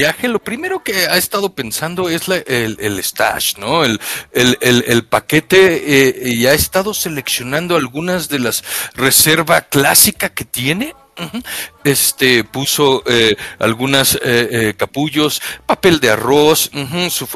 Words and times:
viaje, 0.00 0.28
lo 0.28 0.38
primero 0.38 0.82
que 0.82 1.08
ha 1.08 1.18
estado 1.18 1.54
pensando 1.54 2.08
es 2.08 2.26
el, 2.26 2.78
el, 2.80 3.04
stash, 3.04 3.58
¿no? 3.58 3.84
El, 3.84 4.00
el, 4.32 4.56
el 4.62 5.04
paquete 5.04 5.58
eh, 5.98 6.30
y 6.30 6.46
ha 6.46 6.54
estado 6.54 6.94
seleccionando 6.94 7.76
algunas 7.76 8.30
de 8.30 8.38
las 8.38 8.64
reservas 8.94 9.66
clásicas 9.68 10.30
que 10.30 10.46
tiene 10.46 10.94
este 11.84 12.44
puso 12.44 13.02
eh, 13.06 13.36
algunas 13.58 14.14
eh, 14.14 14.20
eh, 14.24 14.74
capullos, 14.76 15.40
papel 15.66 16.00
de 16.00 16.10
arroz, 16.10 16.70
su 17.10 17.28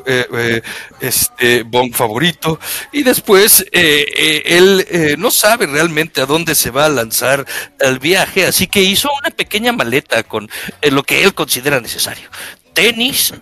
este 1.00 1.62
bon 1.62 1.92
favorito. 1.92 2.58
Y 2.92 3.02
después 3.02 3.64
él 3.72 5.16
no 5.18 5.30
sabe 5.30 5.66
realmente 5.66 6.20
a 6.20 6.26
dónde 6.26 6.54
se 6.54 6.70
va 6.70 6.86
a 6.86 6.90
lanzar 6.90 7.46
el 7.80 7.98
viaje, 7.98 8.46
así 8.46 8.66
que 8.66 8.82
hizo 8.82 9.10
una 9.20 9.30
pequeña 9.30 9.72
maleta 9.72 10.22
con 10.22 10.48
lo 10.82 11.02
que 11.02 11.22
él 11.22 11.34
considera 11.34 11.80
necesario. 11.80 12.28
Tenis, 12.74 13.32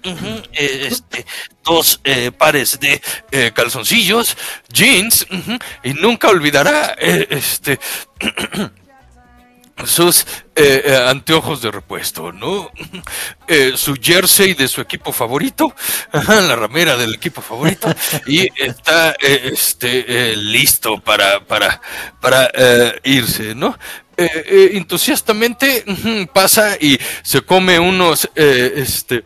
este, 0.52 1.25
dos 1.64 2.00
pares 2.36 2.79
de 2.81 3.00
calzoncillos, 3.54 4.36
jeans, 4.68 5.26
y 5.82 5.95
nunca 5.95 6.29
olvidará 6.29 6.95
este 6.98 7.79
sus 9.85 10.26
eh, 10.54 10.82
eh, 10.85 10.96
anteojos 11.08 11.62
de 11.62 11.71
repuesto, 11.71 12.32
¿no? 12.32 12.71
Eh, 13.49 13.72
su 13.76 13.96
jersey 14.00 14.54
de 14.54 14.67
su 14.67 14.81
equipo 14.81 15.12
favorito, 15.12 15.75
la 16.12 16.57
ramera 16.57 16.96
del 16.96 17.14
equipo 17.14 17.43
favorito, 17.43 17.93
y 18.26 18.48
está 18.57 19.14
este, 19.21 20.35
listo 20.36 20.98
para, 20.98 21.45
para, 21.45 21.82
para 22.21 22.50
irse, 23.03 23.54
¿no? 23.54 23.76
entusiastamente 24.17 25.84
pasa 26.32 26.76
y 26.81 26.98
se 27.23 27.43
come 27.43 27.79
unos 27.79 28.31
este, 28.34 29.25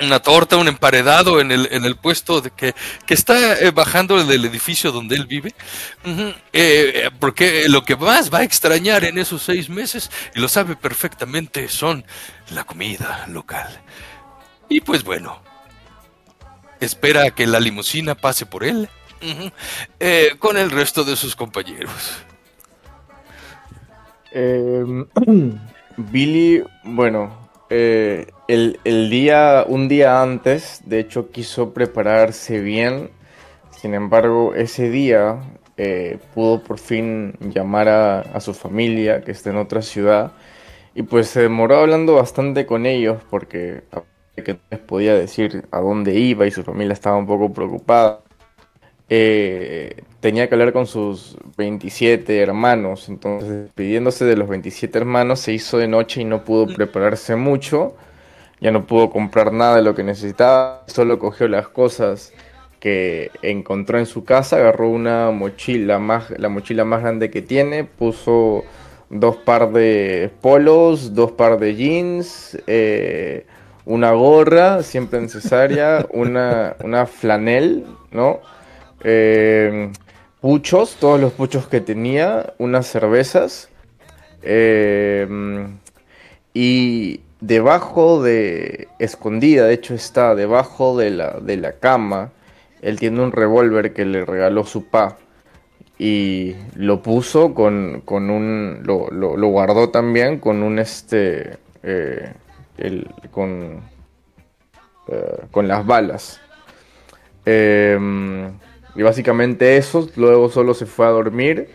una 0.00 0.20
torta, 0.20 0.56
un 0.56 0.68
emparedado 0.68 1.40
en 1.40 1.50
el, 1.50 1.68
en 1.72 1.84
el 1.84 1.96
puesto 1.96 2.40
de 2.40 2.50
que, 2.50 2.74
que 3.06 3.14
está 3.14 3.58
eh, 3.58 3.70
bajando 3.70 4.22
del 4.24 4.44
edificio 4.44 4.92
donde 4.92 5.16
él 5.16 5.26
vive, 5.26 5.54
eh, 6.52 7.10
porque 7.18 7.68
lo 7.68 7.84
que 7.84 7.96
más 7.96 8.32
va 8.32 8.38
a 8.38 8.44
extrañar 8.44 9.04
en 9.04 9.18
esos 9.18 9.42
seis 9.42 9.68
meses, 9.68 10.10
y 10.34 10.40
lo 10.40 10.48
sabe 10.48 10.76
perfectamente, 10.76 11.68
son 11.68 12.04
la 12.50 12.64
comida 12.64 13.26
local. 13.28 13.68
Y 14.68 14.80
pues 14.80 15.02
bueno, 15.02 15.42
espera 16.80 17.24
a 17.24 17.30
que 17.30 17.46
la 17.46 17.60
limusina 17.60 18.14
pase 18.14 18.46
por 18.46 18.64
él 18.64 18.88
eh, 20.00 20.36
con 20.38 20.56
el 20.56 20.70
resto 20.70 21.04
de 21.04 21.16
sus 21.16 21.34
compañeros. 21.34 22.18
Em, 24.32 25.06
Billy, 25.96 26.62
bueno, 26.84 27.50
eh, 27.70 28.30
el, 28.48 29.10
día, 29.10 29.64
un 29.68 29.88
día 29.88 30.22
antes, 30.22 30.80
de 30.86 31.00
hecho, 31.00 31.30
quiso 31.30 31.72
prepararse 31.74 32.60
bien. 32.60 33.10
Sin 33.70 33.94
embargo, 33.94 34.54
ese 34.54 34.90
día 34.90 35.38
eh, 35.76 36.18
pudo 36.34 36.62
por 36.62 36.78
fin 36.78 37.34
llamar 37.40 37.88
a, 37.88 38.40
su 38.40 38.54
familia, 38.54 39.22
que 39.22 39.32
está 39.32 39.50
en 39.50 39.56
otra 39.56 39.82
ciudad. 39.82 40.32
Y 40.94 41.02
pues 41.02 41.28
se 41.28 41.42
demoró 41.42 41.78
hablando 41.78 42.14
bastante 42.14 42.66
con 42.66 42.86
ellos 42.86 43.22
porque 43.30 43.82
que 44.42 44.58
les 44.70 44.80
podía 44.80 45.14
decir 45.14 45.66
a 45.70 45.80
dónde 45.80 46.14
iba 46.18 46.46
y 46.46 46.50
su 46.50 46.62
familia 46.62 46.92
estaba 46.92 47.16
un 47.16 47.26
poco 47.26 47.52
preocupada. 47.52 48.20
Eh, 49.10 50.02
tenía 50.20 50.48
que 50.48 50.54
hablar 50.54 50.72
con 50.72 50.86
sus 50.86 51.36
27 51.56 52.40
hermanos, 52.40 53.08
entonces 53.08 53.70
pidiéndose 53.74 54.24
de 54.24 54.36
los 54.36 54.48
27 54.48 54.98
hermanos 54.98 55.40
se 55.40 55.52
hizo 55.52 55.78
de 55.78 55.88
noche 55.88 56.20
y 56.20 56.24
no 56.24 56.44
pudo 56.44 56.66
prepararse 56.66 57.34
mucho, 57.36 57.96
ya 58.60 58.70
no 58.70 58.86
pudo 58.86 59.10
comprar 59.10 59.52
nada 59.52 59.76
de 59.76 59.82
lo 59.82 59.94
que 59.94 60.02
necesitaba, 60.02 60.84
solo 60.86 61.18
cogió 61.18 61.48
las 61.48 61.68
cosas 61.68 62.32
que 62.80 63.30
encontró 63.42 63.98
en 63.98 64.06
su 64.06 64.24
casa, 64.24 64.56
agarró 64.56 64.88
una 64.88 65.30
mochila 65.30 65.98
más, 65.98 66.30
la 66.38 66.48
mochila 66.48 66.84
más 66.84 67.02
grande 67.02 67.30
que 67.30 67.42
tiene, 67.42 67.84
puso 67.84 68.64
dos 69.10 69.36
par 69.36 69.72
de 69.72 70.30
polos, 70.40 71.14
dos 71.14 71.32
par 71.32 71.58
de 71.58 71.74
jeans, 71.74 72.58
eh, 72.66 73.46
una 73.84 74.12
gorra 74.12 74.82
siempre 74.82 75.20
necesaria, 75.20 76.06
una, 76.12 76.76
una 76.84 77.06
flanel, 77.06 77.84
¿no? 78.12 78.40
Eh, 79.02 79.90
puchos, 80.40 80.96
todos 81.00 81.20
los 81.20 81.32
puchos 81.32 81.66
que 81.68 81.80
tenía, 81.80 82.52
unas 82.58 82.86
cervezas. 82.86 83.70
Eh, 84.42 85.26
y 86.54 87.20
debajo 87.40 88.22
de, 88.22 88.88
escondida, 88.98 89.66
de 89.66 89.74
hecho 89.74 89.94
está 89.94 90.34
debajo 90.34 90.96
de 90.96 91.10
la, 91.10 91.40
de 91.40 91.56
la 91.56 91.72
cama, 91.72 92.30
él 92.82 92.98
tiene 92.98 93.22
un 93.22 93.32
revólver 93.32 93.92
que 93.92 94.04
le 94.04 94.24
regaló 94.24 94.64
su 94.64 94.86
pa. 94.86 95.16
Y 96.00 96.54
lo 96.76 97.02
puso 97.02 97.54
con, 97.54 98.02
con 98.04 98.30
un. 98.30 98.82
Lo, 98.84 99.10
lo, 99.10 99.48
guardó 99.48 99.90
también 99.90 100.38
con 100.38 100.62
un 100.62 100.78
este. 100.78 101.58
Eh, 101.82 102.32
el, 102.76 103.08
con. 103.32 103.80
con 105.50 105.66
las 105.66 105.84
balas. 105.84 106.40
Eh, 107.46 107.98
y 108.98 109.02
básicamente 109.02 109.76
eso, 109.76 110.08
luego 110.16 110.50
solo 110.50 110.74
se 110.74 110.84
fue 110.84 111.06
a 111.06 111.10
dormir, 111.10 111.68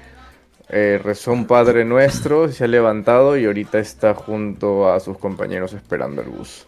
eh, 0.73 0.99
rezó 1.03 1.33
un 1.33 1.45
Padre 1.45 1.85
Nuestro, 1.85 2.49
se 2.49 2.63
ha 2.63 2.67
levantado 2.67 3.37
y 3.37 3.45
ahorita 3.45 3.77
está 3.77 4.15
junto 4.15 4.91
a 4.91 4.99
sus 4.99 5.19
compañeros 5.19 5.73
esperando 5.73 6.23
el 6.23 6.29
bus. 6.29 6.67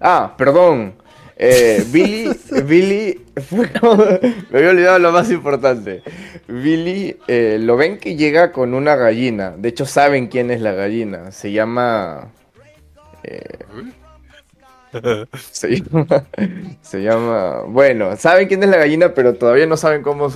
Ah, 0.00 0.34
perdón. 0.36 0.96
Eh, 1.36 1.82
Billy, 1.90 2.30
Billy, 2.66 3.24
me 4.50 4.58
había 4.58 4.70
olvidado 4.70 4.98
lo 4.98 5.12
más 5.12 5.30
importante. 5.30 6.02
Billy, 6.46 7.16
eh, 7.26 7.56
lo 7.58 7.78
ven 7.78 7.98
que 7.98 8.16
llega 8.16 8.52
con 8.52 8.74
una 8.74 8.96
gallina. 8.96 9.54
De 9.56 9.70
hecho, 9.70 9.86
saben 9.86 10.28
quién 10.28 10.50
es 10.50 10.60
la 10.60 10.72
gallina. 10.72 11.32
Se 11.32 11.52
llama. 11.52 12.30
Se 16.82 17.02
llama, 17.02 17.62
Bueno, 17.66 18.16
saben 18.16 18.48
quién 18.48 18.62
es 18.62 18.68
la 18.68 18.76
gallina, 18.76 19.14
pero 19.14 19.34
todavía 19.34 19.66
no 19.66 19.76
saben 19.76 20.02
cómo, 20.02 20.28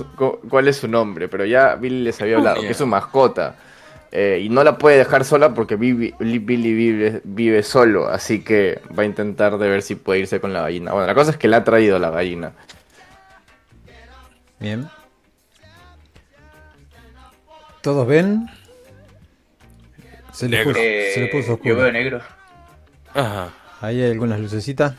cuál 0.49 0.67
es 0.67 0.77
su 0.77 0.87
nombre. 0.87 1.27
Pero 1.27 1.45
ya 1.45 1.75
Billy 1.75 2.03
les 2.03 2.21
había 2.21 2.37
hablado, 2.37 2.61
que 2.61 2.69
es 2.69 2.77
su 2.77 2.87
mascota. 2.87 3.55
Eh, 4.11 4.41
y 4.43 4.49
no 4.49 4.63
la 4.63 4.77
puede 4.77 4.97
dejar 4.97 5.23
sola 5.23 5.53
porque 5.53 5.75
Billy, 5.75 6.13
vive, 6.19 7.21
vive, 7.23 7.63
solo. 7.63 8.07
Así 8.09 8.43
que 8.43 8.81
va 8.97 9.03
a 9.03 9.05
intentar 9.05 9.57
de 9.57 9.69
ver 9.69 9.81
si 9.81 9.95
puede 9.95 10.21
irse 10.21 10.39
con 10.39 10.51
la 10.53 10.61
gallina. 10.61 10.91
Bueno, 10.91 11.07
la 11.07 11.15
cosa 11.15 11.31
es 11.31 11.37
que 11.37 11.47
le 11.47 11.55
ha 11.55 11.63
traído 11.63 11.99
la 11.99 12.09
gallina. 12.09 12.53
Bien. 14.59 14.89
¿Todos 17.81 18.05
ven? 18.07 18.49
Se 20.33 20.49
le, 20.49 20.63
puso, 20.63 20.75
se 20.79 21.15
le 21.17 21.27
puso 21.27 21.53
oscuro. 21.53 21.75
Yo 21.75 21.81
veo 21.81 21.91
negro. 21.91 22.21
Ajá. 23.13 23.53
¿Ahí 23.81 24.01
hay 24.01 24.11
algunas 24.11 24.39
lucecitas? 24.39 24.93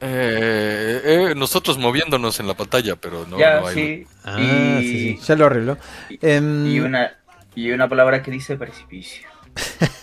Eh, 0.00 1.00
eh, 1.04 1.34
nosotros 1.34 1.78
moviéndonos 1.78 2.38
en 2.40 2.46
la 2.46 2.54
pantalla, 2.54 2.96
pero 2.96 3.26
no, 3.26 3.38
ya, 3.38 3.60
no 3.60 3.68
hay. 3.68 3.74
Sí. 3.74 4.06
Ah, 4.24 4.36
sí, 4.80 5.16
sí, 5.16 5.20
ya 5.24 5.36
lo 5.36 5.46
arreglo. 5.46 5.78
Em, 6.20 6.66
y, 6.66 6.80
una, 6.80 7.16
y 7.54 7.70
una 7.70 7.88
palabra 7.88 8.22
que 8.22 8.30
dice 8.30 8.56
precipicio. 8.56 9.28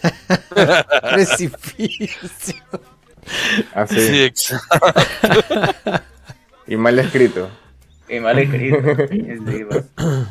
precipicio. 1.01 2.63
Así. 3.75 3.99
Sí, 3.99 4.23
exacto. 4.23 5.01
y 6.65 6.75
mal 6.77 6.97
escrito. 6.97 7.51
Y 8.09 8.19
mal 8.19 8.39
escrito. 8.39 8.77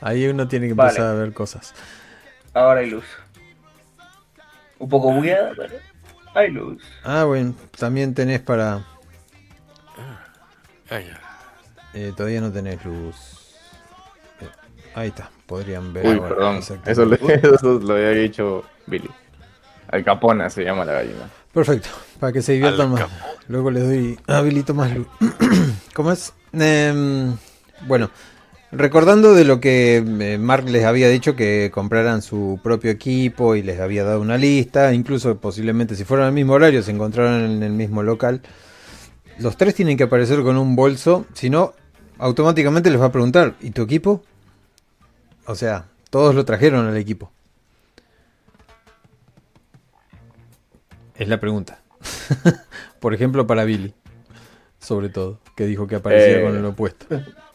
Ahí 0.00 0.26
uno 0.26 0.48
tiene 0.48 0.66
que 0.66 0.72
empezar 0.72 1.06
a 1.06 1.14
ver 1.14 1.32
cosas. 1.32 1.74
Ahora 2.54 2.80
hay 2.80 2.90
luz 2.90 3.04
un 4.78 4.88
poco 4.88 5.12
bugueada, 5.12 5.52
pero 5.56 5.76
hay 6.34 6.50
luz. 6.50 6.82
Ah, 7.04 7.24
bueno, 7.24 7.54
también 7.78 8.14
tenés 8.14 8.40
para. 8.40 8.84
Ah, 10.90 11.00
eh, 11.94 12.12
todavía 12.16 12.40
no 12.40 12.52
tenés 12.52 12.84
luz. 12.84 13.16
Eh, 14.40 14.48
ahí 14.94 15.08
está, 15.08 15.30
podrían 15.46 15.92
ver. 15.92 16.06
Uy, 16.06 16.20
perdón, 16.20 16.56
eso, 16.86 17.04
lo 17.04 17.94
había 17.94 18.10
dicho 18.10 18.64
Billy. 18.86 19.10
Alcapona 19.88 20.50
se 20.50 20.64
llama 20.64 20.84
la 20.84 20.94
gallina. 20.94 21.30
Perfecto, 21.52 21.88
para 22.18 22.32
que 22.32 22.42
se 22.42 22.52
diviertan 22.54 22.90
más. 22.90 23.06
Luego 23.46 23.70
les 23.70 23.84
doy 23.84 24.18
habilito 24.26 24.74
más 24.74 24.92
luz. 24.94 25.06
¿Cómo 25.94 26.10
es? 26.10 26.32
Em, 26.52 27.36
bueno, 27.86 28.10
Recordando 28.76 29.34
de 29.34 29.44
lo 29.44 29.60
que 29.60 29.96
eh, 29.98 30.38
Mark 30.38 30.68
les 30.68 30.84
había 30.84 31.08
dicho 31.08 31.36
que 31.36 31.70
compraran 31.72 32.22
su 32.22 32.58
propio 32.62 32.90
equipo 32.90 33.54
y 33.54 33.62
les 33.62 33.78
había 33.78 34.02
dado 34.02 34.20
una 34.20 34.36
lista, 34.36 34.92
incluso 34.92 35.38
posiblemente 35.38 35.94
si 35.94 36.04
fueran 36.04 36.26
al 36.26 36.32
mismo 36.32 36.54
horario 36.54 36.82
se 36.82 36.90
encontraran 36.90 37.44
en 37.44 37.62
el 37.62 37.72
mismo 37.72 38.02
local, 38.02 38.42
los 39.38 39.56
tres 39.56 39.76
tienen 39.76 39.96
que 39.96 40.04
aparecer 40.04 40.42
con 40.42 40.56
un 40.56 40.74
bolso, 40.74 41.24
si 41.34 41.50
no, 41.50 41.72
automáticamente 42.18 42.90
les 42.90 43.00
va 43.00 43.06
a 43.06 43.12
preguntar, 43.12 43.54
¿y 43.60 43.70
tu 43.70 43.82
equipo? 43.82 44.24
O 45.46 45.54
sea, 45.54 45.86
todos 46.10 46.34
lo 46.34 46.44
trajeron 46.44 46.86
al 46.86 46.96
equipo. 46.96 47.30
Es 51.14 51.28
la 51.28 51.38
pregunta. 51.38 51.80
Por 53.00 53.14
ejemplo, 53.14 53.46
para 53.46 53.64
Billy, 53.64 53.94
sobre 54.80 55.10
todo, 55.10 55.38
que 55.54 55.64
dijo 55.66 55.86
que 55.86 55.96
aparecía 55.96 56.42
con 56.42 56.56
el 56.56 56.64
opuesto. 56.64 57.06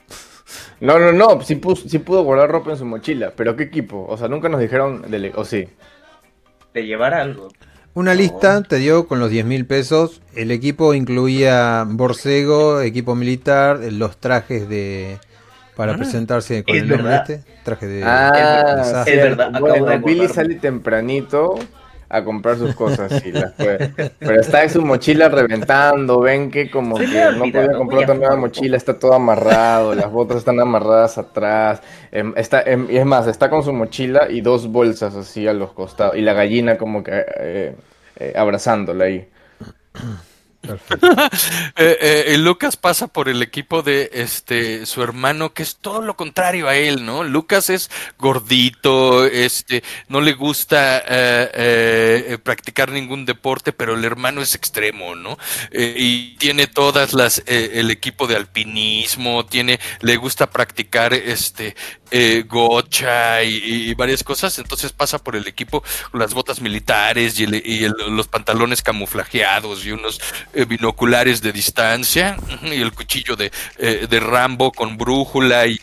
No, 0.81 0.97
no, 0.97 1.11
no, 1.11 1.41
sí, 1.41 1.55
pudo 1.55 2.23
guardar 2.23 2.49
ropa 2.49 2.71
en 2.71 2.77
su 2.77 2.85
mochila, 2.85 3.33
pero 3.35 3.55
¿qué 3.55 3.63
equipo? 3.63 4.05
O 4.07 4.17
sea, 4.17 4.27
nunca 4.27 4.47
nos 4.49 4.61
dijeron, 4.61 5.03
de, 5.09 5.31
o 5.35 5.43
sí. 5.43 5.67
De 6.73 6.85
llevar 6.85 7.13
algo. 7.13 7.49
Una 7.93 8.13
lista 8.13 8.61
te 8.63 8.77
dio 8.77 9.07
con 9.07 9.19
los 9.19 9.29
10 9.29 9.45
mil 9.45 9.65
pesos. 9.65 10.21
El 10.35 10.51
equipo 10.51 10.93
incluía 10.93 11.85
borcego, 11.87 12.81
equipo 12.81 13.15
militar, 13.15 13.79
los 13.91 14.17
trajes 14.17 14.69
de 14.69 15.17
para 15.75 15.93
ah. 15.93 15.97
presentarse 15.97 16.63
con 16.63 16.75
el 16.75 16.87
nombre 16.89 17.15
este. 17.15 17.43
Traje 17.63 17.87
de. 17.87 18.03
Ah, 18.03 19.03
es 19.07 19.15
verdad. 19.15 19.59
Bueno, 19.59 19.99
Billy 19.99 20.27
sale 20.27 20.55
tempranito 20.55 21.55
a 22.09 22.23
comprar 22.23 22.57
sus 22.57 22.75
cosas 22.75 23.23
y 23.23 23.31
las 23.31 23.53
Pero 23.53 24.41
está 24.41 24.63
en 24.63 24.69
su 24.69 24.81
mochila 24.81 25.29
reventando, 25.29 26.19
ven 26.21 26.49
que 26.49 26.69
como 26.69 26.97
que 26.97 27.05
no 27.05 27.39
podía 27.51 27.73
comprar 27.73 28.03
otra 28.03 28.15
nueva 28.15 28.35
mochila, 28.35 28.77
está 28.77 28.97
todo 28.97 29.13
amarrado, 29.13 29.93
las 29.93 30.11
botas 30.11 30.37
están 30.37 30.59
amarradas 30.59 31.17
atrás, 31.17 31.81
em, 32.11 32.33
está, 32.35 32.61
em, 32.63 32.87
y 32.89 32.97
es 32.97 33.05
más, 33.05 33.27
está 33.27 33.49
con 33.49 33.63
su 33.63 33.71
mochila 33.73 34.29
y 34.29 34.41
dos 34.41 34.67
bolsas 34.67 35.15
así 35.15 35.47
a 35.47 35.53
los 35.53 35.71
costados, 35.71 36.15
y 36.17 36.21
la 36.21 36.33
gallina 36.33 36.77
como 36.77 37.03
que 37.03 37.11
eh, 37.13 37.75
eh, 38.17 38.33
abrazándola 38.35 39.05
ahí. 39.05 39.27
Eh, 41.81 42.33
eh, 42.33 42.37
Lucas 42.37 42.75
pasa 42.75 43.07
por 43.07 43.29
el 43.29 43.41
equipo 43.41 43.81
de 43.81 44.09
este 44.13 44.85
su 44.85 45.01
hermano, 45.01 45.53
que 45.53 45.63
es 45.63 45.77
todo 45.77 46.01
lo 46.01 46.15
contrario 46.15 46.67
a 46.67 46.75
él, 46.75 47.05
¿no? 47.05 47.23
Lucas 47.23 47.69
es 47.69 47.89
gordito, 48.17 49.25
este, 49.25 49.83
no 50.09 50.19
le 50.19 50.33
gusta 50.33 51.01
eh, 51.07 52.37
practicar 52.43 52.91
ningún 52.91 53.25
deporte, 53.25 53.71
pero 53.71 53.95
el 53.95 54.03
hermano 54.03 54.41
es 54.41 54.55
extremo, 54.55 55.15
¿no? 55.15 55.37
y 55.71 56.35
tiene 56.35 56.67
todas 56.67 57.13
las, 57.13 57.43
el 57.45 57.91
equipo 57.91 58.27
de 58.27 58.35
alpinismo, 58.35 59.45
tiene, 59.45 59.79
le 60.01 60.17
gusta 60.17 60.49
practicar 60.49 61.13
este 61.13 61.75
gocha 62.47 63.43
y, 63.43 63.93
varias 63.93 64.23
cosas, 64.23 64.57
entonces 64.59 64.91
pasa 64.91 65.19
por 65.19 65.35
el 65.35 65.47
equipo 65.47 65.83
las 66.13 66.33
botas 66.33 66.61
militares 66.61 67.39
y, 67.39 67.47
los 67.47 68.27
pantalones 68.27 68.81
camuflajeados 68.81 69.85
y 69.85 69.91
unos 69.91 70.19
eh, 70.53 70.65
binoculares 70.65 71.41
de 71.41 71.51
distancia 71.51 72.37
y 72.63 72.81
el 72.81 72.93
cuchillo 72.93 73.35
de, 73.35 73.51
eh, 73.77 74.07
de 74.09 74.19
Rambo 74.19 74.71
con 74.71 74.97
brújula 74.97 75.67
y, 75.67 75.79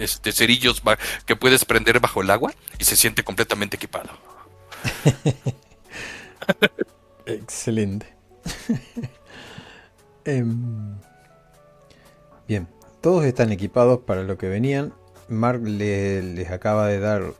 este, 0.00 0.32
cerillos 0.32 0.82
que 1.26 1.36
puedes 1.36 1.64
prender 1.64 2.00
bajo 2.00 2.22
el 2.22 2.30
agua 2.30 2.52
y 2.78 2.84
se 2.84 2.96
siente 2.96 3.22
completamente 3.22 3.76
equipado. 3.76 4.10
Excelente. 7.26 8.06
Em, 10.26 10.98
bien, 12.46 12.68
todos 13.00 13.24
están 13.24 13.52
equipados 13.52 14.00
para 14.00 14.22
lo 14.22 14.36
que 14.36 14.48
venían. 14.48 14.92
Mark 15.28 15.62
les 15.62 16.50
acaba 16.50 16.88
de 16.88 17.00
dar 17.00 17.32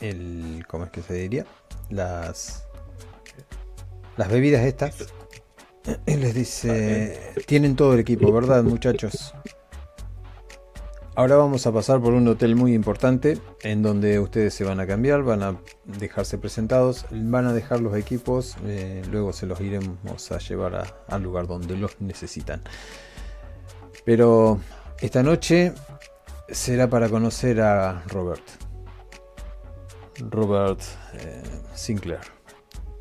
el. 0.00 0.66
¿Cómo 0.68 0.84
es 0.84 0.90
que 0.90 1.00
se 1.00 1.14
diría? 1.14 1.46
Las 1.88 2.61
las 4.16 4.28
bebidas 4.28 4.64
estas. 4.64 5.12
Y 6.06 6.14
les 6.16 6.34
dice, 6.34 7.34
tienen 7.46 7.74
todo 7.74 7.94
el 7.94 8.00
equipo, 8.00 8.32
¿verdad 8.32 8.62
muchachos? 8.62 9.34
Ahora 11.14 11.36
vamos 11.36 11.66
a 11.66 11.72
pasar 11.72 12.00
por 12.00 12.14
un 12.14 12.26
hotel 12.28 12.56
muy 12.56 12.72
importante 12.72 13.38
en 13.62 13.82
donde 13.82 14.18
ustedes 14.18 14.54
se 14.54 14.64
van 14.64 14.80
a 14.80 14.86
cambiar, 14.86 15.22
van 15.22 15.42
a 15.42 15.60
dejarse 15.84 16.38
presentados, 16.38 17.04
van 17.10 17.44
a 17.46 17.52
dejar 17.52 17.80
los 17.80 17.94
equipos, 17.96 18.56
eh, 18.64 19.02
luego 19.10 19.34
se 19.34 19.44
los 19.44 19.60
iremos 19.60 20.32
a 20.32 20.38
llevar 20.38 20.94
al 21.06 21.22
lugar 21.22 21.46
donde 21.46 21.76
los 21.76 22.00
necesitan. 22.00 22.62
Pero 24.06 24.58
esta 25.00 25.22
noche 25.22 25.74
será 26.48 26.88
para 26.88 27.10
conocer 27.10 27.60
a 27.60 28.02
Robert. 28.06 28.42
Robert 30.30 30.80
eh, 31.14 31.42
Sinclair. 31.74 32.41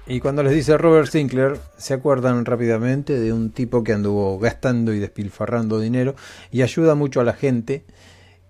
Y 0.08 0.20
cuando 0.20 0.42
les 0.44 0.54
dice 0.54 0.78
Robert 0.78 1.08
Sinclair, 1.08 1.58
se 1.78 1.94
acuerdan 1.94 2.44
rápidamente 2.46 3.20
de 3.20 3.32
un 3.32 3.52
tipo 3.52 3.84
que 3.84 3.94
anduvo 3.94 4.40
gastando 4.40 4.94
y 4.94 5.00
despilfarrando 5.00 5.80
dinero 5.80 6.16
y 6.52 6.64
ayuda 6.64 6.96
mucho 6.96 7.22
a 7.22 7.24
la 7.24 7.34
gente. 7.34 7.86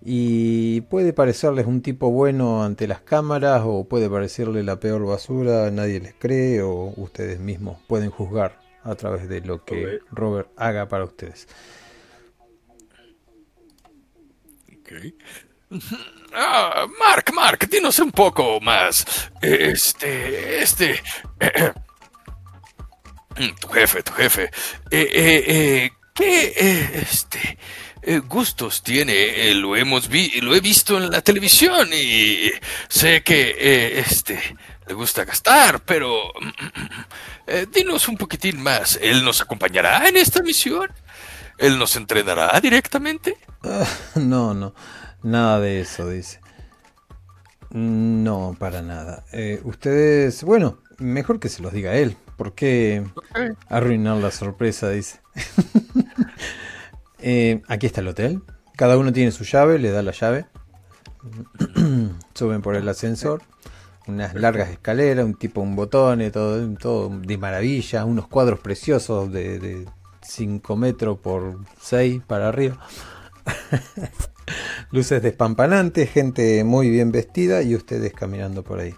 Y 0.04 0.80
puede 0.82 1.12
parecerles 1.12 1.66
un 1.66 1.82
tipo 1.82 2.10
bueno 2.10 2.64
ante 2.64 2.88
las 2.88 3.02
cámaras 3.02 3.62
o 3.64 3.84
puede 3.84 4.10
parecerle 4.10 4.64
la 4.64 4.80
peor 4.80 5.06
basura, 5.06 5.70
nadie 5.70 6.00
les 6.00 6.14
cree 6.14 6.62
o 6.62 6.92
ustedes 6.96 7.38
mismos 7.38 7.78
pueden 7.86 8.10
juzgar 8.10 8.60
a 8.82 8.96
través 8.96 9.28
de 9.28 9.42
lo 9.42 9.64
que 9.64 10.00
Robert 10.10 10.50
haga 10.56 10.88
para 10.88 11.04
ustedes. 11.04 11.46
Ah, 16.34 16.86
Mark, 16.98 17.30
Mark, 17.34 17.68
dinos 17.68 17.98
un 17.98 18.10
poco 18.10 18.58
más. 18.60 19.04
Este, 19.40 20.62
este. 20.62 21.02
tu 23.60 23.68
jefe, 23.68 24.02
tu 24.02 24.12
jefe. 24.12 24.44
Eh, 24.90 25.08
eh, 25.12 25.44
eh, 25.46 25.92
¿Qué, 26.14 27.00
este, 27.02 27.58
gustos 28.28 28.82
tiene? 28.82 29.54
lo 29.54 29.76
hemos 29.76 30.08
vi 30.08 30.40
lo 30.40 30.54
he 30.54 30.60
visto 30.60 30.98
en 30.98 31.10
la 31.10 31.22
televisión 31.22 31.88
y 31.92 32.50
sé 32.88 33.22
que, 33.22 34.00
este, 34.00 34.56
le 34.86 34.94
gusta 34.94 35.24
gastar, 35.24 35.80
pero 35.84 36.32
dinos 37.72 38.08
un 38.08 38.16
poquitín 38.16 38.62
más. 38.62 38.98
¿Él 39.00 39.24
nos 39.24 39.40
acompañará 39.40 40.08
en 40.08 40.16
esta 40.16 40.42
misión? 40.42 40.90
¿Él 41.58 41.78
nos 41.78 41.96
entrenará 41.96 42.58
directamente? 42.60 43.36
no, 44.14 44.54
no. 44.54 44.74
Nada 45.22 45.60
de 45.60 45.80
eso, 45.80 46.08
dice. 46.08 46.40
No, 47.70 48.54
para 48.58 48.82
nada. 48.82 49.24
Eh, 49.32 49.60
ustedes, 49.64 50.44
bueno, 50.44 50.78
mejor 50.98 51.40
que 51.40 51.48
se 51.48 51.62
los 51.62 51.72
diga 51.72 51.94
él. 51.94 52.16
¿Por 52.36 52.54
qué 52.54 53.04
arruinar 53.68 54.18
la 54.18 54.30
sorpresa? 54.30 54.90
Dice. 54.90 55.20
Eh, 57.24 57.62
aquí 57.68 57.86
está 57.86 58.00
el 58.00 58.08
hotel. 58.08 58.42
Cada 58.76 58.98
uno 58.98 59.12
tiene 59.12 59.30
su 59.30 59.44
llave, 59.44 59.78
le 59.78 59.92
da 59.92 60.02
la 60.02 60.10
llave. 60.10 60.46
Suben 62.34 62.62
por 62.62 62.74
el 62.74 62.88
ascensor. 62.88 63.42
Unas 64.08 64.34
largas 64.34 64.70
escaleras, 64.70 65.24
un 65.24 65.34
tipo, 65.34 65.60
un 65.60 65.76
botón, 65.76 66.28
todo, 66.32 66.68
todo 66.74 67.10
de 67.10 67.38
maravilla. 67.38 68.04
Unos 68.04 68.26
cuadros 68.26 68.58
preciosos 68.58 69.30
de, 69.30 69.60
de 69.60 69.88
5 70.22 70.74
metros 70.74 71.16
por 71.20 71.60
6 71.80 72.22
para 72.26 72.48
arriba. 72.48 72.76
Luces 74.90 75.22
despampanantes, 75.22 76.10
gente 76.10 76.64
muy 76.64 76.90
bien 76.90 77.12
vestida 77.12 77.62
y 77.62 77.74
ustedes 77.74 78.12
caminando 78.12 78.62
por 78.62 78.80
ahí. 78.80 78.94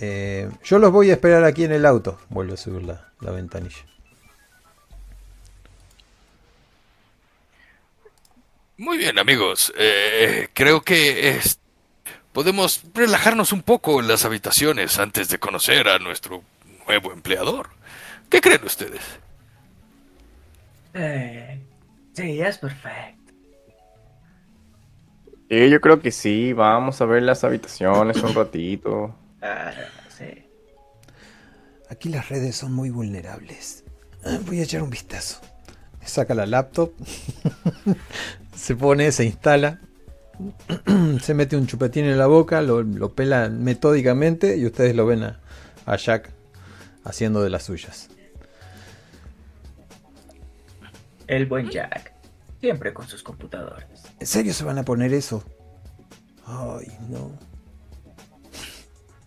Eh, 0.00 0.48
yo 0.62 0.78
los 0.78 0.92
voy 0.92 1.10
a 1.10 1.14
esperar 1.14 1.44
aquí 1.44 1.64
en 1.64 1.72
el 1.72 1.86
auto. 1.86 2.20
Vuelvo 2.28 2.54
a 2.54 2.56
subir 2.56 2.82
la, 2.84 3.30
ventanilla. 3.30 3.84
Muy 8.76 8.96
bien, 8.96 9.18
amigos. 9.18 9.72
Eh, 9.76 10.48
creo 10.54 10.82
que 10.82 11.40
podemos 12.32 12.82
relajarnos 12.94 13.52
un 13.52 13.62
poco 13.62 14.00
en 14.00 14.06
las 14.06 14.24
habitaciones 14.24 14.98
antes 14.98 15.28
de 15.28 15.38
conocer 15.38 15.88
a 15.88 15.98
nuestro 15.98 16.44
nuevo 16.86 17.12
empleador. 17.12 17.70
¿Qué 18.30 18.40
creen 18.40 18.64
ustedes? 18.64 19.02
Eh, 20.94 21.60
sí, 22.14 22.40
es 22.40 22.58
perfecto. 22.58 23.17
Sí, 25.48 25.70
yo 25.70 25.80
creo 25.80 26.00
que 26.00 26.10
sí. 26.10 26.52
Vamos 26.52 27.00
a 27.00 27.06
ver 27.06 27.22
las 27.22 27.44
habitaciones 27.44 28.22
un 28.22 28.34
ratito. 28.34 29.14
Ah, 29.40 29.72
sí. 30.08 30.44
Aquí 31.88 32.08
las 32.10 32.28
redes 32.28 32.56
son 32.56 32.72
muy 32.72 32.90
vulnerables. 32.90 33.84
Voy 34.46 34.60
a 34.60 34.64
echar 34.64 34.82
un 34.82 34.90
vistazo. 34.90 35.40
Saca 36.04 36.34
la 36.34 36.46
laptop. 36.46 36.92
se 38.54 38.76
pone, 38.76 39.12
se 39.12 39.24
instala. 39.24 39.80
se 41.20 41.34
mete 41.34 41.56
un 41.56 41.66
chupetín 41.66 42.04
en 42.04 42.18
la 42.18 42.26
boca, 42.26 42.62
lo, 42.62 42.82
lo 42.82 43.14
pela 43.14 43.48
metódicamente 43.48 44.56
y 44.56 44.66
ustedes 44.66 44.94
lo 44.94 45.04
ven 45.04 45.24
a, 45.24 45.40
a 45.84 45.96
Jack 45.96 46.30
haciendo 47.04 47.42
de 47.42 47.50
las 47.50 47.64
suyas. 47.64 48.08
El 51.26 51.46
buen 51.46 51.70
Jack. 51.70 52.17
Siempre 52.60 52.92
con 52.92 53.08
sus 53.08 53.22
computadores. 53.22 53.86
¿En 54.18 54.26
serio 54.26 54.52
se 54.52 54.64
van 54.64 54.78
a 54.78 54.84
poner 54.84 55.12
eso? 55.14 55.44
Ay, 56.44 56.88
no. 57.08 57.38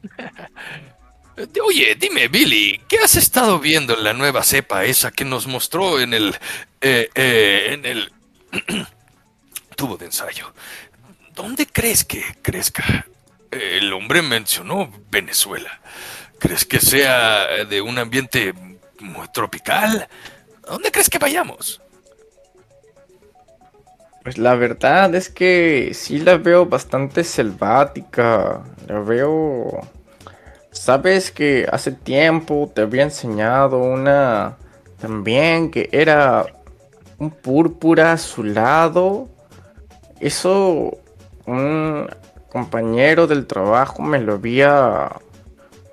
Oye, 1.65 1.95
dime, 1.95 2.27
Billy, 2.27 2.81
¿qué 2.89 2.97
has 2.97 3.15
estado 3.15 3.59
viendo 3.59 3.95
en 3.97 4.03
la 4.03 4.13
nueva 4.13 4.43
cepa 4.43 4.83
esa 4.83 5.11
que 5.11 5.23
nos 5.23 5.47
mostró 5.47 5.99
en 5.99 6.13
el. 6.13 6.35
Eh, 6.81 7.09
eh, 7.15 7.67
en 7.71 7.85
el. 7.85 8.11
tubo 9.77 9.97
de 9.97 10.05
ensayo? 10.05 10.53
¿Dónde 11.33 11.65
crees 11.65 12.03
que 12.03 12.23
crezca? 12.41 13.07
El 13.49 13.93
hombre 13.93 14.21
mencionó 14.21 14.91
Venezuela. 15.09 15.81
¿Crees 16.39 16.65
que 16.65 16.79
sea 16.79 17.65
de 17.65 17.81
un 17.81 17.97
ambiente 17.97 18.53
muy 18.99 19.27
tropical? 19.29 20.07
¿A 20.67 20.71
dónde 20.71 20.91
crees 20.91 21.09
que 21.09 21.17
vayamos? 21.17 21.81
Pues 24.23 24.37
la 24.37 24.55
verdad 24.55 25.13
es 25.15 25.29
que 25.29 25.91
sí 25.93 26.19
la 26.19 26.37
veo 26.37 26.65
bastante 26.65 27.23
selvática. 27.23 28.61
La 28.87 28.99
veo... 28.99 29.81
Sabes 30.71 31.31
que 31.31 31.67
hace 31.71 31.91
tiempo 31.91 32.71
te 32.73 32.81
había 32.81 33.03
enseñado 33.03 33.79
una 33.79 34.57
también 35.01 35.69
que 35.69 35.89
era 35.91 36.45
un 37.17 37.31
púrpura 37.31 38.13
azulado. 38.13 39.27
Eso 40.19 40.97
un 41.45 42.07
compañero 42.49 43.27
del 43.27 43.47
trabajo 43.47 44.01
me 44.01 44.19
lo 44.19 44.33
había 44.33 45.09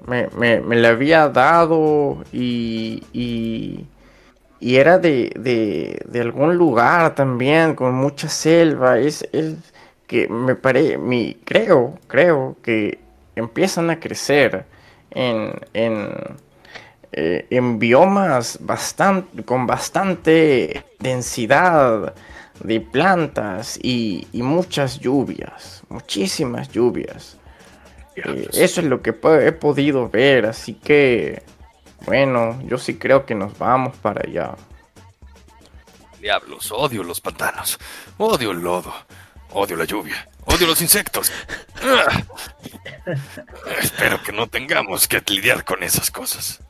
me, 0.06 0.28
me, 0.36 0.60
me 0.60 0.76
le 0.76 0.88
había 0.88 1.28
dado 1.28 2.24
y, 2.32 3.02
y, 3.12 3.86
y 4.60 4.76
era 4.76 4.98
de, 4.98 5.32
de, 5.38 6.02
de, 6.06 6.20
algún 6.20 6.56
lugar 6.56 7.14
también 7.14 7.74
con 7.74 7.94
mucha 7.94 8.28
selva. 8.28 8.98
Es, 8.98 9.28
es 9.32 9.54
que 10.06 10.28
me 10.28 10.54
parece, 10.54 10.98
mi, 10.98 11.36
creo, 11.44 11.98
creo 12.06 12.56
que 12.62 12.98
empiezan 13.36 13.90
a 13.90 14.00
crecer 14.00 14.64
en, 15.10 15.52
en, 15.74 16.08
eh, 17.12 17.46
en 17.50 17.78
biomas 17.78 18.58
bastante, 18.60 19.44
con 19.44 19.66
bastante 19.66 20.84
densidad 20.98 22.14
de 22.62 22.80
plantas 22.80 23.78
y, 23.80 24.26
y 24.32 24.42
muchas 24.42 24.98
lluvias, 24.98 25.82
muchísimas 25.88 26.70
lluvias. 26.70 27.36
Eh, 28.16 28.48
eso 28.52 28.80
es 28.80 28.86
lo 28.86 29.00
que 29.00 29.10
he 29.10 29.52
podido 29.52 30.08
ver, 30.08 30.46
así 30.46 30.74
que 30.74 31.42
bueno, 32.04 32.60
yo 32.62 32.78
sí 32.78 32.96
creo 32.96 33.26
que 33.26 33.34
nos 33.34 33.56
vamos 33.58 33.96
para 33.96 34.22
allá. 34.26 34.54
Diablos, 36.20 36.72
odio 36.72 37.02
los 37.02 37.20
pantanos, 37.20 37.78
odio 38.16 38.50
el 38.50 38.58
lodo, 38.58 38.92
odio 39.52 39.76
la 39.76 39.84
lluvia, 39.84 40.28
odio 40.46 40.66
los 40.66 40.82
insectos. 40.82 41.30
Espero 43.80 44.20
que 44.22 44.32
no 44.32 44.48
tengamos 44.48 45.06
que 45.06 45.22
lidiar 45.26 45.64
con 45.64 45.82
esas 45.82 46.10
cosas. 46.10 46.60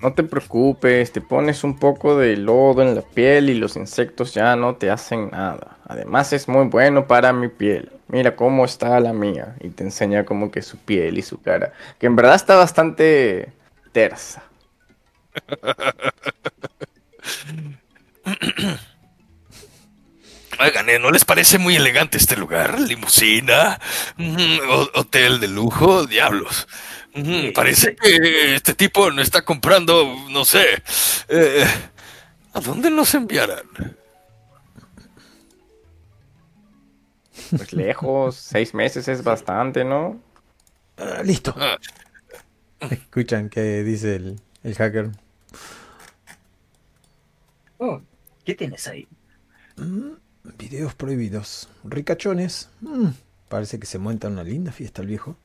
No 0.00 0.12
te 0.12 0.22
preocupes, 0.22 1.12
te 1.12 1.20
pones 1.20 1.64
un 1.64 1.78
poco 1.78 2.16
de 2.16 2.36
lodo 2.36 2.82
en 2.82 2.94
la 2.94 3.02
piel 3.02 3.48
y 3.48 3.54
los 3.54 3.76
insectos 3.76 4.34
ya 4.34 4.54
no 4.56 4.76
te 4.76 4.90
hacen 4.90 5.30
nada. 5.30 5.78
Además 5.86 6.32
es 6.32 6.48
muy 6.48 6.66
bueno 6.66 7.06
para 7.06 7.32
mi 7.32 7.48
piel. 7.48 7.90
Mira 8.08 8.36
cómo 8.36 8.64
está 8.64 9.00
la 9.00 9.12
mía. 9.12 9.54
Y 9.60 9.70
te 9.70 9.84
enseña 9.84 10.24
como 10.24 10.50
que 10.50 10.62
su 10.62 10.78
piel 10.78 11.18
y 11.18 11.22
su 11.22 11.40
cara. 11.40 11.72
Que 11.98 12.06
en 12.06 12.16
verdad 12.16 12.34
está 12.34 12.56
bastante 12.56 13.52
tersa. 13.92 14.42
Oigan, 20.60 20.88
¿eh? 20.88 20.98
¿no 20.98 21.10
les 21.10 21.24
parece 21.24 21.58
muy 21.58 21.76
elegante 21.76 22.16
este 22.16 22.36
lugar? 22.36 22.78
Limusina, 22.78 23.80
hotel 24.94 25.40
de 25.40 25.48
lujo, 25.48 26.06
diablos. 26.06 26.68
Parece 27.54 27.94
que 27.94 28.56
este 28.56 28.74
tipo 28.74 29.10
no 29.10 29.22
está 29.22 29.44
comprando, 29.44 30.16
no 30.30 30.44
sé. 30.44 30.82
Eh, 31.28 31.64
¿A 32.52 32.60
dónde 32.60 32.90
nos 32.90 33.14
enviarán? 33.14 33.66
Pues 37.50 37.72
lejos, 37.72 38.36
seis 38.36 38.74
meses 38.74 39.06
es 39.08 39.22
bastante, 39.22 39.84
¿no? 39.84 40.20
Ah, 40.96 41.22
listo. 41.24 41.54
Ah. 41.56 41.78
Escuchan 42.90 43.48
qué 43.48 43.82
dice 43.84 44.16
el, 44.16 44.40
el 44.62 44.74
hacker. 44.74 45.10
Oh, 47.78 48.00
¿Qué 48.44 48.54
tienes 48.54 48.86
ahí? 48.88 49.06
Mm, 49.76 50.12
videos 50.58 50.94
prohibidos. 50.94 51.68
Ricachones. 51.84 52.68
Mm, 52.80 53.08
parece 53.48 53.78
que 53.78 53.86
se 53.86 53.98
monta 53.98 54.28
una 54.28 54.44
linda 54.44 54.72
fiesta 54.72 55.02
el 55.02 55.08
viejo. 55.08 55.36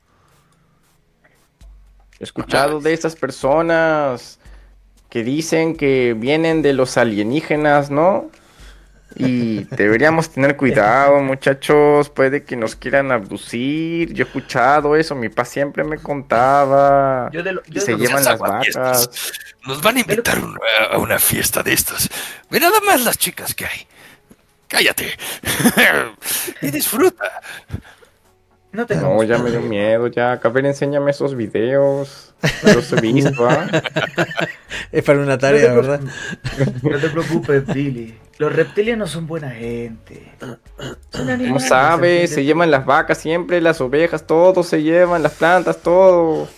He 2.20 2.24
escuchado 2.24 2.80
de 2.80 2.92
esas 2.92 3.16
personas 3.16 4.38
que 5.08 5.24
dicen 5.24 5.74
que 5.74 6.14
vienen 6.16 6.60
de 6.60 6.74
los 6.74 6.98
alienígenas, 6.98 7.90
¿no? 7.90 8.30
Y 9.16 9.64
deberíamos 9.74 10.30
tener 10.30 10.56
cuidado, 10.56 11.18
muchachos. 11.20 12.10
Puede 12.10 12.44
que 12.44 12.56
nos 12.56 12.76
quieran 12.76 13.10
abducir. 13.10 14.12
Yo 14.12 14.24
he 14.24 14.26
escuchado 14.26 14.94
eso. 14.96 15.14
Mi 15.14 15.28
papá 15.30 15.46
siempre 15.46 15.82
me 15.82 15.98
contaba. 15.98 17.30
Yo 17.32 17.42
de 17.42 17.54
lo, 17.54 17.62
se 17.74 17.96
llevan 17.96 18.22
las 18.22 18.38
vacas. 18.38 19.32
Nos 19.66 19.82
van 19.82 19.96
a 19.96 20.00
invitar 20.00 20.38
a 20.90 20.98
una 20.98 21.18
fiesta 21.18 21.62
de 21.62 21.72
estas. 21.72 22.08
Ve 22.50 22.60
nada 22.60 22.80
más 22.80 23.02
las 23.02 23.18
chicas 23.18 23.54
que 23.54 23.64
hay. 23.64 23.86
Cállate. 24.68 25.16
y 26.62 26.70
disfruta. 26.70 27.42
No, 28.72 28.86
no 28.88 29.22
ya 29.24 29.38
me 29.38 29.50
dio 29.50 29.60
miedo, 29.60 30.06
ya. 30.06 30.32
A 30.32 30.48
ver, 30.48 30.66
enséñame 30.66 31.10
esos 31.10 31.34
videos. 31.34 32.34
No 32.62 32.74
los 32.74 32.92
he 32.92 33.00
visto, 33.00 33.48
¿ah? 33.48 33.66
Es 34.92 35.04
para 35.04 35.20
una 35.20 35.38
tarea, 35.38 35.72
¿verdad? 35.72 36.00
No 36.82 36.98
te 36.98 37.08
preocupes, 37.08 37.66
Billy. 37.66 38.18
Los 38.38 38.54
reptilianos 38.54 39.10
son 39.10 39.26
buena 39.26 39.50
gente. 39.50 40.32
¿Cómo 41.12 41.60
sabes? 41.60 42.30
Se 42.30 42.44
llevan 42.44 42.70
las 42.70 42.86
vacas 42.86 43.18
siempre, 43.18 43.60
las 43.60 43.80
ovejas, 43.80 44.26
todo 44.26 44.62
se 44.62 44.82
llevan, 44.82 45.22
las 45.22 45.34
plantas, 45.34 45.82
todo. 45.82 46.48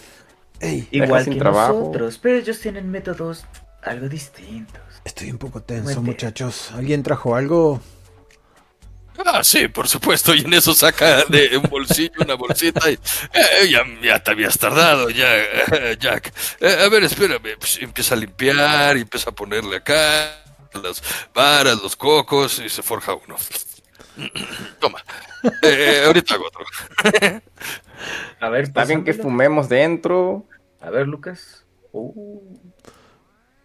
Igual 0.90 1.24
que 1.24 1.34
nosotros, 1.34 2.18
pero 2.22 2.36
ellos 2.36 2.60
tienen 2.60 2.90
métodos 2.90 3.44
algo 3.82 4.08
distintos. 4.08 4.80
Estoy 5.04 5.30
un 5.30 5.38
poco 5.38 5.60
tenso, 5.62 6.00
muchachos. 6.02 6.70
¿Alguien 6.72 7.02
trajo 7.02 7.34
algo? 7.34 7.80
Ah, 9.24 9.44
sí, 9.44 9.68
por 9.68 9.88
supuesto. 9.88 10.34
Y 10.34 10.40
en 10.40 10.54
eso 10.54 10.74
saca 10.74 11.24
de 11.24 11.56
un 11.56 11.68
bolsillo 11.68 12.12
una 12.20 12.34
bolsita 12.34 12.90
y 12.90 12.94
eh, 12.94 13.70
ya, 13.70 13.82
ya, 14.02 14.22
te 14.22 14.30
habías 14.30 14.58
tardado, 14.58 15.10
ya, 15.10 15.36
eh, 15.36 15.96
Jack. 15.98 16.32
Eh, 16.60 16.84
a 16.84 16.88
ver, 16.88 17.04
espérame. 17.04 17.56
Pues 17.58 17.78
empieza 17.80 18.14
a 18.14 18.18
limpiar 18.18 18.96
y 18.96 19.02
empieza 19.02 19.30
a 19.30 19.34
ponerle 19.34 19.76
acá 19.76 20.42
las 20.82 21.02
varas, 21.34 21.82
los 21.82 21.96
cocos 21.96 22.58
y 22.58 22.68
se 22.68 22.82
forja 22.82 23.14
uno. 23.14 23.36
Toma. 24.80 25.02
ahorita 26.06 26.34
hago 26.34 26.46
otro. 26.46 26.64
a 28.40 28.48
ver, 28.48 28.64
está 28.64 28.84
bien 28.84 29.04
que 29.04 29.14
fumemos 29.14 29.68
dentro. 29.68 30.46
A 30.80 30.90
ver, 30.90 31.06
Lucas. 31.06 31.64
Uh. 31.92 32.56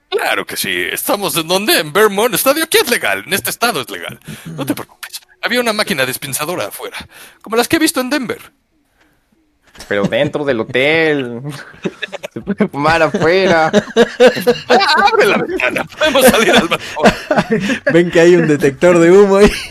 Claro 0.09 0.45
que 0.45 0.55
sí. 0.55 0.87
Estamos 0.91 1.35
en 1.37 1.47
donde? 1.47 1.79
En 1.79 1.91
Vermont. 1.91 2.33
Estadio 2.33 2.63
aquí 2.63 2.77
es 2.77 2.89
legal. 2.89 3.23
En 3.25 3.33
este 3.33 3.49
estado 3.49 3.81
es 3.81 3.89
legal. 3.89 4.19
No 4.45 4.65
te 4.65 4.73
preocupes. 4.73 5.21
Había 5.41 5.61
una 5.61 5.73
máquina 5.73 6.05
despensadora 6.05 6.67
afuera, 6.67 6.97
como 7.41 7.55
las 7.55 7.67
que 7.67 7.77
he 7.77 7.79
visto 7.79 8.01
en 8.01 8.09
Denver. 8.09 8.51
Pero 9.87 10.03
dentro 10.03 10.43
del 10.43 10.61
hotel. 10.61 11.41
Se 12.33 12.41
puede 12.41 12.67
fumar 12.67 13.01
afuera. 13.01 13.71
Ah, 14.69 15.09
abre 15.11 15.25
la 15.25 15.37
ventana, 15.37 15.83
podemos 15.85 16.25
salir 16.25 16.51
al 16.51 16.67
balcón. 16.67 17.11
Ven 17.93 18.11
que 18.11 18.19
hay 18.19 18.35
un 18.35 18.47
detector 18.47 18.97
de 18.99 19.11
humo 19.11 19.37
ahí. 19.37 19.51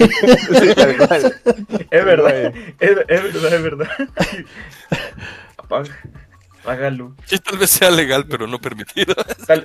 es 1.91 2.05
verdad, 2.05 2.55
es, 2.81 2.91
es 3.09 3.23
verdad, 3.23 3.55
es 3.55 3.63
verdad. 3.63 3.89
Apaga. 5.57 5.97
Hágalo. 6.67 7.15
Sí, 7.25 7.39
tal 7.39 7.59
vez 7.59 7.71
sea 7.71 7.91
legal, 7.91 8.27
pero 8.29 8.47
no 8.47 8.61
permitido. 8.61 9.15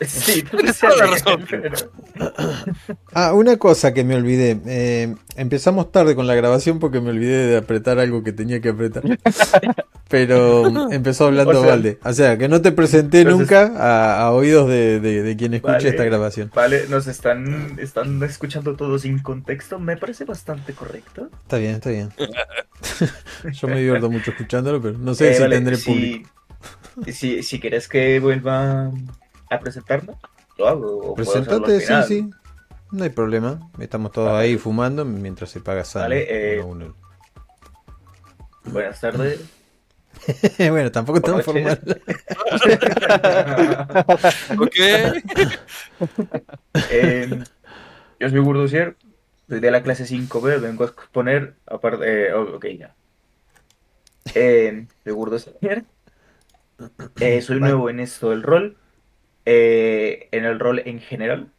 sí, 0.07 0.43
tal 0.43 0.63
vez 0.63 0.75
sea 0.75 0.91
legal, 0.91 1.45
Ah, 3.13 3.33
una 3.33 3.57
cosa 3.57 3.93
que 3.93 4.03
me 4.03 4.15
olvidé. 4.15 4.59
Eh, 4.67 5.15
empezamos 5.35 5.91
tarde 5.91 6.15
con 6.15 6.27
la 6.27 6.35
grabación 6.35 6.79
porque 6.79 7.01
me 7.01 7.09
olvidé 7.09 7.47
de 7.47 7.57
apretar 7.57 7.99
algo 7.99 8.23
que 8.23 8.31
tenía 8.31 8.61
que 8.61 8.69
apretar. 8.69 9.03
Pero 10.09 10.91
empezó 10.91 11.27
hablando 11.27 11.61
o 11.61 11.65
Valde. 11.65 11.97
O 12.03 12.11
sea, 12.11 12.37
que 12.37 12.49
no 12.49 12.61
te 12.61 12.73
presenté 12.73 13.23
nunca 13.23 14.19
a, 14.19 14.29
oídos 14.31 14.67
de, 14.67 14.99
de, 14.99 15.37
quien 15.37 15.53
escuche 15.53 15.87
esta 15.87 16.03
grabación. 16.03 16.51
Vale, 16.53 16.85
nos 16.89 17.07
están, 17.07 17.79
están 17.79 18.21
escuchando 18.23 18.75
todos 18.75 19.03
sin 19.03 19.19
contexto. 19.19 19.79
Me 19.79 19.95
parece 19.95 20.25
bastante 20.25 20.73
correcto. 20.73 21.29
Está 21.43 21.57
bien, 21.57 21.75
está 21.75 21.91
bien. 21.91 22.09
Yo 23.53 23.67
me 23.69 23.77
divierto 23.77 24.09
mucho 24.09 24.31
escuchándolo, 24.31 24.81
pero 24.81 24.97
no 24.97 25.13
sé 25.13 25.31
eh, 25.31 25.35
si 25.35 25.49
tendré 25.49 25.77
público. 25.77 26.29
Si, 27.11 27.43
si 27.43 27.59
quieres 27.59 27.87
que 27.87 28.19
vuelva 28.19 28.91
a 29.49 29.59
presentarme, 29.59 30.13
lo 30.57 30.67
hago. 30.67 31.15
Presentate, 31.15 31.79
sí, 31.79 31.93
sí. 32.07 32.29
No 32.91 33.05
hay 33.05 33.09
problema. 33.09 33.71
Estamos 33.79 34.11
todos 34.11 34.31
ahí 34.31 34.57
fumando 34.57 35.05
mientras 35.05 35.49
se 35.49 35.61
paga 35.61 35.85
sal. 35.85 36.03
Vale, 36.03 36.27
eh, 36.29 36.63
Buenas 38.65 38.99
tardes. 38.99 39.39
bueno, 40.57 40.91
tampoco 40.91 41.21
tan 41.21 41.41
formal. 41.41 41.79
ok. 44.59 44.75
Eh, 46.91 47.43
yo 48.19 48.29
soy 48.29 48.39
Gurdosier, 48.39 48.97
soy 49.49 49.59
de 49.59 49.71
la 49.71 49.81
clase 49.81 50.05
5B, 50.05 50.61
vengo 50.61 50.83
a 50.83 50.87
exponer, 50.87 51.55
aparte, 51.65 52.27
eh, 52.27 52.33
ok, 52.33 52.65
ya. 52.77 52.93
Eh, 54.35 54.85
soy 55.03 55.13
Eh, 57.19 57.41
soy 57.41 57.59
nuevo 57.59 57.89
en 57.89 57.99
esto 57.99 58.29
del 58.31 58.43
rol. 58.43 58.77
eh, 59.45 60.29
en 60.31 60.45
el 60.45 60.59
rol 60.59 60.79
en 60.85 60.99
general. 60.99 61.51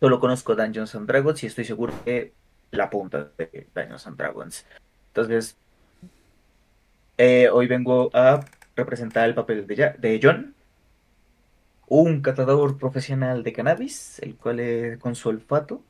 Solo 0.00 0.20
conozco 0.20 0.54
Dungeons 0.56 0.94
and 0.94 1.06
Dragons 1.08 1.42
y 1.42 1.46
estoy 1.46 1.64
seguro 1.64 1.94
que 2.04 2.32
la 2.70 2.90
punta 2.90 3.30
de 3.38 3.68
Dungeons 3.74 4.06
and 4.06 4.16
Dragons. 4.16 4.66
Entonces, 5.08 5.56
eh, 7.18 7.48
hoy 7.52 7.66
vengo 7.66 8.10
a 8.14 8.40
representar 8.76 9.28
el 9.28 9.34
papel 9.34 9.66
de, 9.66 9.94
de 9.98 10.20
John, 10.22 10.54
un 11.88 12.20
catador 12.20 12.78
profesional 12.78 13.42
de 13.42 13.52
cannabis, 13.52 14.18
el 14.20 14.36
cual 14.36 14.98
con 15.00 15.14
su 15.14 15.28
olfato 15.28 15.82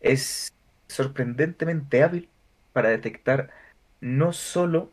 es 0.00 0.52
sorprendentemente 0.88 2.02
hábil 2.02 2.28
para 2.72 2.90
detectar 2.90 3.50
no 4.00 4.32
solo 4.32 4.92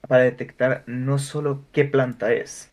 para 0.00 0.22
detectar 0.22 0.82
no 0.86 1.18
solo 1.18 1.64
qué 1.72 1.84
planta 1.84 2.32
es, 2.32 2.70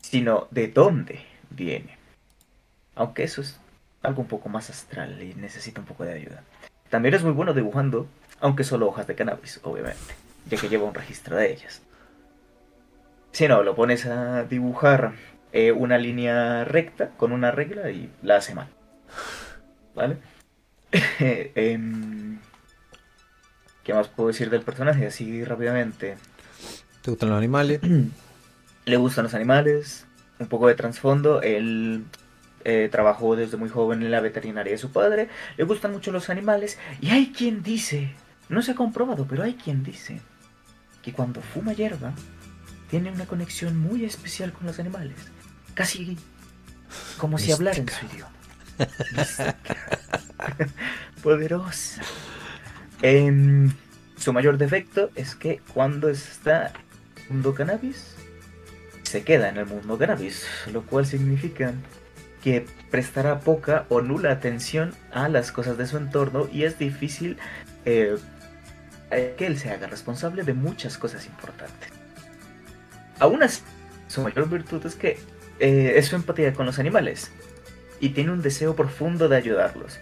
sino 0.00 0.48
de 0.50 0.68
dónde 0.68 1.20
viene. 1.50 1.96
Aunque 2.94 3.24
eso 3.24 3.40
es 3.40 3.58
algo 4.02 4.22
un 4.22 4.28
poco 4.28 4.48
más 4.48 4.70
astral 4.70 5.22
y 5.22 5.34
necesita 5.34 5.80
un 5.80 5.86
poco 5.86 6.04
de 6.04 6.14
ayuda. 6.14 6.42
También 6.90 7.14
es 7.14 7.22
muy 7.22 7.32
bueno 7.32 7.52
dibujando, 7.54 8.06
aunque 8.40 8.64
solo 8.64 8.86
hojas 8.86 9.06
de 9.06 9.14
cannabis, 9.14 9.60
obviamente, 9.64 10.14
ya 10.48 10.58
que 10.58 10.68
lleva 10.68 10.84
un 10.84 10.94
registro 10.94 11.36
de 11.36 11.52
ellas. 11.52 11.82
Si 13.32 13.48
no, 13.48 13.62
lo 13.62 13.74
pones 13.74 14.06
a 14.06 14.44
dibujar 14.44 15.12
eh, 15.52 15.72
una 15.72 15.98
línea 15.98 16.64
recta 16.64 17.10
con 17.16 17.32
una 17.32 17.50
regla 17.50 17.90
y 17.90 18.10
la 18.22 18.36
hace 18.36 18.54
mal. 18.54 18.68
¿Vale? 19.94 20.18
Em, 21.18 22.38
¿Qué 23.86 23.94
más 23.94 24.08
puedo 24.08 24.26
decir 24.26 24.50
del 24.50 24.62
personaje? 24.62 25.06
Así 25.06 25.44
rápidamente. 25.44 26.16
¿Te 27.02 27.10
gustan 27.12 27.28
los 27.28 27.38
animales? 27.38 27.80
Le 28.84 28.96
gustan 28.96 29.22
los 29.22 29.34
animales, 29.34 30.06
un 30.40 30.48
poco 30.48 30.66
de 30.66 30.74
trasfondo. 30.74 31.40
Él 31.40 32.02
eh, 32.64 32.88
trabajó 32.90 33.36
desde 33.36 33.56
muy 33.56 33.68
joven 33.68 34.02
en 34.02 34.10
la 34.10 34.20
veterinaria 34.20 34.72
de 34.72 34.78
su 34.78 34.90
padre. 34.90 35.28
Le 35.56 35.62
gustan 35.62 35.92
mucho 35.92 36.10
los 36.10 36.30
animales. 36.30 36.80
Y 37.00 37.10
hay 37.10 37.30
quien 37.30 37.62
dice, 37.62 38.12
no 38.48 38.60
se 38.60 38.72
ha 38.72 38.74
comprobado, 38.74 39.24
pero 39.28 39.44
hay 39.44 39.54
quien 39.54 39.84
dice 39.84 40.20
que 41.00 41.12
cuando 41.12 41.40
fuma 41.40 41.72
hierba 41.72 42.12
tiene 42.90 43.12
una 43.12 43.26
conexión 43.26 43.78
muy 43.78 44.04
especial 44.04 44.52
con 44.52 44.66
los 44.66 44.80
animales. 44.80 45.14
Casi 45.74 46.18
como 47.18 47.38
si 47.38 47.52
hablara 47.52 47.78
en 47.78 47.88
su 47.88 48.04
idioma. 48.06 48.32
Mística. 49.16 49.56
Poderosa. 51.22 52.02
Su 53.00 54.32
mayor 54.32 54.58
defecto 54.58 55.10
es 55.14 55.34
que 55.34 55.60
cuando 55.74 56.08
está 56.08 56.68
en 56.68 56.72
el 57.26 57.32
mundo 57.32 57.54
cannabis, 57.54 58.16
se 59.02 59.22
queda 59.22 59.48
en 59.48 59.58
el 59.58 59.66
mundo 59.66 59.98
cannabis, 59.98 60.46
lo 60.72 60.82
cual 60.82 61.06
significa 61.06 61.72
que 62.42 62.64
prestará 62.90 63.40
poca 63.40 63.86
o 63.88 64.00
nula 64.00 64.32
atención 64.32 64.94
a 65.12 65.28
las 65.28 65.52
cosas 65.52 65.78
de 65.78 65.86
su 65.86 65.96
entorno 65.96 66.48
y 66.52 66.64
es 66.64 66.78
difícil 66.78 67.38
eh, 67.84 68.16
eh, 69.10 69.34
que 69.36 69.46
él 69.46 69.58
se 69.58 69.70
haga 69.70 69.86
responsable 69.86 70.42
de 70.42 70.54
muchas 70.54 70.96
cosas 70.98 71.26
importantes. 71.26 71.90
Aún 73.18 73.42
así, 73.42 73.62
su 74.08 74.22
mayor 74.22 74.48
virtud 74.48 74.84
es 74.86 74.94
que 74.94 75.18
eh, 75.58 75.94
es 75.96 76.06
su 76.06 76.16
empatía 76.16 76.52
con 76.52 76.66
los 76.66 76.78
animales 76.78 77.30
y 78.00 78.10
tiene 78.10 78.32
un 78.32 78.42
deseo 78.42 78.76
profundo 78.76 79.28
de 79.28 79.36
ayudarlos. 79.36 79.98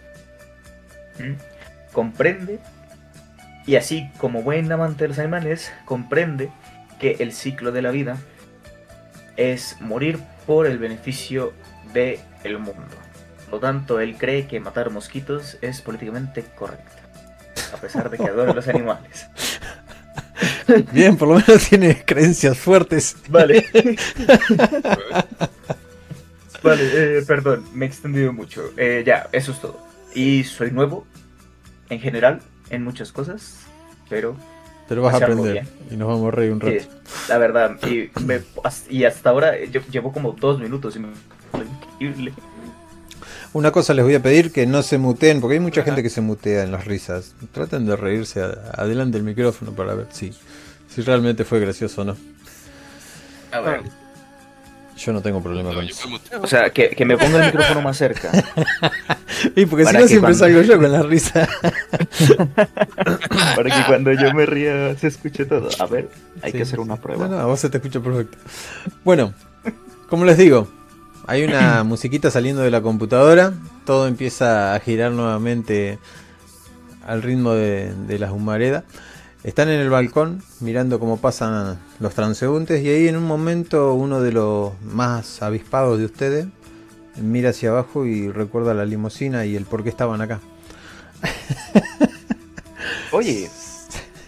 ¿Mm? 1.18 1.34
Comprende, 1.92 2.58
y 3.66 3.76
así 3.76 4.11
como 4.18 4.42
buen 4.42 4.71
amante 4.71 5.04
de 5.04 5.09
los 5.09 5.18
animales, 5.18 5.73
comprende 5.85 6.50
que 7.00 7.16
el 7.21 7.33
ciclo 7.33 7.73
de 7.73 7.83
la 7.83 7.90
vida 7.90 8.18
es 9.37 9.76
morir 9.80 10.18
por 10.47 10.66
el 10.66 10.78
beneficio 10.78 11.53
del 11.92 12.20
el 12.44 12.59
mundo. 12.59 12.96
Por 13.44 13.55
lo 13.55 13.61
tanto, 13.61 14.00
él 14.00 14.16
cree 14.16 14.46
que 14.46 14.61
matar 14.61 14.90
mosquitos 14.90 15.59
es 15.61 15.81
políticamente 15.81 16.44
correcto, 16.55 16.92
a 17.72 17.77
pesar 17.79 18.11
de 18.11 18.18
que 18.18 18.24
adora 18.24 18.53
los 18.53 18.68
animales. 18.68 19.29
Bien, 20.92 21.16
por 21.16 21.29
lo 21.29 21.35
menos 21.35 21.68
tiene 21.68 22.05
creencias 22.05 22.59
fuertes. 22.59 23.16
Vale. 23.29 23.64
vale, 26.62 27.18
eh, 27.18 27.22
perdón, 27.27 27.64
me 27.72 27.87
he 27.87 27.88
extendido 27.88 28.33
mucho. 28.33 28.72
Eh, 28.77 29.03
ya, 29.07 29.29
eso 29.33 29.53
es 29.53 29.61
todo. 29.61 29.87
Y 30.14 30.44
soy 30.44 30.70
nuevo, 30.70 31.07
en 31.90 32.00
general, 32.00 32.40
en 32.70 32.83
muchas 32.85 33.12
cosas, 33.12 33.61
pero 34.09 34.37
Pero 34.88 35.03
vas 35.03 35.14
a 35.14 35.18
aprender 35.18 35.66
y 35.90 35.96
nos 35.96 36.09
vamos 36.09 36.29
a 36.29 36.31
reír 36.37 36.53
un 36.53 36.61
sí, 36.61 36.79
rato. 36.79 36.88
la 37.29 37.38
verdad, 37.38 37.77
y, 37.87 38.11
me- 38.24 38.42
y 38.90 39.05
hasta 39.05 39.31
ahora 39.31 39.62
yo 39.64 39.81
llevo 39.90 40.12
como 40.12 40.33
dos 40.33 40.59
minutos 40.61 40.96
y 40.96 40.98
me 41.00 41.09
increíble. 41.55 42.33
Una 43.53 43.70
cosa 43.70 43.94
les 43.94 44.05
voy 44.05 44.14
a 44.16 44.20
pedir 44.22 44.50
que 44.53 44.66
no 44.66 44.83
se 44.83 44.98
muteen, 44.98 45.40
porque 45.40 45.55
hay 45.55 45.61
mucha 45.61 45.83
gente 45.85 46.03
que 46.03 46.11
se 46.11 46.20
mutea 46.20 46.64
en 46.64 46.72
las 46.72 46.87
risas. 46.87 47.35
Traten 47.53 47.87
de 47.87 47.94
reírse 47.96 48.42
a- 48.42 48.72
adelante 48.77 49.16
del 49.16 49.24
micrófono 49.24 49.70
para 49.72 49.94
ver 49.94 50.09
si, 50.11 50.33
si 50.88 51.03
realmente 51.03 51.44
fue 51.44 51.61
gracioso 51.61 52.03
o 52.03 52.05
no. 52.05 52.16
A 53.53 53.61
ver. 53.61 53.83
Yo 54.96 55.12
no 55.12 55.20
tengo 55.22 55.42
problema 55.42 55.70
No, 55.70 55.74
con 55.76 55.85
eso. 55.85 56.09
O 56.40 56.46
sea, 56.46 56.70
que, 56.70 56.90
que 56.90 57.04
me 57.04 57.16
ponga 57.18 57.38
el 57.40 57.46
micrófono 57.46 57.83
más 57.83 57.96
cerca. 57.96 58.30
Y 59.57 59.66
porque 59.66 59.85
si 59.85 59.88
para 59.88 59.98
no 59.98 60.04
que 60.04 60.09
siempre 60.09 60.35
cuando- 60.35 60.38
salgo 60.38 60.62
yo 60.62 60.78
con 60.80 60.92
la 60.92 61.02
risa. 61.02 61.48
Para 63.57 63.70
que 63.70 63.87
cuando 63.87 64.12
yo 64.12 64.33
me 64.33 64.46
ría 64.46 64.96
se 64.96 65.09
escuche 65.09 65.44
todo. 65.44 65.68
A 65.78 65.87
ver, 65.87 66.09
hay 66.42 66.52
Sí, 66.52 66.57
que 66.59 66.62
hacer 66.62 66.80
una 66.80 66.96
prueba. 66.96 67.26
No, 67.28 67.37
no, 67.37 67.40
a 67.42 67.44
vos 67.46 67.61
se 67.61 67.68
te 67.68 67.78
escucha 67.78 68.00
perfecto. 68.00 68.38
Bueno, 69.04 69.35
como 70.09 70.24
les 70.24 70.38
digo, 70.38 70.68
hay 71.26 71.44
una 71.44 71.83
musiquita 71.85 72.30
saliendo 72.30 72.62
de 72.62 72.70
la 72.70 72.80
computadora. 72.80 73.52
Todo 73.85 74.07
empieza 74.07 74.74
a 74.74 74.80
girar 74.80 75.12
nuevamente 75.12 75.98
al 77.07 77.22
ritmo 77.22 77.52
de, 77.52 77.92
de 78.07 78.18
las 78.18 78.30
humaredas. 78.30 78.85
Están 79.44 79.68
en 79.68 79.78
el 79.78 79.90
balcón 79.90 80.42
mirando 80.61 80.98
cómo 80.98 81.18
pasan 81.18 81.78
los 82.00 82.14
transeúntes 82.14 82.83
y 82.83 82.88
ahí 82.88 83.09
en 83.09 83.16
un 83.16 83.26
momento 83.26 83.92
uno 83.94 84.20
de 84.22 84.33
los 84.33 84.72
más 84.83 85.42
avispados 85.42 85.98
de 85.98 86.07
ustedes 86.07 86.46
mira 87.16 87.50
hacia 87.50 87.70
abajo 87.70 88.07
y 88.07 88.30
recuerda 88.30 88.74
la 88.74 88.85
limusina 88.85 89.44
y 89.44 89.57
el 89.57 89.66
por 89.66 89.83
qué 89.83 89.90
estaban 89.90 90.20
acá. 90.20 90.40
Oye, 93.12 93.48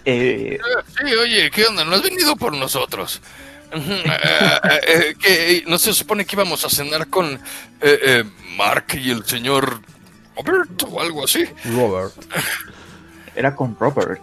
eh, 0.05 0.57
Sí, 0.97 1.13
oye, 1.15 1.51
¿qué 1.51 1.65
onda? 1.65 1.83
¿No 1.83 1.95
has 1.95 2.01
venido 2.01 2.35
por 2.35 2.53
nosotros? 2.53 3.21
Eh, 3.69 4.79
eh, 4.87 5.15
¿qué? 5.19 5.63
¿No 5.67 5.77
se 5.77 5.93
supone 5.93 6.25
que 6.25 6.37
íbamos 6.37 6.63
a 6.63 6.69
cenar 6.69 7.07
con 7.07 7.33
eh, 7.33 7.39
eh, 7.81 8.23
Mark 8.55 8.85
y 8.93 9.11
el 9.11 9.25
señor 9.25 9.81
Robert 10.37 10.83
o 10.89 11.01
algo 11.01 11.25
así? 11.25 11.43
Robert. 11.65 12.13
era 13.35 13.53
con 13.53 13.77
Robert. 13.77 14.21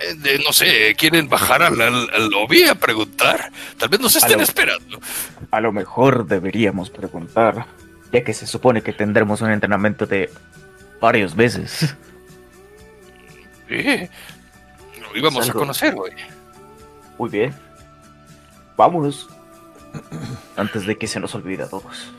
Eh, 0.00 0.14
de- 0.14 0.38
no 0.38 0.52
sé, 0.52 0.94
¿quieren 0.96 1.28
bajar 1.28 1.62
al, 1.62 1.80
al- 1.80 2.10
al 2.14 2.28
lobby 2.30 2.62
a 2.64 2.74
preguntar? 2.76 3.50
Tal 3.78 3.88
vez 3.88 4.00
nos 4.00 4.14
estén 4.14 4.40
esperando. 4.40 5.00
A 5.50 5.60
lo 5.60 5.72
mejor 5.72 6.26
deberíamos 6.26 6.88
preguntar, 6.90 7.66
ya 8.12 8.22
que 8.22 8.32
se 8.32 8.46
supone 8.46 8.82
que 8.82 8.92
tendremos 8.92 9.40
un 9.40 9.50
entrenamiento 9.50 10.06
de 10.06 10.30
varios 11.00 11.34
meses. 11.34 11.96
Sí, 13.68 14.08
lo 15.00 15.16
íbamos 15.16 15.48
a 15.48 15.52
conocer 15.52 15.94
hoy. 15.98 16.12
Muy 17.18 17.28
bien. 17.30 17.54
Vámonos. 18.76 19.28
Antes 20.56 20.86
de 20.86 20.96
que 20.96 21.06
se 21.08 21.18
nos 21.18 21.34
olvide 21.34 21.64
a 21.64 21.68
todos. 21.68 22.12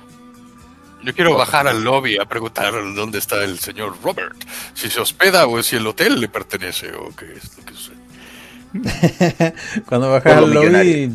Yo 1.04 1.14
quiero 1.14 1.38
bajar 1.38 1.68
al 1.68 1.84
lobby 1.84 2.18
a 2.18 2.26
preguntar 2.26 2.74
dónde 2.94 3.20
está 3.20 3.44
el 3.44 3.60
señor 3.60 3.96
Robert. 4.04 4.36
Si 4.74 4.90
se 4.90 5.00
hospeda 5.00 5.48
o 5.48 5.62
si 5.64 5.78
el 5.78 5.88
hotel 5.88 6.20
le 6.20 6.28
pertenece 6.28 6.94
o 6.94 7.16
qué 7.16 7.34
es 7.34 7.58
lo 7.58 7.66
que 7.66 7.74
sucede. 7.74 9.54
Cuando 9.88 10.12
bajas 10.12 10.38
al 10.38 10.54
lobby 10.54 10.68
millonario. 10.68 11.12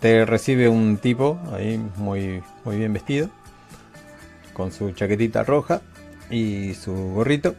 te 0.00 0.24
recibe 0.26 0.68
un 0.68 0.98
tipo 0.98 1.40
ahí 1.52 1.78
muy, 1.96 2.42
muy 2.64 2.76
bien 2.76 2.92
vestido, 2.92 3.30
con 4.52 4.72
su 4.72 4.92
chaquetita 4.92 5.42
roja 5.42 5.80
y 6.30 6.74
su 6.74 6.92
gorrito. 6.92 7.54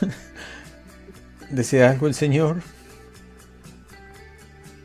¿Desea 1.50 1.90
algo 1.90 2.06
el 2.06 2.14
señor? 2.14 2.62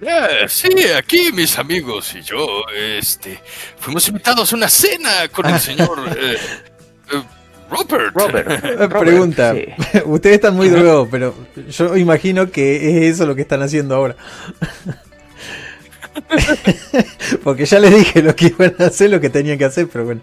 Eh, 0.02 0.46
sí, 0.48 0.70
aquí 0.98 1.32
mis 1.34 1.58
amigos 1.60 2.16
y 2.16 2.22
yo, 2.22 2.64
este, 2.74 3.40
fuimos 3.78 4.08
invitados 4.08 4.54
a 4.54 4.56
una 4.56 4.70
cena 4.70 5.28
con 5.32 5.46
el 5.46 5.60
señor 5.60 6.00
eh, 6.18 6.38
eh, 7.12 7.22
Robert. 7.70 8.14
Robert. 8.16 8.48
Eh, 8.64 8.76
Robert, 8.78 9.00
Pregunta, 9.00 9.54
sí. 9.54 9.66
ustedes 10.06 10.36
están 10.36 10.56
muy 10.56 10.70
drogados, 10.70 11.08
pero 11.12 11.36
yo 11.70 11.98
imagino 11.98 12.50
que 12.50 13.08
es 13.08 13.16
eso 13.16 13.26
lo 13.26 13.36
que 13.36 13.42
están 13.42 13.62
haciendo 13.62 13.96
ahora. 13.96 14.16
Porque 17.44 17.66
ya 17.66 17.80
les 17.80 17.96
dije 17.96 18.22
lo 18.22 18.36
que 18.36 18.48
iban 18.48 18.76
a 18.80 18.86
hacer, 18.86 19.10
lo 19.10 19.20
que 19.20 19.30
tenían 19.30 19.58
que 19.58 19.66
hacer, 19.66 19.88
pero 19.92 20.06
bueno, 20.06 20.22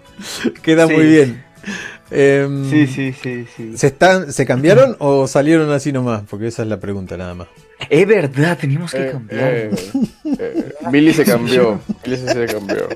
queda 0.62 0.87
Sí. 0.87 0.93
muy 0.95 1.07
bien. 1.07 1.45
Em, 2.11 2.71
sí, 2.71 2.87
sí, 2.87 3.12
sí, 3.21 3.47
sí. 3.57 3.77
¿se, 3.77 3.89
están, 3.89 4.33
¿Se 4.33 4.47
cambiaron 4.47 4.97
o 5.01 5.27
salieron 5.27 5.71
así 5.73 5.93
nomás? 5.93 6.23
Porque 6.29 6.47
esa 6.49 6.62
es 6.62 6.69
la 6.69 6.79
pregunta 6.79 7.17
nada 7.17 7.35
más. 7.35 7.49
Es 7.91 8.07
verdad, 8.07 8.57
teníamos 8.59 8.91
que 8.93 9.07
Eh, 9.09 9.11
cambiar. 9.12 9.49
eh, 9.49 9.71
eh, 10.39 10.73
Billy 10.91 11.12
se 11.12 11.25
cambió. 11.25 11.81
Billy 12.05 12.17
se 12.17 12.47
cambió. 12.47 12.89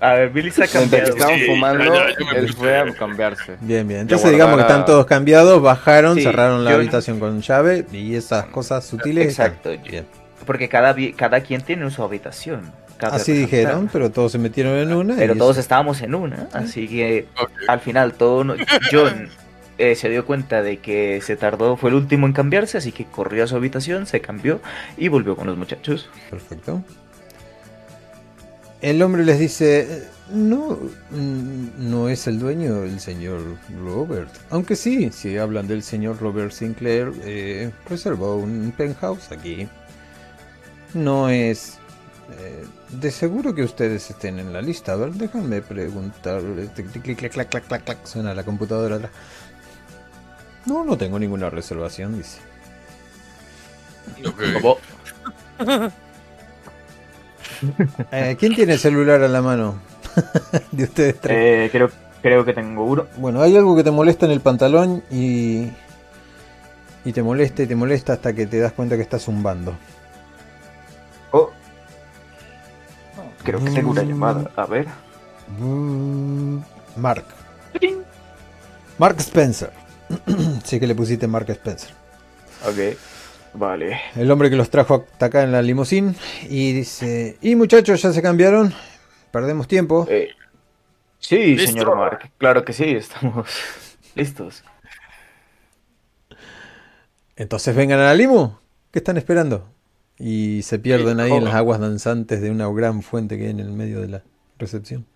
A 0.00 0.12
ver, 0.14 0.30
Billy 0.30 0.50
se 0.50 0.64
ha 0.64 0.66
cambiado. 0.68 1.04
que 1.06 1.10
estaban 1.10 1.40
fumando, 1.46 1.92
él 2.36 2.52
fue 2.54 2.78
a 2.78 2.92
cambiarse. 2.94 3.56
Bien, 3.60 3.86
bien. 3.86 4.00
Entonces 4.02 4.30
digamos 4.30 4.56
que 4.56 4.62
están 4.62 4.84
todos 4.86 5.06
cambiados, 5.06 5.60
bajaron, 5.60 6.16
Sí, 6.16 6.22
cerraron 6.22 6.64
la 6.64 6.70
yo- 6.70 6.76
habitación 6.76 7.18
con 7.18 7.40
llave 7.42 7.84
y 7.92 8.14
esas 8.14 8.46
cosas 8.46 8.84
sutiles. 8.86 9.26
Exacto. 9.26 9.70
Bien. 9.88 10.06
Porque 10.46 10.68
cada, 10.68 10.94
cada 11.16 11.40
quien 11.40 11.60
tiene 11.62 11.90
su 11.90 12.02
habitación. 12.02 12.72
Así 13.00 13.32
dijeron, 13.32 13.88
pero 13.92 14.10
todos 14.10 14.32
se 14.32 14.38
metieron 14.38 14.76
en 14.78 14.92
una. 14.92 15.16
Pero 15.16 15.34
y 15.34 15.38
todos 15.38 15.52
eso- 15.56 15.60
estábamos 15.60 16.00
en 16.02 16.14
una, 16.14 16.48
así 16.52 16.88
que 16.88 17.26
al 17.68 17.80
final 17.80 18.14
todo 18.14 18.42
no- 18.44 18.54
John 18.90 19.28
eh, 19.78 19.94
se 19.94 20.08
dio 20.08 20.26
cuenta 20.26 20.62
de 20.62 20.78
que 20.78 21.20
se 21.22 21.36
tardó, 21.36 21.76
fue 21.76 21.90
el 21.90 21.96
último 21.96 22.26
en 22.26 22.32
cambiarse, 22.32 22.78
así 22.78 22.92
que 22.92 23.06
corrió 23.06 23.44
a 23.44 23.46
su 23.46 23.56
habitación, 23.56 24.06
se 24.06 24.20
cambió 24.20 24.60
y 24.96 25.08
volvió 25.08 25.36
con 25.36 25.46
los 25.46 25.56
muchachos. 25.56 26.08
Perfecto. 26.30 26.82
El 28.80 29.02
hombre 29.02 29.24
les 29.24 29.38
dice, 29.40 29.80
"Eh, 29.80 30.08
no, 30.30 30.78
mm, 31.10 31.90
no 31.90 32.08
es 32.08 32.26
el 32.28 32.38
dueño 32.38 32.84
el 32.84 33.00
señor 33.00 33.40
Robert. 33.82 34.30
Aunque 34.50 34.76
sí, 34.76 35.10
si 35.10 35.36
hablan 35.36 35.66
del 35.66 35.82
señor 35.82 36.20
Robert 36.20 36.52
Sinclair, 36.52 37.12
eh, 37.24 37.72
reservó 37.88 38.36
un 38.36 38.72
penthouse 38.76 39.32
aquí. 39.32 39.68
No 40.94 41.28
es... 41.28 41.78
eh, 42.38 42.66
de 42.90 43.10
seguro 43.10 43.54
que 43.54 43.62
ustedes 43.62 44.10
estén 44.10 44.38
en 44.38 44.52
la 44.52 44.62
lista. 44.62 44.92
A 44.94 44.96
déjenme 44.98 45.62
preguntar. 45.62 46.42
Este, 46.58 46.84
clac, 46.84 47.32
clac, 47.32 47.48
clac, 47.48 47.66
clac, 47.66 47.84
clac, 47.84 48.06
suena 48.06 48.34
la 48.34 48.44
computadora 48.44 48.96
atrás. 48.96 49.12
No, 50.68 50.84
no 50.84 50.96
tengo 50.98 51.18
ninguna 51.18 51.48
reservación, 51.50 52.16
dice. 52.18 52.38
Ok. 54.26 54.40
Como, 54.60 54.76
Eh, 58.12 58.36
¿Quién 58.38 58.54
tiene 58.54 58.74
el 58.74 58.78
celular 58.78 59.22
a 59.22 59.28
la 59.28 59.42
mano? 59.42 59.80
de 60.72 60.84
ustedes 60.84 61.20
tres. 61.20 61.36
eh, 61.36 61.68
creo, 61.72 61.90
creo 62.22 62.44
que 62.44 62.52
tengo 62.52 62.84
uno. 62.84 63.06
Bueno, 63.16 63.40
hay 63.42 63.56
algo 63.56 63.74
que 63.76 63.82
te 63.84 63.90
molesta 63.90 64.26
en 64.26 64.32
el 64.32 64.40
pantalón 64.40 65.02
y. 65.10 65.68
Y 67.04 67.12
te 67.12 67.22
molesta 67.22 67.62
y 67.62 67.66
te 67.66 67.74
molesta 67.76 68.12
hasta 68.14 68.32
que 68.32 68.46
te 68.46 68.58
das 68.60 68.72
cuenta 68.72 68.96
que 68.96 69.02
estás 69.02 69.22
zumbando. 69.24 69.74
Oh. 71.30 71.50
Creo 73.42 73.64
que 73.64 73.70
tengo 73.70 73.90
una 73.92 74.02
Mm. 74.02 74.08
llamada. 74.08 74.50
A 74.56 74.66
ver. 74.66 74.86
Mm, 75.58 76.58
Mark. 76.96 77.24
Mark 78.98 79.16
Spencer. 79.20 79.70
sí 80.64 80.80
que 80.80 80.86
le 80.86 80.94
pusiste 80.94 81.26
Mark 81.26 81.48
Spencer. 81.50 81.90
Ok. 82.66 82.96
Vale. 83.54 83.98
El 84.14 84.30
hombre 84.30 84.50
que 84.50 84.56
los 84.56 84.70
trajo 84.70 85.06
hasta 85.10 85.26
acá 85.26 85.42
en 85.42 85.52
la 85.52 85.62
limusín. 85.62 86.14
Y 86.48 86.72
dice: 86.72 87.38
¿Y 87.40 87.56
muchachos, 87.56 88.02
ya 88.02 88.12
se 88.12 88.22
cambiaron? 88.22 88.74
Perdemos 89.30 89.66
tiempo. 89.68 90.06
Eh, 90.08 90.28
sí, 91.18 91.56
Listo. 91.56 91.72
señor 91.72 91.96
Mark. 91.96 92.30
Claro 92.38 92.64
que 92.64 92.72
sí, 92.72 92.84
estamos 92.84 93.48
listos. 94.14 94.64
Entonces 97.36 97.74
vengan 97.74 98.00
a 98.00 98.04
la 98.04 98.14
limo. 98.14 98.60
¿Qué 98.90 98.98
están 98.98 99.16
esperando? 99.16 99.68
Y 100.18 100.62
se 100.62 100.78
pierden 100.78 101.20
ahí 101.20 101.30
en 101.32 101.44
las 101.44 101.54
aguas 101.54 101.78
danzantes 101.78 102.40
de 102.40 102.50
una 102.50 102.68
gran 102.72 103.02
fuente 103.02 103.38
que 103.38 103.44
hay 103.44 103.50
en 103.50 103.60
el 103.60 103.70
medio 103.72 104.00
de 104.00 104.08
la 104.08 104.22
recepción. 104.58 105.06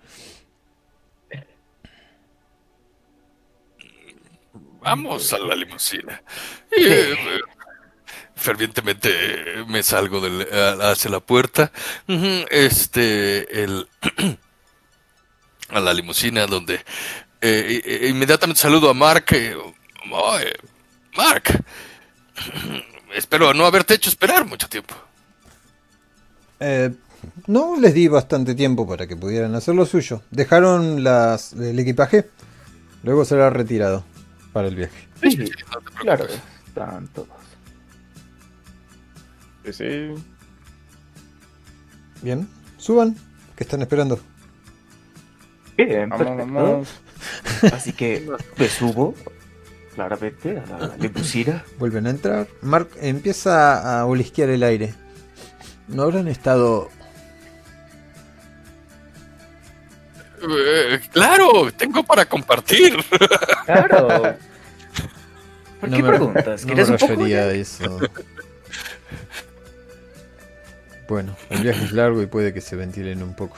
Vamos 4.82 5.32
a 5.32 5.38
la 5.38 5.54
limusina. 5.54 6.22
Y, 6.76 6.84
eh, 6.84 7.16
fervientemente 8.34 9.10
me 9.68 9.82
salgo 9.82 10.20
del- 10.20 10.46
hacia 10.82 11.10
la 11.10 11.20
puerta. 11.20 11.70
Este, 12.50 13.62
el, 13.62 13.88
a 15.68 15.80
la 15.80 15.94
limusina 15.94 16.46
donde 16.46 16.74
eh, 17.40 17.80
eh, 17.84 18.08
inmediatamente 18.08 18.60
saludo 18.60 18.90
a 18.90 18.94
Mark. 18.94 19.26
eh, 19.32 19.54
"Oh, 20.10 20.38
eh, 20.38 20.52
Mark, 21.16 21.44
espero 23.14 23.54
no 23.54 23.66
haberte 23.66 23.94
hecho 23.94 24.10
esperar 24.10 24.44
mucho 24.46 24.68
tiempo. 24.68 24.94
Eh, 26.60 26.90
no 27.46 27.76
les 27.78 27.94
di 27.94 28.08
bastante 28.08 28.54
tiempo 28.56 28.86
para 28.86 29.06
que 29.06 29.16
pudieran 29.16 29.54
hacer 29.54 29.74
lo 29.76 29.86
suyo. 29.86 30.22
Dejaron 30.30 31.04
las, 31.04 31.52
el 31.52 31.78
equipaje, 31.78 32.28
luego 33.04 33.24
será 33.24 33.48
retirado 33.50 34.04
para 34.52 34.68
el 34.68 34.76
viaje. 34.76 35.08
Sí, 35.22 35.36
No 35.36 35.44
te 35.44 35.64
preocupes. 35.64 35.94
claro. 36.00 36.26
Están 36.66 37.08
todos. 37.08 37.28
Sí, 39.64 39.72
sí. 39.72 40.14
Bien, 42.22 42.48
suban, 42.78 43.16
que 43.56 43.64
están 43.64 43.82
esperando. 43.82 44.18
Bien, 45.76 46.08
Vamos, 46.10 46.26
perfecto. 46.26 46.52
vamos. 46.54 46.88
Así 47.72 47.92
que 47.92 48.28
me 48.58 48.68
subo 48.68 49.14
claramente 49.94 50.58
a 50.58 50.78
la 50.78 50.96
limusina. 50.96 51.64
Vuelven 51.78 52.06
a 52.06 52.10
entrar. 52.10 52.48
Mark 52.62 52.88
empieza 53.00 54.00
a 54.00 54.06
olisquear 54.06 54.50
el 54.50 54.62
aire. 54.62 54.94
¿No 55.88 56.02
habrán 56.04 56.28
estado 56.28 56.90
Eh, 60.42 61.00
claro, 61.12 61.70
tengo 61.76 62.02
para 62.02 62.24
compartir. 62.24 62.96
Claro. 63.66 64.08
¿Por 65.80 65.88
No 65.90 65.96
qué 65.96 66.02
me- 66.02 66.08
preguntas? 66.08 66.62
No 66.62 66.66
me 66.68 66.72
¿Quieres 66.74 66.88
un 66.90 66.96
poco? 66.96 67.12
refería 67.12 67.44
ya? 67.44 67.50
a 67.50 67.52
eso. 67.54 67.98
Bueno, 71.08 71.36
el 71.50 71.62
viaje 71.62 71.84
es 71.84 71.92
largo 71.92 72.22
y 72.22 72.26
puede 72.26 72.54
que 72.54 72.60
se 72.60 72.76
ventilen 72.76 73.22
un 73.22 73.34
poco. 73.34 73.56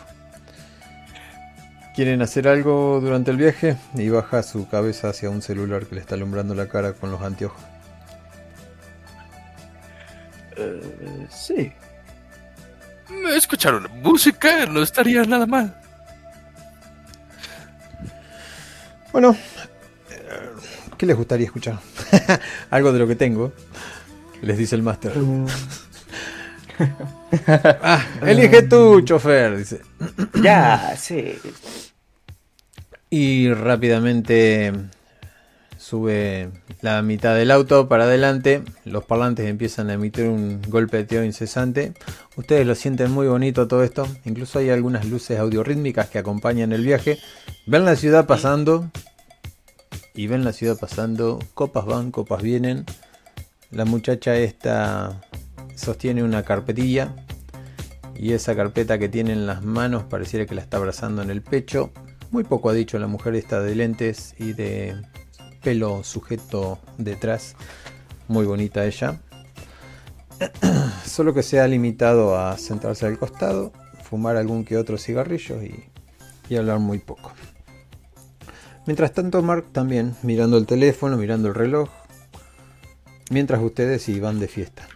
¿Quieren 1.94 2.23
hacer 2.23 2.49
algo 2.49 2.99
durante 3.01 3.31
el 3.31 3.37
viaje? 3.37 3.77
Y 3.94 4.09
baja 4.09 4.42
su 4.42 4.68
cabeza 4.68 5.11
hacia 5.11 5.31
un 5.31 5.42
celular 5.42 5.87
que 5.87 5.94
le 5.94 6.01
está 6.01 6.16
alumbrando 6.16 6.55
la 6.55 6.66
cara 6.68 6.92
con 6.94 7.11
los 7.12 7.23
anteojos. 7.23 7.62
Eh, 10.57 11.27
sí. 11.31 11.73
Escuchar 13.37 13.75
una 13.75 13.88
música 13.88 14.66
no 14.66 14.83
estaría 14.83 15.23
nada 15.25 15.47
mal. 15.47 15.81
Bueno, 19.14 19.35
eh, 20.11 20.50
¿qué 20.98 21.07
les 21.07 21.16
gustaría 21.16 21.46
escuchar? 21.46 21.79
algo 22.70 22.92
de 22.92 22.98
lo 22.98 23.07
que 23.07 23.14
tengo. 23.14 23.53
Les 24.42 24.59
dice 24.59 24.74
el 24.74 24.83
máster. 24.83 25.12
ah, 27.46 28.05
elige 28.27 28.62
tú, 28.62 29.03
chofer, 29.03 29.57
dice. 29.57 29.83
Ya, 30.42 30.96
sí. 30.98 31.38
Y 33.09 33.53
rápidamente 33.53 34.72
sube 35.94 36.50
la 36.80 37.02
mitad 37.02 37.37
del 37.37 37.52
auto 37.52 37.88
para 37.88 38.02
adelante. 38.02 38.64
Los 38.85 39.04
parlantes 39.04 39.46
empiezan 39.46 39.90
a 39.90 39.92
emitir 39.92 40.24
un 40.24 40.61
golpeteo 40.66 41.22
incesante. 41.22 41.92
Ustedes 42.37 42.66
lo 42.66 42.74
sienten 42.74 43.12
muy 43.12 43.28
bonito 43.28 43.68
todo 43.68 43.85
esto. 43.85 44.04
Incluso 44.24 44.59
hay 44.59 44.70
algunas 44.70 45.07
luces 45.07 45.38
audiorítmicas 45.38 46.09
que 46.09 46.18
acompañan 46.18 46.72
el 46.72 46.85
viaje. 46.85 47.20
Ven 47.66 47.85
la 47.85 47.94
ciudad 47.94 48.26
pasando. 48.26 48.90
Y 50.14 50.26
ven 50.26 50.44
la 50.44 50.52
ciudad 50.52 50.76
pasando. 50.76 51.38
Copas 51.54 51.87
van, 51.87 52.11
copas 52.11 52.42
vienen. 52.42 52.85
La 53.70 53.85
muchacha 53.85 54.35
esta 54.35 55.20
sostiene 55.76 56.24
una 56.24 56.42
carpetilla. 56.42 57.14
Y 58.16 58.33
esa 58.33 58.57
carpeta 58.57 58.98
que 58.98 59.09
tiene 59.09 59.33
en 59.33 59.46
las 59.46 59.62
manos 59.62 60.02
pareciera 60.02 60.44
que 60.44 60.57
la 60.57 60.62
está 60.62 60.78
abrazando 60.78 61.22
en 61.22 61.30
el 61.30 61.40
pecho. 61.40 61.92
Muy 62.33 62.42
poco 62.42 62.68
ha 62.68 62.72
dicho 62.72 62.98
la 62.98 63.07
mujer 63.07 63.37
esta 63.37 63.61
de 63.61 63.76
lentes 63.76 64.35
y 64.40 64.54
de 64.54 64.96
pelo 65.64 66.05
sujeto 66.05 66.79
detrás. 66.98 67.57
Muy 68.29 68.46
bonita 68.46 68.85
ella. 68.85 69.20
Solo 71.05 71.35
que 71.35 71.42
se 71.42 71.61
ha 71.61 71.66
limitado 71.66 72.38
a 72.38 72.57
sentarse 72.59 73.07
al 73.07 73.18
costado, 73.18 73.72
fumar 74.03 74.37
algún 74.37 74.64
que 74.64 74.77
otro 74.77 74.98
cigarrillo 74.98 75.62
y, 75.62 75.85
y 76.48 76.57
hablar 76.57 76.79
muy 76.79 76.98
poco. 76.98 77.33
Mientras 78.87 79.12
tanto, 79.12 79.42
Mark 79.42 79.66
también 79.72 80.14
mirando 80.22 80.59
el 80.59 80.66
teléfono, 80.66 81.16
mirando 81.16 81.48
el 81.48 81.55
reloj. 81.55 81.88
Mientras 83.31 83.62
ustedes 83.62 84.09
iban 84.09 84.38
de 84.38 84.48
fiesta. 84.48 84.87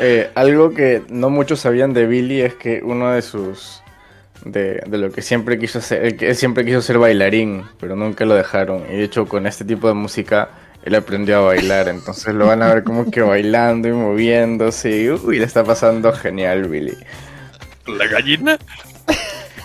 Eh, 0.00 0.30
algo 0.34 0.74
que 0.74 1.04
no 1.08 1.30
muchos 1.30 1.60
sabían 1.60 1.92
de 1.92 2.06
Billy 2.06 2.40
es 2.40 2.54
que 2.54 2.82
uno 2.82 3.12
de 3.12 3.22
sus. 3.22 3.81
De, 4.44 4.82
de 4.86 4.98
lo 4.98 5.12
que 5.12 5.22
siempre 5.22 5.58
quiso 5.58 5.78
hacer. 5.78 6.16
que 6.16 6.30
él 6.30 6.36
siempre 6.36 6.64
quiso 6.64 6.82
ser 6.82 6.98
bailarín, 6.98 7.64
pero 7.78 7.94
nunca 7.94 8.24
lo 8.24 8.34
dejaron. 8.34 8.84
Y 8.90 8.96
de 8.96 9.04
hecho, 9.04 9.26
con 9.26 9.46
este 9.46 9.64
tipo 9.64 9.86
de 9.88 9.94
música, 9.94 10.48
él 10.84 10.94
aprendió 10.94 11.38
a 11.38 11.40
bailar. 11.40 11.88
Entonces 11.88 12.34
lo 12.34 12.46
van 12.46 12.62
a 12.62 12.74
ver 12.74 12.82
como 12.82 13.10
que 13.10 13.20
bailando 13.20 13.88
y 13.88 13.92
moviéndose. 13.92 14.90
Y 15.02 15.10
uy, 15.10 15.38
le 15.38 15.44
está 15.44 15.62
pasando 15.64 16.12
genial, 16.12 16.68
Billy. 16.68 16.96
¿La 17.86 18.06
gallina? 18.06 18.58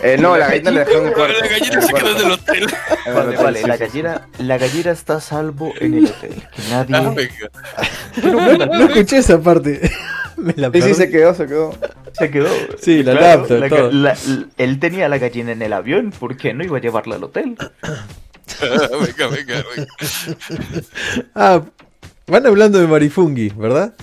Eh, 0.04 0.16
no, 0.20 0.38
la 0.38 0.48
gallina 0.48 0.72
la 0.72 0.80
dejó 0.86 1.02
en 1.02 1.08
el 1.08 1.14
cuarto. 1.14 1.40
La 1.40 1.48
gallina 1.48 1.82
se 1.82 1.94
quedó 1.94 2.12
en 2.12 2.26
el 2.26 2.32
hotel. 2.32 2.68
Vale, 3.14 3.38
vale, 3.38 3.62
la 3.64 3.78
gallina, 3.78 4.28
la 4.38 4.58
gallina 4.58 4.92
está 4.92 5.16
a 5.16 5.22
salvo 5.22 5.74
en 5.80 5.94
el 5.96 6.06
hotel. 6.06 6.44
Que 6.56 6.62
nadie. 6.70 6.96
Ah, 6.96 7.14
venga. 7.16 8.58
No, 8.58 8.66
no 8.68 8.86
escuché 8.86 9.18
esa 9.18 9.42
parte. 9.42 9.90
Me 10.46 10.54
la 10.56 10.72
Sí, 10.72 10.82
sí, 10.82 10.94
se 10.94 11.10
quedó, 11.10 11.34
se 11.34 11.48
quedó. 11.48 11.74
Se 12.14 12.30
quedó. 12.32 12.50
Sí, 12.80 13.04
la 13.04 13.12
Claro, 13.18 13.40
laptop, 13.42 13.60
la 13.60 13.70
todo. 13.70 13.90
ga- 13.90 13.92
la- 13.92 14.12
l- 14.14 14.46
él 14.58 14.80
tenía 14.80 15.10
la 15.10 15.18
gallina 15.18 15.52
en 15.52 15.62
el 15.62 15.74
avión, 15.74 16.12
¿por 16.12 16.38
qué 16.38 16.54
no 16.54 16.64
iba 16.64 16.78
a 16.78 16.82
llevarla 16.82 17.16
al 17.16 17.24
hotel? 17.24 17.58
venga, 18.62 19.28
venga, 19.28 19.64
venga. 19.76 19.88
Ah, 21.36 21.62
van 22.28 22.46
hablando 22.46 22.80
de 22.80 22.88
Marifungi, 22.88 23.50
¿verdad? 23.50 23.94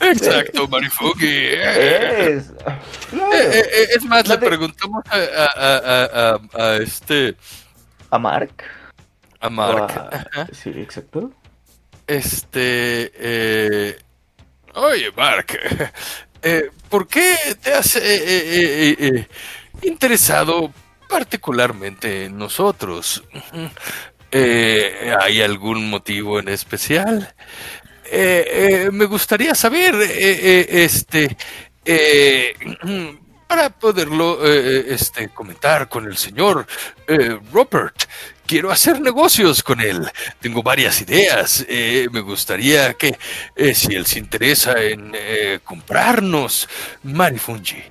Exacto, 0.00 0.68
Marifugi. 0.68 1.26
Eh, 1.26 2.34
Es. 2.36 2.46
eh, 2.48 2.52
Claro. 3.10 3.32
eh, 3.32 3.60
eh, 3.60 3.86
es 3.96 4.04
más, 4.04 4.26
le 4.28 4.38
preguntamos 4.38 5.02
a, 5.10 5.16
a, 5.16 5.46
a, 5.54 6.38
a, 6.56 6.64
a 6.72 6.76
este, 6.76 7.34
A 8.10 8.18
Mark. 8.18 8.62
a 9.40 9.50
Mark. 9.50 9.80
O 9.80 10.40
a- 10.40 10.46
Sí, 10.52 10.70
exacto. 10.76 11.32
Este, 12.06 13.10
eh, 13.16 13.96
oye, 14.74 15.10
Mark, 15.16 15.58
eh, 16.42 16.70
¿por 16.88 17.06
qué 17.06 17.36
te 17.60 17.72
has 17.72 17.96
eh, 17.96 18.02
eh, 18.02 19.28
interesado 19.82 20.72
particularmente 21.08 22.26
en 22.26 22.38
nosotros? 22.38 23.22
¿Hay 24.32 25.42
algún 25.42 25.88
motivo 25.88 26.38
en 26.38 26.48
especial? 26.48 27.34
Me 28.12 29.04
gustaría 29.06 29.54
saber, 29.54 29.94
este, 29.94 31.36
para 33.46 33.70
poderlo 33.70 34.44
este, 34.44 35.28
comentar 35.28 35.88
con 35.88 36.06
el 36.06 36.16
señor 36.16 36.66
Robert. 37.52 38.08
Quiero 38.46 38.70
hacer 38.70 39.00
negocios 39.00 39.62
con 39.62 39.80
él. 39.80 40.06
Tengo 40.40 40.62
varias 40.62 41.00
ideas. 41.00 41.64
Eh, 41.68 42.08
me 42.12 42.20
gustaría 42.20 42.94
que, 42.94 43.16
eh, 43.56 43.74
si 43.74 43.94
él 43.94 44.06
se 44.06 44.18
interesa 44.18 44.80
en 44.82 45.12
eh, 45.14 45.60
comprarnos 45.64 46.68
Marifungi. 47.02 47.82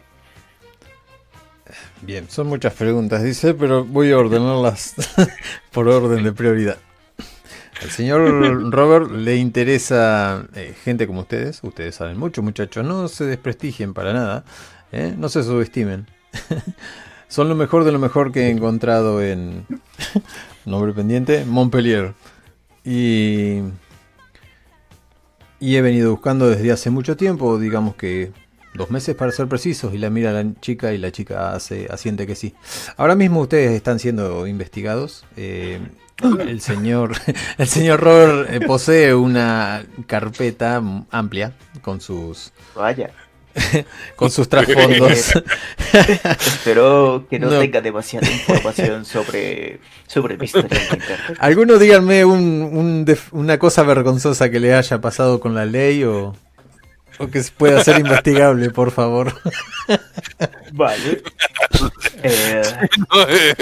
Bien, 2.02 2.30
son 2.30 2.48
muchas 2.48 2.74
preguntas, 2.74 3.24
dice, 3.24 3.54
pero 3.54 3.86
voy 3.86 4.12
a 4.12 4.18
ordenarlas 4.18 4.94
por 5.72 5.88
orden 5.88 6.24
de 6.24 6.34
prioridad. 6.34 6.78
Al 7.82 7.90
señor 7.92 8.22
Robert 8.72 9.12
le 9.12 9.36
interesa 9.36 10.46
eh, 10.56 10.74
gente 10.84 11.08
como 11.08 11.22
ustedes. 11.22 11.60
Ustedes 11.64 11.96
saben 11.96 12.18
mucho, 12.18 12.42
muchachos. 12.42 12.86
No 12.86 13.08
se 13.08 13.26
desprestigien 13.26 13.94
para 13.94 14.14
nada. 14.14 14.46
¿eh? 14.92 15.14
No 15.18 15.30
se 15.30 15.44
subestimen. 15.44 16.08
Son 17.34 17.50
lo 17.50 17.56
mejor 17.56 17.84
de 17.84 17.92
lo 17.92 17.98
mejor 17.98 18.32
que 18.32 18.42
he 18.42 18.50
encontrado 18.52 19.20
en 19.20 19.66
nombre 20.66 20.94
pendiente, 20.94 21.46
Montpellier. 21.46 22.14
Y, 22.86 23.58
y 25.60 25.76
he 25.76 25.82
venido 25.82 26.12
buscando 26.12 26.48
desde 26.48 26.72
hace 26.72 26.92
mucho 26.92 27.18
tiempo, 27.18 27.58
digamos 27.58 27.96
que 27.96 28.32
dos 28.76 28.92
meses 28.92 29.16
para 29.16 29.32
ser 29.32 29.48
precisos, 29.48 29.96
y 29.96 29.98
la 29.98 30.12
mira 30.12 30.32
la 30.32 30.46
chica 30.62 30.94
y 30.94 31.00
la 31.00 31.12
chica 31.12 31.56
hace, 31.56 31.88
asiente 31.90 32.28
que 32.28 32.36
sí. 32.36 32.54
Ahora 32.98 33.16
mismo 33.16 33.40
ustedes 33.40 33.72
están 33.72 33.98
siendo 33.98 34.46
investigados. 34.46 35.26
eh, 35.36 35.80
el 36.40 36.62
señor, 36.62 37.14
el 37.58 37.68
señor 37.68 38.00
Robert 38.00 38.54
eh, 38.54 38.60
posee 38.62 39.16
una 39.16 39.84
carpeta 40.06 40.84
amplia 41.10 41.54
con 41.82 42.00
sus, 42.00 42.54
Vaya. 42.76 43.10
con 44.16 44.32
sus 44.32 44.50
trasfondos. 44.50 45.12
Espero 46.40 47.26
que 47.30 47.40
no, 47.40 47.50
No. 47.50 47.60
tenga 47.60 47.82
demasiada 47.82 48.30
información 48.30 49.06
sobre, 49.06 49.80
sobre 50.08 50.38
mi 50.38 50.46
historia 50.46 50.78
en 50.78 51.00
internet. 51.00 51.38
Alguno 51.40 51.78
díganme 51.78 52.26
un, 52.26 52.38
un 52.74 53.18
una 53.32 53.58
cosa 53.60 53.84
vergonzosa 53.84 54.50
que 54.50 54.60
le 54.60 54.74
haya 54.74 55.02
pasado 55.02 55.40
con 55.40 55.54
la 55.56 55.66
ley 55.66 56.04
o, 56.04 56.36
o 57.20 57.28
que 57.28 57.42
pueda 57.58 57.84
ser 57.84 58.00
investigable, 58.00 58.70
por 58.70 58.92
favor. 58.92 59.34
Vale. 60.74 61.22
Eh, 62.24 62.62
No, 63.12 63.22
eh, 63.28 63.56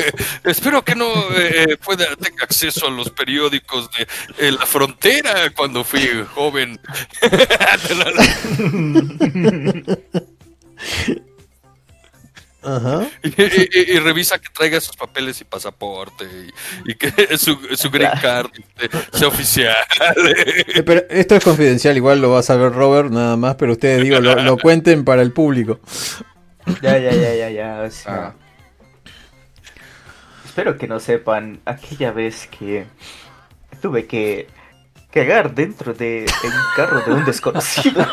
espero 0.43 0.83
que 0.83 0.95
no 0.95 1.07
eh, 1.35 1.77
pueda 1.83 2.15
tenga 2.15 2.43
acceso 2.43 2.87
a 2.87 2.91
los 2.91 3.09
periódicos 3.09 3.89
de 3.91 4.07
eh, 4.37 4.51
la 4.51 4.65
frontera 4.65 5.49
cuando 5.55 5.83
fui 5.83 6.07
joven. 6.33 6.79
Ajá. 12.63 13.07
y, 13.23 13.29
y- 13.29 13.95
y 13.95 13.99
revisa 13.99 14.37
que 14.39 14.49
traiga 14.53 14.79
sus 14.81 14.95
papeles 14.95 15.41
y 15.41 15.45
pasaporte 15.45 16.25
y, 16.85 16.91
y 16.91 16.95
que 16.95 17.11
su, 17.37 17.57
su 17.75 17.89
green 17.89 18.11
card 18.21 18.51
este, 18.79 19.17
sea 19.17 19.27
oficial. 19.27 19.75
Eh, 20.75 20.83
Pero 20.83 21.01
esto 21.09 21.35
es 21.35 21.43
confidencial, 21.43 21.97
igual 21.97 22.21
lo 22.21 22.29
va 22.31 22.39
a 22.39 22.43
saber 22.43 22.71
Robert 22.71 23.09
nada 23.11 23.35
más, 23.37 23.55
pero 23.55 23.71
ustedes 23.73 24.03
digo, 24.03 24.19
lo, 24.19 24.35
lo 24.35 24.57
cuenten 24.57 25.03
para 25.03 25.21
el 25.21 25.31
público. 25.31 25.79
ya, 26.81 26.97
ya, 26.97 27.11
ya, 27.11 27.33
ya, 27.35 27.49
ya. 27.49 27.81
o 27.87 27.89
sea, 27.91 28.13
Ah. 28.13 28.35
Espero 30.45 30.77
que 30.77 30.87
no 30.87 30.99
sepan 30.99 31.61
aquella 31.65 32.11
vez 32.11 32.47
que 32.47 32.85
tuve 33.81 34.05
que 34.05 34.47
cagar 35.11 35.55
dentro 35.55 35.93
de, 35.93 36.21
de 36.25 36.47
un 36.47 36.53
carro 36.75 37.01
de 37.05 37.13
un 37.13 37.23
desconocido. 37.25 38.05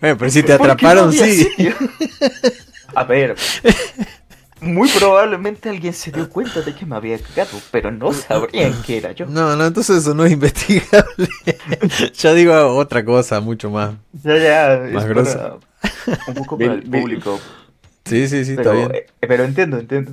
Bueno, 0.00 0.16
pero 0.18 0.30
si 0.30 0.42
te 0.44 0.52
atraparon, 0.52 1.06
no 1.06 1.12
sí. 1.12 1.48
A 2.94 3.04
ver, 3.04 3.34
muy 4.60 4.88
probablemente 4.88 5.68
alguien 5.68 5.92
se 5.92 6.10
dio 6.10 6.28
cuenta 6.30 6.62
de 6.62 6.74
que 6.74 6.86
me 6.86 6.96
había 6.96 7.18
cagado, 7.18 7.58
pero 7.70 7.90
no 7.90 8.12
sabrían 8.12 8.72
que 8.82 8.98
era 8.98 9.12
yo. 9.12 9.26
No, 9.26 9.54
no, 9.56 9.66
entonces 9.66 9.98
eso 9.98 10.14
no 10.14 10.24
es 10.24 10.32
investigable. 10.32 11.28
ya 12.14 12.32
digo 12.34 12.54
otra 12.76 13.04
cosa, 13.04 13.40
mucho 13.40 13.70
más. 13.70 13.94
Ya, 14.22 14.36
ya, 14.38 14.80
Más 14.92 15.04
es 15.04 15.08
grosso. 15.08 15.36
para- 15.38 15.54
un 16.28 16.34
poco 16.34 16.58
para 16.58 16.72
el 16.74 16.82
público. 16.82 17.38
Sí, 18.06 18.28
sí, 18.28 18.44
sí, 18.44 18.52
está 18.52 18.62
Pero, 18.62 18.74
bien. 18.76 18.92
eh, 18.94 19.06
pero 19.26 19.44
entiendo, 19.44 19.78
entiendo. 19.80 20.12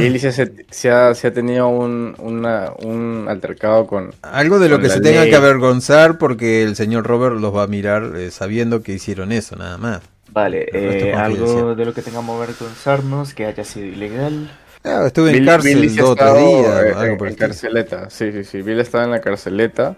Y 0.00 0.06
Alicia 0.08 0.32
se, 0.32 0.66
se 0.70 0.90
ha, 0.90 1.14
se 1.14 1.28
ha 1.28 1.32
tenido 1.32 1.68
un, 1.68 2.14
una- 2.18 2.72
un 2.82 3.26
altercado 3.28 3.86
con... 3.86 4.12
Algo 4.22 4.58
de 4.58 4.68
lo 4.68 4.80
que 4.80 4.88
se 4.90 5.00
tenga 5.00 5.20
ley. 5.22 5.30
que 5.30 5.36
avergonzar 5.36 6.18
porque 6.18 6.64
el 6.64 6.74
señor 6.74 7.06
Robert 7.06 7.36
los 7.36 7.54
va 7.54 7.62
a 7.62 7.66
mirar 7.68 8.14
eh, 8.16 8.32
sabiendo 8.32 8.82
que 8.82 8.94
hicieron 8.94 9.30
eso, 9.30 9.54
nada 9.54 9.78
más. 9.78 10.00
Vale, 10.38 10.68
eh, 10.72 11.12
algo 11.14 11.74
de 11.74 11.84
lo 11.84 11.92
que 11.92 12.00
tengamos 12.00 12.36
que 12.36 12.44
avergonzarnos, 12.44 13.34
que 13.34 13.44
haya 13.44 13.64
sido 13.64 13.86
ilegal. 13.86 14.48
Ah, 14.84 15.02
estuve 15.06 15.36
en 15.36 15.44
cárcel 15.44 15.74
Billy 15.74 15.88
sí 15.88 15.98
ha 15.98 16.02
dos 16.02 16.10
o 16.12 16.14
tres 16.14 16.28
estado, 16.28 16.46
días, 16.46 16.84
eh, 16.84 16.94
algo 16.96 17.26
en, 17.26 17.34
carceleta. 17.34 18.08
Sí, 18.08 18.30
sí, 18.30 18.44
sí. 18.44 18.62
Bill 18.62 18.78
estaba 18.78 19.02
en 19.02 19.10
la 19.10 19.20
carceleta. 19.20 19.96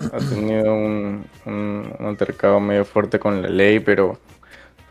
Ha 0.00 0.18
tenido 0.18 0.72
un, 0.72 1.26
un, 1.44 1.92
un 1.98 2.06
altercado 2.06 2.58
medio 2.58 2.86
fuerte 2.86 3.18
con 3.18 3.42
la 3.42 3.48
ley, 3.48 3.80
pero 3.80 4.18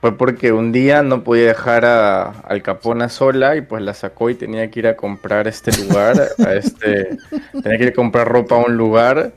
fue 0.02 0.16
porque 0.16 0.52
un 0.52 0.72
día 0.72 1.02
no 1.02 1.24
podía 1.24 1.48
dejar 1.48 1.84
a 1.84 2.30
Al 2.30 2.62
Capona 2.62 3.10
sola 3.10 3.56
y 3.56 3.62
pues 3.62 3.82
la 3.82 3.96
sacó 3.96 4.30
y 4.30 4.36
tenía 4.36 4.70
que 4.70 4.82
ir 4.82 4.88
a 4.88 4.96
comprar 4.96 5.48
este 5.48 5.72
lugar, 5.82 6.30
a 6.46 6.54
este, 6.54 7.18
tenía 7.64 7.78
que 7.80 7.84
ir 7.86 7.90
a 7.90 7.94
comprar 7.94 8.28
ropa 8.28 8.54
a 8.54 8.60
un 8.60 8.78
lugar. 8.78 9.34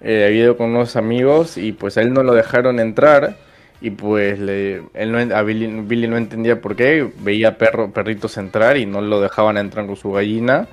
Eh, 0.00 0.24
había 0.26 0.44
ido 0.44 0.56
con 0.56 0.70
unos 0.70 0.96
amigos 0.96 1.58
y 1.58 1.72
pues 1.72 1.98
a 1.98 2.00
él 2.00 2.14
no 2.14 2.22
lo 2.22 2.32
dejaron 2.32 2.80
entrar. 2.80 3.36
Y 3.82 3.90
pues 3.90 4.38
le, 4.38 4.82
él 4.94 5.10
no, 5.12 5.18
a 5.36 5.42
Billy, 5.42 5.66
Billy 5.82 6.06
no 6.06 6.16
entendía 6.16 6.60
por 6.60 6.76
qué, 6.76 7.10
veía 7.20 7.58
perro, 7.58 7.90
perritos 7.90 8.36
entrar 8.38 8.76
y 8.76 8.86
no 8.86 9.00
lo 9.00 9.20
dejaban 9.20 9.58
entrar 9.58 9.86
con 9.86 9.96
su 9.96 10.12
gallina. 10.12 10.68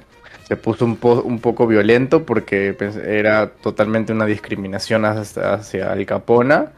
Se 0.48 0.56
puso 0.58 0.86
un, 0.86 0.96
po- 0.98 1.22
un 1.24 1.40
poco 1.40 1.66
violento 1.68 2.24
porque 2.26 2.78
pens- 2.78 3.04
era 3.04 3.50
totalmente 3.50 4.14
una 4.14 4.26
discriminación 4.26 5.06
hacia, 5.06 5.54
hacia 5.56 5.92
Al 5.92 6.06
Capona. 6.06 6.72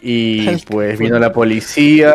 Y 0.00 0.48
Al 0.48 0.60
pues 0.66 0.98
vino 0.98 1.18
la 1.18 1.32
policía, 1.32 2.14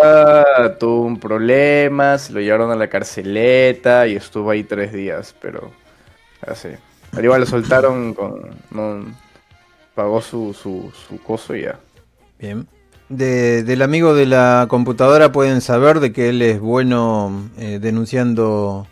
tuvo 0.80 1.02
un 1.04 1.20
problema, 1.20 2.18
se 2.18 2.34
lo 2.34 2.40
llevaron 2.42 2.72
a 2.72 2.76
la 2.76 2.88
carceleta 2.90 4.08
y 4.08 4.16
estuvo 4.16 4.50
ahí 4.52 4.64
tres 4.64 4.94
días, 4.94 5.36
pero 5.42 5.72
así. 6.48 6.70
Pero 7.12 7.24
igual 7.26 7.42
lo 7.42 7.46
soltaron 7.48 8.14
con... 8.16 8.50
no- 8.72 9.06
pagó 9.96 10.22
su, 10.22 10.54
su, 10.56 10.92
su 11.08 11.22
coso 11.22 11.56
y 11.56 11.64
ya. 11.64 11.80
Bien. 12.40 12.68
De- 13.18 13.62
del 13.64 13.82
amigo 13.84 14.16
de 14.16 14.26
la 14.26 14.66
computadora 14.70 15.32
pueden 15.32 15.62
saber 15.62 16.00
de 16.00 16.12
que 16.12 16.30
él 16.30 16.42
es 16.42 16.60
bueno 16.60 17.48
eh, 17.58 17.78
denunciando 17.80 18.88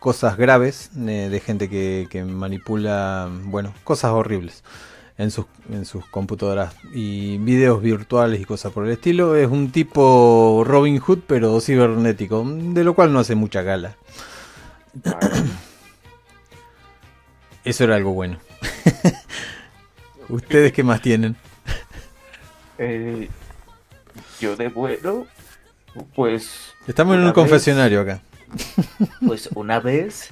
cosas 0.00 0.36
graves 0.36 0.90
eh, 0.98 1.28
de 1.30 1.38
gente 1.40 1.68
que, 1.68 2.08
que 2.10 2.24
manipula, 2.24 3.28
bueno, 3.44 3.72
cosas 3.84 4.10
horribles 4.10 4.64
en 5.16 5.30
sus, 5.30 5.46
en 5.70 5.84
sus 5.84 6.04
computadoras 6.06 6.74
y 6.92 7.38
videos 7.38 7.80
virtuales 7.82 8.40
y 8.40 8.44
cosas 8.44 8.72
por 8.72 8.84
el 8.84 8.90
estilo. 8.92 9.36
Es 9.36 9.48
un 9.48 9.70
tipo 9.70 10.64
Robin 10.66 10.98
Hood 10.98 11.20
pero 11.28 11.60
cibernético, 11.60 12.44
de 12.44 12.82
lo 12.82 12.94
cual 12.94 13.12
no 13.12 13.20
hace 13.20 13.36
mucha 13.36 13.62
gala. 13.62 13.94
Eso 17.64 17.84
era 17.84 17.94
algo 17.94 18.12
bueno. 18.12 18.38
¿Ustedes 20.28 20.72
qué 20.72 20.82
más 20.82 21.00
tienen? 21.00 21.36
Eh, 22.78 23.28
yo 24.42 24.56
de 24.56 24.68
bueno, 24.68 25.26
Pues. 26.16 26.74
Estamos 26.88 27.16
en 27.16 27.22
un 27.24 27.32
confesionario 27.32 28.00
acá. 28.00 28.20
Pues 29.26 29.48
una 29.54 29.78
vez. 29.80 30.30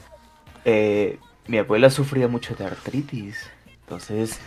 Eh, 0.64 1.18
mi 1.46 1.58
abuela 1.58 1.88
sufría 1.90 2.28
mucho 2.28 2.54
de 2.54 2.66
artritis. 2.66 3.36
Entonces, 3.82 4.38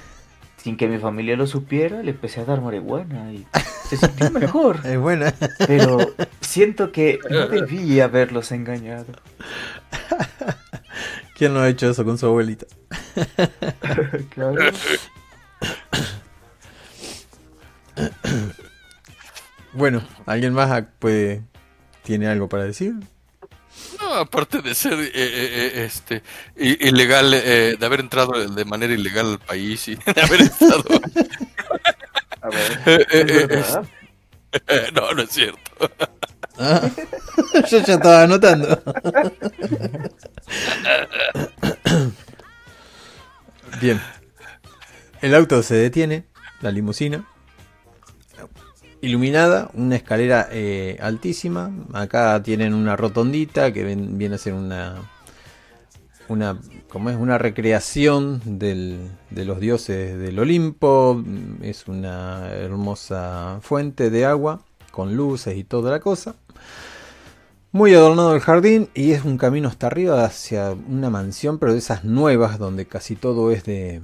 sin 0.57 0.77
que 0.77 0.87
mi 0.87 0.99
familia 0.99 1.35
lo 1.37 1.47
supiera, 1.47 2.03
le 2.03 2.11
empecé 2.11 2.41
a 2.41 2.45
dar 2.45 2.61
marihuana 2.61 3.31
y 3.31 3.47
se 3.89 3.97
sintió 3.97 4.29
mejor. 4.41 4.81
Es 4.83 4.99
buena. 4.99 5.33
Pero 5.65 5.97
siento 6.41 6.91
que 6.91 7.19
no 7.29 7.47
debí 7.47 7.99
haberlos 8.01 8.51
engañado. 8.51 9.13
¿Quién 11.35 11.53
no 11.53 11.61
ha 11.61 11.69
hecho 11.69 11.89
eso 11.89 12.03
con 12.03 12.17
su 12.17 12.25
abuelita? 12.25 12.67
claro. 14.29 14.61
Bueno, 19.73 20.03
¿alguien 20.25 20.53
más 20.53 20.83
puede 20.99 21.41
tiene 22.03 22.27
algo 22.27 22.47
para 22.47 22.63
decir? 22.65 22.93
No, 23.99 24.13
aparte 24.13 24.61
de 24.61 24.75
ser 24.75 24.93
eh, 24.93 25.11
eh, 25.13 25.71
eh, 25.75 25.85
este 25.85 26.21
ilegal, 26.57 27.31
de 27.31 27.77
haber 27.81 28.01
entrado 28.01 28.33
de 28.47 28.65
manera 28.65 28.93
ilegal 28.93 29.31
al 29.31 29.39
país 29.39 29.87
y 29.87 29.95
de 30.13 30.21
haber 30.21 30.41
estado. 30.41 30.83
A 32.43 32.49
ver, 32.49 33.87
no, 34.93 35.11
no 35.13 35.21
es 35.23 35.29
cierto. 35.31 35.59
Ah, 36.59 36.81
yo 37.67 37.79
ya 37.79 37.93
estaba 37.95 38.23
anotando. 38.23 38.83
Bien. 43.81 43.99
El 45.21 45.33
auto 45.33 45.63
se 45.63 45.75
detiene, 45.75 46.25
la 46.61 46.69
limusina 46.69 47.25
iluminada, 49.03 49.69
una 49.73 49.97
escalera 49.97 50.47
eh, 50.49 50.97
altísima. 51.01 51.71
Acá 51.91 52.41
tienen 52.41 52.73
una 52.73 52.95
rotondita 52.95 53.73
que 53.73 53.83
viene 53.83 54.35
a 54.35 54.37
ser 54.37 54.53
una, 54.53 54.95
una, 56.29 56.57
es 56.61 57.15
una 57.17 57.37
recreación 57.37 58.41
del, 58.45 59.09
de 59.29 59.43
los 59.43 59.59
dioses 59.59 60.17
del 60.17 60.39
Olimpo. 60.39 61.21
Es 61.61 61.89
una 61.89 62.49
hermosa 62.53 63.59
fuente 63.61 64.09
de 64.09 64.23
agua 64.23 64.63
con 64.89 65.17
luces 65.17 65.57
y 65.57 65.65
toda 65.65 65.91
la 65.91 65.99
cosa. 65.99 66.35
Muy 67.73 67.93
adornado 67.93 68.33
el 68.35 68.39
jardín 68.39 68.87
y 68.93 69.11
es 69.11 69.25
un 69.25 69.37
camino 69.37 69.67
hasta 69.67 69.87
arriba 69.87 70.23
hacia 70.23 70.71
una 70.71 71.09
mansión, 71.09 71.59
pero 71.59 71.73
de 71.73 71.79
esas 71.79 72.05
nuevas 72.05 72.57
donde 72.57 72.85
casi 72.85 73.17
todo 73.17 73.51
es 73.51 73.65
de, 73.65 74.01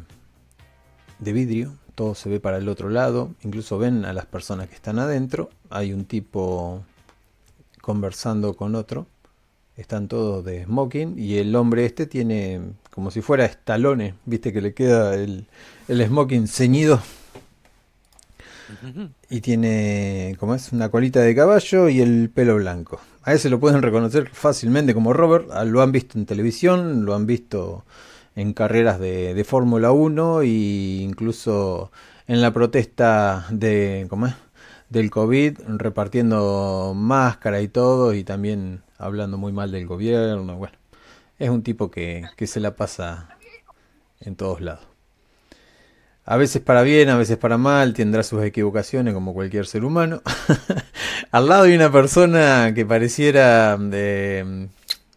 de 1.20 1.34
vidrio, 1.34 1.79
todo 2.00 2.16
se 2.16 2.30
ve 2.30 2.40
para 2.40 2.60
el 2.60 2.70
otro 2.70 2.90
lado, 2.90 3.32
incluso 3.44 3.78
ven 3.78 4.06
a 4.06 4.14
las 4.14 4.26
personas 4.26 4.70
que 4.70 4.76
están 4.76 5.00
adentro, 5.00 5.50
hay 5.70 5.92
un 5.92 6.06
tipo 6.06 6.82
conversando 7.82 8.54
con 8.54 8.76
otro, 8.76 9.06
están 9.76 10.08
todos 10.08 10.46
de 10.46 10.64
smoking 10.64 11.20
y 11.20 11.40
el 11.40 11.54
hombre 11.58 11.86
este 11.86 12.06
tiene 12.06 12.62
como 12.90 13.12
si 13.12 13.20
fuera 13.20 13.44
estalones, 13.44 14.14
viste 14.24 14.54
que 14.54 14.62
le 14.62 14.74
queda 14.74 15.14
el, 15.14 15.48
el 15.90 16.08
smoking 16.08 16.48
ceñido. 16.48 17.02
Y 19.30 19.42
tiene 19.42 20.38
como 20.40 20.56
es 20.56 20.72
una 20.72 20.88
colita 20.88 21.20
de 21.20 21.36
caballo 21.36 21.90
y 21.90 22.00
el 22.00 22.30
pelo 22.30 22.56
blanco. 22.56 23.02
A 23.24 23.34
ese 23.34 23.50
lo 23.50 23.60
pueden 23.60 23.82
reconocer 23.82 24.30
fácilmente 24.30 24.94
como 24.94 25.12
Robert, 25.12 25.50
lo 25.66 25.82
han 25.82 25.92
visto 25.92 26.18
en 26.18 26.26
televisión, 26.26 27.04
lo 27.04 27.14
han 27.14 27.26
visto 27.26 27.84
en 28.36 28.54
carreras 28.54 29.00
de, 29.00 29.34
de 29.34 29.44
Fórmula 29.44 29.92
1 29.92 30.42
e 30.42 30.48
incluso 30.48 31.92
en 32.28 32.42
la 32.42 32.54
protesta 32.54 33.46
de, 33.50 34.06
¿cómo 34.10 34.28
es? 34.28 34.36
del 34.90 35.12
COVID, 35.12 35.60
repartiendo 35.78 36.94
máscara 36.96 37.62
y 37.62 37.68
todo, 37.68 38.14
y 38.14 38.24
también 38.24 38.82
hablando 38.98 39.38
muy 39.38 39.52
mal 39.52 39.72
del 39.72 39.86
gobierno. 39.86 40.58
Bueno, 40.58 40.78
es 41.38 41.50
un 41.50 41.64
tipo 41.64 41.92
que, 41.92 42.26
que 42.36 42.48
se 42.48 42.60
la 42.60 42.76
pasa 42.76 43.30
en 44.20 44.36
todos 44.36 44.62
lados. 44.62 44.88
A 46.26 46.38
veces 46.38 46.62
para 46.62 46.84
bien, 46.84 47.10
a 47.10 47.18
veces 47.18 47.38
para 47.38 47.58
mal, 47.58 47.94
tendrá 47.94 48.24
sus 48.24 48.44
equivocaciones 48.44 49.14
como 49.14 49.34
cualquier 49.34 49.66
ser 49.66 49.84
humano. 49.84 50.22
Al 51.32 51.48
lado 51.48 51.64
hay 51.64 51.76
una 51.76 51.92
persona 51.92 52.72
que 52.76 52.86
pareciera 52.86 53.78
de... 53.78 54.70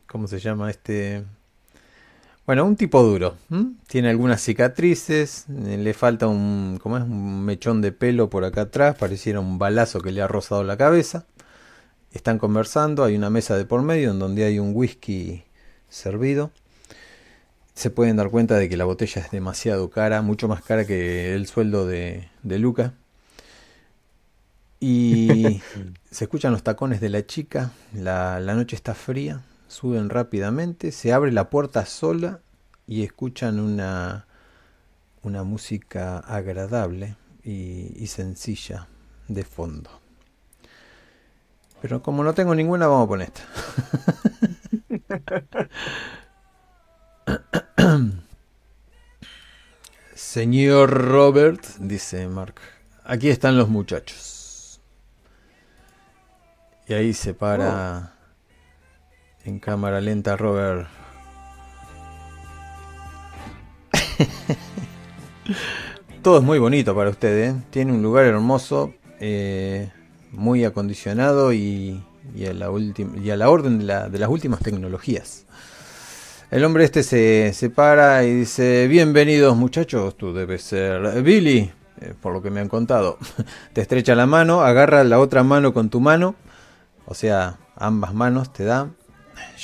¿Cómo 0.07 0.27
se 0.27 0.39
llama 0.41 0.71
este? 0.71 1.25
Bueno, 2.45 2.65
un 2.65 2.75
tipo 2.77 3.03
duro. 3.05 3.37
Tiene 3.87 4.11
algunas 4.11 4.43
cicatrices, 4.43 5.47
eh, 5.49 5.79
le 5.79 5.95
falta 5.95 6.27
un, 6.27 6.79
¿cómo 6.83 6.97
es? 6.97 7.05
un 7.05 7.45
mechón 7.45 7.81
de 7.81 7.93
pelo 7.93 8.31
por 8.31 8.45
acá 8.45 8.63
atrás, 8.63 8.97
pareciera 8.97 9.39
un 9.39 9.59
balazo 9.59 10.01
que 10.01 10.11
le 10.11 10.23
ha 10.23 10.27
rozado 10.27 10.65
la 10.65 10.77
cabeza. 10.77 11.25
Están 12.13 12.39
conversando, 12.39 13.05
hay 13.05 13.17
una 13.17 13.31
mesa 13.31 13.57
de 13.57 13.65
por 13.65 13.83
medio 13.83 14.11
en 14.11 14.19
donde 14.19 14.45
hay 14.45 14.59
un 14.59 14.73
whisky 14.75 15.45
servido. 15.89 16.51
Se 17.75 17.91
pueden 17.91 18.17
dar 18.17 18.31
cuenta 18.31 18.57
de 18.57 18.69
que 18.69 18.77
la 18.77 18.85
botella 18.85 19.23
es 19.23 19.31
demasiado 19.31 19.89
cara, 19.91 20.21
mucho 20.21 20.49
más 20.49 20.63
cara 20.63 20.85
que 20.85 21.35
el 21.35 21.47
sueldo 21.47 21.87
de, 21.87 22.29
de 22.43 22.59
Luca. 22.59 22.95
Y 24.81 25.63
se 26.11 26.25
escuchan 26.25 26.53
los 26.53 26.65
tacones 26.65 27.01
de 27.01 27.09
la 27.09 27.25
chica, 27.25 27.71
la, 27.95 28.41
la 28.41 28.55
noche 28.55 28.75
está 28.75 28.95
fría, 28.95 29.43
suben 29.73 30.11
rápidamente, 30.11 30.93
se 30.93 31.13
abre 31.13 31.33
la 31.33 31.51
puerta 31.51 31.87
sola 31.87 32.41
y 32.87 33.03
escuchan 33.03 33.59
una, 33.59 34.27
una 35.23 35.43
música 35.45 36.19
agradable 36.19 37.17
y, 37.43 38.07
sencilla 38.07 38.87
de 39.29 39.45
fondo. 39.45 39.91
Pero 41.81 42.03
como 42.03 42.23
no 42.23 42.35
tengo 42.35 42.55
ninguna, 42.55 42.87
vamos 42.87 43.07
a 43.07 43.09
poner 43.09 43.33
esta. 43.33 43.43
Señor 50.15 50.91
Robert, 50.91 51.65
dice 51.79 52.29
Mark, 52.29 52.57
aquí 53.05 53.31
están 53.31 53.57
los 53.57 53.69
muchachos. 53.69 54.81
Y 56.87 56.95
ahí 56.95 57.15
se 57.15 57.33
para 57.35 58.12
oh. 58.12 58.12
En 59.45 59.59
cámara 59.59 60.01
lenta, 60.01 60.37
Robert. 60.37 60.87
Todo 66.23 66.39
es 66.39 66.45
muy 66.45 66.61
bonito 66.61 66.95
para 66.95 67.11
usted, 67.11 67.49
¿eh? 67.49 67.55
Tiene 67.71 67.93
un 67.93 68.03
lugar 68.03 68.27
hermoso, 68.27 68.95
eh, 69.19 69.91
muy 70.31 70.65
acondicionado 70.65 71.53
y, 71.53 72.01
a 72.49 72.53
la 72.53 72.71
y, 73.21 73.31
a 73.31 73.37
la 73.37 73.51
orden 73.51 73.81
de, 73.81 74.19
las 74.19 74.29
últimas 74.29 74.61
tecnologías. 74.61 75.45
El 76.53 76.65
hombre 76.65 76.85
este 76.85 77.03
se, 77.03 77.53
se, 77.53 77.69
para 77.69 78.25
y 78.25 78.33
dice, 78.33 78.87
bienvenidos 78.87 79.57
muchachos, 79.57 80.17
tú 80.17 80.33
debes 80.33 80.63
ser 80.63 81.21
Billy, 81.23 81.73
eh, 82.01 82.15
por 82.21 82.33
lo 82.33 82.43
que 82.43 82.51
me 82.51 82.61
han 82.61 82.69
contado. 82.69 83.19
te 83.73 83.81
estrecha 83.81 84.15
la 84.15 84.27
mano, 84.27 84.61
agarra 84.61 85.03
la 85.03 85.19
otra 85.19 85.43
mano 85.43 85.75
con 85.75 85.91
tu 85.91 85.99
mano, 85.99 86.37
o 87.07 87.15
sea, 87.15 87.59
ambas 87.75 88.15
manos 88.15 88.53
te 88.53 88.63
da, 88.63 88.91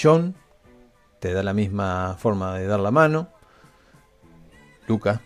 John 0.01 0.35
te 1.21 1.33
da 1.33 1.43
la 1.43 1.55
misma 1.55 2.17
forma 2.19 2.59
de 2.59 2.67
dar 2.67 2.81
la 2.81 2.91
mano. 2.91 3.29
Luca. 4.87 5.21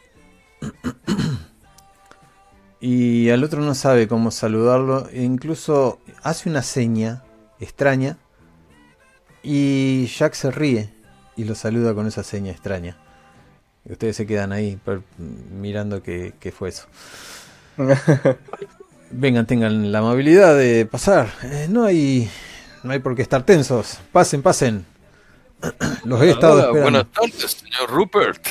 y 2.80 3.30
al 3.30 3.44
otro 3.44 3.60
no 3.60 3.74
sabe 3.74 4.08
cómo 4.08 4.30
saludarlo. 4.30 5.08
E 5.10 5.22
incluso 5.22 6.00
hace 6.22 6.48
una 6.48 6.62
seña 6.62 7.22
extraña. 7.60 8.18
Y 9.42 10.06
Jack 10.06 10.34
se 10.34 10.50
ríe 10.50 10.90
y 11.36 11.44
lo 11.44 11.54
saluda 11.54 11.94
con 11.94 12.06
esa 12.06 12.22
seña 12.22 12.52
extraña. 12.52 12.96
Y 13.84 13.92
ustedes 13.92 14.16
se 14.16 14.26
quedan 14.26 14.52
ahí 14.52 14.78
mirando 15.50 16.02
qué, 16.02 16.34
qué 16.38 16.52
fue 16.52 16.68
eso. 16.68 16.86
Vengan, 19.10 19.46
tengan 19.46 19.92
la 19.92 19.98
amabilidad 19.98 20.56
de 20.56 20.86
pasar. 20.86 21.28
Eh, 21.42 21.66
no 21.68 21.84
hay 21.84 22.30
no 22.82 22.92
hay 22.92 22.98
por 22.98 23.14
qué 23.14 23.22
estar 23.22 23.44
tensos. 23.44 23.98
Pasen, 24.12 24.42
pasen. 24.42 24.86
Los 26.04 26.20
he 26.22 26.30
estado 26.30 26.58
esperando. 26.58 26.82
Buenas 26.82 27.06
tardes, 27.12 27.52
señor 27.52 27.90
Rupert. 27.90 28.46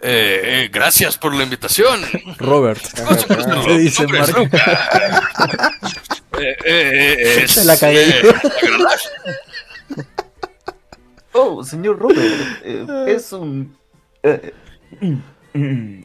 Eh, 0.00 0.40
eh, 0.44 0.70
gracias 0.72 1.18
por 1.18 1.34
la 1.34 1.42
invitación. 1.42 2.00
Robert. 2.38 2.80
¿Qué 3.66 3.78
dice 3.78 4.06
Mark? 4.06 4.50
eh, 6.38 6.56
eh, 6.64 7.44
Se 7.48 7.64
la 7.64 7.76
caí. 7.76 8.12
oh, 11.32 11.64
señor 11.64 11.98
Robert. 11.98 12.64
es 13.08 13.32
un. 13.32 13.76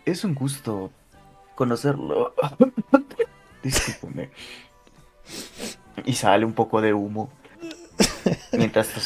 es 0.05 0.23
un 0.23 0.33
gusto 0.33 0.91
conocerlo. 1.53 2.33
Discúlpeme. 3.61 4.31
Y 6.05 6.13
sale 6.13 6.45
un 6.45 6.53
poco 6.53 6.81
de 6.81 6.93
humo. 6.93 7.31
Mientras 8.51 8.87
tú. 8.89 8.99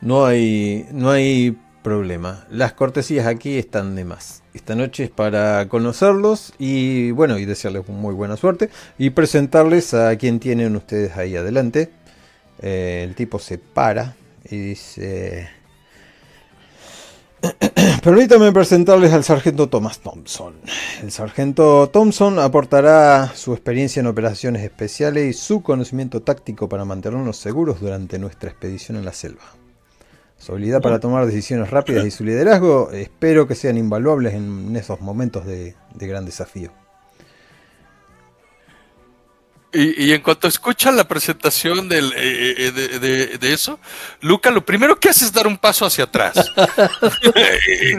No 0.00 0.26
hay, 0.26 0.86
no 0.92 1.10
hay 1.10 1.56
problema. 1.82 2.46
Las 2.50 2.72
cortesías 2.72 3.26
aquí 3.26 3.58
están 3.58 3.94
de 3.94 4.04
más. 4.04 4.42
Esta 4.54 4.74
noche 4.74 5.04
es 5.04 5.10
para 5.10 5.68
conocerlos 5.68 6.54
y 6.58 7.10
bueno, 7.10 7.38
y 7.38 7.44
desearles 7.44 7.88
muy 7.88 8.14
buena 8.14 8.36
suerte 8.36 8.70
y 8.98 9.10
presentarles 9.10 9.94
a 9.94 10.16
quien 10.16 10.40
tienen 10.40 10.76
ustedes 10.76 11.16
ahí 11.16 11.36
adelante. 11.36 11.90
Eh, 12.60 13.02
el 13.04 13.14
tipo 13.14 13.38
se 13.38 13.58
para 13.58 14.16
y 14.48 14.56
dice... 14.58 15.48
Permítanme 18.02 18.52
presentarles 18.52 19.12
al 19.12 19.24
sargento 19.24 19.68
Thomas 19.68 19.98
Thompson. 20.00 20.54
El 21.02 21.10
sargento 21.10 21.88
Thompson 21.90 22.38
aportará 22.38 23.32
su 23.34 23.52
experiencia 23.52 24.00
en 24.00 24.06
operaciones 24.06 24.62
especiales 24.62 25.26
y 25.26 25.32
su 25.32 25.62
conocimiento 25.62 26.22
táctico 26.22 26.68
para 26.68 26.84
mantenernos 26.84 27.36
seguros 27.36 27.80
durante 27.80 28.18
nuestra 28.18 28.50
expedición 28.50 28.96
en 28.96 29.04
la 29.04 29.12
selva. 29.12 29.44
Su 30.38 30.52
habilidad 30.52 30.82
para 30.82 31.00
tomar 31.00 31.26
decisiones 31.26 31.70
rápidas 31.70 32.06
y 32.06 32.10
su 32.10 32.24
liderazgo 32.24 32.90
espero 32.90 33.46
que 33.46 33.54
sean 33.54 33.78
invaluables 33.78 34.34
en 34.34 34.74
esos 34.76 35.00
momentos 35.00 35.46
de, 35.46 35.74
de 35.94 36.06
gran 36.06 36.24
desafío. 36.26 36.83
Y, 39.74 40.12
en 40.12 40.22
cuanto 40.22 40.46
escucha 40.46 40.92
la 40.92 41.08
presentación 41.08 41.88
del, 41.88 42.12
eh, 42.16 42.54
eh, 42.58 43.38
de, 43.40 43.52
eso, 43.52 43.80
Luca 44.20 44.52
lo 44.52 44.64
primero 44.64 45.00
que 45.00 45.08
hace 45.08 45.24
es 45.24 45.32
dar 45.32 45.48
un 45.48 45.58
paso 45.58 45.84
hacia 45.84 46.04
atrás. 46.04 46.36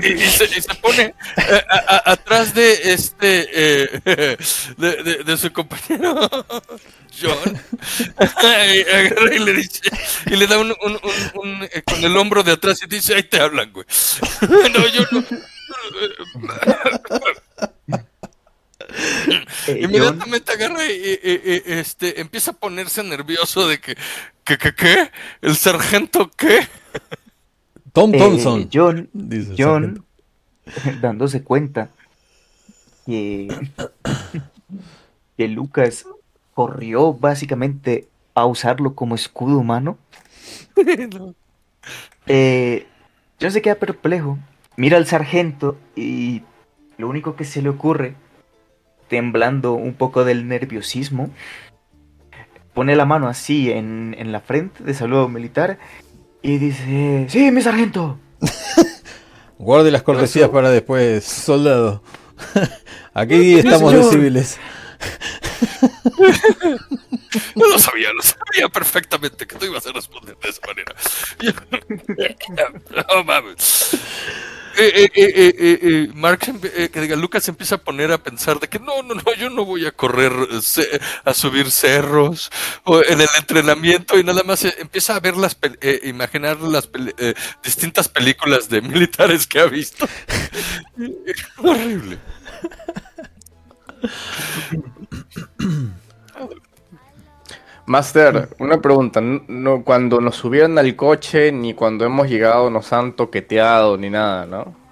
y, 0.02 0.20
se, 0.20 0.74
pone 0.82 1.14
eh, 1.36 1.66
atrás 2.06 2.54
de 2.54 2.94
este 2.94 4.00
de, 4.78 5.38
su 5.38 5.52
compañero 5.52 6.30
John. 7.22 7.62
y, 9.34 9.40
le 9.40 9.54
dice, 9.54 9.82
y 10.28 10.36
le 10.38 10.48
da 10.48 10.58
un, 10.58 10.74
un, 10.82 11.00
un, 11.36 11.70
con 11.86 12.04
el 12.04 12.16
hombro 12.16 12.42
de 12.42 12.54
atrás 12.54 12.80
y 12.84 12.88
dice, 12.88 13.16
ahí 13.16 13.24
te 13.24 13.42
hablan, 13.42 13.74
güey. 13.74 13.86
no, 14.42 14.88
yo 14.88 15.04
no. 15.12 15.24
Eh, 19.68 19.80
Inmediatamente 19.82 20.52
agarra 20.52 20.86
y, 20.86 21.20
este, 21.66 22.22
empieza 22.22 22.52
a 22.52 22.54
ponerse 22.54 23.04
nervioso 23.04 23.68
de 23.68 23.80
que, 23.80 23.96
que, 24.44 24.58
que, 24.58 24.76
¿qué? 24.76 25.12
¿El 25.42 25.56
sargento 25.56 26.30
qué? 26.38 26.68
Tom 27.92 28.14
eh, 28.14 28.20
Thompson. 28.20 28.70
John, 28.72 29.10
John 29.58 30.06
dándose 31.02 31.44
cuenta 31.44 31.90
que, 33.06 33.48
que 35.38 35.48
Lucas 35.48 36.06
corrió 36.54 37.14
básicamente 37.14 38.08
a 38.36 38.46
usarlo 38.46 38.94
como 38.94 39.16
escudo 39.16 39.58
humano. 39.58 39.98
eh, 42.28 42.86
John 43.42 43.52
se 43.52 43.62
queda 43.62 43.76
perplejo, 43.76 44.38
mira 44.76 44.98
al 44.98 45.08
sargento 45.08 45.78
y 45.96 46.44
lo 46.98 47.10
único 47.10 47.36
que 47.36 47.46
se 47.46 47.62
le 47.62 47.70
ocurre 47.70 48.16
temblando 49.08 49.74
un 49.74 49.94
poco 49.94 50.26
del 50.26 50.48
nerviosismo, 50.48 51.30
pone 52.74 52.96
la 52.96 53.06
mano 53.06 53.28
así 53.28 53.72
en, 53.72 54.16
la 54.32 54.42
frente 54.42 54.84
de 54.84 54.94
saludo 54.94 55.30
militar 55.30 55.80
y 56.42 56.58
dice, 56.58 57.26
sí, 57.30 57.52
mi 57.52 57.62
sargento. 57.62 58.20
Guarde 59.58 59.92
las 59.92 60.04
cortesías 60.04 60.50
para 60.50 60.70
después, 60.70 61.24
soldado. 61.24 62.04
Aquí 63.14 63.60
estamos 63.60 63.94
de 63.94 64.04
civiles. 64.04 64.60
No 67.54 67.68
lo 67.68 67.80
sabía, 67.80 68.14
lo 68.14 68.22
sabía 68.22 68.70
perfectamente 68.72 69.46
que 69.46 69.56
tú 69.56 69.66
ibas 69.66 69.86
a 69.88 69.92
responder 69.92 70.38
de 70.38 70.50
esa 70.50 70.62
manera. 70.68 70.96
No 73.14 73.24
mames 73.24 73.98
eh, 74.78 75.12
eh, 75.14 75.80
eh, 75.82 76.10
Mark, 76.14 76.40
que 76.40 77.02
diga, 77.02 77.16
Lucas 77.16 77.48
empieza 77.48 77.76
a 77.76 77.78
poner 77.78 78.12
a 78.12 78.18
pensar 78.18 78.60
de 78.60 78.68
que 78.68 78.80
no, 78.80 79.04
no, 79.04 79.16
no, 79.16 79.34
yo 79.38 79.50
no 79.50 79.66
voy 79.66 79.86
a 79.86 79.92
correr 79.92 80.32
a 81.24 81.34
subir 81.34 81.72
cerros 81.72 82.52
o 82.84 83.02
en 83.04 83.22
el 83.22 83.28
entrenamiento 83.38 84.18
y 84.18 84.24
nada 84.24 84.44
más 84.44 84.66
empieza 84.66 85.16
a 85.16 85.20
ver 85.20 85.38
las, 85.38 85.58
imaginar 86.04 86.60
las 86.62 86.90
distintas 87.64 88.08
películas 88.08 88.70
de 88.70 88.82
militares 88.82 89.48
que 89.48 89.60
ha 89.60 89.66
visto. 89.66 90.08
Horrible. 91.58 92.18
Master, 97.88 98.50
una 98.60 98.82
pregunta. 98.82 99.22
No, 99.22 99.84
cuando 99.84 100.20
nos 100.20 100.36
subieron 100.36 100.78
al 100.78 100.96
coche, 100.96 101.52
ni 101.52 101.74
cuando 101.74 102.06
hemos 102.06 102.28
llegado 102.28 102.70
nos 102.70 102.92
han 102.94 103.16
toqueteado, 103.16 103.98
ni 103.98 104.10
nada, 104.10 104.46
¿no? 104.46 104.86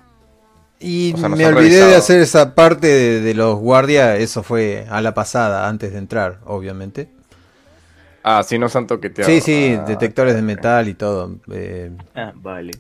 Y 0.79 1.15
me 1.29 1.45
olvidé 1.45 1.85
de 1.85 1.95
hacer 1.95 2.19
esa 2.19 2.55
parte 2.55 2.87
de, 3.21 3.33
los 3.33 3.57
guardias. 3.57 4.19
Eso 4.19 4.43
fue 4.43 4.85
a 4.89 5.01
la 5.01 5.13
pasada, 5.13 5.69
antes 5.69 5.93
de 5.93 5.97
entrar, 5.97 6.39
obviamente. 6.45 7.09
Ah, 8.21 8.43
sí 8.43 8.59
nos 8.59 8.75
han 8.75 8.85
toqueteado. 8.85 9.31
Sí, 9.31 9.39
sí, 9.39 9.77
ah, 9.79 9.85
detectores 9.85 10.35
de 10.35 10.41
metal 10.41 10.87
y 10.89 10.93
todo. 10.93 11.37
Eh, 11.51 11.89
ah, 12.15 12.33
vale. 12.35 12.71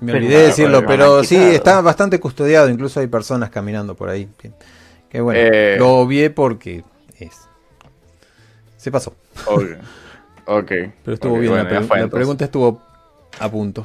Me 0.00 0.12
olvidé 0.12 0.38
de 0.38 0.46
decirlo, 0.46 0.84
pero 0.86 1.22
sí, 1.24 1.36
está 1.36 1.80
bastante 1.82 2.18
custodiado. 2.18 2.70
Incluso 2.70 3.00
hay 3.00 3.06
personas 3.06 3.50
caminando 3.50 3.94
por 3.94 4.08
ahí. 4.08 4.28
Que 5.10 5.20
bueno, 5.20 5.38
eh, 5.40 5.76
lo 5.78 5.98
obvié 5.98 6.30
porque 6.30 6.84
es. 7.18 7.45
Se 8.86 8.92
pasó. 8.92 9.16
Ok. 10.44 10.68
Pero 10.68 11.14
estuvo 11.14 11.40
bien. 11.40 11.56
la, 11.56 12.06
pregunta 12.06 12.44
estuvo 12.44 12.80
a 13.40 13.50
punto. 13.50 13.84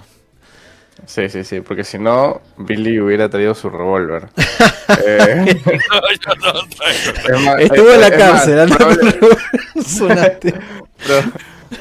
Sí, 1.07 1.27
sí, 1.27 1.43
sí, 1.43 1.61
porque 1.61 1.83
si 1.83 1.97
no, 1.97 2.39
Billy 2.55 2.99
hubiera 2.99 3.27
traído 3.27 3.55
su 3.55 3.71
revólver. 3.71 4.29
eh, 5.07 5.45
Estuvo 7.61 7.93
en 7.93 8.01
la 8.01 8.11
cárcel, 8.11 8.69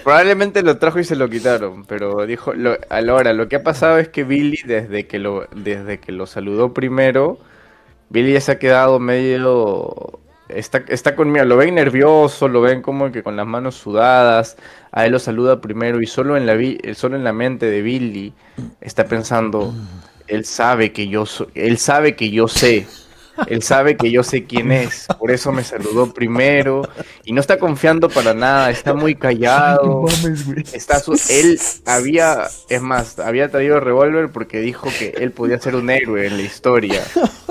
probablemente 0.03 0.62
lo 0.62 0.79
trajo 0.79 0.99
y 0.99 1.05
se 1.05 1.14
lo 1.14 1.29
quitaron, 1.29 1.85
pero 1.85 2.25
dijo, 2.25 2.55
lo, 2.55 2.79
ahora 2.89 3.35
lo 3.35 3.51
que 3.51 3.57
ha 3.57 3.62
pasado 3.62 3.99
es 3.99 4.09
que 4.09 4.25
Billy 4.25 4.62
desde 4.64 5.07
que 5.07 5.18
lo, 5.18 5.47
desde 5.55 6.01
que 6.01 6.12
lo 6.12 6.25
saludó 6.25 6.73
primero, 6.73 7.39
Billy 8.09 8.33
ya 8.33 8.41
se 8.41 8.53
ha 8.53 8.59
quedado 8.59 8.99
medio 8.99 10.21
está, 10.55 10.85
está 10.89 11.17
conmigo, 11.17 11.45
lo 11.45 11.57
ven 11.57 11.75
nervioso, 11.75 12.49
lo 12.49 12.61
ven 12.61 12.83
como 12.83 13.11
que 13.13 13.23
con 13.23 13.37
las 13.37 13.47
manos 13.47 13.77
sudadas, 13.77 14.57
a 14.93 15.07
él 15.07 15.13
lo 15.13 15.19
saluda 15.19 15.61
primero 15.61 16.01
y 16.01 16.07
solo 16.07 16.37
en 16.37 16.47
la, 16.47 16.57
solo 16.95 17.17
en 17.17 17.25
la 17.25 17.33
mente 17.33 17.67
de 17.67 17.83
Billy 17.83 18.33
está 18.81 19.05
pensando, 19.05 19.75
él 20.27 20.45
sabe 20.45 20.93
que 20.93 21.09
yo, 21.09 21.25
él 21.55 21.79
sabe 21.79 22.17
que 22.17 22.31
yo 22.31 22.49
sé 22.49 22.87
él 23.47 23.62
sabe 23.62 23.97
que 23.97 24.11
yo 24.11 24.22
sé 24.22 24.45
quién 24.45 24.72
es, 24.72 25.07
por 25.18 25.30
eso 25.30 25.53
me 25.53 25.64
saludó 25.64 26.12
primero 26.12 26.88
y 27.24 27.32
no 27.32 27.41
está 27.41 27.59
confiando 27.59 28.09
para 28.09 28.34
nada, 28.34 28.70
está 28.70 28.95
muy 28.95 29.14
callado. 29.14 30.07
Está 30.72 31.01
él 31.30 31.59
había, 31.86 32.49
es 32.68 32.82
más, 32.82 33.18
había 33.18 33.51
traído 33.51 33.76
el 33.76 33.82
revólver 33.82 34.30
porque 34.30 34.61
dijo 34.61 34.88
que 34.99 35.14
él 35.18 35.32
podía 35.32 35.59
ser 35.59 35.74
un 35.74 35.91
héroe 35.91 36.26
en 36.26 36.36
la 36.36 36.43
historia 36.43 37.03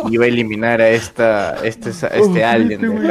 y 0.08 0.14
iba 0.14 0.26
a 0.26 0.28
eliminar 0.28 0.82
a 0.82 0.90
esta, 0.90 1.66
este, 1.66 1.90
este 1.90 2.44
alien. 2.44 3.02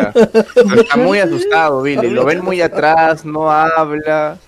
Está 0.77 0.97
muy 0.97 1.19
asustado, 1.19 1.83
Billy. 1.83 2.11
Lo 2.11 2.25
ven 2.25 2.45
muy 2.45 2.61
atrás, 2.61 3.25
no 3.25 3.51
habla 3.51 4.39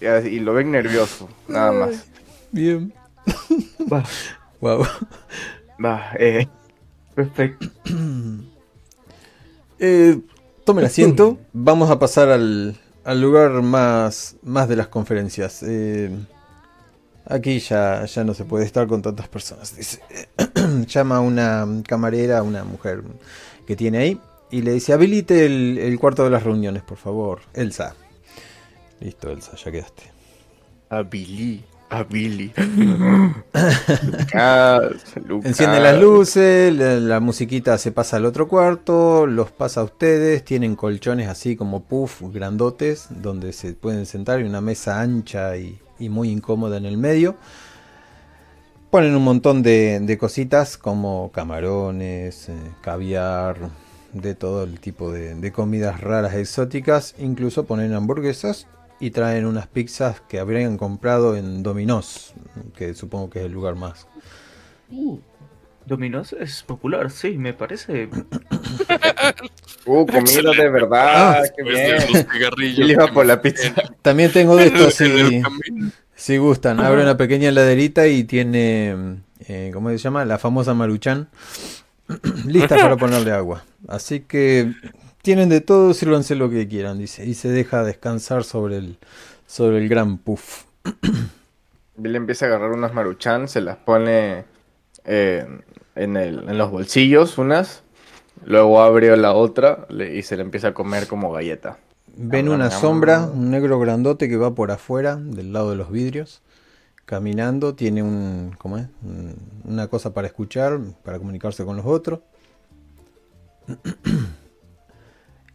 y 0.00 0.40
lo 0.40 0.54
ven 0.54 0.70
nervioso, 0.70 1.28
nada 1.46 1.72
más. 1.72 2.04
Bien. 2.50 2.92
Va. 3.92 4.02
Wow. 4.60 4.86
Va, 5.84 6.12
eh. 6.18 6.46
Perfecto. 7.14 7.68
eh, 9.78 10.18
tomen 10.64 10.84
asiento. 10.84 11.38
Vamos 11.52 11.90
a 11.90 11.98
pasar 11.98 12.28
al, 12.30 12.76
al 13.04 13.20
lugar 13.20 13.50
más, 13.62 14.36
más 14.42 14.68
de 14.68 14.76
las 14.76 14.88
conferencias. 14.88 15.62
Eh, 15.62 16.10
aquí 17.26 17.58
ya, 17.60 18.04
ya 18.04 18.24
no 18.24 18.34
se 18.34 18.44
puede 18.44 18.64
estar 18.64 18.86
con 18.86 19.02
tantas 19.02 19.28
personas. 19.28 19.76
Dice, 19.76 20.00
llama 20.86 21.16
a 21.16 21.20
una 21.20 21.66
camarera, 21.86 22.42
una 22.42 22.64
mujer 22.64 23.02
que 23.66 23.76
tiene 23.76 23.98
ahí, 23.98 24.20
y 24.50 24.62
le 24.62 24.72
dice, 24.72 24.92
habilite 24.92 25.46
el, 25.46 25.78
el 25.78 25.98
cuarto 25.98 26.24
de 26.24 26.30
las 26.30 26.42
reuniones, 26.42 26.82
por 26.82 26.98
favor. 26.98 27.40
Elsa. 27.54 27.94
Listo, 29.00 29.30
Elsa, 29.30 29.56
ya 29.56 29.70
quedaste. 29.70 30.02
Habilite 30.90 31.71
a 31.92 32.04
Billy. 32.04 32.52
Enciende 35.44 35.80
las 35.80 36.00
luces, 36.00 36.74
la, 36.74 37.20
musiquita 37.20 37.76
se 37.76 37.92
pasa 37.92 38.16
al 38.16 38.24
otro 38.24 38.48
cuarto, 38.48 39.26
los 39.26 39.50
pasa 39.50 39.82
a 39.82 39.84
ustedes, 39.84 40.42
tienen 40.42 40.74
colchones 40.74 41.28
así 41.28 41.54
como 41.54 41.84
puff, 41.84 42.22
grandotes, 42.32 43.08
donde 43.10 43.52
se 43.52 43.74
pueden 43.74 44.06
sentar 44.06 44.40
y 44.40 44.44
una 44.44 44.62
mesa 44.62 45.00
ancha 45.00 45.56
y, 45.56 45.78
muy 46.00 46.30
incómoda 46.30 46.78
en 46.78 46.86
el 46.86 46.96
medio. 46.96 47.36
Ponen 48.90 49.14
un 49.14 49.22
montón 49.22 49.62
de, 49.62 50.16
cositas 50.18 50.78
como 50.78 51.30
camarones, 51.30 52.48
eh, 52.48 52.54
caviar, 52.80 53.56
de 54.12 54.34
todo 54.34 54.64
el 54.64 54.80
tipo 54.80 55.12
de, 55.12 55.34
de 55.34 55.52
comidas 55.52 56.00
raras 56.00 56.34
exóticas, 56.34 57.14
incluso 57.18 57.64
ponen 57.64 57.94
hamburguesas 57.94 58.66
y 59.02 59.10
traen 59.10 59.46
unas 59.46 59.66
pizzas 59.66 60.20
que 60.28 60.38
habrían 60.38 60.78
comprado 60.78 61.36
en 61.36 61.64
Dominos, 61.64 62.34
que 62.76 62.94
supongo 62.94 63.30
que 63.30 63.40
es 63.40 63.46
el 63.46 63.52
lugar 63.52 63.74
más. 63.74 64.06
Uh, 64.90 65.18
Dominos 65.84 66.32
es 66.38 66.62
popular, 66.62 67.10
sí, 67.10 67.36
me 67.36 67.52
parece. 67.52 68.04
uh, 69.86 70.06
comida 70.06 70.52
de 70.56 70.70
verdad, 70.70 71.42
ah, 71.42 71.42
qué 71.56 71.64
bien. 71.64 72.98
por 73.12 73.26
la 73.26 73.42
pizza. 73.42 73.74
También 74.02 74.30
tengo 74.30 74.54
de 74.54 74.66
estos, 74.66 74.94
si, 74.94 75.42
si 76.14 76.36
gustan. 76.36 76.78
Abre 76.78 77.02
una 77.02 77.16
pequeña 77.16 77.48
heladerita 77.48 78.06
y 78.06 78.22
tiene, 78.22 79.18
eh, 79.48 79.72
¿cómo 79.74 79.90
se 79.90 79.98
llama? 79.98 80.24
La 80.24 80.38
famosa 80.38 80.74
maruchan. 80.74 81.28
Lista 82.46 82.76
para 82.80 82.96
ponerle 82.96 83.32
agua. 83.32 83.64
Así 83.88 84.20
que 84.20 84.72
tienen 85.22 85.48
de 85.48 85.60
todo, 85.60 85.94
sírvanse 85.94 86.34
lo 86.34 86.50
que 86.50 86.68
quieran, 86.68 86.98
dice. 86.98 87.24
Y 87.24 87.34
se 87.34 87.48
deja 87.48 87.84
descansar 87.84 88.44
sobre 88.44 88.76
el, 88.78 88.98
sobre 89.46 89.78
el 89.78 89.88
gran 89.88 90.18
puff. 90.18 90.64
Bill 91.96 92.16
empieza 92.16 92.46
a 92.46 92.48
agarrar 92.48 92.72
unas 92.72 92.92
maruchan, 92.92 93.48
se 93.48 93.60
las 93.60 93.76
pone 93.76 94.44
eh, 95.04 95.46
en, 95.94 96.16
el, 96.16 96.48
en, 96.48 96.58
los 96.58 96.70
bolsillos, 96.70 97.38
unas. 97.38 97.82
Luego 98.44 98.82
abre 98.82 99.16
la 99.16 99.34
otra 99.34 99.86
y 99.90 100.22
se 100.22 100.36
la 100.36 100.42
empieza 100.42 100.68
a 100.68 100.74
comer 100.74 101.06
como 101.06 101.32
galleta. 101.32 101.78
Ven 102.14 102.48
una 102.48 102.70
sombra, 102.70 103.22
un 103.22 103.50
negro 103.50 103.78
grandote 103.78 104.28
que 104.28 104.36
va 104.36 104.54
por 104.54 104.70
afuera, 104.72 105.16
del 105.16 105.52
lado 105.52 105.70
de 105.70 105.76
los 105.76 105.90
vidrios, 105.92 106.42
caminando. 107.06 107.74
Tiene 107.74 108.02
un, 108.02 108.54
¿cómo 108.58 108.78
es? 108.78 108.86
una 109.64 109.86
cosa 109.86 110.12
para 110.12 110.26
escuchar, 110.26 110.80
para 111.04 111.18
comunicarse 111.18 111.64
con 111.64 111.76
los 111.76 111.86
otros. 111.86 112.20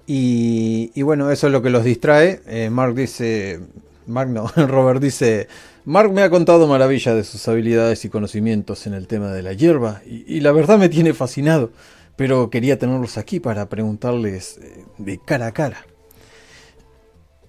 Y, 0.09 1.01
bueno, 1.01 1.29
eso 1.31 1.47
es 1.47 1.53
lo 1.53 1.61
que 1.61 1.69
los 1.69 1.83
distrae. 1.83 2.41
Eh, 2.47 2.69
Mark 2.69 2.95
dice, 2.95 3.59
Mark 4.07 4.29
no, 4.29 4.47
Robert 4.55 5.01
dice, 5.01 5.49
Mark 5.83 6.13
me 6.13 6.21
ha 6.21 6.29
contado 6.29 6.65
maravillas 6.65 7.13
de 7.13 7.25
sus 7.25 7.45
habilidades 7.49 8.05
y 8.05 8.09
conocimientos 8.09 8.87
en 8.87 8.93
el 8.93 9.05
tema 9.05 9.33
de 9.33 9.43
la 9.43 9.51
hierba 9.51 10.01
y, 10.05 10.39
la 10.39 10.53
verdad 10.53 10.77
me 10.77 10.87
tiene 10.87 11.13
fascinado, 11.13 11.71
pero 12.15 12.49
quería 12.49 12.79
tenerlos 12.79 13.17
aquí 13.17 13.41
para 13.41 13.67
preguntarles 13.67 14.59
eh, 14.61 14.85
de 14.97 15.19
cara 15.19 15.47
a 15.47 15.51
cara. 15.51 15.85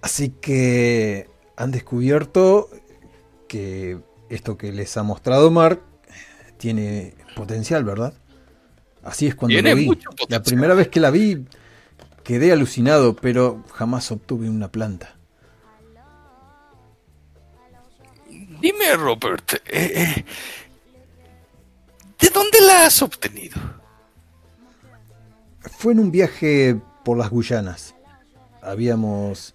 Así 0.02 0.30
que 0.40 1.28
han 1.56 1.70
descubierto 1.70 2.70
que 3.46 3.98
esto 4.30 4.58
que 4.58 4.72
les 4.72 4.96
ha 4.96 5.04
mostrado 5.04 5.52
Mark 5.52 5.80
tiene 6.58 7.14
potencial, 7.36 7.84
¿verdad? 7.84 8.14
Así 9.04 9.28
es 9.28 9.36
cuando 9.36 9.62
lo 9.62 9.76
vi. 9.76 9.90
La 10.28 10.42
primera 10.42 10.74
vez 10.74 10.88
que 10.88 10.98
la 10.98 11.10
vi 11.10 11.44
Quedé 12.28 12.52
alucinado, 12.52 13.16
pero 13.16 13.64
jamás 13.72 14.12
obtuve 14.12 14.50
una 14.50 14.70
planta. 14.70 15.16
Dime, 18.60 18.96
Robert, 18.96 19.54
eh, 19.64 19.92
eh, 19.94 20.24
¿de 22.20 22.28
dónde 22.28 22.60
la 22.60 22.84
has 22.84 23.00
obtenido? 23.00 23.56
Fue 25.78 25.94
en 25.94 26.00
un 26.00 26.10
viaje 26.10 26.78
por 27.02 27.16
las 27.16 27.30
Guyanas. 27.30 27.94
Habíamos 28.60 29.54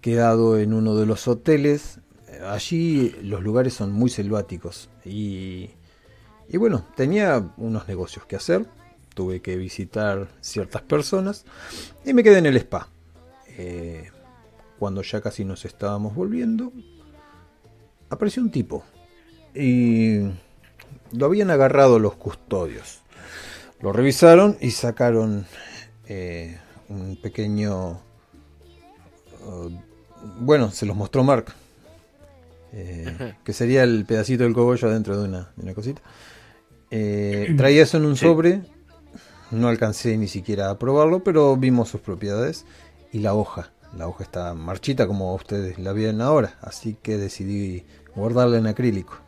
quedado 0.00 0.58
en 0.58 0.72
uno 0.72 0.96
de 0.96 1.04
los 1.04 1.28
hoteles. 1.28 2.00
Allí 2.48 3.14
los 3.20 3.42
lugares 3.42 3.74
son 3.74 3.92
muy 3.92 4.08
selváticos 4.08 4.88
y, 5.04 5.72
y 6.48 6.56
bueno, 6.56 6.86
tenía 6.96 7.52
unos 7.58 7.86
negocios 7.86 8.24
que 8.24 8.36
hacer 8.36 8.66
tuve 9.14 9.40
que 9.40 9.56
visitar 9.56 10.28
ciertas 10.40 10.82
personas 10.82 11.44
y 12.04 12.12
me 12.12 12.22
quedé 12.22 12.38
en 12.38 12.46
el 12.46 12.56
spa. 12.56 12.88
Eh, 13.56 14.10
cuando 14.78 15.02
ya 15.02 15.20
casi 15.20 15.44
nos 15.44 15.64
estábamos 15.64 16.14
volviendo, 16.14 16.72
apareció 18.10 18.42
un 18.42 18.50
tipo 18.50 18.84
y 19.54 20.20
lo 21.12 21.26
habían 21.26 21.50
agarrado 21.50 21.98
los 21.98 22.16
custodios. 22.16 23.00
Lo 23.80 23.92
revisaron 23.92 24.56
y 24.60 24.72
sacaron 24.72 25.46
eh, 26.06 26.58
un 26.88 27.16
pequeño... 27.16 28.00
Uh, 29.46 29.70
bueno, 30.40 30.70
se 30.70 30.86
los 30.86 30.96
mostró 30.96 31.22
Mark. 31.22 31.52
Eh, 32.72 33.34
que 33.44 33.52
sería 33.52 33.84
el 33.84 34.04
pedacito 34.04 34.42
del 34.42 34.54
cogollo 34.54 34.88
adentro 34.88 35.20
de 35.20 35.28
una, 35.28 35.74
cosita. 35.74 36.02
traía 37.56 37.82
eso 37.82 37.98
en 37.98 38.06
un 38.06 38.16
sobre 38.16 38.62
no 39.54 39.68
alcancé 39.68 40.16
ni 40.16 40.28
siquiera 40.28 40.70
a 40.70 40.78
probarlo, 40.78 41.22
pero 41.22 41.56
vimos 41.56 41.88
sus 41.88 42.00
propiedades 42.00 42.64
y 43.12 43.20
la 43.20 43.34
hoja. 43.34 43.72
La 43.96 44.08
hoja 44.08 44.24
está 44.24 44.54
marchita 44.54 45.06
como 45.06 45.34
ustedes 45.34 45.78
la 45.78 45.92
ven 45.92 46.20
ahora, 46.20 46.58
así 46.60 46.96
que 47.00 47.16
decidí 47.16 47.84
guardarla 48.14 48.58
en 48.58 48.66
acrílico. 48.66 49.18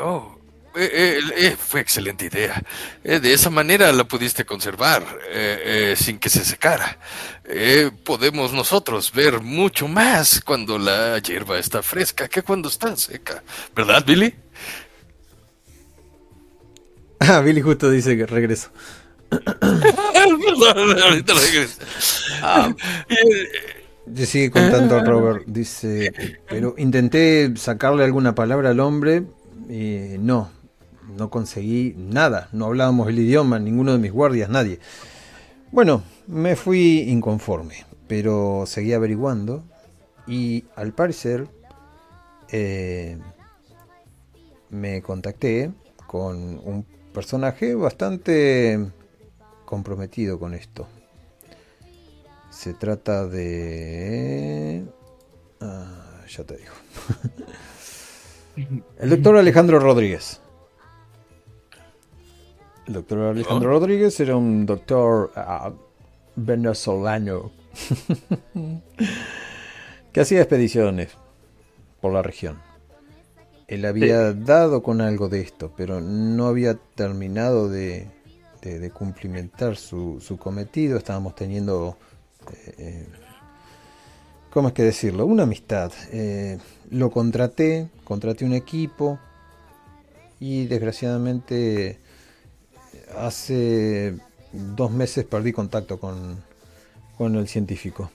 Oh, 0.00 0.38
eh, 0.76 0.90
eh, 0.92 1.20
eh, 1.36 1.56
fue 1.58 1.80
excelente 1.80 2.26
idea. 2.26 2.62
de 3.02 3.32
esa 3.32 3.50
manera 3.50 3.90
la 3.92 4.04
pudiste 4.04 4.44
conservar 4.44 5.04
sin 5.96 6.18
que 6.18 6.28
se 6.28 6.44
secara. 6.44 6.98
podemos 8.04 8.52
nosotros 8.52 9.12
ver 9.12 9.40
mucho 9.40 9.88
más 9.88 10.40
cuando 10.40 10.78
la 10.78 11.18
hierba 11.18 11.58
está 11.58 11.82
fresca 11.82 12.28
que 12.28 12.42
cuando 12.42 12.68
está 12.68 12.96
seca. 12.96 13.42
¿Verdad, 13.74 14.04
Billy? 14.06 14.34
Ah, 17.20 17.40
Billy 17.40 17.60
justo 17.60 17.90
dice 17.90 18.16
que 18.16 18.26
regreso. 18.26 18.70
ahorita 19.30 21.34
regreso. 21.34 21.80
Ah, 22.42 22.74
sigue 24.14 24.50
contando 24.50 25.02
Robert. 25.04 25.44
Dice, 25.46 26.12
pero 26.48 26.74
intenté 26.78 27.52
sacarle 27.56 28.04
alguna 28.04 28.34
palabra 28.34 28.70
al 28.70 28.80
hombre. 28.80 29.24
Y 29.68 30.16
no, 30.18 30.50
no 31.16 31.30
conseguí 31.30 31.94
nada. 31.96 32.48
No 32.52 32.66
hablábamos 32.66 33.08
el 33.08 33.18
idioma, 33.18 33.58
ninguno 33.58 33.92
de 33.92 33.98
mis 33.98 34.12
guardias, 34.12 34.48
nadie. 34.48 34.78
Bueno, 35.70 36.02
me 36.26 36.56
fui 36.56 37.00
inconforme, 37.08 37.84
pero 38.06 38.64
seguí 38.66 38.92
averiguando. 38.92 39.64
Y 40.26 40.64
al 40.76 40.92
parecer 40.92 41.48
eh, 42.50 43.18
me 44.70 45.02
contacté 45.02 45.70
con 46.06 46.60
un 46.64 46.86
personaje 47.18 47.74
bastante 47.74 48.92
comprometido 49.64 50.38
con 50.38 50.54
esto. 50.54 50.86
Se 52.48 52.74
trata 52.74 53.26
de... 53.26 54.84
Ah, 55.60 56.22
ya 56.28 56.44
te 56.44 56.58
digo. 56.58 56.72
El 59.00 59.10
doctor 59.10 59.36
Alejandro 59.36 59.80
Rodríguez. 59.80 60.40
El 62.86 62.94
doctor 62.94 63.18
Alejandro 63.18 63.70
oh. 63.70 63.72
Rodríguez 63.72 64.20
era 64.20 64.36
un 64.36 64.64
doctor 64.64 65.32
ah, 65.34 65.72
venezolano 66.36 67.50
que 70.12 70.20
hacía 70.20 70.38
expediciones 70.38 71.08
por 72.00 72.12
la 72.12 72.22
región. 72.22 72.67
Él 73.68 73.84
había 73.84 74.32
dado 74.32 74.82
con 74.82 75.02
algo 75.02 75.28
de 75.28 75.42
esto, 75.42 75.70
pero 75.76 76.00
no 76.00 76.46
había 76.46 76.74
terminado 76.94 77.68
de, 77.68 78.08
cumplimentar 78.94 79.76
su, 79.76 80.38
cometido. 80.40 80.96
Estábamos 80.96 81.34
teniendo, 81.34 81.98
eh, 82.50 82.74
eh, 82.78 83.06
¿cómo 84.50 84.68
es 84.68 84.74
que 84.74 84.84
decirlo? 84.84 85.26
Una 85.26 85.42
amistad. 85.42 85.92
Eh, 86.12 86.58
lo 86.90 87.10
contraté, 87.10 87.90
contraté 88.04 88.46
un 88.46 88.54
equipo 88.54 89.18
y 90.40 90.64
desgraciadamente 90.64 91.98
hace 93.18 94.16
dos 94.52 94.90
meses 94.90 95.26
perdí 95.26 95.52
contacto 95.52 96.00
con, 96.00 96.42
con 97.18 97.36
el 97.36 97.46
científico. 97.46 98.10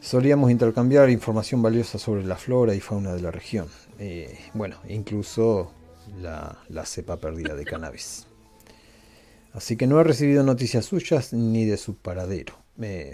Solíamos 0.00 0.52
intercambiar 0.52 1.10
información 1.10 1.60
valiosa 1.60 1.98
sobre 1.98 2.22
la 2.22 2.36
flora 2.36 2.74
y 2.76 2.80
fauna 2.80 3.14
de 3.14 3.22
la 3.22 3.32
región. 3.32 3.66
Eh, 3.98 4.38
bueno, 4.54 4.80
incluso 4.88 5.72
la, 6.20 6.58
cepa 6.84 7.18
perdida 7.18 7.54
de 7.54 7.64
cannabis. 7.64 8.26
Así 9.52 9.76
que 9.76 9.86
no 9.86 10.00
he 10.00 10.04
recibido 10.04 10.42
noticias 10.42 10.86
suyas 10.86 11.32
ni 11.32 11.64
de 11.64 11.76
su 11.76 11.96
paradero. 11.96 12.54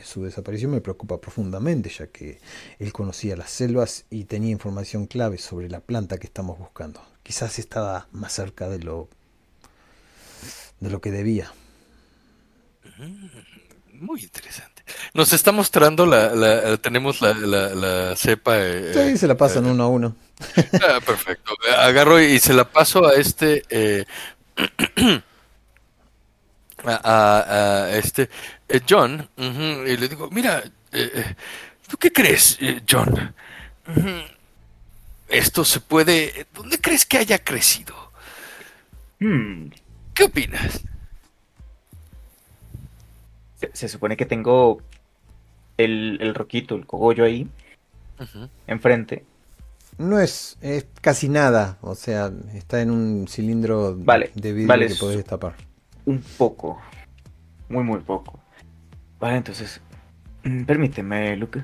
su 0.04 0.24
desaparición 0.24 0.70
me 0.70 0.80
preocupa 0.80 1.20
profundamente, 1.20 1.90
ya 1.90 2.06
que 2.06 2.40
él 2.78 2.92
conocía 2.92 3.36
las 3.36 3.50
selvas 3.50 4.06
y 4.08 4.24
tenía 4.24 4.50
información 4.50 5.06
clave 5.06 5.36
sobre 5.36 5.68
la 5.68 5.80
planta 5.80 6.18
que 6.18 6.26
estamos 6.26 6.58
buscando. 6.58 7.02
Quizás 7.22 7.58
estaba 7.58 8.08
más 8.12 8.32
cerca 8.32 8.68
de 8.68 8.78
lo 8.78 9.08
de 10.80 10.90
lo 10.90 11.00
que 11.00 11.10
debía. 11.10 11.52
Mm, 12.98 14.04
muy 14.04 14.22
interesante. 14.22 14.79
Nos 15.14 15.32
está 15.32 15.52
mostrando 15.52 16.06
la, 16.06 16.76
tenemos 16.78 17.20
la, 17.20 17.34
la, 17.34 18.16
cepa. 18.16 18.58
Eh, 18.58 18.92
sí, 18.94 19.18
se 19.18 19.26
la 19.26 19.36
pasan 19.36 19.66
uno 19.66 19.84
a 19.84 19.88
uno. 19.88 20.16
Ah, 20.82 21.00
perfecto. 21.04 21.54
Agarro 21.78 22.18
y 22.18 22.38
se 22.38 22.54
la 22.54 22.64
paso 22.64 23.06
a 23.06 23.12
este, 23.14 23.62
eh, 23.68 24.04
a, 26.84 27.88
este 27.92 28.30
eh, 28.68 28.80
John 28.88 29.28
y 29.36 29.96
le 29.96 30.08
digo, 30.08 30.30
mira, 30.30 30.62
¿Tú 31.90 31.96
qué 31.98 32.12
crees, 32.12 32.56
John? 32.88 33.34
Esto 35.28 35.64
se 35.64 35.80
puede... 35.80 36.46
¿Dónde 36.54 36.80
crees 36.80 37.04
que 37.04 37.18
haya 37.18 37.38
crecido? 37.42 38.12
Hmm. 39.18 39.70
¿Qué 40.14 40.24
opinas? 40.24 40.82
Se, 43.72 43.88
supone 43.88 44.16
que 44.16 44.26
tengo 44.26 44.80
el, 45.76 46.18
el, 46.20 46.34
roquito, 46.34 46.74
el 46.76 46.86
cogollo 46.86 47.24
ahí, 47.24 47.48
enfrente. 48.66 49.24
No 49.98 50.18
es, 50.18 50.56
es 50.62 50.86
casi 51.00 51.28
nada, 51.28 51.78
o 51.82 51.94
sea, 51.94 52.32
está 52.54 52.80
en 52.80 52.90
un 52.90 53.28
cilindro 53.28 53.94
de 53.94 54.52
vidrio 54.52 54.88
que 54.88 54.94
podés 54.94 55.16
destapar. 55.16 55.54
Un 56.06 56.22
poco, 56.38 56.80
muy 57.68 57.84
muy 57.84 58.00
poco. 58.00 58.40
Vale, 59.18 59.36
entonces, 59.36 59.80
mm, 60.44 60.64
permíteme, 60.64 61.36
Luke. 61.36 61.62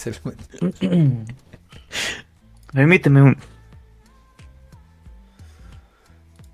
permíteme 2.72 3.22
un... 3.22 3.36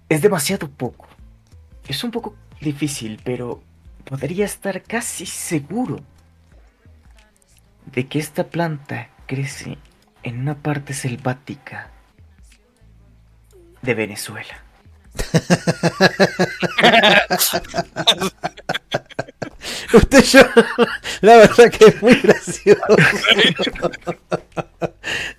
Es 0.09 0.22
demasiado 0.22 0.68
poco. 0.68 1.07
Es 1.87 2.03
un 2.05 2.11
poco 2.11 2.34
difícil, 2.61 3.20
pero 3.24 3.62
podría 4.07 4.46
estar 4.46 4.82
casi 4.82 5.26
seguro 5.26 6.00
de 7.86 8.07
que 8.07 8.18
esta 8.18 8.44
planta 8.44 9.09
crece 9.26 9.78
en 10.22 10.40
una 10.40 10.54
parte 10.57 10.92
selvática 10.94 11.90
de 13.82 13.94
Venezuela. 13.94 14.62
Usted 19.92 20.24
yo, 20.24 20.40
la 21.20 21.36
verdad 21.36 21.70
que 21.70 21.84
es 21.86 22.02
muy 22.02 22.14
gracioso. 22.16 22.82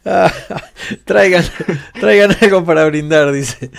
traigan, 1.05 1.43
traigan 1.99 2.37
algo 2.41 2.63
para 2.65 2.85
brindar, 2.85 3.31
dice. 3.31 3.71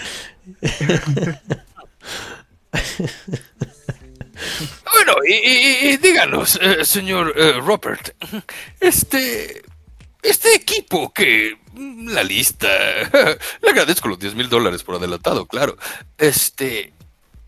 Bueno, 4.95 5.15
y, 5.27 5.97
díganos, 5.97 6.59
eh, 6.61 6.85
señor 6.85 7.33
eh, 7.37 7.55
Robert, 7.61 8.11
este, 8.81 9.63
este 10.23 10.55
equipo 10.55 11.13
que 11.13 11.57
mm, 11.73 12.09
la 12.09 12.23
lista, 12.23 12.69
le 13.63 13.71
agradezco 13.71 14.09
los 14.09 14.19
10 14.19 14.35
mil 14.35 14.49
dólares 14.49 14.83
por 14.83 14.97
adelantado, 14.97 15.47
claro, 15.47 15.77
este, 16.17 16.93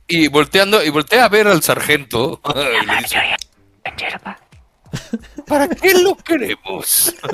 y 0.06 0.28
volteando, 0.28 0.84
y 0.84 0.90
voltea 0.90 1.24
a 1.24 1.28
ver 1.28 1.48
al 1.48 1.62
sargento, 1.62 2.40
¿para 5.46 5.68
qué 5.68 5.94
lo 5.94 6.16
queremos? 6.16 7.14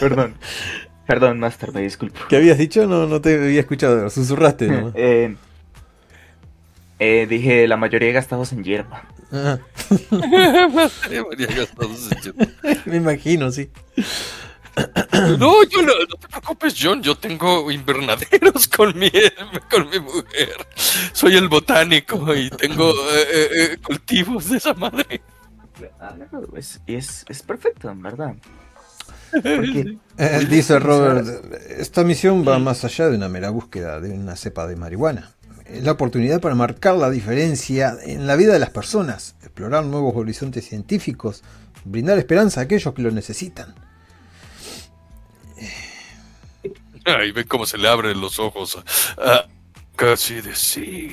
Perdón. 0.00 0.36
Perdón, 1.06 1.38
Master, 1.38 1.72
me 1.72 1.82
disculpo. 1.82 2.18
¿Qué 2.28 2.36
habías 2.36 2.56
dicho? 2.56 2.86
No, 2.86 3.06
no 3.06 3.20
te 3.20 3.34
había 3.34 3.60
escuchado, 3.60 4.08
susurraste. 4.08 4.68
¿no? 4.68 4.92
eh, 4.94 5.36
eh, 7.04 7.26
dije, 7.26 7.68
la 7.68 7.76
mayoría 7.76 8.12
gastados 8.12 8.52
en 8.52 8.64
hierba. 8.64 9.04
Ah. 9.32 9.58
Me 12.86 12.96
imagino, 12.96 13.50
sí. 13.50 13.70
No, 15.38 15.62
yo 15.64 15.82
no, 15.82 15.92
te 16.18 16.28
preocupes, 16.28 16.74
John. 16.80 17.02
Yo 17.02 17.16
tengo 17.16 17.70
invernaderos 17.70 18.68
con 18.68 18.98
mi, 18.98 19.10
con 19.70 19.88
mi 19.90 20.00
mujer. 20.00 20.54
Soy 21.12 21.36
el 21.36 21.48
botánico 21.48 22.34
y 22.34 22.50
tengo 22.50 22.90
eh, 22.90 23.48
eh, 23.54 23.76
cultivos 23.82 24.50
de 24.50 24.56
esa 24.56 24.74
madre. 24.74 25.22
Ah, 26.00 26.16
es, 26.56 26.80
es, 26.86 27.24
es 27.28 27.42
perfecto, 27.42 27.90
en 27.90 28.02
verdad. 28.02 28.34
dice 30.48 30.78
Robert, 30.78 31.26
esta 31.76 32.04
misión 32.04 32.46
va 32.46 32.58
más 32.58 32.84
allá 32.84 33.08
de 33.08 33.16
una 33.16 33.28
mera 33.28 33.50
búsqueda 33.50 34.00
de 34.00 34.12
una 34.12 34.36
cepa 34.36 34.66
de 34.68 34.76
marihuana 34.76 35.33
la 35.70 35.92
oportunidad 35.92 36.40
para 36.40 36.54
marcar 36.54 36.96
la 36.96 37.10
diferencia 37.10 37.96
en 38.02 38.26
la 38.26 38.36
vida 38.36 38.52
de 38.52 38.58
las 38.58 38.70
personas, 38.70 39.36
explorar 39.40 39.84
nuevos 39.84 40.14
horizontes 40.16 40.66
científicos, 40.66 41.42
brindar 41.84 42.18
esperanza 42.18 42.60
a 42.60 42.64
aquellos 42.64 42.94
que 42.94 43.02
lo 43.02 43.10
necesitan. 43.10 43.74
Ay, 47.04 47.32
ve 47.32 47.44
cómo 47.44 47.66
se 47.66 47.78
le 47.78 47.88
abren 47.88 48.20
los 48.20 48.38
ojos. 48.38 48.78
Ah, 49.18 49.46
casi 49.96 50.40
de 50.40 50.54
sí, 50.54 51.12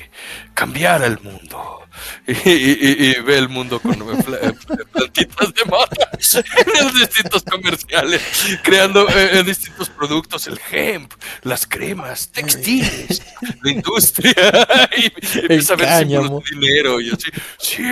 cambiar 0.54 1.04
el 1.04 1.20
mundo. 1.20 1.81
Y, 2.28 3.20
ve 3.22 3.38
el 3.38 3.50
mundo 3.50 3.80
con 3.80 3.94
eh, 3.94 4.54
plantitas 4.92 5.54
de 5.54 5.66
mata 5.66 6.10
en 6.78 6.86
los 6.86 6.94
distintos 6.94 7.44
comerciales, 7.44 8.22
creando 8.64 9.08
eh, 9.10 9.40
eh, 9.40 9.44
distintos 9.44 9.90
productos, 9.90 10.48
el 10.48 10.60
hemp, 10.72 11.12
las 11.44 11.68
cremas, 11.68 12.30
textiles, 12.30 13.22
la 13.62 13.72
industria, 13.72 14.34
y, 14.98 15.40
empieza 15.40 15.74
a 15.74 15.78
ver 15.78 16.08
dinero 16.08 17.02
y 17.02 17.10
así. 17.10 17.30
Sí, 17.60 17.84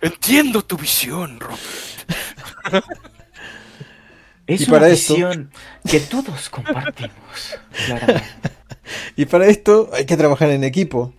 entiendo 0.00 0.64
tu 0.64 0.76
visión, 0.76 1.38
Robert. 1.38 1.62
Es 4.46 4.68
una 4.68 4.86
visión 4.86 5.50
que 5.88 6.00
todos 6.00 6.48
compartimos, 6.48 7.12
claramente. 7.86 8.52
Y 9.16 9.26
para 9.26 9.46
esto 9.46 9.90
hay 9.92 10.06
que 10.06 10.16
trabajar 10.16 10.50
en 10.50 10.64
equipo. 10.64 11.14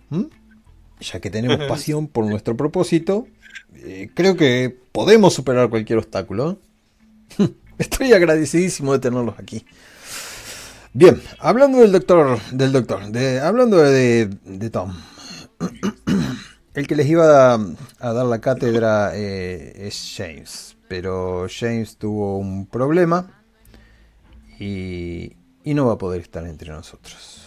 Ya 1.12 1.20
que 1.20 1.30
tenemos 1.30 1.58
pasión 1.68 2.06
por 2.08 2.26
nuestro 2.26 2.56
propósito, 2.56 3.26
eh, 3.74 4.10
creo 4.14 4.36
que 4.36 4.76
podemos 4.92 5.34
superar 5.34 5.68
cualquier 5.70 5.98
obstáculo. 5.98 6.58
Estoy 7.78 8.12
agradecidísimo 8.12 8.92
de 8.92 8.98
tenerlos 8.98 9.38
aquí. 9.38 9.64
Bien, 10.92 11.20
hablando 11.40 11.78
del 11.78 11.90
doctor, 11.90 12.38
del 12.52 12.72
doctor, 12.72 13.10
de, 13.10 13.40
hablando 13.40 13.78
de, 13.78 14.70
Tom. 14.70 14.94
El 16.74 16.86
que 16.86 16.96
les 16.96 17.06
iba 17.06 17.54
a, 17.54 18.12
dar 18.12 18.26
la 18.26 18.40
cátedra 18.40 19.12
eh, 19.14 19.86
es 19.86 20.14
James, 20.16 20.76
pero 20.88 21.46
James 21.48 21.96
tuvo 21.96 22.38
un 22.38 22.66
problema 22.66 23.44
y, 24.58 25.32
y 25.64 25.74
no 25.74 25.86
va 25.86 25.94
a 25.94 25.98
poder 25.98 26.20
estar 26.20 26.44
entre 26.46 26.70
nosotros. 26.70 27.44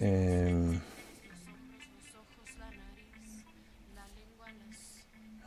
Em, 0.00 0.80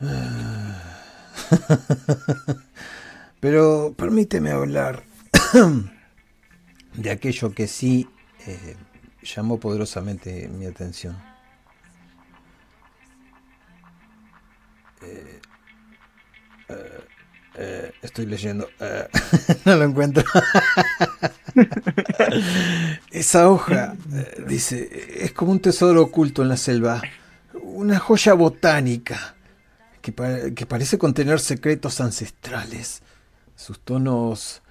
pero 3.40 3.94
permíteme 3.96 4.50
hablar 4.50 5.02
de 6.94 7.10
aquello 7.10 7.52
que 7.52 7.66
sí 7.66 8.08
eh, 8.46 8.76
llamó 9.22 9.58
poderosamente 9.58 10.48
mi 10.48 10.66
atención. 10.66 11.16
Eh, 15.02 15.40
eh, 17.54 17.92
estoy 18.02 18.26
leyendo. 18.26 18.68
no 19.64 19.76
lo 19.76 19.84
encuentro. 19.84 20.22
Esa 23.10 23.50
hoja, 23.50 23.96
dice, 24.46 25.24
es 25.24 25.32
como 25.32 25.50
un 25.50 25.60
tesoro 25.60 26.02
oculto 26.02 26.42
en 26.42 26.50
la 26.50 26.56
selva, 26.56 27.02
una 27.54 27.98
joya 27.98 28.34
botánica 28.34 29.34
que, 30.12 30.66
parece 30.66 30.98
contener 30.98 31.40
secretos 31.40 32.00
ancestrales. 32.00 33.02
Sus 33.56 33.80
tonos 33.80 34.62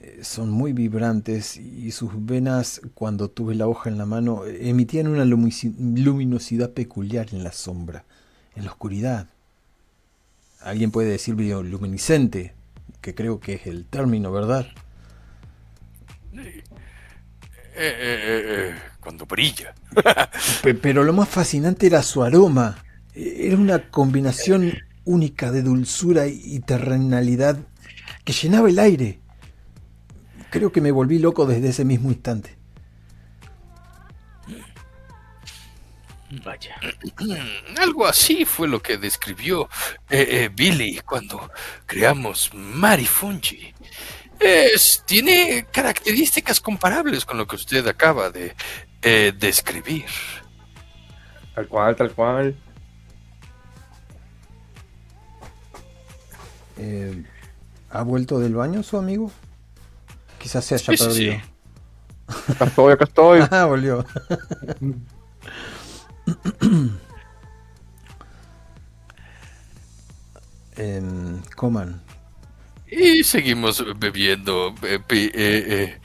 eh, 0.00 0.20
son 0.22 0.50
muy 0.50 0.72
vibrantes 0.72 1.56
y 1.56 1.90
sus 1.92 2.10
venas, 2.14 2.80
cuando 2.94 3.28
tuve 3.30 3.54
la 3.54 3.66
hoja 3.66 3.90
en 3.90 3.98
la 3.98 4.06
mano, 4.06 4.44
emitían 4.46 5.08
una 5.08 5.24
luminosidad 5.24 6.70
peculiar 6.72 7.28
en 7.32 7.44
la 7.44 7.52
sombra, 7.52 8.04
en 8.56 8.64
la 8.64 8.70
oscuridad. 8.70 9.28
Alguien 10.60 10.90
puede 10.90 11.10
decir 11.10 11.34
bioluminiscente, 11.34 12.54
que 13.00 13.14
creo 13.14 13.38
que 13.38 13.54
es 13.54 13.66
el 13.66 13.84
término, 13.84 14.32
¿verdad? 14.32 14.66
Eh, 16.32 16.62
eh, 17.76 18.44
eh, 18.46 18.74
cuando 19.00 19.26
brilla. 19.26 19.74
Pero 20.82 21.04
lo 21.04 21.12
más 21.12 21.28
fascinante 21.28 21.86
era 21.86 22.02
su 22.02 22.22
aroma. 22.22 22.83
Era 23.14 23.56
una 23.56 23.90
combinación 23.90 24.72
única 25.04 25.52
de 25.52 25.62
dulzura 25.62 26.26
y 26.26 26.60
terrenalidad 26.60 27.58
que 28.24 28.32
llenaba 28.32 28.68
el 28.68 28.78
aire. 28.78 29.20
Creo 30.50 30.72
que 30.72 30.80
me 30.80 30.92
volví 30.92 31.18
loco 31.18 31.46
desde 31.46 31.68
ese 31.68 31.84
mismo 31.84 32.10
instante. 32.10 32.56
Vaya. 36.44 36.76
Algo 37.78 38.06
así 38.06 38.44
fue 38.44 38.66
lo 38.66 38.82
que 38.82 38.98
describió 38.98 39.68
Billy 40.56 41.00
cuando 41.04 41.50
creamos 41.86 42.50
Marifungi 42.54 43.74
tiene 45.06 45.66
características 45.70 46.60
comparables 46.60 47.24
con 47.24 47.38
lo 47.38 47.46
que 47.46 47.56
usted 47.56 47.86
acaba 47.86 48.30
de 48.30 48.54
eh, 49.02 49.32
describir. 49.36 50.06
Tal 51.54 51.68
cual, 51.68 51.96
tal 51.96 52.12
cual. 52.12 52.54
Eh, 56.78 57.24
¿Ha 57.90 58.02
vuelto 58.02 58.38
del 58.40 58.54
baño 58.54 58.82
su 58.82 58.96
amigo? 58.98 59.30
Quizás 60.38 60.64
se 60.64 60.74
haya 60.74 60.92
Sí, 60.92 60.96
sí, 60.96 61.04
perdido. 61.04 61.32
sí. 61.32 61.42
Acá 62.48 62.64
estoy, 62.66 62.92
acá 62.92 63.04
estoy. 63.04 63.40
Ah, 63.50 63.64
volvió. 63.66 64.04
Em, 70.76 71.40
coman. 71.56 72.00
Y 72.90 73.24
seguimos 73.24 73.84
bebiendo 73.98 74.74
eh, 74.82 75.00
eh, 75.10 75.98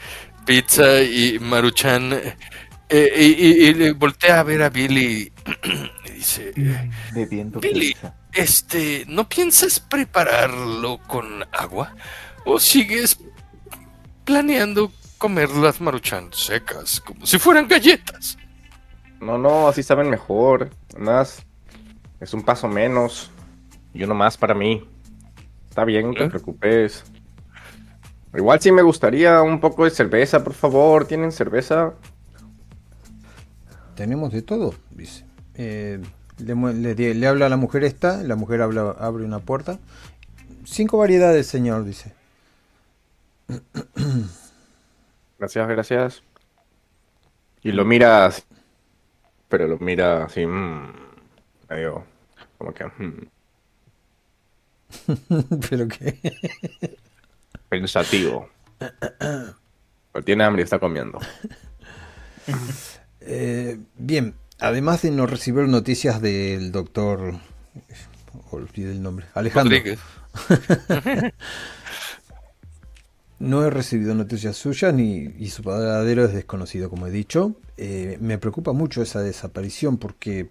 pizza 0.45 1.01
y 1.03 1.37
Maruchan 1.39 2.13
y, 2.89 3.69
y- 3.85 3.91
voltea 3.91 4.39
a 4.39 4.43
ver 4.43 4.63
a 4.63 4.69
Billy 4.69 5.31
y 6.05 6.11
dice, 6.11 6.53
Bebiendo 7.13 7.59
Billy, 7.61 7.93
pizza. 7.93 8.13
Este, 8.33 9.05
¿no 9.07 9.27
piensas 9.27 9.79
prepararlo 9.79 10.99
con 11.07 11.43
agua? 11.51 11.95
¿O 12.45 12.59
sigues 12.59 13.19
planeando 14.23 14.91
comer 15.17 15.49
las 15.49 15.81
Maruchan 15.81 16.31
secas 16.31 16.99
como 17.01 17.25
si 17.25 17.37
fueran 17.39 17.67
galletas? 17.67 18.37
No, 19.19 19.37
no, 19.37 19.67
así 19.67 19.83
saben 19.83 20.09
mejor. 20.09 20.69
Más. 20.97 21.43
Es 22.19 22.33
un 22.33 22.43
paso 22.43 22.67
menos. 22.67 23.29
Y 23.93 24.03
uno 24.03 24.15
más 24.15 24.37
para 24.37 24.53
mí. 24.53 24.87
Está 25.69 25.83
bien, 25.83 26.07
no 26.07 26.13
te 26.13 26.25
¿Eh? 26.25 26.29
preocupes. 26.29 27.03
Igual 28.33 28.61
sí 28.61 28.71
me 28.71 28.81
gustaría 28.81 29.41
un 29.41 29.59
poco 29.59 29.85
de 29.85 29.91
cerveza, 29.91 30.43
por 30.43 30.53
favor. 30.53 31.05
¿Tienen 31.05 31.31
cerveza? 31.31 31.93
Tenemos 33.95 34.31
de 34.31 34.41
todo, 34.41 34.73
dice. 34.91 35.25
Eh, 35.55 35.99
le, 36.39 37.27
habla 37.27 37.45
a 37.47 37.49
la 37.49 37.57
mujer 37.57 37.83
esta, 37.83 38.23
la 38.23 38.35
mujer 38.35 38.61
habla, 38.61 38.91
abre 38.99 39.23
una 39.25 39.39
puerta. 39.39 39.79
Cinco 40.65 40.97
variedades, 40.97 41.47
señor, 41.47 41.83
dice. 41.85 42.13
Gracias, 45.39 45.67
gracias. 45.67 46.23
Y 47.63 47.71
lo 47.71 47.85
mira 47.85 48.25
así, 48.25 48.43
Pero 49.49 49.67
lo 49.67 49.77
mira 49.79 50.25
así. 50.25 50.45
mm, 50.45 50.93
medio. 51.69 52.05
Como 52.57 52.73
que. 52.73 52.85
mm, 52.85 53.27
Pero 55.69 55.87
que... 55.87 56.19
pensativo. 57.69 58.49
Pero 60.11 60.25
tiene 60.25 60.43
hambre 60.43 60.61
y 60.61 60.65
está 60.65 60.79
comiendo. 60.79 61.19
Eh, 63.21 63.79
bien, 63.97 64.33
además 64.59 65.01
de 65.01 65.11
no 65.11 65.25
recibir 65.25 65.67
noticias 65.67 66.21
del 66.21 66.71
doctor... 66.71 67.39
Olvidé 68.51 68.91
el 68.91 69.01
nombre. 69.01 69.25
Alejandro. 69.33 69.77
No 73.39 73.63
he 73.63 73.69
recibido 73.69 74.13
noticias 74.15 74.57
suyas 74.57 74.93
ni 74.93 75.33
y 75.39 75.49
su 75.49 75.63
paradero 75.63 76.25
es 76.25 76.33
desconocido, 76.33 76.89
como 76.89 77.07
he 77.07 77.11
dicho. 77.11 77.55
Eh, 77.77 78.17
me 78.19 78.37
preocupa 78.37 78.73
mucho 78.73 79.01
esa 79.01 79.21
desaparición 79.21 79.97
porque 79.97 80.39
eh, 80.39 80.49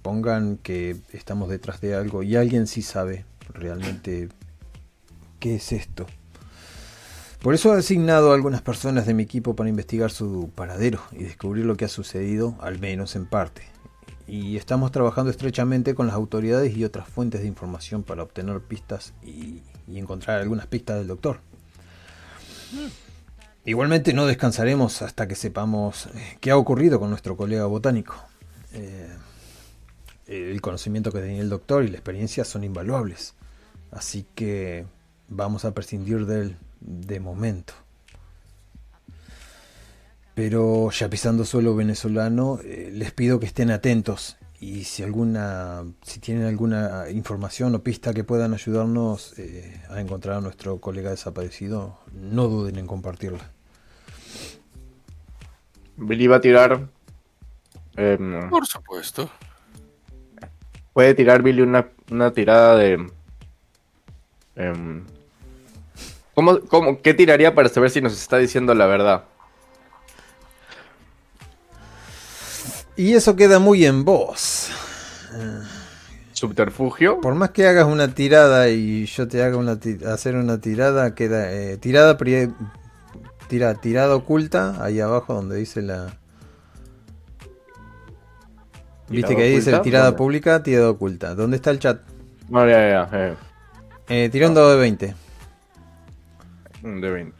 pongan 0.00 0.56
que 0.56 0.96
estamos 1.12 1.50
detrás 1.50 1.82
de 1.82 1.94
algo 1.94 2.22
y 2.22 2.36
alguien 2.36 2.66
sí 2.66 2.80
sabe 2.80 3.26
realmente 3.52 4.30
qué 5.40 5.56
es 5.56 5.72
esto. 5.72 6.06
Por 7.44 7.52
eso 7.52 7.74
he 7.74 7.78
asignado 7.78 8.32
a 8.32 8.34
algunas 8.34 8.62
personas 8.62 9.04
de 9.04 9.12
mi 9.12 9.22
equipo 9.22 9.54
para 9.54 9.68
investigar 9.68 10.10
su 10.10 10.50
paradero 10.54 11.02
y 11.12 11.24
descubrir 11.24 11.66
lo 11.66 11.76
que 11.76 11.84
ha 11.84 11.88
sucedido, 11.88 12.56
al 12.58 12.78
menos 12.78 13.16
en 13.16 13.26
parte. 13.26 13.64
Y 14.26 14.56
estamos 14.56 14.90
trabajando 14.92 15.30
estrechamente 15.30 15.94
con 15.94 16.06
las 16.06 16.16
autoridades 16.16 16.74
y 16.74 16.86
otras 16.86 17.06
fuentes 17.06 17.42
de 17.42 17.46
información 17.46 18.02
para 18.02 18.22
obtener 18.22 18.60
pistas 18.60 19.12
y, 19.22 19.60
encontrar 19.94 20.40
algunas 20.40 20.66
pistas 20.68 20.96
del 20.96 21.06
doctor. 21.06 21.40
Igualmente 23.66 24.14
no 24.14 24.24
descansaremos 24.24 25.02
hasta 25.02 25.28
que 25.28 25.34
sepamos 25.34 26.06
eh, 26.14 26.38
qué 26.40 26.50
ha 26.50 26.56
ocurrido 26.56 26.98
con 26.98 27.10
nuestro 27.10 27.36
colega 27.36 27.66
botánico. 27.66 28.14
Eh, 28.72 29.10
el 30.28 30.62
conocimiento 30.62 31.12
que 31.12 31.20
tenía 31.20 31.42
el 31.42 31.50
doctor 31.50 31.84
y 31.84 31.88
la 31.88 31.98
experiencia 31.98 32.46
son 32.46 32.64
invaluables. 32.64 33.34
Así 33.90 34.24
que 34.34 34.86
vamos 35.28 35.66
a 35.66 35.74
prescindir 35.74 36.24
de 36.24 36.40
él 36.40 36.56
de 36.84 37.18
momento. 37.18 37.74
Pero 40.34 40.90
ya 40.90 41.08
pisando 41.08 41.44
suelo 41.44 41.74
venezolano, 41.76 42.58
eh, 42.64 42.90
les 42.92 43.12
pido 43.12 43.38
que 43.40 43.46
estén 43.46 43.70
atentos 43.70 44.36
y 44.60 44.84
si 44.84 45.02
alguna, 45.02 45.84
si 46.02 46.20
tienen 46.20 46.46
alguna 46.46 47.10
información 47.10 47.74
o 47.74 47.82
pista 47.82 48.14
que 48.14 48.24
puedan 48.24 48.54
ayudarnos 48.54 49.38
eh, 49.38 49.80
a 49.90 50.00
encontrar 50.00 50.38
a 50.38 50.40
nuestro 50.40 50.78
colega 50.80 51.10
desaparecido, 51.10 51.98
no 52.12 52.48
duden 52.48 52.78
en 52.78 52.86
compartirla. 52.86 53.50
Billy 55.96 56.26
va 56.26 56.36
a 56.36 56.40
tirar. 56.40 56.88
em, 57.96 58.48
Por 58.50 58.66
supuesto. 58.66 59.30
puede 60.92 61.14
tirar 61.14 61.42
Billy 61.42 61.60
una, 61.62 61.88
una 62.10 62.32
tirada 62.32 62.76
de. 62.76 63.06
em, 64.56 65.04
¿cómo, 66.34 66.60
cómo, 66.68 67.00
¿Qué 67.02 67.14
tiraría 67.14 67.54
para 67.54 67.68
saber 67.68 67.90
si 67.90 68.00
nos 68.00 68.12
está 68.14 68.38
diciendo 68.38 68.74
la 68.74 68.86
verdad? 68.86 69.24
Y 72.96 73.14
eso 73.14 73.34
queda 73.36 73.58
muy 73.58 73.84
en 73.84 74.04
vos. 74.04 74.70
¿Subterfugio? 76.32 77.20
Por 77.20 77.34
más 77.34 77.50
que 77.50 77.66
hagas 77.66 77.86
una 77.86 78.14
tirada 78.14 78.68
y 78.70 79.06
yo 79.06 79.28
te 79.28 79.42
haga 79.42 79.56
una 79.56 79.78
hacer 80.12 80.36
una 80.36 80.60
tirada, 80.60 81.14
queda 81.14 81.52
eh, 81.52 81.76
tirada 81.78 82.16
tira, 83.48 83.74
tirada 83.80 84.14
oculta 84.16 84.82
ahí 84.84 85.00
abajo 85.00 85.34
donde 85.34 85.56
dice 85.56 85.82
la 85.82 86.18
Viste 89.08 89.34
¿Tirada 89.34 89.36
que 89.36 89.42
ahí 89.42 89.54
dice 89.56 89.78
tirada 89.80 90.12
¿Dónde? 90.12 90.16
pública, 90.16 90.62
tirada 90.62 90.90
oculta. 90.90 91.34
¿Dónde 91.34 91.56
está 91.56 91.70
el 91.70 91.78
chat? 91.78 92.02
No, 92.48 92.66
ya, 92.68 92.88
ya. 92.88 93.08
eh, 93.12 93.36
Eh, 94.08 94.28
tiró 94.30 94.48
un 94.48 94.54
dado 94.54 94.70
de 94.72 94.78
20. 94.78 95.14
Un 96.84 97.00
de 97.00 97.10
20. 97.10 97.36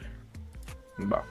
Va. 1.12 1.24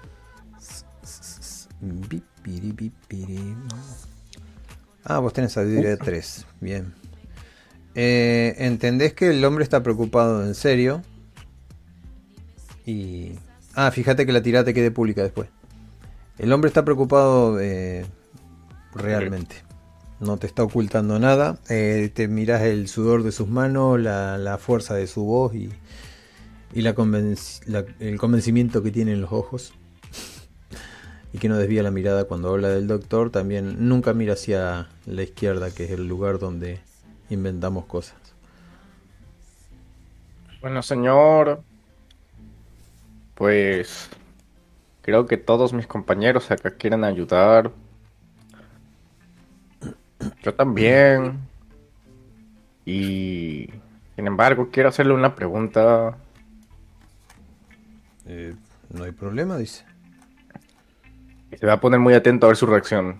Ah, 5.03 5.20
vos 5.20 5.34
tenés 5.34 5.51
sabiduría 5.51 5.89
de 5.89 5.97
3. 5.97 6.45
Bien. 6.61 6.93
Eh, 7.95 8.55
Entendés 8.59 9.14
que 9.14 9.30
el 9.30 9.43
hombre 9.43 9.64
está 9.64 9.84
preocupado 9.84 10.45
en 10.45 10.55
serio. 10.55 11.01
Y. 12.86 13.34
Ah, 13.76 13.91
fíjate 13.91 14.26
que 14.26 14.32
la 14.32 14.41
tirada 14.41 14.66
te 14.66 14.74
quede 14.74 14.91
pública 14.91 15.24
después. 15.24 15.49
El 16.38 16.53
hombre 16.53 16.68
está 16.68 16.86
preocupado 16.86 17.59
eh, 17.59 18.05
realmente. 18.95 19.55
No 20.20 20.38
te 20.38 20.47
está 20.47 20.64
ocultando 20.64 21.20
nada. 21.20 21.57
Eh, 21.70 22.11
te 22.14 22.28
mirás 22.28 22.61
el 22.61 22.88
sudor 22.88 23.24
de 23.24 23.32
sus 23.32 23.47
manos, 23.47 23.99
la, 23.99 24.38
la 24.38 24.57
fuerza 24.57 24.93
de 24.93 25.07
su 25.07 25.24
voz 25.26 25.53
y, 25.53 25.70
y 26.74 26.82
la 26.82 26.95
convenci- 26.95 27.65
la- 27.67 27.86
el 27.99 28.17
convencimiento 28.17 28.82
que 28.84 28.91
tiene 28.91 29.13
en 29.13 29.21
los 29.21 29.32
ojos 29.32 29.74
y 31.32 31.38
que 31.38 31.49
no 31.49 31.57
desvía 31.57 31.84
la 31.84 31.91
mirada 31.91 32.26
cuando 32.26 32.49
habla 32.51 32.69
del 32.69 32.88
doctor, 32.88 33.30
también 33.32 33.88
nunca 33.89 34.13
mira 34.13 34.34
hacia 34.34 34.89
la 35.05 35.24
izquierda, 35.24 35.71
que 35.71 35.86
es 35.86 35.91
el 35.91 36.07
lugar 36.07 36.39
donde 36.39 36.80
inventamos 37.30 37.86
cosas. 37.86 38.17
Bueno, 40.61 40.82
señor. 40.82 41.61
Pues. 43.36 44.09
Creo 45.01 45.26
que 45.26 45.38
todos 45.38 45.74
mis 45.74 45.88
compañeros 45.88 46.49
acá 46.51 46.71
quieren 46.71 47.03
ayudar. 47.03 47.71
Yo 50.43 50.53
también. 50.53 51.39
Y. 52.86 53.69
Sin 54.15 54.28
embargo, 54.28 54.69
quiero 54.71 54.89
hacerle 54.89 55.13
una 55.13 55.36
pregunta. 55.36 56.17
Eh, 58.26 58.53
no 58.89 59.03
hay 59.03 59.11
problema, 59.11 59.57
dice. 59.57 59.86
Se 61.59 61.65
va 61.65 61.74
a 61.74 61.80
poner 61.80 61.99
muy 61.99 62.13
atento 62.13 62.45
a 62.45 62.49
ver 62.49 62.57
su 62.57 62.65
reacción. 62.65 63.19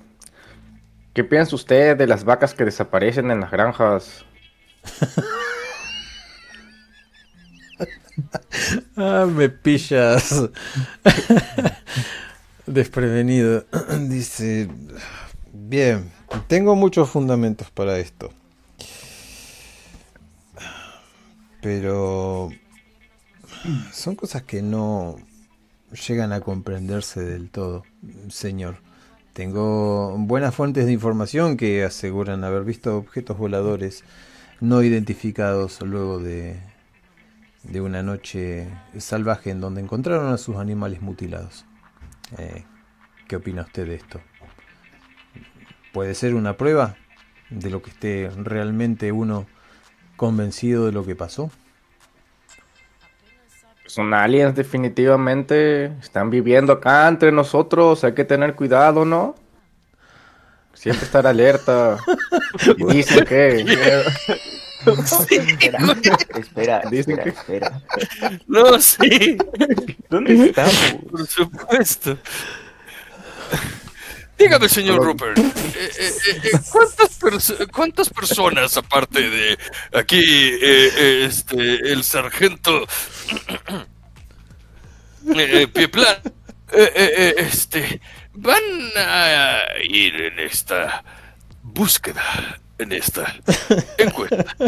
¿Qué 1.14 1.24
piensa 1.24 1.56
usted 1.56 1.96
de 1.96 2.08
las 2.08 2.24
vacas 2.24 2.54
que 2.54 2.66
desaparecen 2.66 3.30
en 3.32 3.42
las 3.42 3.52
granjas? 3.52 4.26
Ah, 8.96 9.26
me 9.28 9.50
pillas. 9.50 10.50
Desprevenido. 12.68 13.66
Dice, 14.08 14.70
bien, 15.52 16.12
tengo 16.48 16.76
muchos 16.76 17.10
fundamentos 17.10 17.70
para 17.72 17.98
esto. 17.98 18.32
Pero 21.62 22.52
son 23.92 24.16
cosas 24.16 24.44
que 24.44 24.62
no 24.62 25.16
llegan 26.08 26.34
a 26.34 26.42
comprenderse 26.42 27.22
del 27.22 27.50
todo, 27.50 27.84
señor. 28.30 28.78
Tengo 29.34 30.16
buenas 30.18 30.54
fuentes 30.54 30.86
de 30.86 30.92
información 30.92 31.58
que 31.58 31.84
aseguran 31.84 32.44
haber 32.44 32.64
visto 32.64 32.98
objetos 32.98 33.38
voladores 33.38 34.04
no 34.60 34.84
identificados 34.84 35.82
luego 35.82 36.20
de, 36.20 36.60
de 37.64 37.82
una 37.82 38.04
noche 38.04 38.68
salvaje 38.98 39.50
en 39.50 39.62
donde 39.62 39.82
encontraron 39.82 40.32
a 40.32 40.38
sus 40.38 40.58
animales 40.58 41.02
mutilados. 41.02 41.66
Eh, 42.38 42.64
¿Qué 43.28 43.38
opina 43.38 43.64
usted 43.64 43.88
de 43.88 43.96
esto? 43.96 44.22
¿Puede 45.94 46.16
ser 46.16 46.36
una 46.36 46.58
prueba 46.58 46.96
de 47.50 47.70
lo 47.70 47.82
que 47.82 47.92
esté 47.92 48.30
realmente 48.36 49.12
uno 49.12 49.48
convencido 50.16 50.86
de 50.86 50.92
lo 50.92 51.06
que 51.06 51.16
pasó? 51.16 51.52
Son 53.94 54.12
aliens 54.12 54.56
definitivamente, 54.56 55.86
están 56.02 56.32
viviendo 56.32 56.74
acá 56.74 57.08
entre 57.08 57.32
nosotros, 57.32 58.04
hay 58.04 58.14
que 58.16 58.26
tener 58.26 58.56
cuidado, 58.56 59.06
¿no? 59.06 59.36
Siempre 60.74 61.06
estar 61.06 61.28
alerta. 61.28 62.00
Y 62.80 62.86
dicen 62.86 63.24
que... 63.24 63.60
espera, 66.40 66.80
espera, 66.92 67.24
espera, 67.24 67.82
No, 68.48 68.80
sí. 68.80 69.38
¿Dónde 70.10 70.48
estamos? 70.48 70.96
Por 71.12 71.28
supuesto. 71.28 72.18
Dígame, 74.38 74.68
señor 74.68 75.04
Rupert, 75.04 75.38
eh, 75.38 75.52
eh, 75.78 75.92
eh, 76.44 76.50
¿cuántas, 76.72 77.20
perso- 77.22 77.72
cuántas 77.72 78.10
personas, 78.10 78.76
aparte 78.78 79.30
de 79.30 79.58
aquí, 79.94 80.22
este, 80.62 81.92
el 81.92 82.04
sargento 82.04 82.86
Pieplan, 85.74 86.18
este, 87.38 88.02
van 88.34 88.62
a 88.98 89.60
ir 89.88 90.16
en 90.16 90.40
esta 90.40 91.04
búsqueda, 91.62 92.60
en 92.80 92.92
esta 92.92 93.36
encuesta? 93.98 94.46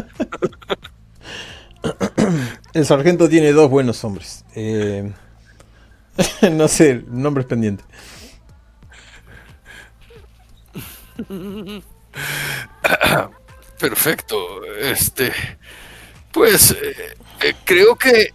El 2.74 2.84
sargento 2.86 3.30
tiene 3.30 3.52
dos 3.52 3.70
buenos 3.70 4.04
hombres. 4.04 4.44
Eh, 4.56 5.12
no 6.52 6.68
sé, 6.68 7.04
nombres 7.08 7.46
pendientes. 7.46 7.86
Perfecto. 13.80 14.64
Este, 14.76 15.32
pues 16.32 16.72
eh, 16.72 17.56
creo 17.64 17.96
que 17.96 18.34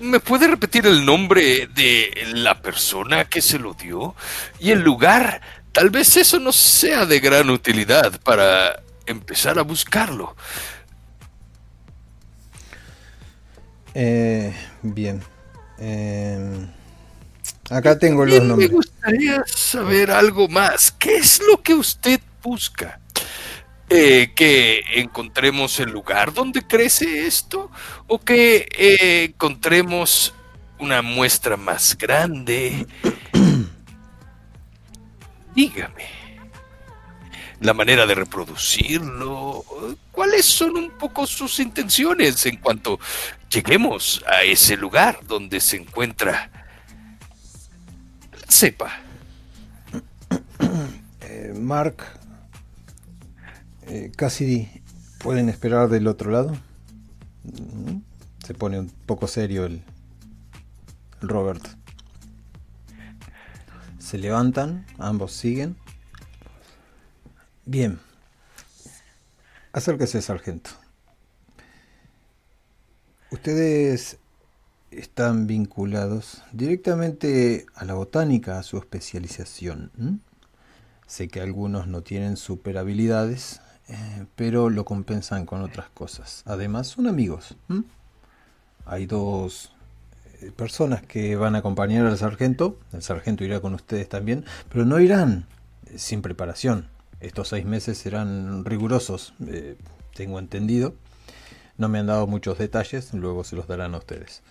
me 0.00 0.20
puede 0.20 0.46
repetir 0.46 0.86
el 0.86 1.04
nombre 1.04 1.68
de 1.68 2.12
la 2.34 2.60
persona 2.60 3.24
que 3.24 3.40
se 3.40 3.58
lo 3.58 3.74
dio 3.74 4.14
y 4.58 4.70
el 4.70 4.80
lugar. 4.80 5.40
Tal 5.72 5.90
vez 5.90 6.16
eso 6.16 6.38
no 6.38 6.52
sea 6.52 7.06
de 7.06 7.18
gran 7.20 7.50
utilidad 7.50 8.20
para 8.20 8.82
empezar 9.06 9.58
a 9.58 9.62
buscarlo. 9.62 10.36
Eh, 13.94 14.54
bien. 14.82 15.22
Eh, 15.78 16.66
acá 17.70 17.98
tengo 17.98 18.24
los 18.24 18.38
También 18.38 18.42
me 18.42 18.48
nombres. 18.48 18.70
gustaría 18.70 19.42
saber 19.46 20.10
algo 20.10 20.48
más. 20.48 20.92
¿Qué 20.92 21.16
es 21.16 21.40
lo 21.48 21.62
que 21.62 21.74
usted 21.74 22.20
busca? 22.42 23.00
Eh, 23.90 24.32
¿Que 24.34 24.82
encontremos 24.96 25.78
el 25.80 25.90
lugar 25.90 26.32
donde 26.32 26.66
crece 26.66 27.26
esto? 27.26 27.70
¿O 28.06 28.18
que 28.18 28.66
eh, 28.76 29.24
encontremos 29.24 30.34
una 30.78 31.02
muestra 31.02 31.56
más 31.56 31.96
grande? 31.96 32.86
Dígame. 35.54 36.24
La 37.60 37.72
manera 37.72 38.06
de 38.06 38.14
reproducirlo. 38.14 39.64
¿Cuáles 40.10 40.44
son 40.44 40.76
un 40.76 40.90
poco 40.90 41.26
sus 41.26 41.60
intenciones 41.60 42.44
en 42.46 42.56
cuanto 42.56 42.98
lleguemos 43.48 44.22
a 44.26 44.42
ese 44.42 44.76
lugar 44.76 45.20
donde 45.26 45.60
se 45.60 45.76
encuentra 45.76 46.50
la 48.54 48.58
cepa? 48.58 48.92
Eh, 51.22 51.52
Mark, 51.56 51.96
eh, 53.88 54.12
Cassidy, 54.16 54.68
¿pueden 55.18 55.48
esperar 55.48 55.88
del 55.88 56.06
otro 56.06 56.30
lado? 56.30 56.56
Mm, 57.42 57.98
Se 58.44 58.54
pone 58.54 58.78
un 58.78 58.90
poco 59.06 59.26
serio 59.26 59.64
el, 59.66 59.82
el 61.22 61.28
Robert. 61.28 61.66
Se 63.98 64.18
levantan, 64.18 64.86
ambos 64.98 65.32
siguen. 65.32 65.76
Bien. 67.64 67.98
Acérquese, 69.72 70.22
sargento. 70.22 70.70
Ustedes 73.32 74.18
están 74.98 75.46
vinculados 75.46 76.42
directamente 76.52 77.66
a 77.74 77.84
la 77.84 77.94
botánica, 77.94 78.58
a 78.58 78.62
su 78.62 78.78
especialización. 78.78 80.20
Sé 81.06 81.28
que 81.28 81.40
algunos 81.40 81.86
no 81.86 82.02
tienen 82.02 82.36
super 82.36 82.78
habilidades, 82.78 83.60
eh, 83.88 84.26
pero 84.36 84.70
lo 84.70 84.84
compensan 84.84 85.44
con 85.46 85.60
otras 85.62 85.90
cosas. 85.90 86.42
Además, 86.46 86.88
son 86.88 87.06
amigos. 87.06 87.56
Hay 88.86 89.06
dos 89.06 89.72
eh, 90.40 90.50
personas 90.56 91.02
que 91.02 91.36
van 91.36 91.54
a 91.54 91.58
acompañar 91.58 92.06
al 92.06 92.16
sargento. 92.16 92.78
El 92.92 93.02
sargento 93.02 93.44
irá 93.44 93.60
con 93.60 93.74
ustedes 93.74 94.08
también, 94.08 94.44
pero 94.70 94.84
no 94.86 94.98
irán 95.00 95.46
eh, 95.86 95.98
sin 95.98 96.22
preparación. 96.22 96.88
Estos 97.20 97.48
seis 97.48 97.64
meses 97.64 97.96
serán 97.96 98.64
rigurosos, 98.64 99.34
tengo 100.14 100.38
entendido. 100.38 100.94
No 101.78 101.88
me 101.88 101.98
han 101.98 102.06
dado 102.06 102.26
muchos 102.26 102.58
detalles, 102.58 103.14
luego 103.14 103.44
se 103.44 103.56
los 103.56 103.66
darán 103.66 103.94
a 103.94 103.98
ustedes. 103.98 104.42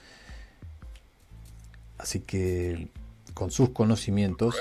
Así 2.03 2.19
que 2.19 2.89
con 3.33 3.49
sus 3.49 3.69
conocimientos, 3.69 4.57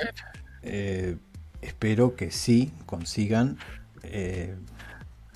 eh, 0.63 1.17
espero 1.61 2.15
que 2.15 2.31
sí 2.31 2.73
consigan 2.87 3.59
eh, 4.05 4.55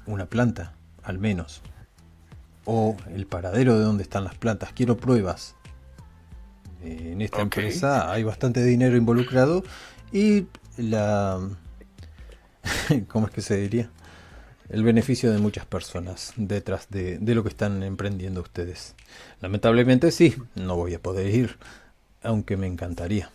una 0.07 0.27
planta, 0.27 0.75
al 1.03 1.19
menos. 1.19 1.63
O 2.65 2.97
el 3.13 3.27
paradero 3.27 3.77
de 3.77 3.85
donde 3.85 4.05
están 4.05 4.23
las 4.23 4.37
plantas. 4.37 4.73
Quiero 4.73 4.97
pruebas. 4.97 5.57
Eh, 6.85 7.11
en 7.11 7.23
esta 7.23 7.41
empresa 7.41 8.13
hay 8.13 8.23
bastante 8.23 8.63
dinero 8.63 8.97
involucrado 8.97 9.65
y 10.13 10.47
la... 10.77 11.41
¿Cómo 13.09 13.27
es 13.27 13.33
que 13.33 13.43
se 13.43 13.57
diría? 13.57 13.91
El 14.69 14.85
beneficio 14.85 15.33
de 15.33 15.39
muchas 15.39 15.67
personas 15.67 16.35
detrás 16.37 16.89
de, 16.89 17.19
de 17.19 17.35
lo 17.35 17.43
que 17.43 17.49
están 17.49 17.83
emprendiendo 17.83 18.43
ustedes. 18.43 18.95
Lamentablemente 19.41 20.13
sí, 20.13 20.37
no 20.55 20.77
voy 20.77 20.95
a 20.95 21.03
poder 21.03 21.35
ir, 21.35 21.59
aunque 22.27 22.57
me 22.57 22.67
encantaría. 22.67 23.31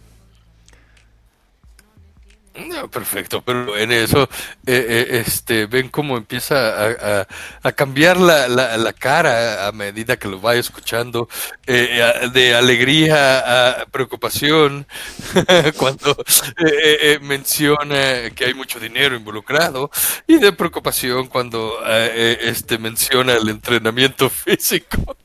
Perfecto, 2.91 3.41
pero 3.41 3.77
en 3.77 3.93
eso, 3.93 4.23
eh, 4.65 4.85
eh, 4.89 5.23
este, 5.25 5.67
ven 5.67 5.87
cómo 5.87 6.17
empieza 6.17 6.55
a, 6.85 7.21
a- 7.21 7.27
a 7.63 7.71
cambiar 7.71 8.17
la, 8.17 8.49
la- 8.49 8.75
la 8.75 8.91
cara 8.91 9.67
a 9.67 9.71
medida 9.71 10.17
que 10.17 10.27
lo 10.27 10.37
vaya 10.41 10.59
escuchando, 10.59 11.29
eh, 11.65 12.03
a- 12.03 12.27
de 12.27 12.53
alegría 12.53 13.79
a 13.81 13.85
preocupación, 13.85 14.85
cuando 15.77 16.11
eh, 16.11 16.65
eh, 16.83 16.97
eh, 17.13 17.19
menciona 17.21 18.29
que 18.35 18.43
hay 18.45 18.53
mucho 18.53 18.81
dinero 18.81 19.15
involucrado, 19.15 19.89
y 20.27 20.37
de 20.37 20.51
preocupación 20.51 21.27
cuando 21.27 21.79
eh, 21.85 22.11
eh, 22.13 22.37
este, 22.41 22.77
menciona 22.77 23.31
el 23.33 23.47
entrenamiento 23.47 24.29
físico. 24.29 25.15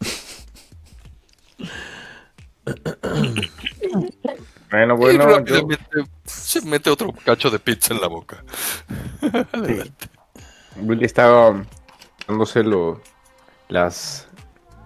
Bueno, 4.71 4.97
bueno, 4.97 5.45
yo, 5.45 5.67
se 6.25 6.61
mete 6.63 6.91
otro 6.91 7.13
cacho 7.25 7.51
de 7.51 7.59
pizza 7.59 7.95
en 7.95 8.01
la 8.01 8.09
boca. 8.09 8.43
Adelante. 9.53 10.09
Willy 10.77 11.05
estaba 11.05 11.63
dándose 12.27 12.63
lo- 12.65 13.01
las, 13.69 14.29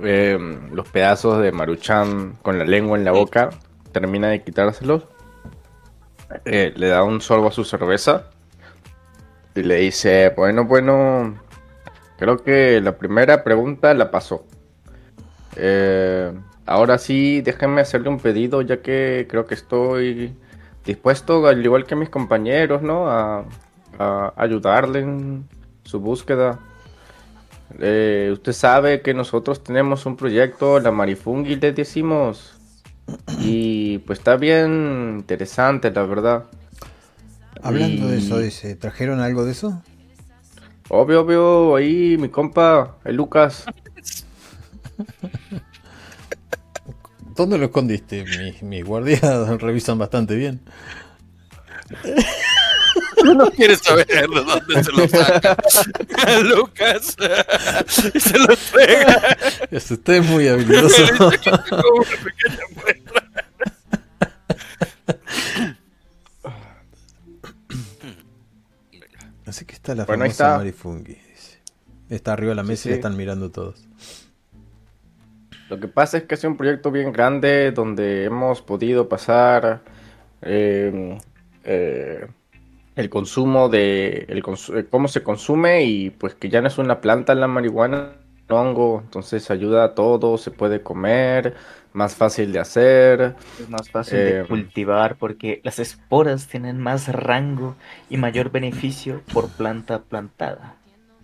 eh, 0.00 0.38
los 0.72 0.88
pedazos 0.88 1.40
de 1.42 1.50
Maruchan 1.52 2.36
con 2.42 2.58
la 2.58 2.64
lengua 2.64 2.98
en 2.98 3.04
la 3.04 3.12
boca. 3.12 3.50
Termina 3.92 4.28
de 4.28 4.42
quitárselos. 4.44 5.04
Eh, 6.44 6.72
le 6.76 6.88
da 6.88 7.02
un 7.02 7.20
sorbo 7.20 7.48
a 7.48 7.52
su 7.52 7.64
cerveza. 7.64 8.26
Y 9.54 9.62
le 9.62 9.76
dice, 9.76 10.32
bueno, 10.36 10.64
bueno, 10.64 11.34
creo 12.18 12.36
que 12.36 12.80
la 12.80 12.96
primera 12.96 13.42
pregunta 13.42 13.92
la 13.94 14.10
pasó. 14.12 14.46
Eh, 15.56 16.32
ahora 16.70 16.98
sí, 16.98 17.40
déjenme 17.42 17.80
hacerle 17.80 18.08
un 18.08 18.18
pedido 18.18 18.62
ya 18.62 18.80
que 18.80 19.26
creo 19.28 19.46
que 19.46 19.54
estoy 19.54 20.34
dispuesto, 20.84 21.46
al 21.46 21.64
igual 21.64 21.84
que 21.84 21.96
mis 21.96 22.08
compañeros, 22.08 22.82
¿no? 22.82 23.10
A, 23.10 23.44
a 23.98 24.32
ayudarle 24.36 25.00
en 25.00 25.48
su 25.82 26.00
búsqueda. 26.00 26.60
Eh, 27.78 28.30
usted 28.32 28.52
sabe 28.52 29.02
que 29.02 29.14
nosotros 29.14 29.62
tenemos 29.62 30.06
un 30.06 30.16
proyecto, 30.16 30.80
la 30.80 30.92
Marifungi, 30.92 31.56
le 31.56 31.72
decimos. 31.72 32.54
Y 33.40 33.98
pues 33.98 34.20
está 34.20 34.36
bien 34.36 35.16
interesante, 35.18 35.90
la 35.90 36.04
verdad. 36.04 36.44
Hablando 37.62 38.06
de 38.06 38.18
eso, 38.18 38.38
dice, 38.38 38.76
¿trajeron 38.76 39.20
algo 39.20 39.44
de 39.44 39.52
eso? 39.52 39.82
Obvio, 40.88 41.22
obvio, 41.22 41.76
ahí 41.76 42.16
mi 42.18 42.28
compa, 42.28 42.96
el 43.04 43.16
Lucas. 43.16 43.66
¿Dónde 47.40 47.56
lo 47.56 47.64
escondiste? 47.64 48.22
Mis 48.22 48.62
mi 48.62 48.82
guardias 48.82 49.22
revisan 49.62 49.96
bastante 49.96 50.34
bien. 50.36 50.60
No 53.24 53.50
quieres 53.50 53.78
saber 53.78 54.06
de 54.06 54.26
dónde 54.26 54.84
se 54.84 54.92
lo 54.92 55.08
saca. 55.08 55.56
Lucas. 56.42 57.16
y 58.14 58.20
se 58.20 58.38
lo 58.38 58.48
pega. 58.74 59.38
Usted 59.72 60.12
es 60.12 60.26
muy 60.26 60.48
habilidoso. 60.48 61.02
Así 69.46 69.64
que 69.64 69.74
está 69.76 69.94
la 69.94 70.04
bueno, 70.04 70.24
famosa 70.24 70.44
está. 70.44 70.58
Marifungi. 70.58 71.16
Está 72.10 72.34
arriba 72.34 72.50
de 72.50 72.56
la 72.56 72.64
mesa 72.64 72.82
Sí, 72.82 72.88
y 72.88 72.90
la 72.90 72.96
sí. 72.96 72.98
están 72.98 73.16
mirando 73.16 73.50
todos. 73.50 73.88
Lo 75.70 75.80
que 75.80 75.88
pasa 75.88 76.18
es 76.18 76.24
que 76.24 76.34
es 76.36 76.44
un 76.44 76.56
proyecto 76.56 76.90
bien 76.90 77.12
grande 77.12 77.72
donde 77.72 78.24
hemos 78.24 78.62
podido 78.62 79.08
pasar 79.08 79.82
eh, 80.42 81.18
eh, 81.64 82.28
el 82.96 83.10
consumo 83.10 83.68
de 83.68 84.26
el 84.28 84.42
cons- 84.42 84.76
eh, 84.78 84.86
cómo 84.90 85.08
se 85.08 85.22
consume 85.22 85.84
y 85.84 86.10
pues 86.10 86.34
que 86.34 86.48
ya 86.50 86.60
no 86.62 86.68
es 86.68 86.78
una 86.78 87.00
planta 87.00 87.34
la 87.36 87.48
marihuana, 87.48 88.14
un 88.48 88.56
hongo, 88.56 89.00
entonces 89.04 89.50
ayuda 89.50 89.84
a 89.84 89.94
todo, 89.94 90.38
se 90.38 90.50
puede 90.52 90.82
comer, 90.82 91.54
más 91.94 92.16
fácil 92.16 92.52
de 92.52 92.58
hacer. 92.60 93.36
Es 93.56 93.68
más 93.68 93.90
fácil 93.90 94.24
Eh, 94.24 94.42
de 94.42 94.44
cultivar 94.48 95.16
porque 95.16 95.60
las 95.62 95.78
esporas 95.78 96.48
tienen 96.48 96.80
más 96.80 97.06
rango 97.06 97.76
y 98.08 98.16
mayor 98.16 98.50
beneficio 98.50 99.22
por 99.30 99.52
planta 99.52 100.02
plantada. 100.02 100.80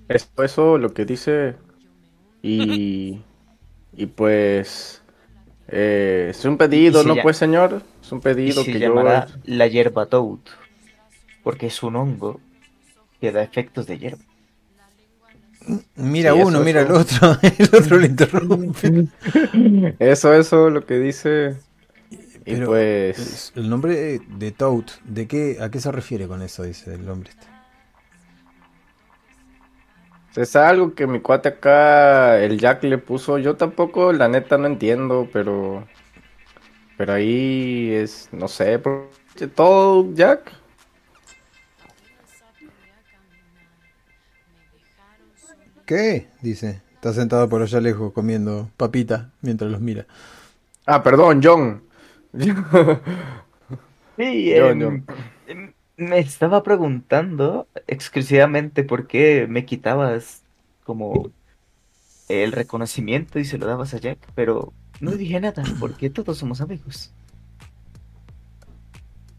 Eso, 0.09 0.29
eso 0.45 0.79
lo 0.79 0.95
que 0.95 1.05
dice 1.05 1.57
y 2.43 3.25
y 3.97 4.07
pues 4.07 5.03
eh, 5.69 6.29
es 6.31 6.45
un 6.45 6.57
pedido, 6.59 7.03
Y 7.03 7.07
¿no? 7.07 7.15
Pues 7.23 7.37
señor, 7.37 7.83
es 8.03 8.13
un 8.13 8.19
Y 8.19 8.23
pedido 8.23 8.63
se 8.65 8.73
que 8.73 8.79
yo 8.81 8.89
llamará 8.89 9.27
la 9.45 9.67
hierba 9.67 10.07
toad 10.07 10.39
porque 11.43 11.67
es 11.67 11.83
un 11.83 11.97
hongo 11.97 12.41
que 13.21 13.33
da 13.33 13.43
efectos 13.43 13.87
de 13.87 13.99
hierba. 13.99 14.23
Mira 15.97 16.33
Sí, 16.33 16.39
uno, 16.41 16.59
eso, 16.59 16.65
mira 16.65 16.83
eso. 16.83 16.91
el 16.95 16.97
otro. 17.01 17.39
El 17.59 17.71
otro 17.83 17.99
le 17.99 18.07
interrumpe. 18.07 19.09
Eso, 19.99 20.33
eso, 20.33 20.71
lo 20.71 20.87
que 20.87 20.99
dice. 20.99 21.57
Y 22.45 22.57
pues. 22.57 23.19
es- 23.19 23.53
El 23.57 23.69
nombre 23.69 24.21
de 24.29 24.53
Toad, 24.53 24.85
¿de 25.05 25.27
qué, 25.27 25.59
¿a 25.61 25.71
qué 25.71 25.81
se 25.81 25.91
refiere 25.91 26.29
con 26.29 26.43
eso? 26.43 26.63
Dice 26.63 26.95
el 26.95 27.09
hombre 27.09 27.31
este. 27.31 27.47
Es 30.37 30.55
algo 30.55 30.95
que 30.95 31.07
mi 31.07 31.21
cuate 31.21 31.49
acá, 31.49 32.39
el 32.43 32.59
Jack 32.59 32.85
le 32.85 32.99
puso. 32.99 33.39
Yo 33.39 33.57
tampoco, 33.57 34.13
la 34.13 34.29
neta, 34.29 34.59
no 34.59 34.67
entiendo, 34.67 35.29
pero. 35.33 35.87
Pero 36.97 37.13
ahí 37.13 37.91
es. 37.93 38.29
No 38.33 38.49
sé. 38.49 38.79
por- 38.79 39.09
Todo, 39.55 40.13
Jack. 40.15 40.53
¿Qué? 45.85 46.29
Dice. 46.41 46.83
Está 46.95 47.13
sentado 47.13 47.49
por 47.49 47.63
allá 47.63 47.81
lejos 47.81 48.13
comiendo 48.13 48.71
papita 48.77 49.31
mientras 49.43 49.71
los 49.71 49.81
mira. 49.81 50.07
Ah, 50.87 51.03
perdón, 51.03 51.41
John. 51.43 51.83
Sí, 54.17 54.49
Yo, 54.49 54.71
em, 54.71 55.05
em, 55.47 55.73
me 55.97 56.19
estaba 56.19 56.63
preguntando 56.63 57.69
exclusivamente 57.87 58.85
por 58.85 59.07
qué 59.07 59.47
me 59.49 59.65
quitabas 59.65 60.45
como 60.85 61.31
el 62.29 62.53
reconocimiento 62.53 63.39
y 63.39 63.45
se 63.45 63.59
lo 63.59 63.67
dabas 63.67 63.95
a 63.95 63.99
Jack, 63.99 64.19
pero 64.35 64.73
no 65.01 65.13
dije 65.13 65.41
nada 65.41 65.63
porque 65.81 66.11
todos 66.11 66.39
somos 66.39 66.61
amigos. 66.61 67.13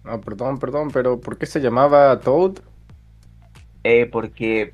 Ah, 0.03 0.19
perdón, 0.19 0.57
perdón, 0.57 0.89
pero 0.91 1.19
¿por 1.19 1.37
qué 1.37 1.45
se 1.45 1.59
llamaba 1.59 2.19
Toad? 2.19 2.59
Eh, 3.83 4.05
porque 4.05 4.73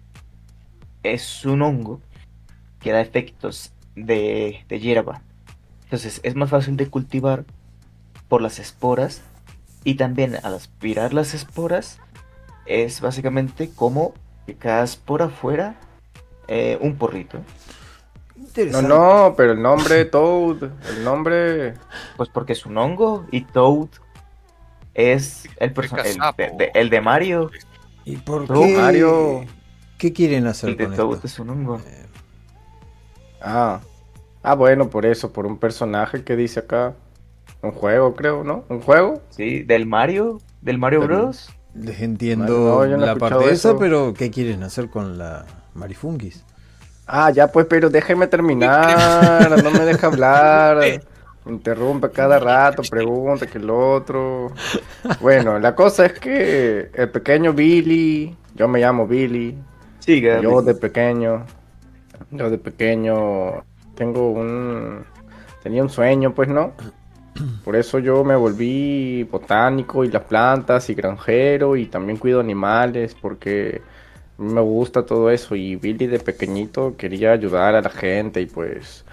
es 1.02 1.46
un 1.46 1.62
hongo 1.62 2.02
que 2.80 2.92
da 2.92 3.02
efectos 3.02 3.74
de, 3.96 4.64
de 4.70 4.80
hierba. 4.80 5.22
Entonces 5.86 6.22
es 6.24 6.36
más 6.36 6.50
fácil 6.50 6.78
de 6.78 6.90
cultivar 6.90 7.46
por 8.30 8.42
las 8.42 8.60
esporas 8.60 9.24
y 9.84 9.96
también 9.96 10.38
al 10.44 10.54
aspirar 10.56 11.14
las 11.14 11.34
esporas 11.34 12.00
es 12.66 13.02
básicamente 13.02 13.70
como 13.76 14.14
que 14.46 14.56
cada 14.56 14.84
espora 14.84 15.30
fuera 15.30 15.76
eh, 16.48 16.78
un 16.82 16.96
porrito. 16.98 17.40
No, 18.36 18.44
Interesante. 18.44 18.88
no, 18.88 19.34
pero 19.38 19.54
el 19.54 19.62
nombre 19.62 20.06
Toad. 20.06 20.64
El 20.90 21.04
nombre. 21.04 21.74
Pues 22.18 22.30
porque 22.30 22.54
es 22.54 22.66
un 22.66 22.78
hongo 22.78 23.26
y 23.32 23.46
Toad 23.46 23.90
es 24.94 25.46
el, 25.58 25.74
el, 26.38 26.58
de, 26.58 26.72
el 26.74 26.90
de 26.90 27.02
Mario. 27.02 27.52
¿Y 28.06 28.18
por 28.18 28.52
qué? 28.52 28.78
Mario. 28.78 29.46
¿Qué 29.98 30.14
quieren 30.14 30.48
hacer 30.48 30.72
El 30.72 30.78
de 30.78 30.86
con 30.88 30.96
Toad 30.96 31.14
esto? 31.16 31.28
es 31.28 31.40
un 31.40 31.50
hongo. 31.50 31.80
Eh, 31.80 32.06
Ah. 33.42 33.82
Ah, 34.42 34.56
bueno, 34.56 34.90
por 34.90 35.06
eso, 35.06 35.32
por 35.34 35.46
un 35.46 35.58
personaje 35.58 36.24
que 36.24 36.36
dice 36.36 36.62
acá. 36.62 36.96
Un 37.64 37.72
juego, 37.72 38.14
creo, 38.14 38.44
¿no? 38.44 38.66
¿Un 38.70 38.82
juego? 38.82 39.22
Sí, 39.30 39.64
del 39.64 39.86
Mario, 39.88 40.40
del 40.62 40.78
Mario 40.78 41.00
Del- 41.00 41.08
Bros. 41.10 41.50
Les 41.74 42.02
entiendo 42.02 42.86
No, 42.86 42.86
no 42.86 42.98
la 43.06 43.16
parte 43.16 43.46
esa, 43.46 43.70
eso. 43.72 43.80
pero 43.80 44.14
¿qué 44.14 44.30
quieren 44.30 44.62
hacer 44.62 44.90
con 44.90 45.18
la 45.18 45.46
Marifungis? 45.74 46.44
Ah, 47.08 47.32
ya 47.32 47.48
pues, 47.48 47.66
pero 47.66 47.90
déjeme 47.90 48.28
terminar, 48.28 49.50
no 49.64 49.72
me 49.72 49.80
deja 49.80 50.08
hablar. 50.08 50.80
Interrumpe 51.46 52.10
cada 52.12 52.40
rato, 52.40 52.84
pregunta 52.90 53.48
que 53.48 53.58
el 53.58 53.70
otro. 53.70 54.52
Bueno, 55.20 55.58
la 55.60 55.74
cosa 55.76 56.06
es 56.06 56.14
que 56.20 56.90
el 56.94 57.10
pequeño 57.10 57.52
Billy, 57.54 58.38
yo 58.56 58.68
me 58.70 58.80
llamo 58.80 59.08
Billy, 59.08 59.58
Siga. 60.00 60.40
yo 60.42 60.62
de 60.62 60.76
pequeño, 60.76 61.46
yo 62.32 62.50
de 62.50 62.58
pequeño 62.60 63.64
tengo 63.96 64.32
un, 64.32 65.04
tenía 65.64 65.82
un 65.84 65.90
sueño, 65.90 66.34
pues, 66.34 66.48
¿no? 66.48 66.72
Por 67.64 67.76
eso 67.76 68.00
yo 68.00 68.24
me 68.24 68.36
volví 68.36 69.24
botánico 69.24 70.04
y 70.04 70.12
las 70.12 70.24
plantas 70.24 70.90
y 70.90 70.94
granjero 70.94 71.76
y 71.76 71.88
también 71.88 72.18
cuido 72.18 72.40
animales 72.40 73.16
porque 73.20 73.82
me 74.38 74.62
gusta 74.62 75.06
todo 75.06 75.30
eso 75.30 75.56
y 75.56 75.76
Billy 75.76 76.08
de 76.08 76.20
pequeñito 76.20 76.96
quería 76.98 77.32
ayudar 77.32 77.76
a 77.76 77.82
la 77.82 77.90
gente 77.90 78.42
y 78.42 78.46
pues 78.46 79.06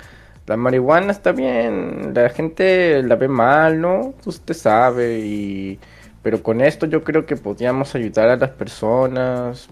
la 0.46 0.56
marihuana 0.56 1.12
está 1.12 1.32
bien, 1.32 2.12
la 2.14 2.28
gente 2.30 3.02
la 3.02 3.16
ve 3.16 3.28
mal, 3.28 3.80
¿no? 3.80 4.14
Usted 4.24 4.54
sabe 4.54 5.20
y 5.20 5.78
pero 6.22 6.42
con 6.42 6.60
esto 6.60 6.86
yo 6.86 7.02
creo 7.02 7.24
que 7.24 7.36
podríamos 7.36 7.94
ayudar 7.94 8.28
a 8.28 8.36
las 8.36 8.50
personas 8.50 9.68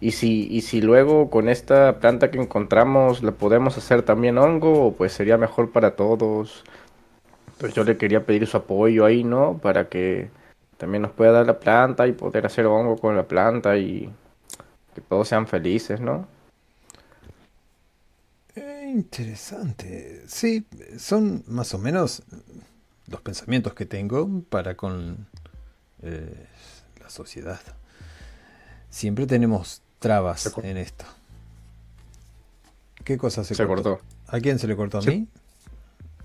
y 0.00 0.10
si 0.12 0.46
y 0.50 0.60
si 0.62 0.80
luego 0.80 1.30
con 1.30 1.48
esta 1.48 1.98
planta 2.00 2.30
que 2.30 2.38
encontramos 2.40 3.22
la 3.22 3.32
podemos 3.32 3.76
hacer 3.78 4.02
también 4.02 4.38
hongo, 4.38 4.94
pues 4.96 5.12
sería 5.12 5.38
mejor 5.38 5.72
para 5.72 5.96
todos. 5.96 6.64
Entonces 7.56 7.74
yo 7.74 7.84
le 7.84 7.96
quería 7.96 8.24
pedir 8.24 8.46
su 8.46 8.56
apoyo 8.58 9.04
ahí, 9.04 9.24
¿no? 9.24 9.58
Para 9.58 9.88
que 9.88 10.30
también 10.76 11.02
nos 11.02 11.12
pueda 11.12 11.32
dar 11.32 11.46
la 11.46 11.58
planta 11.58 12.06
y 12.06 12.12
poder 12.12 12.44
hacer 12.46 12.66
hongo 12.66 12.96
con 12.98 13.16
la 13.16 13.26
planta 13.26 13.76
y 13.78 14.10
que 14.94 15.00
todos 15.00 15.28
sean 15.28 15.46
felices, 15.46 16.00
¿no? 16.00 16.28
Eh, 18.54 18.90
interesante. 18.94 20.22
Sí, 20.26 20.66
son 20.98 21.44
más 21.46 21.72
o 21.74 21.78
menos 21.78 22.22
los 23.06 23.20
pensamientos 23.20 23.74
que 23.74 23.86
tengo 23.86 24.42
para 24.48 24.76
con 24.76 25.26
eh, 26.02 26.46
la 27.00 27.08
sociedad. 27.10 27.60
Siempre 28.90 29.26
tenemos 29.26 29.82
trabas 29.98 30.48
cortó. 30.50 30.68
en 30.68 30.76
esto. 30.78 31.04
¿Qué 33.04 33.16
cosa 33.18 33.44
se, 33.44 33.54
Se 33.54 33.66
cortó. 33.66 34.00
¿A 34.26 34.40
quién 34.40 34.58
se 34.58 34.66
le 34.66 34.74
cortó? 34.76 34.98
¿A 34.98 35.02
Sí. 35.02 35.10
mí? 35.10 35.28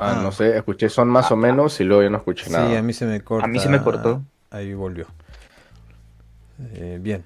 Ah, 0.04 0.16
Ah. 0.18 0.24
no 0.24 0.32
sé, 0.32 0.58
escuché 0.58 0.90
son 0.90 1.08
más 1.10 1.32
o 1.32 1.36
menos 1.36 1.80
y 1.80 1.84
luego 1.84 2.02
ya 2.04 2.10
no 2.10 2.18
escuché 2.18 2.46
Sí, 2.46 2.52
nada. 2.52 2.78
a 2.80 2.82
mí 2.82 2.92
se 2.94 3.06
me 3.06 3.22
corta. 3.22 3.46
A 3.46 3.48
mí 3.48 3.60
se 3.60 3.70
me 3.70 3.82
cortó. 3.82 4.24
Ahí 4.50 4.74
volvió. 4.74 5.06
Eh, 6.74 7.00
bien. 7.02 7.24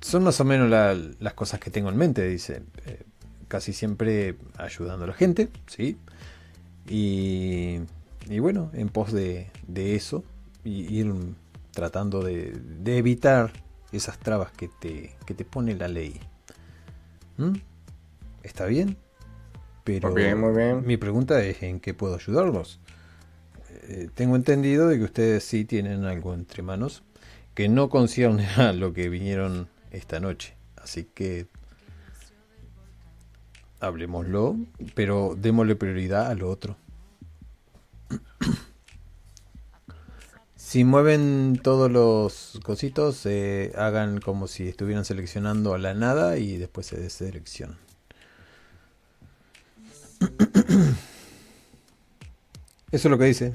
Son 0.00 0.22
más 0.24 0.40
o 0.40 0.44
menos 0.44 0.70
la- 0.70 0.94
las 1.18 1.34
cosas 1.34 1.60
que 1.60 1.70
tengo 1.70 1.90
en 1.90 1.96
mente, 1.96 2.26
dice. 2.28 2.62
Eh, 2.86 3.02
casi 3.48 3.72
siempre 3.72 4.36
ayudando 4.56 5.04
a 5.04 5.08
la 5.08 5.12
gente, 5.14 5.48
¿sí? 5.66 5.98
Y, 6.88 7.80
y 8.28 8.38
bueno, 8.38 8.70
en 8.74 8.88
pos 8.88 9.12
de, 9.12 9.50
de 9.66 9.94
eso, 9.96 10.24
y 10.64 10.92
ir 10.98 11.12
tratando 11.72 12.22
de, 12.22 12.52
de 12.52 12.98
evitar 12.98 13.52
esas 13.92 14.18
trabas 14.18 14.50
que 14.52 14.68
te, 14.80 15.14
que 15.26 15.34
te 15.34 15.44
pone 15.44 15.74
la 15.74 15.88
ley. 15.88 16.20
¿Mm? 17.36 17.54
¿Está 18.42 18.66
bien? 18.66 18.96
Pero 19.84 20.10
Muy 20.10 20.22
bien, 20.22 20.40
muy 20.40 20.56
bien. 20.56 20.86
mi 20.86 20.96
pregunta 20.96 21.42
es 21.44 21.62
en 21.62 21.78
qué 21.78 21.92
puedo 21.94 22.14
ayudarlos. 22.16 22.80
Eh, 23.88 24.08
tengo 24.14 24.34
entendido 24.34 24.88
de 24.88 24.98
que 24.98 25.04
ustedes 25.04 25.44
sí 25.44 25.64
tienen 25.64 26.04
algo 26.04 26.32
entre 26.32 26.62
manos 26.62 27.02
que 27.54 27.68
no 27.68 27.88
concierne 27.88 28.46
a 28.56 28.72
lo 28.72 28.92
que 28.92 29.08
vinieron 29.08 29.68
esta 29.90 30.20
noche. 30.20 30.54
Así 30.76 31.04
que 31.04 31.46
hablemoslo, 33.80 34.56
pero 34.94 35.36
démosle 35.38 35.76
prioridad 35.76 36.26
a 36.26 36.34
lo 36.34 36.50
otro. 36.50 36.76
Si 40.56 40.82
mueven 40.82 41.60
todos 41.62 41.88
los 41.88 42.58
cositos, 42.64 43.26
eh, 43.26 43.70
hagan 43.76 44.20
como 44.20 44.48
si 44.48 44.66
estuvieran 44.66 45.04
seleccionando 45.04 45.72
a 45.72 45.78
la 45.78 45.94
nada 45.94 46.36
y 46.38 46.56
después 46.56 46.86
se 46.86 46.96
deseleccionan. 46.98 47.76
Eso 52.90 53.08
es 53.08 53.10
lo 53.10 53.18
que 53.18 53.24
dice. 53.24 53.52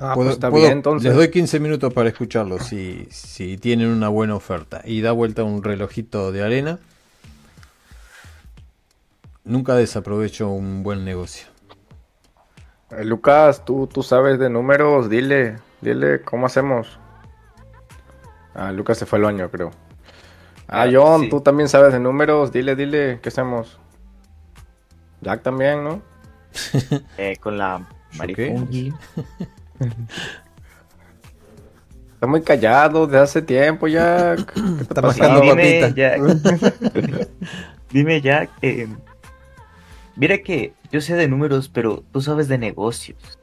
Ah, 0.00 0.12
pues 0.14 0.30
está 0.30 0.48
bien, 0.50 0.72
entonces. 0.72 1.08
Les 1.08 1.16
doy 1.16 1.30
15 1.30 1.60
minutos 1.60 1.92
para 1.92 2.08
escucharlo 2.08 2.58
si, 2.58 3.06
si 3.10 3.58
tienen 3.58 3.88
una 3.88 4.08
buena 4.08 4.34
oferta. 4.34 4.80
Y 4.84 5.02
da 5.02 5.12
vuelta 5.12 5.44
un 5.44 5.62
relojito 5.62 6.32
de 6.32 6.42
arena. 6.42 6.78
Nunca 9.44 9.74
desaprovecho 9.74 10.48
un 10.48 10.82
buen 10.82 11.04
negocio. 11.04 11.48
Eh, 12.90 13.04
Lucas, 13.04 13.64
tú, 13.64 13.86
tú 13.86 14.02
sabes 14.02 14.38
de 14.38 14.48
números, 14.48 15.10
dile, 15.10 15.58
dile 15.80 16.22
cómo 16.22 16.46
hacemos. 16.46 16.98
Ah, 18.54 18.72
Lucas 18.72 18.96
se 18.96 19.06
fue 19.06 19.18
al 19.18 19.24
baño, 19.24 19.50
creo. 19.50 19.70
Ah, 20.66 20.82
ah 20.82 20.88
John, 20.92 21.28
tú 21.28 21.40
también 21.40 21.68
sabes 21.68 21.92
de 21.92 22.00
números, 22.00 22.52
dile, 22.52 22.76
dile, 22.76 23.18
¿qué 23.22 23.28
hacemos? 23.28 23.79
Jack 25.20 25.42
también, 25.42 25.84
¿no? 25.84 26.02
eh, 27.18 27.36
con 27.40 27.58
la 27.58 27.86
marifungi. 28.16 28.92
Está 32.14 32.26
muy 32.26 32.42
callado 32.42 33.06
de 33.06 33.18
hace 33.18 33.40
tiempo, 33.40 33.88
Jack. 33.88 34.52
¿Qué 34.54 34.82
está 34.82 35.00
pasando, 35.00 35.40
dime, 35.56 35.92
Jack. 35.94 36.20
dime, 37.90 38.20
Jack. 38.20 38.50
Eh, 38.62 38.88
mira 40.16 40.38
que 40.38 40.74
yo 40.92 41.00
sé 41.00 41.14
de 41.14 41.28
números, 41.28 41.68
pero 41.68 42.04
tú 42.12 42.20
sabes 42.20 42.48
de 42.48 42.58
negocios. 42.58 43.38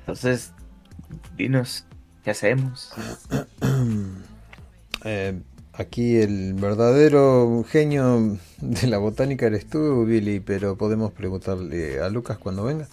Entonces, 0.00 0.52
dinos, 1.36 1.86
¿qué 2.24 2.30
hacemos? 2.30 2.92
Eh, 5.06 5.38
aquí 5.76 6.16
el 6.16 6.54
verdadero 6.54 7.64
genio 7.68 8.38
de 8.60 8.86
la 8.86 8.98
botánica 8.98 9.46
eres 9.46 9.66
tú, 9.66 10.04
Billy, 10.04 10.40
pero 10.40 10.76
podemos 10.76 11.12
preguntarle 11.12 12.00
a 12.00 12.08
Lucas 12.08 12.38
cuando 12.38 12.64
venga. 12.64 12.88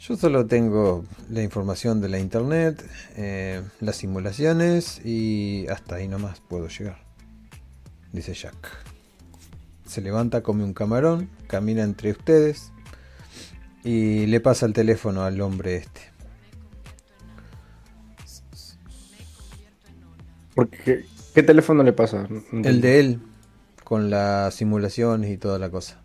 Yo 0.00 0.16
solo 0.16 0.46
tengo 0.46 1.04
la 1.30 1.42
información 1.42 2.00
de 2.00 2.08
la 2.08 2.18
internet, 2.18 2.84
eh, 3.16 3.62
las 3.80 3.96
simulaciones 3.96 5.00
y 5.04 5.66
hasta 5.68 5.96
ahí 5.96 6.08
nomás 6.08 6.40
puedo 6.40 6.68
llegar, 6.68 6.98
dice 8.12 8.34
Jack 8.34 8.92
se 9.92 10.00
levanta, 10.00 10.42
come 10.42 10.64
un 10.64 10.72
camarón, 10.72 11.28
camina 11.46 11.82
entre 11.82 12.12
ustedes 12.12 12.72
y 13.84 14.24
le 14.24 14.40
pasa 14.40 14.64
el 14.64 14.72
teléfono 14.72 15.22
al 15.22 15.38
hombre 15.42 15.76
este. 15.76 16.00
Porque, 20.54 21.04
¿Qué 21.34 21.42
teléfono 21.42 21.82
le 21.82 21.92
pasa? 21.92 22.28
El 22.52 22.80
de 22.80 23.00
él, 23.00 23.20
con 23.84 24.10
las 24.10 24.54
simulaciones 24.54 25.30
y 25.30 25.38
toda 25.38 25.58
la 25.58 25.70
cosa. 25.70 26.00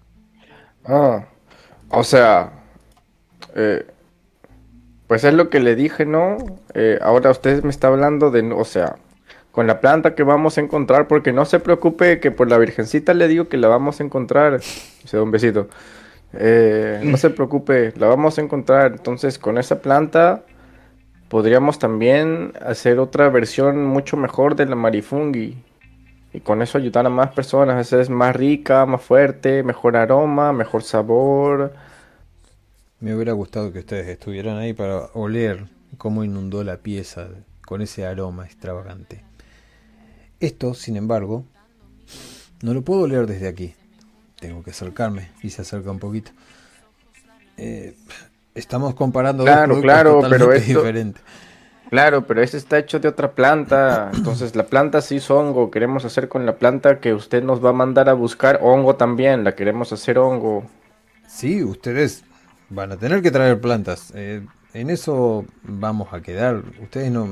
Ah, 0.85 1.25
o 1.89 2.03
sea, 2.03 2.53
eh, 3.55 3.85
pues 5.07 5.23
es 5.23 5.33
lo 5.33 5.49
que 5.49 5.59
le 5.59 5.75
dije, 5.75 6.05
¿no? 6.05 6.37
Eh, 6.73 6.99
ahora 7.01 7.31
usted 7.31 7.63
me 7.63 7.69
está 7.69 7.87
hablando 7.87 8.31
de, 8.31 8.41
o 8.53 8.63
sea, 8.63 8.95
con 9.51 9.67
la 9.67 9.81
planta 9.81 10.15
que 10.15 10.23
vamos 10.23 10.57
a 10.57 10.61
encontrar, 10.61 11.07
porque 11.07 11.33
no 11.33 11.43
se 11.45 11.59
preocupe 11.59 12.19
que 12.19 12.31
por 12.31 12.49
la 12.49 12.57
Virgencita 12.57 13.13
le 13.13 13.27
digo 13.27 13.49
que 13.49 13.57
la 13.57 13.67
vamos 13.67 13.99
a 13.99 14.03
encontrar. 14.03 14.61
Se 14.61 15.17
da 15.17 15.23
un 15.23 15.31
besito. 15.31 15.67
Eh, 16.33 17.01
no 17.03 17.17
se 17.17 17.31
preocupe, 17.31 17.93
la 17.97 18.07
vamos 18.07 18.37
a 18.37 18.41
encontrar. 18.41 18.91
Entonces, 18.91 19.39
con 19.39 19.57
esa 19.57 19.81
planta 19.81 20.43
podríamos 21.29 21.79
también 21.79 22.53
hacer 22.61 22.99
otra 22.99 23.29
versión 23.29 23.85
mucho 23.85 24.17
mejor 24.17 24.55
de 24.55 24.65
la 24.65 24.75
marifungi. 24.75 25.57
Y 26.33 26.39
con 26.41 26.61
eso 26.61 26.77
ayudar 26.77 27.05
a 27.05 27.09
más 27.09 27.31
personas. 27.31 27.85
Esa 27.85 28.01
es 28.01 28.09
más 28.09 28.35
rica, 28.35 28.85
más 28.85 29.01
fuerte, 29.01 29.63
mejor 29.63 29.97
aroma, 29.97 30.53
mejor 30.53 30.83
sabor. 30.83 31.73
Me 32.99 33.15
hubiera 33.15 33.33
gustado 33.33 33.71
que 33.71 33.79
ustedes 33.79 34.07
estuvieran 34.07 34.57
ahí 34.57 34.73
para 34.73 35.07
oler 35.13 35.67
cómo 35.97 36.23
inundó 36.23 36.63
la 36.63 36.77
pieza 36.77 37.27
con 37.65 37.81
ese 37.81 38.05
aroma 38.05 38.45
extravagante. 38.45 39.23
Esto, 40.39 40.73
sin 40.73 40.97
embargo, 40.97 41.43
no 42.61 42.73
lo 42.73 42.81
puedo 42.83 43.07
leer 43.07 43.27
desde 43.27 43.47
aquí. 43.47 43.73
Tengo 44.39 44.63
que 44.63 44.71
acercarme 44.71 45.29
y 45.41 45.49
se 45.49 45.63
acerca 45.63 45.89
un 45.91 45.99
poquito. 45.99 46.31
Eh, 47.57 47.95
estamos 48.57 48.95
comparando 48.95 49.43
claro, 49.43 49.75
dos 49.75 49.83
claro, 49.83 50.21
pero 50.29 50.53
esto, 50.53 50.83
Claro, 51.89 52.27
pero 52.27 52.41
este 52.41 52.57
está 52.57 52.79
hecho 52.79 52.99
de 52.99 53.07
otra 53.07 53.31
planta. 53.31 54.11
Entonces 54.13 54.55
la 54.57 54.65
planta 54.65 54.99
sí 55.01 55.17
es 55.17 55.31
hongo. 55.31 55.71
Queremos 55.71 56.03
hacer 56.03 56.27
con 56.27 56.45
la 56.45 56.57
planta 56.57 56.99
que 56.99 57.13
usted 57.13 57.41
nos 57.43 57.63
va 57.63 57.69
a 57.69 57.73
mandar 57.73 58.09
a 58.09 58.13
buscar 58.13 58.59
hongo 58.61 58.95
también. 58.95 59.45
La 59.45 59.55
queremos 59.55 59.93
hacer 59.93 60.17
hongo. 60.17 60.65
Sí, 61.27 61.63
ustedes 61.63 62.25
van 62.69 62.91
a 62.91 62.97
tener 62.97 63.21
que 63.21 63.31
traer 63.31 63.61
plantas. 63.61 64.11
Eh, 64.15 64.45
en 64.73 64.89
eso 64.89 65.45
vamos 65.63 66.11
a 66.11 66.21
quedar. 66.21 66.61
Ustedes 66.81 67.09
no, 67.09 67.29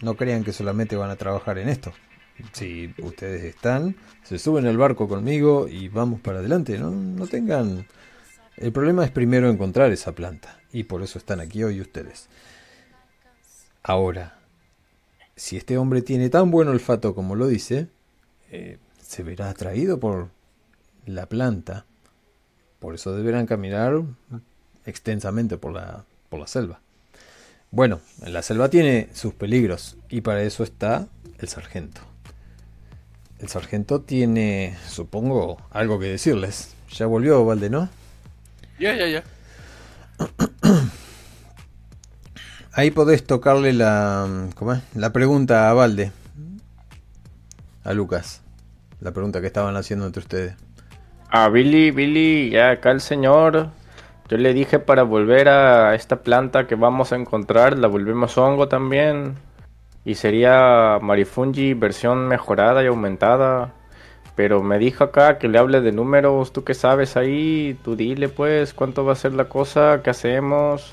no 0.00 0.14
crean 0.14 0.44
que 0.44 0.52
solamente 0.52 0.94
van 0.94 1.10
a 1.10 1.16
trabajar 1.16 1.58
en 1.58 1.68
esto 1.68 1.92
si 2.52 2.94
ustedes 3.02 3.44
están, 3.44 3.96
se 4.22 4.38
suben 4.38 4.66
al 4.66 4.76
barco 4.76 5.08
conmigo 5.08 5.68
y 5.68 5.88
vamos 5.88 6.20
para 6.20 6.38
adelante, 6.38 6.78
¿no? 6.78 6.90
No 6.90 7.26
tengan... 7.26 7.86
El 8.60 8.72
problema 8.72 9.04
es 9.04 9.12
primero 9.12 9.48
encontrar 9.48 9.92
esa 9.92 10.12
planta 10.12 10.58
y 10.72 10.84
por 10.84 11.02
eso 11.02 11.18
están 11.18 11.38
aquí 11.38 11.62
hoy 11.62 11.80
ustedes. 11.80 12.28
Ahora, 13.84 14.36
si 15.36 15.56
este 15.56 15.78
hombre 15.78 16.02
tiene 16.02 16.28
tan 16.28 16.50
buen 16.50 16.66
olfato 16.66 17.14
como 17.14 17.36
lo 17.36 17.46
dice, 17.46 17.86
eh, 18.50 18.78
se 19.00 19.22
verá 19.22 19.50
atraído 19.50 20.00
por 20.00 20.30
la 21.06 21.26
planta. 21.26 21.84
Por 22.80 22.96
eso 22.96 23.14
deberán 23.14 23.46
caminar 23.46 24.02
extensamente 24.84 25.56
por 25.56 25.72
la, 25.72 26.04
por 26.28 26.40
la 26.40 26.48
selva. 26.48 26.80
Bueno, 27.70 28.00
la 28.26 28.42
selva 28.42 28.70
tiene 28.70 29.08
sus 29.14 29.34
peligros 29.34 29.96
y 30.08 30.22
para 30.22 30.42
eso 30.42 30.64
está 30.64 31.06
el 31.38 31.48
sargento. 31.48 32.00
El 33.38 33.48
sargento 33.48 34.00
tiene, 34.00 34.76
supongo, 34.88 35.58
algo 35.70 36.00
que 36.00 36.06
decirles. 36.06 36.74
Ya 36.90 37.06
volvió, 37.06 37.44
Valde, 37.44 37.70
¿no? 37.70 37.88
Ya, 38.78 38.94
ya, 38.94 39.06
ya. 39.06 39.22
Ahí 42.72 42.92
podés 42.92 43.24
tocarle 43.24 43.72
la, 43.72 44.48
¿cómo 44.54 44.72
es? 44.74 44.80
la 44.94 45.12
pregunta 45.12 45.68
a 45.68 45.74
Valde. 45.74 46.12
A 47.82 47.92
Lucas. 47.92 48.42
La 49.00 49.12
pregunta 49.12 49.40
que 49.40 49.48
estaban 49.48 49.76
haciendo 49.76 50.06
entre 50.06 50.20
ustedes. 50.20 50.54
A 51.30 51.48
Billy, 51.48 51.90
Billy, 51.90 52.50
ya 52.50 52.70
acá 52.70 52.90
el 52.90 53.00
señor. 53.00 53.70
Yo 54.28 54.36
le 54.36 54.52
dije 54.54 54.78
para 54.78 55.02
volver 55.02 55.48
a 55.48 55.94
esta 55.94 56.22
planta 56.22 56.66
que 56.66 56.74
vamos 56.74 57.12
a 57.12 57.16
encontrar, 57.16 57.78
la 57.78 57.88
volvemos 57.88 58.36
hongo 58.38 58.68
también. 58.68 59.34
Y 60.04 60.14
sería 60.14 60.98
Marifungi 61.00 61.74
versión 61.74 62.28
mejorada 62.28 62.82
y 62.82 62.86
aumentada. 62.86 63.72
Pero 64.38 64.62
me 64.62 64.78
dijo 64.78 65.02
acá 65.02 65.36
que 65.36 65.48
le 65.48 65.58
hable 65.58 65.80
de 65.80 65.90
números. 65.90 66.52
¿Tú 66.52 66.62
qué 66.62 66.72
sabes 66.72 67.16
ahí? 67.16 67.76
Tú 67.82 67.96
dile 67.96 68.28
pues 68.28 68.72
cuánto 68.72 69.04
va 69.04 69.14
a 69.14 69.16
ser 69.16 69.32
la 69.32 69.48
cosa, 69.48 70.00
qué 70.04 70.10
hacemos. 70.10 70.92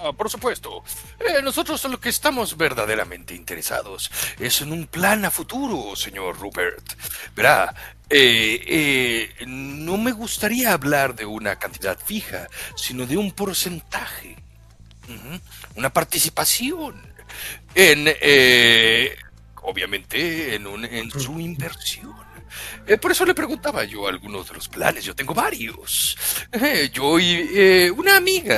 Ah, 0.00 0.12
por 0.12 0.28
supuesto. 0.28 0.82
Eh, 1.20 1.42
nosotros 1.44 1.84
lo 1.84 2.00
que 2.00 2.08
estamos 2.08 2.56
verdaderamente 2.56 3.36
interesados 3.36 4.10
es 4.40 4.62
en 4.62 4.72
un 4.72 4.88
plan 4.88 5.24
a 5.24 5.30
futuro, 5.30 5.94
señor 5.94 6.40
Rupert. 6.40 6.82
Verá, 7.36 7.72
eh, 8.08 8.60
eh, 8.66 9.44
no 9.46 9.96
me 9.96 10.10
gustaría 10.10 10.72
hablar 10.72 11.14
de 11.14 11.26
una 11.26 11.56
cantidad 11.56 11.96
fija, 12.04 12.48
sino 12.74 13.06
de 13.06 13.16
un 13.16 13.30
porcentaje. 13.30 14.34
Una 15.76 15.92
participación 15.92 17.00
en, 17.76 18.06
eh, 18.08 19.14
obviamente, 19.62 20.56
en, 20.56 20.66
un, 20.66 20.84
en 20.84 21.12
su 21.12 21.38
inversión. 21.38 22.19
Eh, 22.90 22.98
por 22.98 23.12
eso 23.12 23.24
le 23.24 23.34
preguntaba 23.34 23.84
yo 23.84 24.08
algunos 24.08 24.48
de 24.48 24.54
los 24.54 24.68
planes. 24.68 25.04
Yo 25.04 25.14
tengo 25.14 25.32
varios. 25.32 26.16
Eh, 26.50 26.90
yo 26.92 27.20
y 27.20 27.88
una 27.96 28.16
amiga 28.16 28.56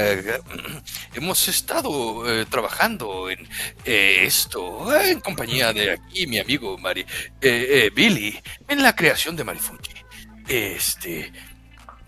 hemos 1.12 1.48
estado 1.48 2.24
trabajando 2.48 3.28
en 3.28 3.46
esto, 3.84 4.90
en 5.02 5.20
compañía 5.20 5.74
de 5.74 5.92
aquí, 5.92 6.26
mi 6.26 6.38
amigo 6.38 6.78
Mari, 6.78 7.04
Billy, 7.94 8.40
en 8.68 8.82
la 8.82 8.96
creación 8.96 9.36
de 9.36 9.44
Marifungi. 9.44 9.92
Este, 10.48 11.30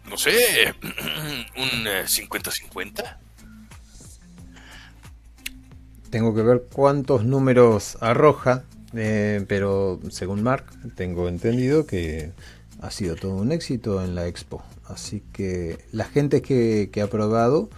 no 0.07 0.17
sé, 0.17 0.75
un 1.57 1.85
50-50. 1.85 3.19
tengo 6.15 6.33
que 6.33 6.43
ver 6.43 6.69
cuántos 6.73 7.25
números 7.25 7.99
arroja, 8.01 8.63
eh, 8.95 9.45
pero 9.49 10.01
según 10.11 10.43
Mark, 10.43 10.66
tengo 10.95 11.29
entendido 11.29 11.87
que 11.87 12.33
ha 12.81 12.91
sido 12.91 13.16
todo 13.16 13.37
un 13.37 13.53
éxito 13.53 14.05
en 14.05 14.15
la 14.15 14.27
expo. 14.27 14.62
Así 14.87 15.23
que 15.33 15.79
la 15.93 16.05
gente 16.05 16.43
que, 16.43 16.91
ha 17.03 17.07
probado, 17.09 17.71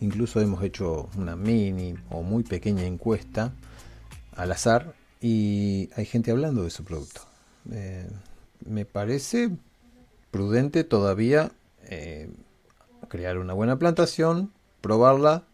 incluso 0.00 0.40
hemos 0.40 0.62
hecho 0.62 1.08
una 1.16 1.36
mini 1.36 1.94
o 2.10 2.22
muy 2.22 2.42
pequeña 2.42 2.84
encuesta 2.84 3.52
al 4.36 4.52
azar 4.52 4.94
y 5.20 5.90
hay 5.96 6.06
gente 6.06 6.30
hablando 6.30 6.64
de 6.64 6.70
su 6.70 6.84
producto. 6.84 7.22
Eh, 7.70 8.08
me 8.66 8.84
parece 8.84 9.50
prudente 10.30 10.84
todavía 10.84 11.52
eh, 11.84 12.30
crear 13.08 13.38
una 13.38 13.54
buena 13.54 13.78
plantación, 13.78 14.52
probarla, 14.80 15.44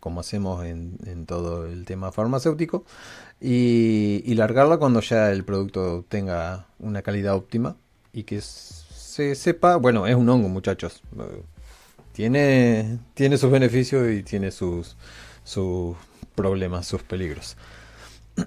como 0.00 0.20
hacemos 0.20 0.64
en, 0.64 1.26
todo 1.26 1.66
el 1.66 1.84
tema 1.84 2.12
farmacéutico, 2.12 2.84
y, 3.40 4.34
largarla 4.34 4.78
cuando 4.78 5.00
ya 5.00 5.30
el 5.30 5.44
producto 5.44 6.04
tenga 6.08 6.66
una 6.78 7.02
calidad 7.02 7.34
óptima 7.34 7.76
y 8.12 8.24
que 8.24 8.40
se 8.40 9.34
sepa, 9.34 9.76
bueno, 9.76 10.06
es 10.06 10.14
un 10.14 10.28
hongo 10.28 10.48
muchachos, 10.48 11.02
tiene, 12.12 12.98
tiene 13.14 13.38
sus 13.38 13.50
beneficios 13.50 14.10
y 14.10 14.22
tiene 14.22 14.50
sus, 14.50 14.96
sus 15.44 15.96
problemas, 16.34 16.86
sus 16.86 17.02
peligros. 17.02 17.56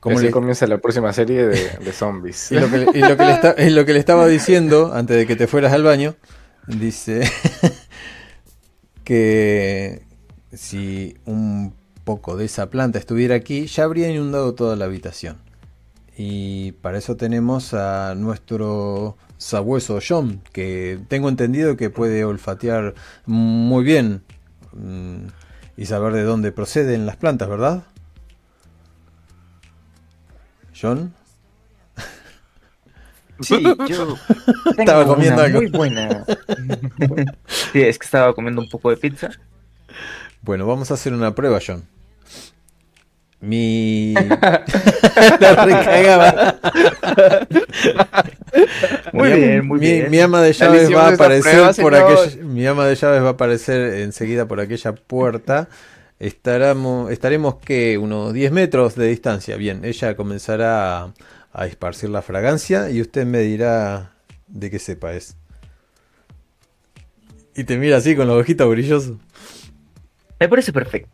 Como 0.00 0.20
le... 0.20 0.30
comienza 0.30 0.66
la 0.66 0.78
próxima 0.78 1.12
serie 1.14 1.46
de, 1.46 1.92
zombies. 1.92 2.52
y, 2.52 2.56
lo 2.56 2.70
que, 2.70 2.78
le, 2.78 3.70
lo 3.70 3.84
que 3.86 3.92
le 3.94 3.98
estaba 3.98 4.26
diciendo 4.26 4.92
antes 4.94 5.16
de 5.16 5.26
que 5.26 5.36
te 5.36 5.46
fueras 5.46 5.72
al 5.72 5.82
baño, 5.82 6.14
dice 6.66 7.30
que 9.04 10.02
si 10.52 11.16
un 11.24 11.74
poco 12.04 12.36
de 12.36 12.44
esa 12.44 12.70
planta 12.70 12.98
estuviera 12.98 13.34
aquí, 13.34 13.66
ya 13.66 13.84
habría 13.84 14.10
inundado 14.10 14.54
toda 14.54 14.76
la 14.76 14.84
habitación. 14.84 15.38
Y 16.16 16.72
para 16.72 16.98
eso 16.98 17.16
tenemos 17.16 17.74
a 17.74 18.14
nuestro 18.14 19.16
sabueso 19.38 19.98
John, 20.06 20.40
que 20.52 21.00
tengo 21.08 21.28
entendido 21.28 21.76
que 21.76 21.90
puede 21.90 22.24
olfatear 22.24 22.94
muy 23.26 23.82
bien 23.82 24.22
mm, 24.72 25.26
y 25.76 25.86
saber 25.86 26.12
de 26.12 26.22
dónde 26.22 26.52
proceden 26.52 27.04
las 27.04 27.16
plantas, 27.16 27.48
¿verdad? 27.48 27.84
John. 30.80 31.14
Sí, 33.40 33.60
yo 33.88 34.16
estaba 34.78 35.04
comiendo 35.04 35.42
algo. 35.42 35.60
Muy 35.60 35.70
buena. 35.70 36.24
sí, 37.46 37.82
es 37.82 37.98
que 37.98 38.04
estaba 38.04 38.32
comiendo 38.32 38.60
un 38.60 38.68
poco 38.68 38.90
de 38.90 38.96
pizza. 38.96 39.30
Bueno, 40.42 40.66
vamos 40.66 40.90
a 40.90 40.94
hacer 40.94 41.12
una 41.12 41.34
prueba, 41.34 41.58
John. 41.64 41.84
Mi. 43.40 44.14
La 45.40 45.64
recagaba. 45.64 46.56
muy 49.12 49.32
bien, 49.32 49.66
muy 49.66 49.78
bien. 49.80 50.10
Mi 50.10 50.20
ama 50.20 50.40
de 50.42 50.52
llaves 50.52 50.94
va 50.94 51.08
a 51.08 51.14
aparecer 51.14 51.82
por 51.82 51.94
aquella. 51.94 52.42
Mi 52.42 52.66
ama 52.66 52.86
de 52.86 52.94
llaves 52.94 53.22
va 53.22 53.28
a 53.28 53.32
aparecer 53.32 54.00
enseguida 54.00 54.46
por 54.46 54.60
aquella 54.60 54.94
puerta 54.94 55.68
estaremos, 56.18 57.10
estaremos 57.10 57.56
que 57.56 57.98
unos 57.98 58.32
10 58.32 58.52
metros 58.52 58.94
de 58.94 59.08
distancia. 59.08 59.56
Bien, 59.56 59.84
ella 59.84 60.16
comenzará 60.16 61.12
a, 61.52 61.66
esparcir 61.66 62.10
la 62.10 62.22
fragancia 62.22 62.90
y 62.90 63.00
usted 63.00 63.26
me 63.26 63.40
dirá 63.40 64.12
de 64.48 64.70
qué 64.70 64.78
sepa 64.78 65.12
es. 65.14 65.36
Y 67.54 67.64
te 67.64 67.78
mira 67.78 67.98
así 67.98 68.16
con 68.16 68.26
los 68.26 68.40
ojitos 68.40 68.68
brillosos. 68.68 69.16
Me 70.40 70.48
parece 70.48 70.72
perfecto. 70.72 71.10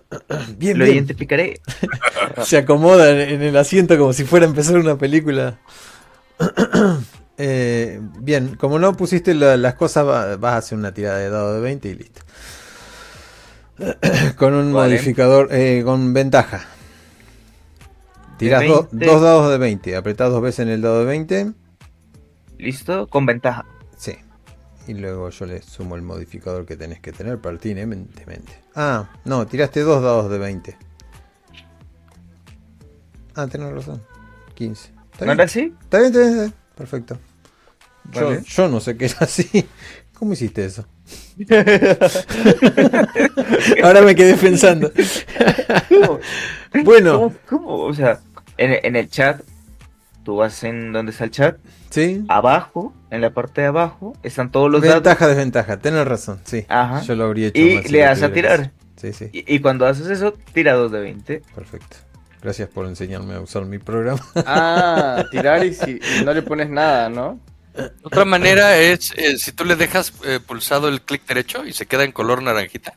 Bien, 0.56 0.78
Lo 0.78 0.86
identificaré. 0.86 1.60
Se 2.44 2.58
acomoda 2.58 3.10
en, 3.10 3.42
el 3.42 3.56
asiento 3.56 3.98
como 3.98 4.12
si 4.12 4.24
fuera 4.24 4.46
a 4.46 4.48
empezar 4.48 4.78
una 4.78 4.96
película. 4.96 5.58
Eh, 7.38 7.98
bien, 8.20 8.56
como 8.56 8.78
no 8.78 8.94
pusiste 8.94 9.34
las 9.34 9.74
cosas, 9.74 10.38
vas 10.38 10.52
a 10.52 10.56
hacer 10.58 10.78
una 10.78 10.94
tirada 10.94 11.18
de 11.18 11.30
dado 11.30 11.54
de 11.54 11.60
20 11.60 11.88
y 11.88 11.94
listo. 11.94 12.20
con 14.36 14.54
un 14.54 14.70
modificador 14.70 15.48
eh, 15.50 15.82
con 15.84 16.12
ventaja. 16.12 16.66
Tiras 18.38 18.62
dos 18.68 19.22
dados 19.22 19.50
de 19.50 19.58
20, 19.58 19.96
apretás 19.96 20.30
dos 20.30 20.42
veces 20.42 20.60
en 20.60 20.68
el 20.68 20.82
dado 20.82 21.00
de 21.00 21.04
20. 21.06 21.52
Listo, 22.58 23.06
con 23.08 23.26
ventaja. 23.26 23.64
Sí. 23.96 24.16
Y 24.86 24.94
luego 24.94 25.30
yo 25.30 25.46
le 25.46 25.62
sumo 25.62 25.96
el 25.96 26.02
modificador 26.02 26.66
que 26.66 26.76
tenés 26.76 27.00
que 27.00 27.12
tener 27.12 27.38
pertinentemente. 27.38 28.52
Ah, 28.74 29.10
no, 29.24 29.46
tiraste 29.46 29.80
dos 29.80 30.02
dados 30.02 30.30
de 30.30 30.38
20. 30.38 30.76
Ah, 33.34 33.46
tenés 33.46 33.72
razón. 33.72 34.02
15. 34.54 34.92
¿Está 35.12 35.24
¿No 35.24 35.32
era 35.32 35.44
así? 35.44 35.74
Está 35.82 35.98
bien, 35.98 36.12
está 36.12 36.20
bien, 36.20 36.54
Perfecto. 36.76 37.18
Yo, 38.12 38.40
yo 38.40 38.68
no 38.68 38.80
sé 38.80 38.96
qué 38.96 39.04
es 39.06 39.22
así. 39.22 39.68
¿Cómo 40.14 40.32
hiciste 40.34 40.64
eso? 40.64 40.86
Ahora 43.82 44.02
me 44.02 44.14
quedé 44.14 44.36
pensando. 44.36 44.92
Bueno. 46.84 47.32
¿Cómo, 47.48 47.82
O 47.84 47.94
sea, 47.94 48.20
en, 48.56 48.96
el 48.96 49.08
chat, 49.08 49.42
tú 50.24 50.36
vas 50.36 50.62
en 50.64 50.92
donde 50.92 51.12
está 51.12 51.24
el 51.24 51.30
chat. 51.30 51.58
Sí. 51.92 52.24
Abajo, 52.28 52.94
en 53.10 53.20
la 53.20 53.34
parte 53.34 53.60
de 53.60 53.66
abajo, 53.66 54.16
están 54.22 54.50
todos 54.50 54.70
los 54.70 54.80
Ventaja, 54.80 55.00
datos. 55.00 55.28
desventaja, 55.28 55.78
tienes 55.78 56.06
razón, 56.06 56.40
sí. 56.44 56.64
Ajá. 56.68 57.02
Yo 57.02 57.14
lo 57.14 57.24
habría 57.24 57.48
hecho 57.48 57.60
Y 57.60 57.82
le 57.82 57.98
das 57.98 58.22
a 58.22 58.32
tirar. 58.32 58.72
Sí, 58.96 59.12
sí. 59.12 59.28
Y, 59.32 59.58
cuando 59.58 59.86
haces 59.86 60.06
eso, 60.06 60.32
tira 60.54 60.72
dos 60.72 60.90
de 60.90 61.00
20. 61.00 61.42
Perfecto. 61.54 61.96
Gracias 62.40 62.68
por 62.70 62.86
enseñarme 62.86 63.34
a 63.34 63.40
usar 63.40 63.66
mi 63.66 63.78
programa. 63.78 64.20
Ah, 64.46 65.24
tirar 65.30 65.66
y, 65.66 65.74
si, 65.74 66.00
y 66.20 66.24
no 66.24 66.32
le 66.32 66.42
pones 66.42 66.70
nada, 66.70 67.08
¿no? 67.10 67.38
Otra 68.02 68.24
manera 68.24 68.78
es 68.78 69.12
eh, 69.16 69.38
si 69.38 69.52
tú 69.52 69.64
le 69.64 69.76
dejas 69.76 70.12
eh, 70.24 70.40
pulsado 70.44 70.88
el 70.88 71.02
clic 71.02 71.26
derecho 71.26 71.64
y 71.64 71.72
se 71.72 71.86
queda 71.86 72.04
en 72.04 72.12
color 72.12 72.42
naranjita 72.42 72.94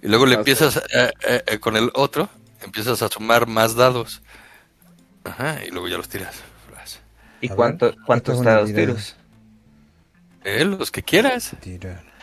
y 0.00 0.06
luego 0.06 0.26
le 0.26 0.36
empiezas 0.36 0.80
eh, 0.94 1.58
con 1.58 1.76
el 1.76 1.90
otro, 1.94 2.28
empiezas 2.62 3.02
a 3.02 3.08
sumar 3.08 3.46
más 3.46 3.74
dados. 3.74 4.22
Ajá, 5.24 5.58
y 5.66 5.70
luego 5.70 5.88
ya 5.88 5.96
los 5.96 6.08
tiras. 6.08 6.34
¿Y 7.42 7.48
cuánto, 7.48 7.94
cuántos 8.06 8.42
dados 8.42 8.72
tiros? 8.72 9.16
los 10.44 10.90
que 10.90 11.02
quieras. 11.02 11.54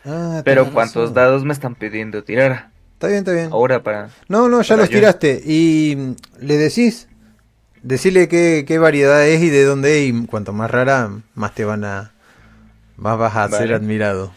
Ah, 0.06 0.41
Pero 0.44 0.72
¿cuántos 0.72 1.14
dados 1.14 1.46
me 1.46 1.54
están 1.54 1.76
pidiendo 1.76 2.24
tirar? 2.24 2.72
Está 2.94 3.08
bien, 3.08 3.20
está 3.20 3.32
bien. 3.32 3.52
Ahora 3.52 3.84
para... 3.84 4.10
No, 4.28 4.50
no, 4.50 4.62
ya 4.62 4.76
los 4.76 4.90
tiraste. 4.90 5.41
Y 5.46 6.16
le 6.40 6.58
decís 6.58 7.10
Decirle 7.82 8.28
qué, 8.28 8.78
variedad 8.78 9.26
es 9.26 9.41
y 9.41 9.50
de 9.50 9.64
dónde 9.64 10.04
es, 10.04 10.14
y 10.14 10.26
cuanto 10.26 10.52
más 10.52 10.70
rara, 10.70 11.22
más 11.34 11.56
te 11.56 11.64
van 11.64 11.86
a. 11.86 12.12
más 12.98 13.18
vas 13.18 13.36
a 13.38 13.48
ser 13.50 13.74
admirado. 13.74 14.34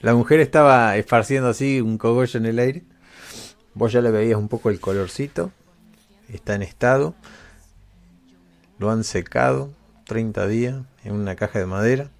La 0.00 0.14
mujer 0.14 0.40
estaba 0.40 0.96
esparciendo 0.96 1.48
así 1.48 1.80
un 1.80 1.98
cogollo 1.98 2.38
en 2.38 2.46
el 2.46 2.58
aire. 2.58 2.82
Vos 3.74 3.92
ya 3.92 4.00
le 4.00 4.10
veías 4.10 4.38
un 4.38 4.48
poco 4.48 4.70
el 4.70 4.80
colorcito. 4.80 5.52
Está 6.28 6.56
en 6.56 6.62
estado. 6.62 7.14
Lo 8.78 8.90
han 8.90 9.04
secado 9.04 9.70
30 10.06 10.46
días 10.48 10.82
en 11.04 11.12
una 11.12 11.36
caja 11.36 11.58
de 11.58 11.66
madera. 11.66 12.10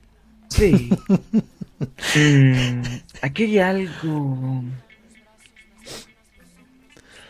Sí. 0.48 0.90
mm, 2.16 2.82
aquí 3.22 3.44
hay 3.44 3.58
algo. 3.58 4.62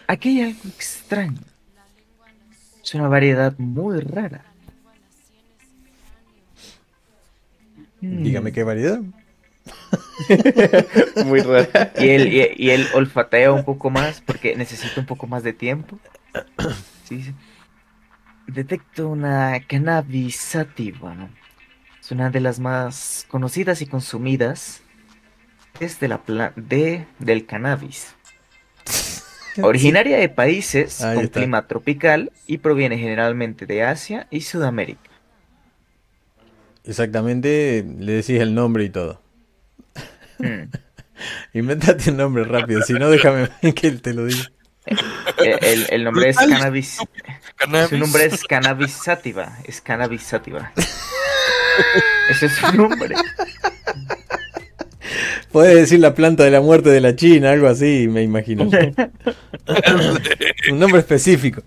Aquí 0.06 0.28
hay 0.40 0.50
algo 0.50 0.68
extraño. 0.68 1.40
Es 2.82 2.94
una 2.94 3.08
variedad 3.08 3.54
muy 3.58 4.00
rara. 4.00 4.44
Dígame 8.00 8.52
qué 8.52 8.62
variedad. 8.62 9.00
muy 11.24 11.40
rara. 11.40 11.92
Y 11.98 12.08
él, 12.10 12.54
y, 12.58 12.70
él 12.70 12.86
olfatea 12.92 13.50
un 13.52 13.64
poco 13.64 13.88
más 13.88 14.20
porque 14.20 14.54
necesita 14.54 15.00
un 15.00 15.06
poco 15.06 15.26
más 15.26 15.42
de 15.42 15.54
tiempo. 15.54 15.98
Sí, 17.04 17.32
Detecto 18.46 19.08
una 19.08 19.60
cannabis 19.66 20.36
sativa. 20.36 21.30
Es 22.00 22.10
una 22.10 22.30
de 22.30 22.40
las 22.40 22.60
más 22.60 23.24
conocidas 23.28 23.80
y 23.82 23.86
consumidas 23.86 24.82
desde 25.80 26.08
la 26.08 26.20
de, 26.56 27.06
del 27.18 27.46
cannabis. 27.46 28.14
Originaria 29.62 30.18
de 30.18 30.28
países 30.28 30.98
con 31.00 31.28
clima 31.28 31.66
tropical 31.66 32.32
y 32.46 32.58
proviene 32.58 32.98
generalmente 32.98 33.66
de 33.66 33.84
Asia 33.84 34.26
y 34.30 34.42
Sudamérica. 34.42 35.10
Exactamente, 36.84 37.84
le 37.98 38.12
decís 38.12 38.40
el 38.40 38.54
nombre 38.54 38.84
y 38.84 38.90
todo. 38.90 39.20
Mm. 40.36 40.68
Invéntate 41.52 42.10
un 42.10 42.16
nombre 42.16 42.42
rápido, 42.42 42.82
si 42.82 42.92
no 42.94 43.08
déjame 43.08 43.48
que 43.74 43.86
él 43.86 44.02
te 44.02 44.12
lo 44.14 44.26
diga. 44.26 44.50
El, 45.90 46.02
nombre 46.02 46.30
es 46.30 46.36
cannabis. 46.36 46.98
Su 47.88 47.98
nombre 47.98 48.26
es 48.26 48.44
cannabis 48.44 48.92
sativa. 48.92 49.58
Es 49.64 49.80
cannabis 49.80 50.22
sativa. 50.22 50.72
Ese 52.28 52.46
es 52.46 52.52
su 52.52 52.72
nombre. 52.76 53.14
Podés 55.52 55.76
decir 55.76 56.00
la 56.00 56.14
planta 56.14 56.42
de 56.44 56.50
la 56.50 56.60
muerte 56.60 56.90
de 56.90 57.00
la 57.00 57.14
China, 57.14 57.52
algo 57.52 57.68
así, 57.68 58.08
me 58.08 58.22
imagino. 58.22 58.64
Un 60.70 60.78
nombre 60.78 60.98
específico. 61.00 61.62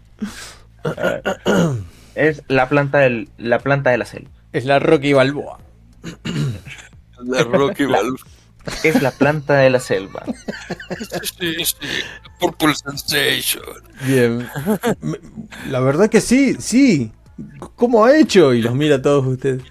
Es 2.16 2.44
la 2.48 2.68
planta, 2.68 3.00
del, 3.00 3.30
la 3.38 3.60
planta 3.60 3.92
de 3.92 3.98
la 3.98 4.06
selva. 4.06 4.30
Es 4.52 4.66
la 4.66 4.80
Rocky 4.80 5.14
Balboa. 5.14 5.60
La 7.24 7.44
Rocky 7.44 7.86
Balboa. 7.86 8.20
Es 8.84 9.02
la 9.02 9.12
planta 9.12 9.56
de 9.56 9.70
la 9.70 9.80
selva. 9.80 10.24
Sí, 11.22 11.56
sí. 11.64 11.76
Purple 12.40 12.74
Sensation. 12.76 13.64
Bien. 14.06 14.50
La 15.70 15.80
verdad 15.80 16.10
que 16.10 16.22
sí, 16.22 16.56
sí. 16.60 17.12
¿Cómo 17.76 18.06
ha 18.06 18.18
hecho? 18.18 18.54
Y 18.54 18.62
los 18.62 18.76
mira 18.76 18.96
a 18.96 19.02
todos 19.02 19.26
ustedes. 19.26 19.64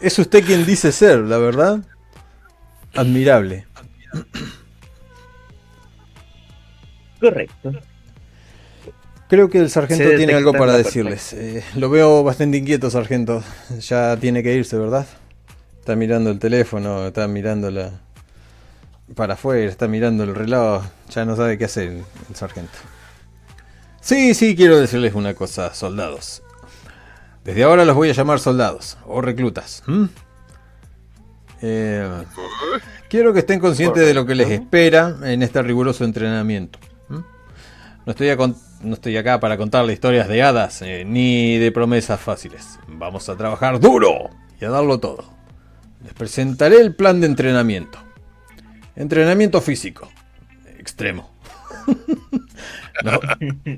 Es 0.00 0.18
usted 0.18 0.44
quien 0.44 0.66
dice 0.66 0.92
ser, 0.92 1.20
la 1.20 1.38
verdad. 1.38 1.80
Admirable. 2.94 3.66
Correcto. 7.20 7.72
Creo 9.28 9.48
que 9.48 9.58
el 9.58 9.70
sargento 9.70 10.04
Se 10.04 10.16
tiene 10.16 10.34
algo 10.34 10.52
para 10.52 10.76
decirles. 10.76 11.32
Eh, 11.32 11.64
lo 11.76 11.88
veo 11.88 12.22
bastante 12.22 12.58
inquieto, 12.58 12.90
sargento. 12.90 13.42
Ya 13.80 14.16
tiene 14.18 14.42
que 14.42 14.54
irse, 14.54 14.76
¿verdad? 14.76 15.06
Está 15.84 15.96
mirando 15.96 16.30
el 16.30 16.38
teléfono, 16.38 17.06
está 17.08 17.28
mirando 17.28 17.70
la... 17.70 17.90
para 19.14 19.34
afuera, 19.34 19.70
está 19.70 19.86
mirando 19.86 20.24
el 20.24 20.34
reloj. 20.34 20.82
Ya 21.10 21.26
no 21.26 21.36
sabe 21.36 21.58
qué 21.58 21.66
hacer 21.66 21.88
el, 21.88 22.04
el 22.30 22.34
sargento. 22.34 22.72
Sí, 24.00 24.32
sí, 24.32 24.56
quiero 24.56 24.80
decirles 24.80 25.12
una 25.12 25.34
cosa, 25.34 25.74
soldados. 25.74 26.42
Desde 27.44 27.64
ahora 27.64 27.84
los 27.84 27.94
voy 27.94 28.08
a 28.08 28.14
llamar 28.14 28.40
soldados 28.40 28.96
o 29.04 29.20
reclutas. 29.20 29.82
Eh, 31.60 32.10
quiero 33.10 33.34
que 33.34 33.40
estén 33.40 33.60
conscientes 33.60 34.06
de 34.06 34.14
lo 34.14 34.24
que 34.24 34.34
les 34.36 34.48
espera 34.48 35.16
en 35.22 35.42
este 35.42 35.62
riguroso 35.62 36.04
entrenamiento. 36.04 36.78
No 37.10 38.10
estoy, 38.10 38.30
a 38.30 38.38
con- 38.38 38.56
no 38.80 38.94
estoy 38.94 39.18
acá 39.18 39.38
para 39.38 39.58
contarle 39.58 39.92
historias 39.92 40.28
de 40.28 40.42
hadas 40.42 40.80
eh, 40.80 41.04
ni 41.06 41.58
de 41.58 41.70
promesas 41.72 42.18
fáciles. 42.20 42.78
Vamos 42.88 43.28
a 43.28 43.36
trabajar 43.36 43.78
duro 43.80 44.30
y 44.58 44.64
a 44.64 44.70
darlo 44.70 44.98
todo. 44.98 45.33
Les 46.04 46.12
presentaré 46.12 46.80
el 46.80 46.94
plan 46.94 47.20
de 47.20 47.26
entrenamiento. 47.26 47.98
Entrenamiento 48.94 49.60
físico. 49.60 50.08
Extremo. 50.78 51.32
No, 53.02 53.18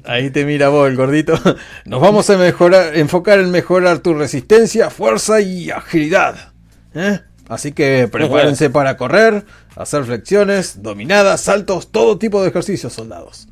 ahí 0.05 0.29
te 0.29 0.45
mira 0.45 0.69
vos, 0.69 0.87
el 0.89 0.95
gordito. 0.95 1.41
Nos 1.87 2.03
vamos 2.03 2.29
a 2.29 2.37
mejorar, 2.37 2.95
enfocar 2.97 3.41
en 3.41 3.51
mejorar 3.51 4.01
tu 4.01 4.13
resistencia, 4.13 4.91
fuerza 4.91 5.41
y 5.41 5.71
agilidad. 5.71 6.53
¿eh? 6.95 7.21
Así 7.49 7.73
que 7.73 8.09
prepárense 8.13 8.69
para 8.69 8.99
correr, 8.99 9.47
hacer 9.75 10.05
flexiones, 10.05 10.83
dominadas, 10.83 11.41
saltos, 11.41 11.91
todo 11.91 12.19
tipo 12.19 12.43
de 12.43 12.51
ejercicios, 12.51 12.93
soldados. 12.93 13.49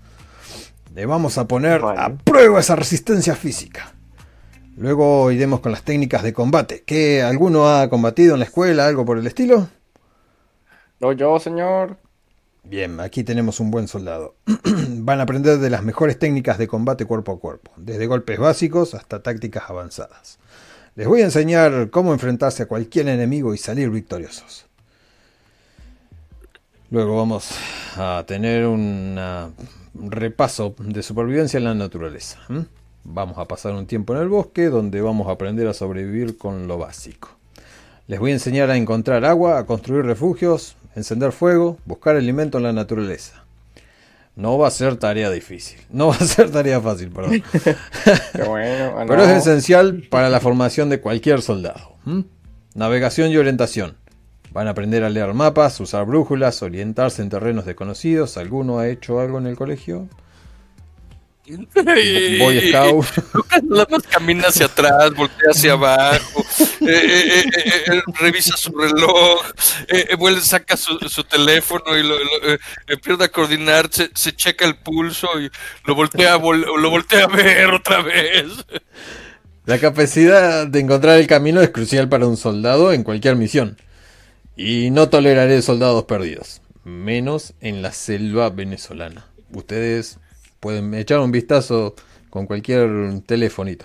Le 0.95 1.07
vamos 1.07 1.39
a 1.39 1.49
poner 1.49 1.81
a 1.83 2.15
prueba 2.15 2.61
esa 2.61 2.77
resistencia 2.77 3.35
física. 3.35 3.94
Luego 4.77 5.31
iremos 5.31 5.61
con 5.61 5.73
las 5.73 5.83
técnicas 5.83 6.23
de 6.23 6.33
combate. 6.33 6.83
¿Qué? 6.85 7.23
¿Alguno 7.23 7.69
ha 7.69 7.89
combatido 7.89 8.35
en 8.35 8.41
la 8.41 8.47
escuela, 8.47 8.87
algo 8.87 9.05
por 9.05 9.19
el 9.19 9.27
estilo? 9.27 9.69
No, 11.01 11.13
yo, 11.13 11.39
señor. 11.39 11.97
Bien, 12.65 12.99
aquí 12.99 13.23
tenemos 13.23 13.61
un 13.61 13.71
buen 13.71 13.87
soldado. 13.89 14.37
Van 14.89 15.21
a 15.21 15.25
aprender 15.25 15.59
de 15.59 15.71
las 15.71 15.83
mejores 15.83 16.19
técnicas 16.19 16.59
de 16.59 16.67
combate 16.67 17.05
cuerpo 17.05 17.33
a 17.33 17.39
cuerpo, 17.39 17.71
desde 17.77 18.07
golpes 18.07 18.39
básicos 18.39 18.95
hasta 18.95 19.23
tácticas 19.23 19.65
avanzadas. 19.69 20.39
Les 20.97 21.07
voy 21.07 21.21
a 21.21 21.25
enseñar 21.25 21.91
cómo 21.91 22.13
enfrentarse 22.13 22.63
a 22.63 22.67
cualquier 22.67 23.09
enemigo 23.09 23.53
y 23.53 23.59
salir 23.59 23.91
victoriosos. 23.91 24.67
Luego 26.91 27.17
vamos 27.17 27.51
a 27.97 28.25
tener 28.27 28.67
un 28.67 29.19
repaso 29.95 30.75
de 30.79 31.03
supervivencia 31.03 31.59
en 31.59 31.65
la 31.65 31.75
naturaleza. 31.75 32.39
Vamos 33.05 33.39
a 33.39 33.45
pasar 33.45 33.75
un 33.75 33.87
tiempo 33.87 34.15
en 34.15 34.23
el 34.23 34.29
bosque 34.29 34.71
donde 34.71 35.03
vamos 35.03 35.29
a 35.29 35.33
aprender 35.33 35.69
a 35.69 35.75
sobrevivir 35.75 36.39
con 36.39 36.67
lo 36.67 36.79
básico. 36.79 37.29
Les 38.07 38.19
voy 38.19 38.31
a 38.31 38.35
enseñar 38.35 38.71
a 38.71 38.77
encontrar 38.77 39.25
agua, 39.25 39.59
a 39.59 39.67
construir 39.67 40.05
refugios, 40.05 40.77
encender 40.97 41.33
fuego, 41.33 41.79
buscar 41.85 42.17
alimento 42.17 42.59
en 42.59 42.65
la 42.65 42.73
naturaleza. 42.73 43.45
No 44.37 44.59
va 44.59 44.69
a 44.69 44.71
ser 44.71 44.97
tarea 44.97 45.31
difícil, 45.31 45.79
no 45.91 46.09
va 46.09 46.17
a 46.17 46.25
ser 46.25 46.51
tarea 46.51 46.81
fácil, 46.81 47.11
perdón. 47.11 47.43
Bueno. 48.47 49.05
Pero 49.07 49.23
es 49.23 49.31
esencial 49.31 50.03
para 50.11 50.29
la 50.31 50.41
formación 50.41 50.89
de 50.89 51.01
cualquier 51.01 51.43
soldado. 51.43 51.95
Navegación 52.75 53.31
y 53.31 53.37
orientación. 53.37 53.97
Van 54.51 54.67
a 54.67 54.71
aprender 54.71 55.05
a 55.05 55.11
leer 55.11 55.35
mapas, 55.35 55.79
usar 55.81 56.07
brújulas, 56.07 56.63
orientarse 56.63 57.23
en 57.23 57.29
terrenos 57.29 57.65
desconocidos. 57.65 58.37
¿Alguno 58.37 58.79
ha 58.79 58.89
hecho 58.89 59.21
algo 59.21 59.39
en 59.39 59.47
el 59.47 59.57
colegio? 59.57 60.09
Boy 61.47 62.69
Scout. 62.69 63.07
Lucas 63.35 63.63
nada 63.65 63.87
más 63.91 64.03
camina 64.05 64.49
hacia 64.49 64.67
atrás, 64.67 65.13
voltea 65.15 65.51
hacia 65.51 65.73
abajo, 65.73 66.45
eh, 66.81 66.87
eh, 66.87 67.45
eh, 67.45 67.83
eh, 67.93 68.03
revisa 68.19 68.57
su 68.57 68.73
reloj, 68.73 69.43
vuelve, 70.19 70.41
saca 70.41 70.77
su, 70.77 70.99
su 71.09 71.23
teléfono 71.25 71.97
y 71.97 72.03
lo, 72.03 72.19
lo, 72.19 72.25
empieza 72.89 73.25
a 73.25 73.29
coordinar, 73.29 73.89
se, 73.93 74.11
se 74.15 74.35
checa 74.35 74.65
el 74.65 74.77
pulso 74.77 75.29
y 75.41 75.51
lo 75.85 75.95
voltea, 75.95 76.39
vol- 76.39 76.65
lo 76.81 76.91
voltea 76.91 77.25
a 77.25 77.29
ver 77.29 77.67
otra 77.75 78.01
vez. 78.03 78.47
La 79.67 79.79
capacidad 79.79 80.67
de 80.67 80.81
encontrar 80.81 81.19
el 81.19 81.27
camino 81.27 81.61
es 81.61 81.71
crucial 81.71 82.09
para 82.09 82.27
un 82.27 82.37
soldado 82.37 82.93
en 82.93 83.03
cualquier 83.03 83.37
misión. 83.37 83.77
Y 84.57 84.91
no 84.91 85.09
toleraré 85.09 85.61
soldados 85.63 86.05
perdidos, 86.05 86.63
menos 86.85 87.55
en 87.61 87.83
la 87.83 87.93
selva 87.93 88.51
venezolana. 88.51 89.27
Ustedes 89.53 90.19
pueden 90.65 90.95
echar 90.95 91.21
un 91.21 91.31
vistazo 91.31 91.95
con 92.31 92.47
cualquier 92.47 93.21
telefonito. 93.27 93.85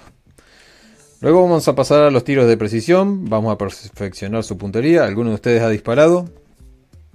Luego 1.19 1.41
vamos 1.41 1.67
a 1.67 1.75
pasar 1.75 2.03
a 2.03 2.09
los 2.09 2.23
tiros 2.23 2.47
de 2.47 2.55
precisión, 2.55 3.29
vamos 3.29 3.53
a 3.53 3.57
perfeccionar 3.57 4.45
su 4.45 4.57
puntería. 4.57 5.03
¿Alguno 5.03 5.31
de 5.31 5.35
ustedes 5.35 5.61
ha 5.61 5.67
disparado? 5.67 6.29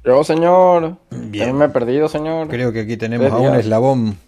Yo, 0.05 0.23
señor. 0.23 0.99
Bien. 1.11 1.47
También 1.47 1.57
me 1.57 1.65
he 1.65 1.69
perdido, 1.70 2.11
señor. 2.11 2.49
Creo 2.49 2.74
que 2.74 2.81
aquí 2.81 2.99
tenemos 2.99 3.32
a 3.32 3.39
un 3.39 3.55
eslabón 3.55 4.19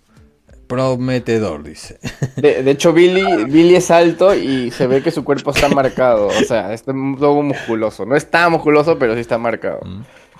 prometedor, 0.66 1.62
dice. 1.62 1.98
De, 2.36 2.62
de 2.62 2.70
hecho, 2.70 2.94
Billy, 2.94 3.44
Billy 3.44 3.76
es 3.76 3.90
alto 3.90 4.34
y 4.34 4.70
se 4.70 4.86
ve 4.86 5.02
que 5.02 5.10
su 5.10 5.22
cuerpo 5.22 5.50
está 5.50 5.68
marcado. 5.68 6.28
O 6.28 6.44
sea, 6.48 6.72
está 6.72 6.94
todo 7.18 7.42
musculoso. 7.42 8.06
No 8.06 8.16
está 8.16 8.48
musculoso, 8.48 8.98
pero 8.98 9.12
sí 9.12 9.20
está 9.20 9.36
marcado. 9.36 9.80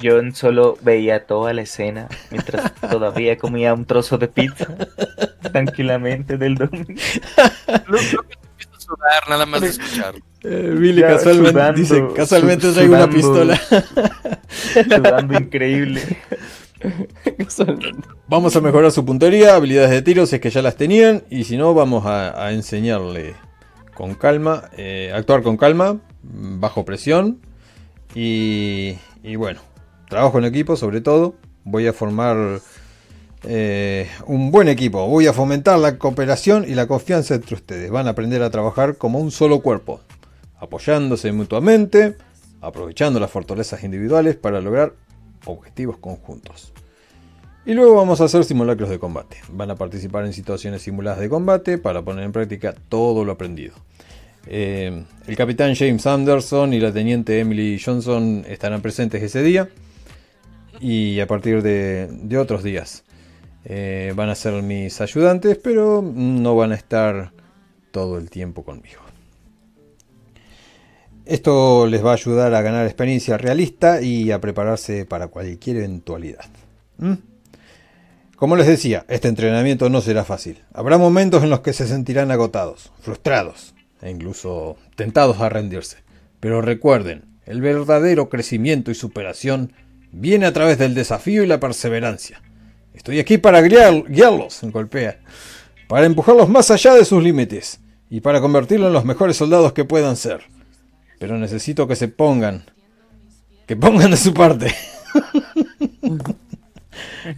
Yo 0.01 0.20
solo 0.35 0.77
veía 0.82 1.27
toda 1.27 1.52
la 1.55 1.62
escena 1.62 2.09
mientras 2.31 2.74
todavía 2.74 3.39
comía 3.39 3.73
un 3.74 3.85
trozo 3.86 4.18
de 4.18 4.28
pizza 4.28 4.66
tranquilamente 5.52 6.36
del 6.36 6.56
domingo. 6.56 6.86
Empieza 7.66 8.18
a 8.77 8.81
sudar 8.81 9.28
nada 9.28 9.47
más 9.47 9.60
de 9.62 9.68
escucharlo. 9.68 10.20
Eh, 10.43 10.74
Billy 10.78 11.01
Ya, 11.01 11.09
casualmente 11.09 11.51
sudando, 11.52 11.81
dice, 11.81 12.05
casualmente 12.14 12.68
su- 12.68 12.74
traigo 12.74 12.94
una 12.94 13.09
pistola. 13.10 13.60
Sudando 14.85 15.35
increíble. 15.39 16.02
Vamos 18.28 18.55
a 18.56 18.60
mejorar 18.60 18.93
su 18.93 19.05
puntería, 19.05 19.55
habilidades 19.55 19.90
de 19.90 20.02
tiro 20.02 20.27
si 20.27 20.36
es 20.36 20.40
que 20.40 20.51
ya 20.51 20.62
las 20.62 20.77
tenían. 20.77 21.23
Y 21.31 21.44
si 21.44 21.56
no, 21.56 21.74
vamos 21.74 22.06
a, 22.06 22.44
a 22.44 22.52
enseñarle 22.52 23.35
con 23.94 24.14
calma, 24.14 24.64
eh, 24.77 25.10
actuar 25.14 25.43
con 25.43 25.56
calma, 25.56 25.98
bajo 26.23 26.85
presión. 26.85 27.39
Y, 28.14 28.97
y 29.23 29.36
bueno, 29.36 29.60
trabajo 30.08 30.38
en 30.38 30.44
equipo 30.44 30.76
sobre 30.76 31.00
todo. 31.00 31.34
Voy 31.64 31.86
a 31.86 31.92
formar 31.92 32.60
eh, 33.44 34.08
un 34.26 34.50
buen 34.50 34.68
equipo. 34.68 35.06
Voy 35.06 35.26
a 35.26 35.32
fomentar 35.32 35.78
la 35.78 35.98
cooperación 35.98 36.64
y 36.68 36.74
la 36.74 36.86
confianza 36.86 37.34
entre 37.34 37.54
ustedes. 37.54 37.90
Van 37.90 38.06
a 38.06 38.10
aprender 38.10 38.42
a 38.42 38.50
trabajar 38.50 38.96
como 38.96 39.18
un 39.18 39.30
solo 39.30 39.60
cuerpo, 39.60 40.00
apoyándose 40.58 41.32
mutuamente, 41.32 42.16
aprovechando 42.60 43.20
las 43.20 43.30
fortalezas 43.30 43.84
individuales 43.84 44.36
para 44.36 44.60
lograr 44.60 44.94
objetivos 45.44 45.98
conjuntos. 45.98 46.72
Y 47.64 47.74
luego 47.74 47.96
vamos 47.96 48.20
a 48.20 48.24
hacer 48.24 48.44
simulacros 48.44 48.90
de 48.90 49.00
combate. 49.00 49.38
Van 49.50 49.70
a 49.70 49.74
participar 49.74 50.24
en 50.24 50.32
situaciones 50.32 50.82
simuladas 50.82 51.18
de 51.18 51.28
combate 51.28 51.78
para 51.78 52.02
poner 52.02 52.24
en 52.24 52.32
práctica 52.32 52.74
todo 52.88 53.24
lo 53.24 53.32
aprendido. 53.32 53.74
Eh, 54.46 55.04
el 55.26 55.36
capitán 55.36 55.74
James 55.74 56.06
Anderson 56.06 56.72
y 56.72 56.78
la 56.78 56.92
teniente 56.92 57.40
Emily 57.40 57.80
Johnson 57.84 58.44
estarán 58.46 58.80
presentes 58.80 59.20
ese 59.20 59.42
día 59.42 59.68
y 60.80 61.20
a 61.20 61.26
partir 61.26 61.62
de, 61.62 62.38
otros 62.38 62.62
días. 62.62 63.04
Eh, 63.64 64.12
van 64.14 64.28
a 64.28 64.34
ser 64.34 64.62
mis 64.62 65.00
ayudantes, 65.00 65.58
pero 65.58 66.02
no 66.02 66.54
van 66.54 66.72
a 66.72 66.76
estar 66.76 67.32
todo 67.90 68.18
el 68.18 68.30
tiempo 68.30 68.64
conmigo. 68.64 69.00
Esto 71.24 71.88
les 71.88 72.04
va 72.04 72.10
a 72.10 72.14
ayudar 72.14 72.54
a 72.54 72.62
ganar 72.62 72.86
experiencia 72.86 73.36
realista 73.36 74.00
y 74.00 74.30
a 74.30 74.40
prepararse 74.40 75.04
para 75.04 75.26
cualquier 75.26 75.78
eventualidad. 75.78 76.44
¿Mm? 76.98 77.14
Como 78.36 78.54
les 78.54 78.68
decía, 78.68 79.04
este 79.08 79.26
entrenamiento 79.28 79.88
no 79.88 80.00
será 80.00 80.24
fácil. 80.24 80.62
Habrá 80.72 80.98
momentos 80.98 81.42
en 81.42 81.50
los 81.50 81.60
que 81.60 81.72
se 81.72 81.88
sentirán 81.88 82.30
agotados, 82.30 82.92
frustrados 83.00 83.74
e 84.02 84.10
incluso 84.10 84.76
tentados 84.94 85.40
a 85.40 85.48
rendirse. 85.48 86.04
Pero 86.38 86.60
recuerden, 86.60 87.24
El 87.46 87.60
verdadero 87.60 88.28
crecimiento 88.28 88.90
y 88.90 88.96
superación 88.96 89.72
viene 90.12 90.46
a 90.46 90.52
través 90.52 90.78
del 90.78 90.94
desafío 90.94 91.42
y 91.42 91.46
la 91.46 91.60
perseverancia. 91.60 92.40
Estoy 92.94 93.20
aquí 93.20 93.38
para 93.38 93.60
guiarlos, 93.60 94.60
golpea, 94.62 95.20
para 95.88 96.06
empujarlos 96.06 96.48
más 96.48 96.70
allá 96.70 96.94
de 96.94 97.04
sus 97.04 97.22
límites 97.22 97.80
y 98.10 98.20
para 98.20 98.40
convertirlos 98.40 98.88
en 98.88 98.94
los 98.94 99.04
mejores 99.04 99.36
soldados 99.36 99.72
que 99.72 99.84
puedan 99.84 100.16
ser. 100.16 100.40
Pero 101.18 101.38
necesito 101.38 101.86
que 101.86 101.96
se 101.96 102.08
pongan, 102.08 102.64
que 103.66 103.76
pongan 103.76 104.10
de 104.10 104.16
su 104.16 104.34
parte. 104.34 104.74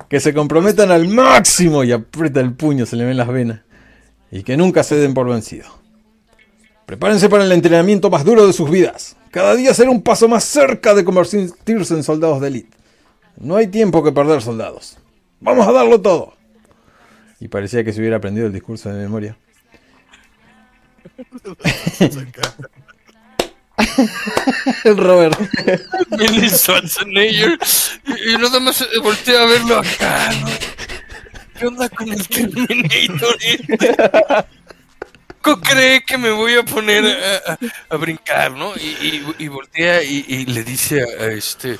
que 0.08 0.20
se 0.20 0.34
comprometan 0.34 0.90
al 0.90 1.08
máximo 1.08 1.84
y 1.84 1.92
aprieta 1.92 2.40
el 2.40 2.54
puño, 2.54 2.86
se 2.86 2.96
le 2.96 3.04
ven 3.04 3.16
las 3.16 3.28
venas. 3.28 3.60
Y 4.30 4.42
que 4.42 4.56
nunca 4.56 4.82
se 4.82 4.96
den 4.96 5.14
por 5.14 5.28
vencido. 5.28 5.66
Prepárense 6.86 7.28
para 7.28 7.44
el 7.44 7.52
entrenamiento 7.52 8.08
más 8.08 8.24
duro 8.24 8.46
de 8.46 8.54
sus 8.54 8.70
vidas. 8.70 9.17
Cada 9.30 9.54
día 9.54 9.74
será 9.74 9.90
un 9.90 10.02
paso 10.02 10.28
más 10.28 10.44
cerca 10.44 10.94
de 10.94 11.04
convertirse 11.04 11.94
en 11.94 12.02
soldados 12.02 12.40
de 12.40 12.48
élite. 12.48 12.76
No 13.36 13.56
hay 13.56 13.68
tiempo 13.68 14.02
que 14.02 14.12
perder, 14.12 14.42
soldados. 14.42 14.98
Vamos 15.40 15.68
a 15.68 15.72
darlo 15.72 16.00
todo. 16.00 16.34
Y 17.40 17.48
parecía 17.48 17.84
que 17.84 17.92
se 17.92 18.00
hubiera 18.00 18.16
aprendido 18.16 18.46
el 18.46 18.52
discurso 18.52 18.88
de 18.88 19.02
memoria. 19.02 19.36
el 24.84 24.96
Robert. 24.96 25.38
Billy 26.18 26.48
Schwarzenegger. 26.48 27.58
Y, 28.26 28.36
nada 28.38 28.58
más 28.60 28.86
volteé 29.02 29.38
a 29.38 29.46
verlo 29.46 29.78
acá. 29.78 30.30
¿Qué 31.58 31.66
onda 31.66 31.88
con 31.88 32.08
el 32.08 32.28
Terminator? 32.28 33.36
¿Cómo 35.42 35.60
cree 35.60 36.02
que 36.04 36.18
me 36.18 36.30
voy 36.30 36.54
a 36.54 36.62
poner 36.64 37.04
a, 37.88 37.96
brincar, 37.96 38.52
no? 38.52 38.74
Y, 38.76 39.34
y, 39.38 39.48
voltea 39.48 40.02
y, 40.02 40.46
le 40.46 40.64
dice 40.64 41.02
a, 41.02 41.26
este. 41.26 41.78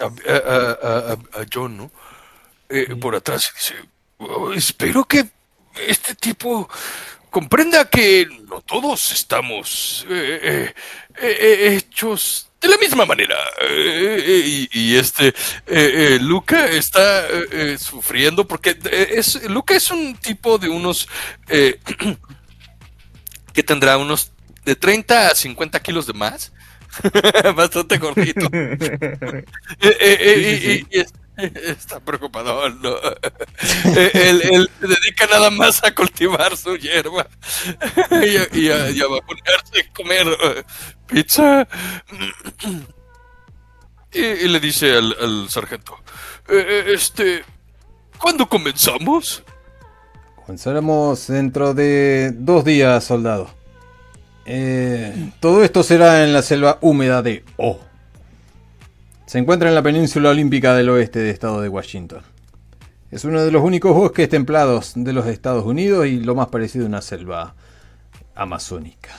A, 0.00 1.46
John, 1.52 1.76
¿no? 1.76 1.90
Eh, 2.68 2.94
por 2.96 3.14
atrás 3.14 3.50
y 3.52 3.56
dice: 3.56 3.74
oh, 4.18 4.52
Espero 4.52 5.04
que 5.04 5.26
este 5.86 6.14
tipo 6.14 6.68
comprenda 7.30 7.88
que 7.88 8.26
no 8.48 8.60
todos 8.60 9.10
estamos 9.10 10.06
eh, 10.08 10.72
eh, 11.20 11.76
hechos 11.76 12.48
de 12.64 12.70
la 12.70 12.78
misma 12.78 13.04
manera. 13.04 13.36
y, 14.72 14.96
este 14.96 15.34
Luca 16.20 16.66
está 16.66 17.26
sufriendo 17.78 18.46
porque 18.46 18.76
es 18.92 19.48
Luca 19.48 19.74
es 19.74 19.90
un 19.90 20.16
tipo 20.16 20.58
de 20.58 20.68
unos 20.68 21.08
que 23.52 23.62
tendrá 23.62 23.98
unos 23.98 24.32
de 24.64 24.76
30 24.76 25.28
a 25.28 25.34
50 25.34 25.80
kilos 25.80 26.06
de 26.06 26.14
más. 26.14 26.52
Bastante 27.56 27.98
gordito. 27.98 28.48
y, 30.90 31.04
Está 31.66 32.00
preocupado, 32.00 32.68
¿no? 32.70 32.94
Eh, 33.96 34.10
él, 34.52 34.70
se 34.80 34.86
dedica 34.86 35.26
nada 35.30 35.50
más 35.50 35.82
a 35.84 35.94
cultivar 35.94 36.56
su 36.56 36.76
hierba 36.76 37.26
y, 38.10 38.36
a, 38.68 38.90
y, 38.90 39.00
a, 39.00 39.06
ponerse 39.26 39.80
a 39.80 39.92
comer 39.94 40.26
eh, 40.26 40.62
pizza. 41.06 41.66
Y, 44.16 44.46
le 44.46 44.60
dice 44.60 44.96
al, 44.96 45.48
sargento, 45.50 45.98
eh, 46.48 46.84
este, 46.94 47.42
¿cuándo 48.16 48.48
comenzamos? 48.48 49.42
Comenzaremos 50.36 51.26
dentro 51.26 51.74
de 51.74 52.30
dos 52.32 52.64
días, 52.64 53.02
soldado. 53.02 53.52
todo 55.40 55.64
esto 55.64 55.82
será 55.82 56.22
en 56.22 56.32
la 56.32 56.42
selva 56.42 56.78
húmeda 56.80 57.22
de 57.22 57.44
O. 57.56 57.80
Se 59.34 59.40
encuentra 59.40 59.68
en 59.68 59.74
la 59.74 59.82
península 59.82 60.30
olímpica 60.30 60.76
del 60.76 60.88
oeste 60.90 61.18
del 61.18 61.30
estado 61.30 61.60
de 61.60 61.68
Washington. 61.68 62.22
Es 63.10 63.24
uno 63.24 63.42
de 63.42 63.50
los 63.50 63.64
únicos 63.64 63.92
bosques 63.92 64.28
templados 64.28 64.92
de 64.94 65.12
los 65.12 65.26
Estados 65.26 65.64
Unidos 65.64 66.06
y 66.06 66.20
lo 66.20 66.36
más 66.36 66.46
parecido 66.50 66.84
a 66.84 66.88
una 66.88 67.02
selva 67.02 67.56
amazónica. 68.36 69.10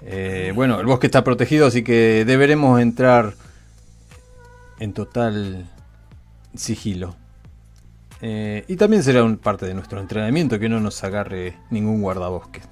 Eh, 0.00 0.52
bueno, 0.54 0.80
el 0.80 0.86
bosque 0.86 1.08
está 1.08 1.22
protegido, 1.22 1.66
así 1.66 1.84
que 1.84 2.24
deberemos 2.24 2.80
entrar 2.80 3.34
en 4.78 4.94
total 4.94 5.68
sigilo. 6.54 7.16
Eh, 8.22 8.64
y 8.66 8.76
también 8.76 9.02
será 9.02 9.30
parte 9.36 9.66
de 9.66 9.74
nuestro 9.74 10.00
entrenamiento 10.00 10.58
que 10.58 10.70
no 10.70 10.80
nos 10.80 11.04
agarre 11.04 11.58
ningún 11.68 12.00
guardabosque. 12.00 12.62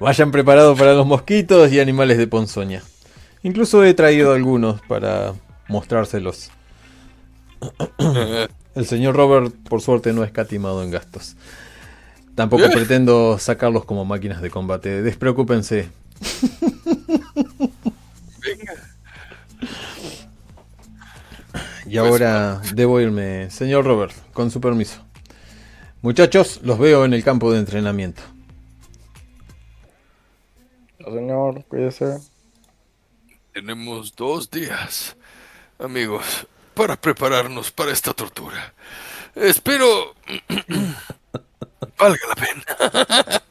Vayan 0.00 0.30
preparados 0.30 0.78
para 0.78 0.94
los 0.94 1.06
mosquitos 1.06 1.72
y 1.72 1.80
animales 1.80 2.18
de 2.18 2.26
ponzoña. 2.26 2.82
Incluso 3.42 3.84
he 3.84 3.94
traído 3.94 4.32
algunos 4.32 4.80
para 4.82 5.34
mostrárselos. 5.68 6.50
El 8.74 8.86
señor 8.86 9.16
Robert, 9.16 9.54
por 9.68 9.82
suerte, 9.82 10.12
no 10.12 10.22
ha 10.22 10.26
escatimado 10.26 10.82
en 10.82 10.90
gastos. 10.90 11.36
Tampoco 12.34 12.64
pretendo 12.72 13.38
sacarlos 13.38 13.84
como 13.84 14.04
máquinas 14.04 14.40
de 14.40 14.50
combate. 14.50 15.02
Despreocúpense. 15.02 15.90
Y 21.86 21.98
ahora 21.98 22.62
debo 22.74 23.00
irme. 23.00 23.50
Señor 23.50 23.84
Robert, 23.84 24.14
con 24.32 24.50
su 24.50 24.62
permiso. 24.62 25.04
Muchachos, 26.02 26.60
los 26.64 26.80
veo 26.80 27.04
en 27.04 27.14
el 27.14 27.22
campo 27.22 27.52
de 27.52 27.60
entrenamiento. 27.60 28.22
Señor, 30.98 31.64
cuídese. 31.66 32.18
Tenemos 33.52 34.16
dos 34.16 34.50
días, 34.50 35.16
amigos, 35.78 36.48
para 36.74 36.96
prepararnos 36.96 37.70
para 37.70 37.92
esta 37.92 38.12
tortura. 38.12 38.74
Espero 39.36 40.14
valga 41.98 42.26
la 42.28 42.34
pena. 42.34 43.42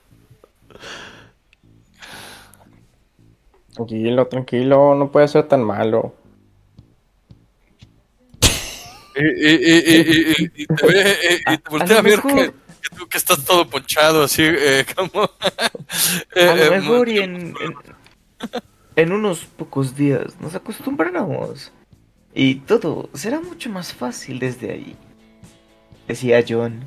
tranquilo, 3.74 4.28
tranquilo, 4.28 4.96
no 4.96 5.10
puede 5.10 5.30
ser 5.30 5.48
tan 5.48 5.64
malo. 5.64 6.16
Y, 9.16 10.68
te, 10.68 10.88
ve, 10.88 11.42
y 11.52 11.58
te 11.58 11.70
voltea 11.70 12.00
a, 12.00 12.02
ver 12.02 12.22
que, 12.22 12.54
tú 12.96 13.08
que 13.08 13.18
estás 13.18 13.44
todo 13.44 13.68
ponchado, 13.70 14.24
así 14.24 14.44
eh, 14.44 14.86
como. 14.96 15.30
Eh, 16.34 16.48
a 16.48 16.56
lo 16.56 16.64
eh, 16.64 16.72
mejor 16.72 17.10
y 17.10 17.18
en, 17.20 17.54
en, 18.96 19.12
unos 19.12 19.40
pocos 19.44 19.94
días 19.94 20.40
nos 20.40 20.56
acostumbraremos. 20.56 21.74
Y 22.34 22.56
todo 22.56 23.10
será 23.14 23.42
mucho 23.42 23.70
más 23.70 23.94
fácil 23.94 24.40
desde 24.40 24.72
ahí. 24.72 24.96
Decía 26.08 26.42
John, 26.48 26.86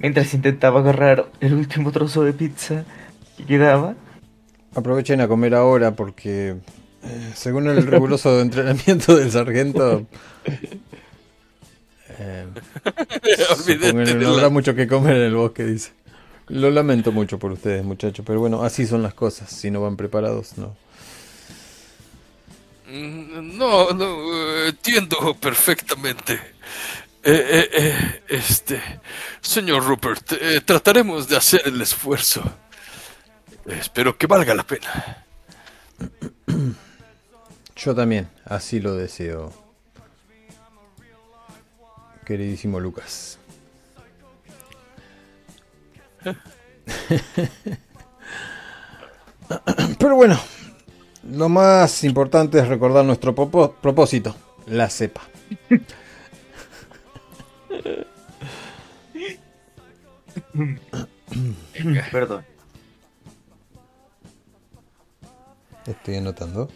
mientras 0.00 0.34
intentaba 0.34 0.80
agarrar 0.80 1.30
el 1.38 1.54
último 1.54 1.92
trozo 1.92 2.24
de 2.24 2.32
pizza 2.32 2.84
que 3.36 3.44
quedaba. 3.44 3.94
Aprovechen 4.74 5.20
a 5.20 5.28
comer 5.28 5.54
ahora 5.54 5.94
porque, 5.94 6.56
según 7.34 7.68
el 7.68 7.86
riguroso 7.86 8.40
entrenamiento 8.40 9.14
del 9.14 9.30
sargento, 9.30 10.06
eh, 12.18 12.46
no 14.20 14.28
habrá 14.28 14.48
mucho 14.48 14.74
que 14.74 14.86
comer 14.86 15.16
en 15.16 15.22
el 15.22 15.34
bosque, 15.34 15.64
dice. 15.64 15.92
Lo 16.48 16.70
lamento 16.70 17.10
mucho 17.10 17.38
por 17.38 17.52
ustedes, 17.52 17.84
muchachos, 17.84 18.24
pero 18.26 18.40
bueno, 18.40 18.62
así 18.62 18.86
son 18.86 19.02
las 19.02 19.14
cosas. 19.14 19.50
Si 19.50 19.70
no 19.70 19.80
van 19.80 19.96
preparados, 19.96 20.58
no. 20.58 20.76
Mm, 22.86 23.56
no, 23.56 23.90
no, 23.92 24.66
entiendo 24.66 25.34
perfectamente. 25.40 26.34
Eh, 27.22 27.70
eh, 27.72 28.22
este, 28.28 28.78
señor 29.40 29.84
Rupert, 29.84 30.32
trataremos 30.66 31.26
de 31.26 31.36
hacer 31.36 31.62
el 31.64 31.80
esfuerzo. 31.80 32.42
Espero 33.66 34.18
que 34.18 34.26
valga 34.26 34.54
la 34.54 34.64
pena. 34.64 35.24
Yo 37.76 37.94
también, 37.94 38.28
así 38.44 38.80
lo 38.80 38.94
deseo 38.94 39.63
queridísimo 42.24 42.80
Lucas. 42.80 43.38
Pero 49.98 50.16
bueno, 50.16 50.38
lo 51.30 51.48
más 51.48 52.04
importante 52.04 52.58
es 52.58 52.68
recordar 52.68 53.04
nuestro 53.04 53.34
propósito, 53.34 54.36
la 54.66 54.90
cepa. 54.90 55.22
Perdón. 62.10 62.44
Estoy 65.86 66.16
anotando. 66.16 66.68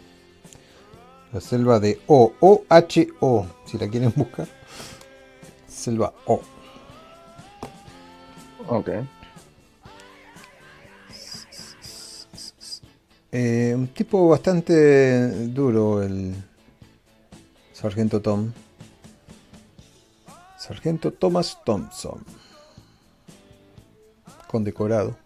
La 1.31 1.41
selva 1.41 1.79
de 1.79 1.99
O, 2.07 2.33
O, 2.39 2.63
H, 2.69 3.07
O, 3.19 3.45
si 3.65 3.77
la 3.77 3.87
quieren 3.87 4.11
buscar. 4.15 4.47
Selva 5.79 6.13
O. 6.25 6.41
Ok. 8.67 8.89
Eh, 13.31 13.73
un 13.75 13.87
tipo 13.87 14.27
bastante 14.27 15.47
duro, 15.47 16.03
el 16.03 16.35
sargento 17.71 18.21
Tom. 18.21 18.51
Sargento 20.57 21.13
Thomas 21.13 21.57
Thompson. 21.63 22.25
Condecorado. 24.47 25.17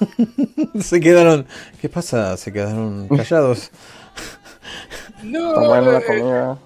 Se 0.80 1.00
quedaron. 1.00 1.46
¿Qué 1.80 1.88
pasa? 1.88 2.36
Se 2.36 2.52
quedaron 2.52 3.08
callados. 3.16 3.70
No, 5.22 5.54
Tomando 5.54 5.92
la 5.92 5.98
eh, 5.98 6.04
comida. 6.04 6.58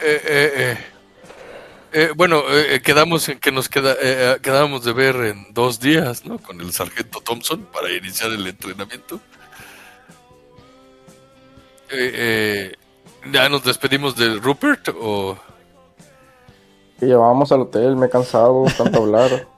eh, 0.00 0.22
eh, 0.24 0.52
eh. 0.56 0.78
Eh, 1.92 2.12
bueno, 2.16 2.42
eh, 2.50 2.80
quedamos 2.82 3.28
en 3.28 3.40
que 3.40 3.50
nos 3.50 3.68
queda, 3.68 3.96
eh, 4.00 4.38
quedábamos 4.42 4.84
de 4.84 4.92
ver 4.92 5.16
en 5.16 5.52
dos 5.52 5.80
días, 5.80 6.24
¿no? 6.24 6.38
Con 6.38 6.60
el 6.60 6.72
sargento 6.72 7.20
Thompson 7.20 7.66
para 7.72 7.90
iniciar 7.90 8.30
el 8.30 8.46
entrenamiento. 8.46 9.18
Eh, 11.90 12.12
eh, 12.14 12.74
¿Ya 13.32 13.48
nos 13.48 13.64
despedimos 13.64 14.14
de 14.16 14.36
Rupert 14.36 14.88
o...? 15.00 15.36
Y 17.00 17.06
llevábamos 17.06 17.50
al 17.50 17.62
hotel, 17.62 17.96
me 17.96 18.06
he 18.06 18.10
cansado 18.10 18.64
tanto 18.76 18.98
hablar. 19.02 19.48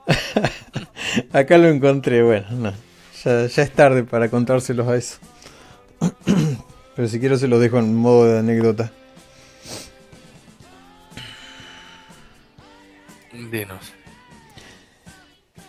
Acá 1.33 1.57
lo 1.59 1.67
encontré, 1.67 2.23
bueno, 2.23 2.47
no. 2.51 2.73
Ya, 3.23 3.45
ya 3.45 3.63
es 3.63 3.71
tarde 3.71 4.03
para 4.03 4.29
contárselos 4.29 4.87
a 4.87 4.95
eso. 4.95 5.17
Pero 6.95 7.07
si 7.07 7.19
quiero 7.19 7.37
se 7.37 7.47
los 7.47 7.59
dejo 7.59 7.79
en 7.79 7.95
modo 7.95 8.25
de 8.25 8.39
anécdota. 8.39 8.91
Dinos. 13.51 13.93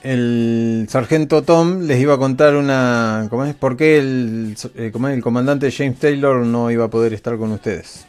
El 0.03 0.87
sargento 0.91 1.43
Tom 1.43 1.83
les 1.83 1.99
iba 1.99 2.15
a 2.15 2.19
contar 2.19 2.57
una. 2.57 3.27
¿Cómo 3.31 3.47
es? 3.47 3.55
¿Por 3.55 3.75
qué 3.77 3.99
el, 3.99 4.55
eh, 4.75 4.91
cómo 4.93 5.09
es? 5.09 5.15
el 5.15 5.23
comandante 5.23 5.73
James 5.73 5.99
Taylor 5.99 6.45
no 6.45 6.71
iba 6.71 6.85
a 6.85 6.91
poder 6.91 7.15
estar 7.15 7.39
con 7.39 7.53
ustedes? 7.53 8.05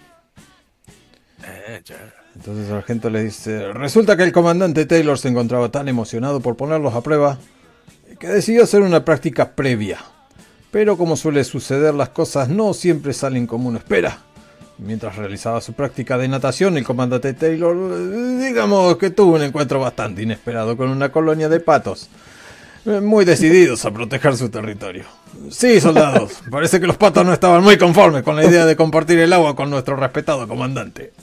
Eh. 1.45 1.81
Entonces 2.35 2.65
el 2.65 2.69
sargento 2.69 3.09
les 3.09 3.23
dice: 3.23 3.71
Resulta 3.71 4.17
que 4.17 4.23
el 4.23 4.33
comandante 4.33 4.85
Taylor 4.85 5.17
se 5.17 5.29
encontraba 5.29 5.71
tan 5.71 5.87
emocionado 5.87 6.41
por 6.41 6.57
ponerlos 6.57 6.93
a 6.93 7.01
prueba 7.01 7.37
que 8.19 8.27
decidió 8.27 8.63
hacer 8.63 8.81
una 8.81 9.05
práctica 9.05 9.55
previa. 9.55 9.99
Pero 10.75 10.97
como 10.97 11.15
suele 11.15 11.45
suceder, 11.45 11.93
las 11.93 12.09
cosas 12.09 12.49
no 12.49 12.73
siempre 12.73 13.13
salen 13.13 13.47
como 13.47 13.69
uno 13.69 13.77
espera. 13.77 14.17
Mientras 14.77 15.15
realizaba 15.15 15.61
su 15.61 15.71
práctica 15.71 16.17
de 16.17 16.27
natación, 16.27 16.75
el 16.75 16.83
comandante 16.83 17.33
Taylor, 17.33 17.77
eh, 17.93 18.45
digamos 18.45 18.97
que 18.97 19.09
tuvo 19.09 19.35
un 19.35 19.43
encuentro 19.43 19.79
bastante 19.79 20.23
inesperado 20.23 20.75
con 20.75 20.89
una 20.89 21.13
colonia 21.13 21.47
de 21.47 21.61
patos. 21.61 22.09
eh, 22.85 22.99
Muy 22.99 23.23
decididos 23.23 23.85
a 23.85 23.91
proteger 23.91 24.35
su 24.35 24.49
territorio. 24.49 25.05
Sí, 25.49 25.79
soldados, 25.79 26.41
parece 26.51 26.81
que 26.81 26.87
los 26.87 26.97
patos 26.97 27.25
no 27.25 27.31
estaban 27.31 27.63
muy 27.63 27.77
conformes 27.77 28.23
con 28.23 28.35
la 28.35 28.43
idea 28.43 28.65
de 28.65 28.75
compartir 28.75 29.17
el 29.19 29.31
agua 29.31 29.55
con 29.55 29.69
nuestro 29.69 29.95
respetado 29.95 30.45
comandante. 30.45 31.13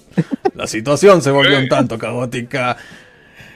La 0.55 0.66
situación 0.66 1.20
se 1.20 1.31
volvió 1.31 1.59
un 1.59 1.69
tanto 1.69 1.99
caótica 1.99 2.79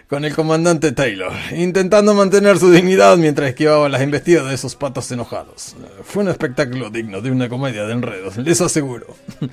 con 0.09 0.25
el 0.25 0.35
comandante 0.35 0.93
Taylor, 0.93 1.33
intentando 1.57 2.15
mantener 2.15 2.59
su 2.59 2.71
dignidad 2.71 3.17
mientras 3.17 3.49
esquivaba 3.49 3.89
las 3.89 4.03
embestidas 4.03 4.47
de 4.47 4.55
esos 4.55 4.77
patos 4.77 5.11
enojados. 5.11 5.75
Fue 6.05 6.23
un 6.23 6.29
espectáculo 6.29 6.91
digno 6.91 7.21
de 7.21 7.33
una 7.33 7.49
comedia 7.49 7.85
de 7.85 7.93
enredos, 7.93 8.37
les 8.37 8.61
aseguro. 8.61 9.17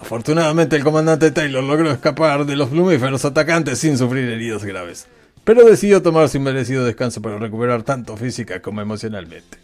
Afortunadamente 0.00 0.76
el 0.76 0.84
comandante 0.84 1.30
Taylor 1.30 1.64
logró 1.64 1.90
escapar 1.90 2.44
de 2.44 2.56
los 2.56 2.68
plumíferos 2.68 3.24
atacantes 3.24 3.78
sin 3.78 3.96
sufrir 3.96 4.28
heridas 4.28 4.62
graves, 4.62 5.06
pero 5.44 5.64
decidió 5.64 6.02
tomar 6.02 6.28
su 6.28 6.38
merecido 6.40 6.84
descanso 6.84 7.22
para 7.22 7.38
recuperar 7.38 7.82
tanto 7.82 8.18
física 8.18 8.60
como 8.60 8.82
emocionalmente. 8.82 9.58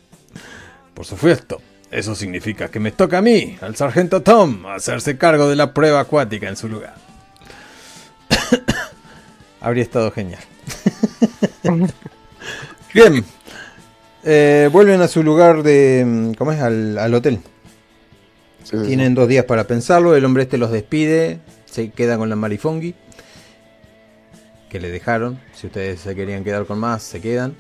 Por 0.94 1.04
supuesto, 1.04 1.60
eso 1.90 2.14
significa 2.14 2.70
que 2.70 2.80
me 2.80 2.92
toca 2.92 3.18
a 3.18 3.22
mí, 3.22 3.58
al 3.60 3.76
sargento 3.76 4.22
Tom, 4.22 4.64
hacerse 4.64 5.18
cargo 5.18 5.50
de 5.50 5.56
la 5.56 5.74
prueba 5.74 6.00
acuática 6.00 6.48
en 6.48 6.56
su 6.56 6.70
lugar. 6.70 6.94
Habría 9.62 9.82
estado 9.84 10.10
genial. 10.10 10.40
Bien. 12.94 13.24
Eh, 14.24 14.68
vuelven 14.72 15.00
a 15.00 15.08
su 15.08 15.22
lugar 15.22 15.62
de... 15.62 16.04
mm, 16.06 16.32
¿Cómo 16.34 16.52
es? 16.52 16.60
Al, 16.60 16.98
al 16.98 17.14
hotel. 17.14 17.38
Sí, 18.64 18.70
sí, 18.76 18.78
sí. 18.80 18.86
Tienen 18.88 19.14
dos 19.14 19.28
días 19.28 19.44
para 19.44 19.66
pensarlo. 19.66 20.14
El 20.14 20.24
hombre 20.24 20.44
este 20.44 20.58
los 20.58 20.70
despide. 20.70 21.40
Se 21.64 21.90
queda 21.90 22.18
con 22.18 22.28
la 22.28 22.36
marifongi. 22.36 22.94
Que 24.68 24.80
le 24.80 24.90
dejaron. 24.90 25.40
Si 25.54 25.66
ustedes 25.66 26.00
se 26.00 26.14
querían 26.14 26.44
quedar 26.44 26.66
con 26.66 26.78
más, 26.78 27.02
se 27.02 27.20
quedan. 27.20 27.54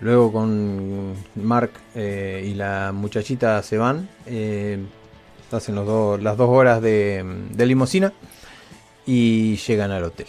Luego 0.00 0.32
con 0.32 1.14
Mark 1.34 1.70
eh, 1.96 2.44
y 2.48 2.54
la 2.54 2.92
muchachita 2.94 3.62
se 3.62 3.78
van. 3.78 4.08
eh, 4.26 4.78
hacen 5.50 5.74
los 5.74 5.86
dos- 5.86 6.22
las 6.22 6.36
dos 6.36 6.48
horas 6.50 6.80
de, 6.82 7.24
de 7.50 7.66
limusina. 7.66 8.12
Y 9.06 9.56
llegan 9.56 9.90
al 9.90 10.04
hotel. 10.04 10.26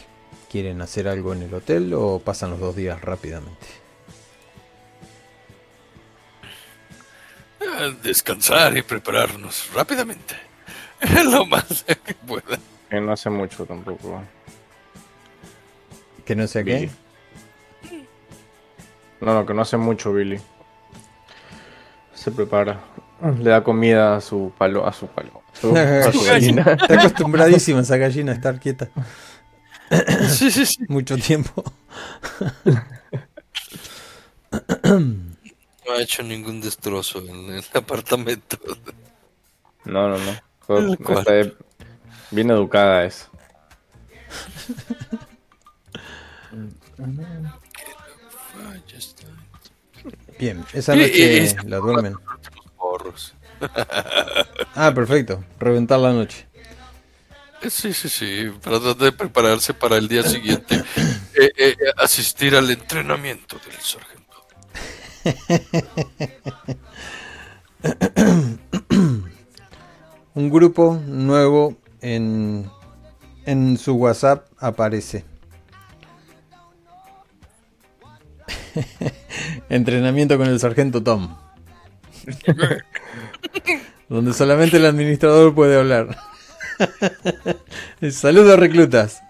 ¿Quieren 0.50 0.82
hacer 0.82 1.08
algo 1.08 1.34
en 1.34 1.44
el 1.44 1.54
hotel 1.54 1.94
o 1.94 2.20
pasan 2.20 2.50
los 2.52 2.60
dos 2.60 2.76
días 2.76 3.00
rápidamente? 3.02 3.68
Eh, 7.62 7.96
Descansar 8.04 8.76
y 8.78 8.82
prepararnos 8.82 9.70
rápidamente. 9.74 10.36
Lo 11.26 11.46
más 11.46 11.84
que 12.06 12.14
pueda. 12.14 12.58
Que 12.90 13.00
no 13.00 13.12
hace 13.12 13.30
mucho 13.30 13.66
tampoco. 13.66 14.22
Que 16.26 16.36
no 16.36 16.48
sé 16.48 16.64
qué. 16.66 16.90
No, 19.22 19.34
no, 19.34 19.46
que 19.46 19.54
no 19.54 19.62
hace 19.62 19.78
mucho 19.78 20.14
Billy. 20.14 20.40
Se 22.14 22.32
prepara. 22.32 22.80
Le 23.38 23.50
da 23.50 23.64
comida 23.64 24.16
a 24.16 24.22
su 24.22 24.52
palo, 24.58 24.88
a 24.88 24.94
su 24.94 25.08
palo. 25.08 25.44
a 25.54 25.58
su- 25.60 25.76
a 25.76 26.12
su 26.12 26.24
gallina. 26.24 26.62
Está 26.82 26.94
acostumbradísima 27.02 27.82
esa 27.82 27.98
gallina 27.98 28.32
a 28.32 28.36
estar 28.36 28.60
quieta 28.60 28.90
Sí, 30.30 30.52
sí, 30.52 30.66
sí. 30.66 30.78
mucho 30.88 31.18
tiempo. 31.18 31.64
No 35.86 35.94
ha 35.98 36.02
hecho 36.02 36.22
ningún 36.24 36.62
destrozo 36.62 37.20
en 37.20 37.50
el 37.56 37.64
apartamento. 37.74 38.58
No, 39.86 40.10
no, 40.10 40.18
no. 40.18 40.98
Cual. 40.98 41.20
está 41.20 41.34
de- 41.34 41.56
bien 42.32 42.52
educada 42.52 43.06
es. 43.06 43.28
Bien, 50.40 50.64
esa 50.74 50.96
noche 50.96 51.56
la 51.66 51.78
duermen. 51.78 52.16
Ah, 54.74 54.94
perfecto. 54.96 55.44
Reventar 55.60 56.00
la 56.00 56.14
noche. 56.14 56.48
Eh, 57.62 57.70
Sí, 57.70 57.94
sí, 57.94 58.10
sí. 58.10 58.52
Para 58.64 58.80
tratar 58.80 59.04
de 59.06 59.12
prepararse 59.12 59.74
para 59.74 59.98
el 59.98 60.08
día 60.08 60.24
siguiente. 60.24 60.76
eh, 61.36 61.52
eh, 61.58 61.76
asistir 61.98 62.56
al 62.56 62.70
entrenamiento 62.70 63.58
del 63.66 63.80
sargento. 63.82 64.20
Un 70.36 70.50
grupo 70.50 71.00
nuevo 71.06 71.78
en, 72.02 72.70
en 73.46 73.78
su 73.78 73.96
WhatsApp 73.96 74.48
aparece. 74.60 75.26
Entrenamiento 79.70 80.38
con 80.38 80.48
el 80.48 80.60
sargento 80.60 81.02
Tom. 81.04 81.36
Donde 84.10 84.34
solamente 84.34 84.78
el 84.78 84.86
administrador 84.86 85.54
puede 85.54 85.78
hablar. 85.78 86.18
Saludos 88.12 88.60
reclutas. 88.60 89.22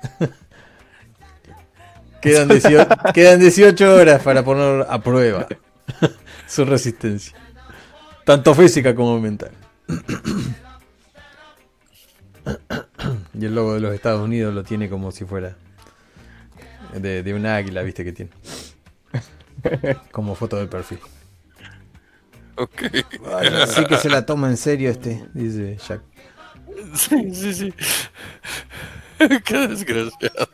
Quedan 2.21 2.49
18, 2.49 2.87
quedan 3.13 3.39
18 3.39 3.95
horas 3.95 4.21
para 4.21 4.43
poner 4.43 4.85
a 4.89 5.01
prueba 5.01 5.47
su 6.47 6.65
resistencia. 6.65 7.35
Tanto 8.25 8.53
física 8.53 8.93
como 8.93 9.19
mental. 9.19 9.51
Y 13.33 13.45
el 13.45 13.55
logo 13.55 13.73
de 13.73 13.79
los 13.79 13.93
Estados 13.93 14.21
Unidos 14.21 14.53
lo 14.53 14.63
tiene 14.63 14.89
como 14.89 15.11
si 15.11 15.25
fuera 15.25 15.55
de, 16.93 17.23
de 17.23 17.33
un 17.33 17.45
águila, 17.45 17.81
viste 17.83 18.03
que 18.03 18.11
tiene. 18.11 18.31
Como 20.11 20.35
foto 20.35 20.57
de 20.57 20.67
perfil. 20.67 20.99
Ok. 22.55 22.83
Así 23.61 23.85
que 23.85 23.97
se 23.97 24.09
la 24.09 24.25
toma 24.25 24.49
en 24.49 24.57
serio 24.57 24.89
este, 24.89 25.25
dice 25.33 25.77
Jack. 25.87 26.01
Sí, 26.95 27.33
sí, 27.33 27.53
sí. 27.53 27.73
Qué 29.45 29.57
desgraciado. 29.67 30.49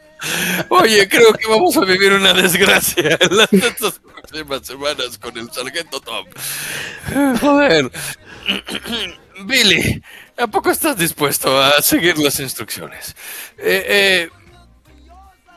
Oye, 0.70 1.08
creo 1.08 1.34
que 1.34 1.48
vamos 1.48 1.78
a 1.78 1.82
vivir 1.82 2.14
una 2.14 2.34
desgracia 2.34 3.18
en 3.20 3.38
las 3.38 3.54
estas 3.54 4.00
próximas 4.00 4.66
semanas 4.66 5.18
con 5.20 5.38
el 5.38 5.52
sargento 5.52 6.00
Tom. 6.02 6.26
Joder. 7.40 7.92
Billy, 9.46 10.02
¿a 10.38 10.48
poco 10.48 10.72
estás 10.72 10.98
dispuesto 10.98 11.62
a 11.62 11.82
seguir 11.82 12.18
las 12.18 12.40
instrucciones? 12.40 13.16
Eh, 13.58 13.86
eh, 13.88 14.30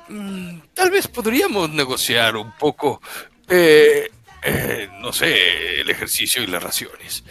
mm, 0.09 0.61
tal 0.75 0.91
vez 0.91 1.07
podríamos 1.07 1.71
negociar 1.71 2.37
un 2.37 2.53
poco, 2.59 3.01
eh, 3.49 4.11
eh, 4.43 4.89
no 5.01 5.13
sé, 5.13 5.81
el 5.81 5.89
ejercicio 5.89 6.43
y 6.43 6.49
las 6.49 6.63
raciones. 6.63 7.23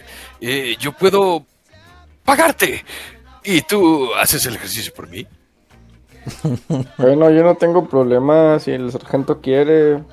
Yo 0.79 0.93
puedo 0.93 1.45
pagarte 2.23 2.85
y 3.47 3.61
tú 3.61 4.13
haces 4.15 4.45
el 4.45 4.55
ejercicio 4.55 4.93
por 4.93 5.07
mí. 5.07 5.25
Bueno, 6.97 7.29
yo 7.29 7.41
no 7.43 7.55
tengo 7.55 7.87
problema 7.87 8.59
si 8.59 8.71
el 8.71 8.91
sargento 8.91 9.39
quiere. 9.39 10.03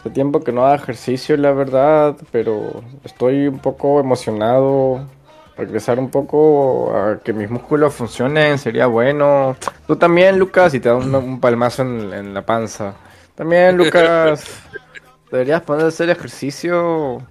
Hace 0.00 0.10
tiempo 0.10 0.40
que 0.40 0.50
no 0.50 0.66
haga 0.66 0.74
ejercicio, 0.74 1.36
la 1.36 1.52
verdad, 1.52 2.16
pero 2.32 2.82
estoy 3.04 3.46
un 3.46 3.60
poco 3.60 4.00
emocionado. 4.00 5.06
Regresar 5.56 6.00
un 6.00 6.10
poco 6.10 6.92
a 6.96 7.20
que 7.20 7.32
mis 7.32 7.48
músculos 7.48 7.94
funcionen 7.94 8.58
sería 8.58 8.86
bueno. 8.86 9.56
Tú 9.86 9.94
también, 9.94 10.38
Lucas, 10.38 10.74
y 10.74 10.80
te 10.80 10.88
da 10.88 10.96
un, 10.96 11.14
un 11.14 11.38
palmazo 11.38 11.82
en, 11.82 12.12
en 12.12 12.34
la 12.34 12.44
panza. 12.44 12.94
También, 13.36 13.76
Lucas, 13.76 14.44
deberías 15.30 15.62
poner 15.62 15.84
a 15.84 15.88
hacer 15.88 16.10
ejercicio. 16.10 17.22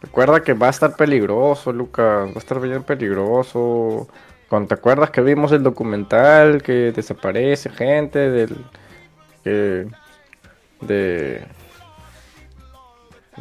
Recuerda 0.00 0.40
que 0.40 0.52
va 0.52 0.68
a 0.68 0.70
estar 0.70 0.94
peligroso, 0.94 1.72
Lucas. 1.72 2.28
Va 2.28 2.36
a 2.36 2.38
estar 2.38 2.60
bien 2.60 2.84
peligroso. 2.84 4.06
Cuando 4.48 4.68
te 4.68 4.74
acuerdas 4.74 5.10
que 5.10 5.20
vimos 5.22 5.50
el 5.52 5.62
documental 5.62 6.62
que 6.62 6.92
desaparece 6.92 7.68
gente 7.70 8.18
del. 8.30 8.56
que. 9.42 9.86
de. 10.82 11.44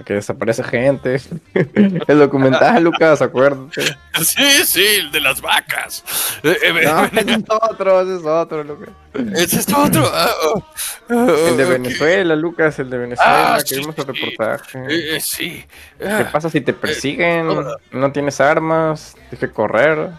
que 0.03 0.13
desaparece 0.15 0.63
gente. 0.63 1.21
el 1.53 2.19
documental, 2.19 2.83
Lucas, 2.83 3.21
acuérdate. 3.21 3.81
Sí, 4.23 4.63
sí, 4.63 4.85
el 4.99 5.11
de 5.11 5.19
las 5.19 5.41
vacas. 5.41 6.03
Eh, 6.41 6.55
eh, 6.63 6.73
No, 6.85 7.03
ese 7.03 7.31
es 7.33 7.43
otro, 7.49 8.01
ese 8.01 8.15
es 8.15 8.25
otro, 8.25 8.63
Lucas. 8.63 8.89
Ese 9.35 9.59
es 9.59 9.67
otro. 9.73 10.09
Ah, 10.11 10.29
oh, 10.45 10.63
ah, 11.09 11.35
El 11.49 11.57
de. 11.57 11.65
Venezuela, 11.65 12.33
Lucas, 12.35 12.79
el 12.79 12.89
de 12.89 12.97
Venezuela, 12.97 13.55
Ah, 13.55 13.57
que 13.59 13.75
sí, 13.75 13.79
vimos 13.81 13.97
el 13.97 14.05
reportaje. 14.07 14.79
Eh, 14.87 15.17
eh, 15.17 15.19
sí. 15.19 15.65
¿Qué 15.99 16.07
Ah, 16.07 16.29
pasa 16.31 16.49
si 16.49 16.61
te 16.61 16.71
persiguen? 16.71 17.47
No 17.91 18.11
tienes 18.13 18.39
armas, 18.39 19.15
tienes 19.29 19.39
que 19.39 19.51
correr. 19.51 20.11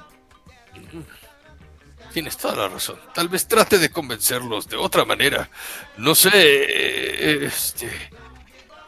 Tienes 2.17 2.39
toda 2.39 2.57
la 2.57 2.69
razón. 2.69 2.97
Tal 3.15 3.29
vez 3.29 3.47
trate 3.47 3.79
de 3.79 3.91
convencerlos 3.91 4.67
de 4.71 4.77
otra 4.77 5.05
manera. 5.05 5.51
No 5.99 6.15
sé. 6.15 7.45
Este. 7.45 7.91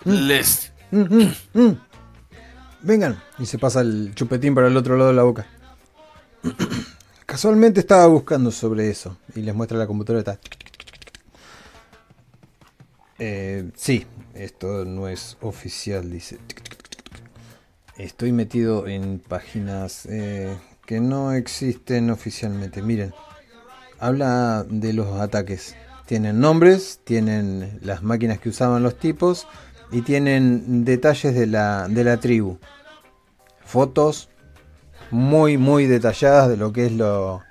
Les. 0.06 0.72
Mm, 0.90 1.02
mm, 1.02 1.34
mm. 1.52 1.80
Vengan. 2.80 3.22
Y 3.38 3.44
se 3.44 3.58
pasa 3.58 3.82
el 3.82 4.14
chupetín 4.14 4.54
para 4.54 4.68
el 4.68 4.76
otro 4.78 4.96
lado 4.96 5.10
de 5.10 5.16
la 5.16 5.24
boca. 5.24 5.46
Casualmente 7.26 7.80
estaba 7.80 8.06
buscando 8.06 8.50
sobre 8.50 8.88
eso. 8.88 9.18
Y 9.34 9.42
les 9.42 9.54
muestra 9.54 9.76
la 9.76 9.86
computadora. 9.86 10.20
Está. 10.20 10.40
Eh, 13.18 13.70
sí, 13.76 14.06
esto 14.32 14.86
no 14.86 15.06
es 15.06 15.36
oficial, 15.42 16.10
dice. 16.10 16.38
Estoy 17.98 18.32
metido 18.32 18.86
en 18.86 19.18
páginas 19.18 20.06
eh, 20.06 20.56
que 20.88 21.00
no 21.00 21.32
existen 21.32 22.08
oficialmente. 22.08 22.80
Miren, 22.80 23.12
habla 23.98 24.64
de 24.70 24.94
los 24.94 25.20
ataques. 25.20 25.76
Tienen 26.06 26.40
nombres, 26.40 27.00
tienen 27.04 27.78
las 27.82 28.02
máquinas 28.02 28.38
que 28.38 28.48
usaban 28.48 28.82
los 28.82 28.98
tipos 28.98 29.46
y 29.92 30.00
tienen 30.00 30.86
detalles 30.86 31.34
de 31.34 31.46
la, 31.46 31.88
de 31.88 32.04
la 32.04 32.16
tribu. 32.20 32.56
Fotos 33.66 34.30
muy, 35.10 35.58
muy 35.58 35.84
detalladas 35.84 36.48
de 36.48 36.56
lo 36.56 36.72
que 36.72 36.86
es 36.86 36.92
lo, 36.92 37.42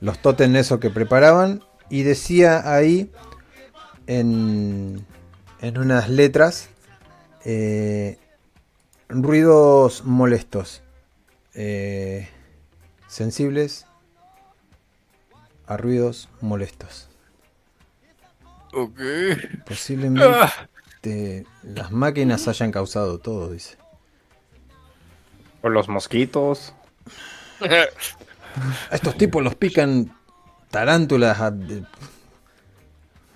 los 0.00 0.22
totem 0.22 0.54
esos 0.54 0.78
que 0.78 0.90
preparaban. 0.90 1.64
Y 1.90 2.04
decía 2.04 2.72
ahí 2.72 3.10
en, 4.06 5.04
en 5.60 5.78
unas 5.78 6.08
letras 6.08 6.68
eh, 7.44 8.16
ruidos 9.08 10.04
molestos, 10.04 10.82
eh, 11.54 12.28
sensibles 13.06 13.86
a 15.66 15.76
ruidos 15.76 16.28
molestos. 16.40 17.08
Ok. 18.72 19.00
Posiblemente 19.66 20.24
Ah, 20.24 20.52
las 21.62 21.92
máquinas 21.92 22.48
hayan 22.48 22.72
causado 22.72 23.18
todo, 23.18 23.50
dice. 23.52 23.76
O 25.62 25.68
los 25.68 25.88
mosquitos. 25.88 26.74
A 28.90 28.94
estos 28.94 29.16
tipos 29.16 29.42
los 29.42 29.54
pican 29.54 30.12
tarántulas, 30.70 31.40
a- 31.40 31.50
de- 31.50 31.84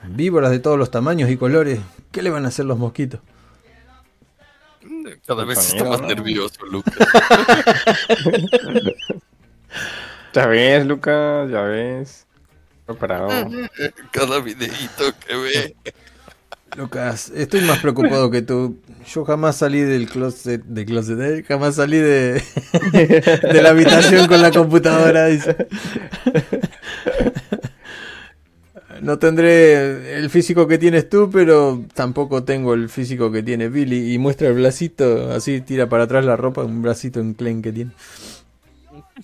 víboras 0.08 0.50
de 0.50 0.58
todos 0.58 0.78
los 0.78 0.90
tamaños 0.90 1.30
y 1.30 1.36
colores. 1.36 1.80
¿Qué 2.10 2.22
le 2.22 2.30
van 2.30 2.44
a 2.44 2.48
hacer 2.48 2.64
los 2.64 2.78
mosquitos? 2.78 3.20
Cada 5.26 5.44
vez 5.44 5.58
está 5.58 5.84
más 5.84 6.00
nervioso, 6.02 6.64
Lucas. 6.66 6.94
Ya 10.32 10.46
ves, 10.46 10.86
Lucas, 10.86 11.50
ya 11.50 11.62
ves. 11.62 12.26
Preparado. 12.86 13.28
Cada 14.12 14.40
videíto 14.40 15.04
que 15.26 15.36
ve. 15.36 15.76
Lucas, 16.76 17.32
estoy 17.34 17.62
más 17.62 17.80
preocupado 17.80 18.30
que 18.30 18.42
tú. 18.42 18.78
Yo 19.12 19.24
jamás 19.24 19.56
salí 19.56 19.80
del 19.80 20.08
closet, 20.08 20.62
de 20.64 20.84
closet, 20.84 21.20
¿eh? 21.20 21.44
jamás 21.46 21.76
salí 21.76 21.98
de, 21.98 22.42
de 22.92 23.62
la 23.62 23.70
habitación 23.70 24.28
con 24.28 24.40
la 24.40 24.52
computadora. 24.52 25.26
Dice. 25.26 25.56
No 29.02 29.18
tendré 29.18 30.18
el 30.18 30.28
físico 30.30 30.66
que 30.68 30.78
tienes 30.78 31.08
tú, 31.08 31.30
pero 31.32 31.82
tampoco 31.94 32.44
tengo 32.44 32.74
el 32.74 32.88
físico 32.88 33.32
que 33.32 33.42
tiene 33.42 33.68
Billy. 33.68 34.12
Y 34.12 34.18
muestra 34.18 34.48
el 34.48 34.54
bracito, 34.54 35.32
así 35.32 35.60
tira 35.62 35.88
para 35.88 36.04
atrás 36.04 36.24
la 36.24 36.36
ropa, 36.36 36.64
un 36.64 36.82
bracito 36.82 37.18
enclen 37.18 37.62
que 37.62 37.72
tiene. 37.72 37.92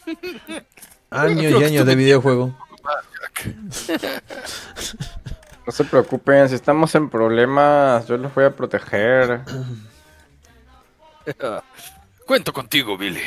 Años 1.10 1.60
y 1.60 1.64
años 1.64 1.86
de 1.86 1.96
videojuego. 1.96 2.54
No 5.66 5.72
se 5.72 5.84
preocupen, 5.84 6.48
si 6.48 6.54
estamos 6.54 6.94
en 6.94 7.10
problemas, 7.10 8.06
yo 8.06 8.16
los 8.16 8.32
voy 8.34 8.44
a 8.44 8.54
proteger. 8.54 9.40
Cuento 12.26 12.52
contigo, 12.52 12.96
Billy. 12.98 13.20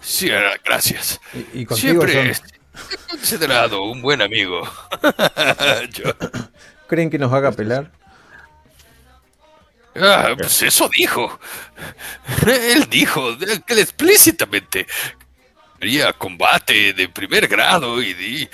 Sí, 0.00 0.30
ah, 0.30 0.52
gracias. 0.64 1.20
Y, 1.54 1.60
y 1.60 1.66
contigo 1.66 2.02
Siempre 2.04 2.32
he 2.32 3.10
considerado 3.10 3.84
un 3.84 4.00
buen 4.02 4.20
amigo. 4.22 4.62
Yo- 5.92 6.14
¿Creen 6.88 7.10
que 7.10 7.18
nos 7.18 7.32
haga 7.32 7.52
pelar? 7.52 7.90
Ah, 9.94 10.30
pues 10.36 10.62
eso 10.62 10.88
dijo. 10.96 11.38
Él 12.46 12.86
dijo 12.88 13.30
explícitamente 13.68 14.86
quería 15.82 16.12
combate 16.12 16.92
de 16.92 17.08
primer 17.08 17.48
grado 17.48 18.00
y 18.00 18.14
de 18.14 18.48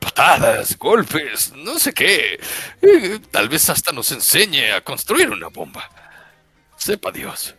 patadas, 0.00 0.78
golpes, 0.78 1.52
no 1.54 1.78
sé 1.78 1.92
qué. 1.92 2.40
Eh, 2.80 3.20
Tal 3.30 3.50
vez 3.50 3.68
hasta 3.68 3.92
nos 3.92 4.10
enseñe 4.12 4.72
a 4.74 4.80
construir 4.82 5.28
una 5.28 5.48
bomba. 5.48 5.82
Sepa 6.78 7.12
Dios. 7.12 7.54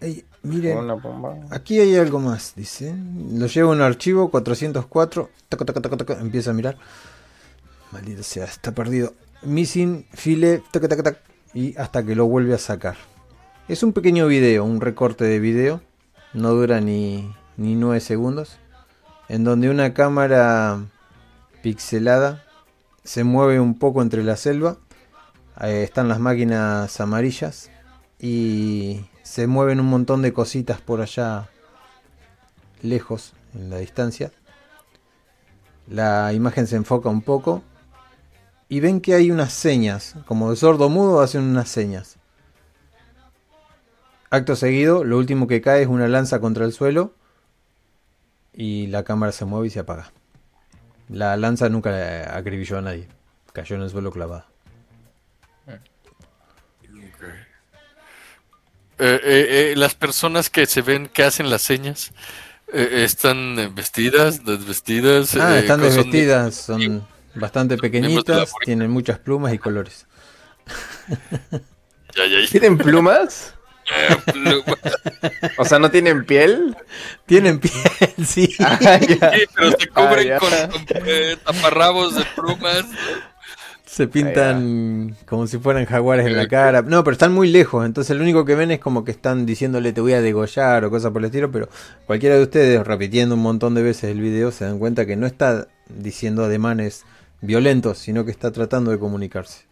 Ey, 0.00 0.24
miren, 0.44 0.78
Una 0.78 0.94
bomba. 0.94 1.34
Aquí 1.50 1.80
hay 1.80 1.96
algo 1.96 2.20
más, 2.20 2.54
dice. 2.54 2.94
Lo 3.32 3.46
llevo 3.46 3.72
en 3.72 3.80
un 3.80 3.84
archivo 3.84 4.30
404. 4.30 5.30
taca, 5.48 5.64
taca, 5.64 5.80
taca, 5.80 5.96
taca, 5.96 6.20
empieza 6.20 6.50
a 6.50 6.54
mirar. 6.54 6.78
Maldito 7.90 8.22
sea, 8.22 8.44
está 8.44 8.70
perdido. 8.70 9.14
Missing, 9.42 10.06
file, 10.14 10.62
taca, 10.70 10.86
taca, 10.86 11.02
taca, 11.02 11.20
y 11.54 11.76
hasta 11.76 12.06
que 12.06 12.14
lo 12.14 12.26
vuelve 12.26 12.54
a 12.54 12.58
sacar. 12.58 12.96
Es 13.66 13.82
un 13.82 13.92
pequeño 13.92 14.28
video, 14.28 14.62
un 14.62 14.80
recorte 14.80 15.24
de 15.24 15.40
video. 15.40 15.82
No 16.34 16.50
dura 16.50 16.80
ni, 16.80 17.34
ni 17.56 17.74
9 17.74 18.00
segundos. 18.00 18.59
En 19.30 19.44
donde 19.44 19.70
una 19.70 19.94
cámara 19.94 20.86
pixelada 21.62 22.44
se 23.04 23.22
mueve 23.22 23.60
un 23.60 23.78
poco 23.78 24.02
entre 24.02 24.24
la 24.24 24.34
selva. 24.36 24.78
Están 25.62 26.08
las 26.08 26.18
máquinas 26.18 27.00
amarillas. 27.00 27.70
Y 28.18 29.04
se 29.22 29.46
mueven 29.46 29.78
un 29.78 29.86
montón 29.86 30.20
de 30.20 30.32
cositas 30.32 30.80
por 30.80 31.00
allá 31.00 31.48
lejos 32.82 33.34
en 33.54 33.70
la 33.70 33.76
distancia. 33.76 34.32
La 35.86 36.32
imagen 36.32 36.66
se 36.66 36.74
enfoca 36.74 37.08
un 37.08 37.22
poco 37.22 37.62
y 38.68 38.80
ven 38.80 39.00
que 39.00 39.14
hay 39.14 39.30
unas 39.30 39.52
señas, 39.52 40.16
como 40.26 40.50
de 40.50 40.56
sordo 40.56 40.88
mudo 40.88 41.20
hacen 41.20 41.42
unas 41.42 41.68
señas. 41.68 42.16
Acto 44.28 44.56
seguido, 44.56 45.04
lo 45.04 45.18
último 45.18 45.46
que 45.46 45.60
cae 45.60 45.82
es 45.82 45.88
una 45.88 46.08
lanza 46.08 46.40
contra 46.40 46.64
el 46.64 46.72
suelo 46.72 47.14
y 48.52 48.86
la 48.88 49.04
cámara 49.04 49.32
se 49.32 49.44
mueve 49.44 49.68
y 49.68 49.70
se 49.70 49.80
apaga. 49.80 50.12
La 51.08 51.36
lanza 51.36 51.68
nunca 51.68 52.36
acribilló 52.36 52.78
a 52.78 52.82
nadie, 52.82 53.08
cayó 53.52 53.76
en 53.76 53.82
el 53.82 53.90
suelo 53.90 54.10
clavada. 54.10 54.46
Eh, 59.02 59.18
eh, 59.24 59.72
eh, 59.72 59.74
las 59.76 59.94
personas 59.94 60.50
que 60.50 60.66
se 60.66 60.82
ven 60.82 61.08
que 61.08 61.22
hacen 61.22 61.48
las 61.48 61.62
señas 61.62 62.12
eh, 62.72 63.02
están 63.04 63.74
vestidas, 63.74 64.44
desvestidas. 64.44 65.34
Ah, 65.36 65.56
eh, 65.56 65.60
están 65.60 65.80
desvestidas, 65.80 66.54
son 66.54 67.06
bastante 67.34 67.78
pequeñitas, 67.78 68.52
tienen 68.64 68.90
muchas 68.90 69.18
plumas 69.18 69.54
y 69.54 69.58
colores. 69.58 70.06
¿Tienen 72.50 72.76
plumas? 72.76 73.54
O 75.56 75.64
sea, 75.64 75.78
¿no 75.78 75.90
tienen 75.90 76.24
piel? 76.24 76.76
Tienen 77.26 77.58
piel, 77.58 77.72
sí. 78.24 78.54
Ah, 78.60 78.78
pero 79.54 79.70
se 79.78 79.88
cubren 79.88 80.32
ah, 80.32 80.38
con, 80.38 80.48
eh, 81.06 81.36
taparrabos 81.44 82.16
de 82.16 82.24
plumas. 82.34 82.84
Se 83.84 84.06
pintan 84.06 85.16
como 85.26 85.48
si 85.48 85.58
fueran 85.58 85.84
jaguares 85.84 86.26
en 86.26 86.36
la 86.36 86.46
cara. 86.46 86.82
No, 86.82 87.02
pero 87.02 87.12
están 87.12 87.32
muy 87.32 87.50
lejos. 87.50 87.84
Entonces 87.84 88.16
lo 88.16 88.22
único 88.22 88.44
que 88.44 88.54
ven 88.54 88.70
es 88.70 88.78
como 88.78 89.04
que 89.04 89.10
están 89.10 89.46
diciéndole 89.46 89.92
te 89.92 90.00
voy 90.00 90.12
a 90.12 90.22
degollar 90.22 90.84
o 90.84 90.90
cosas 90.90 91.10
por 91.10 91.20
el 91.20 91.26
estilo. 91.26 91.50
Pero 91.50 91.68
cualquiera 92.06 92.36
de 92.36 92.42
ustedes, 92.42 92.86
repitiendo 92.86 93.34
un 93.34 93.42
montón 93.42 93.74
de 93.74 93.82
veces 93.82 94.04
el 94.04 94.20
video, 94.20 94.52
se 94.52 94.64
dan 94.64 94.78
cuenta 94.78 95.06
que 95.06 95.16
no 95.16 95.26
está 95.26 95.66
diciendo 95.88 96.44
ademanes 96.44 97.04
violentos, 97.40 97.98
sino 97.98 98.24
que 98.24 98.30
está 98.30 98.52
tratando 98.52 98.92
de 98.92 98.98
comunicarse. 99.00 99.64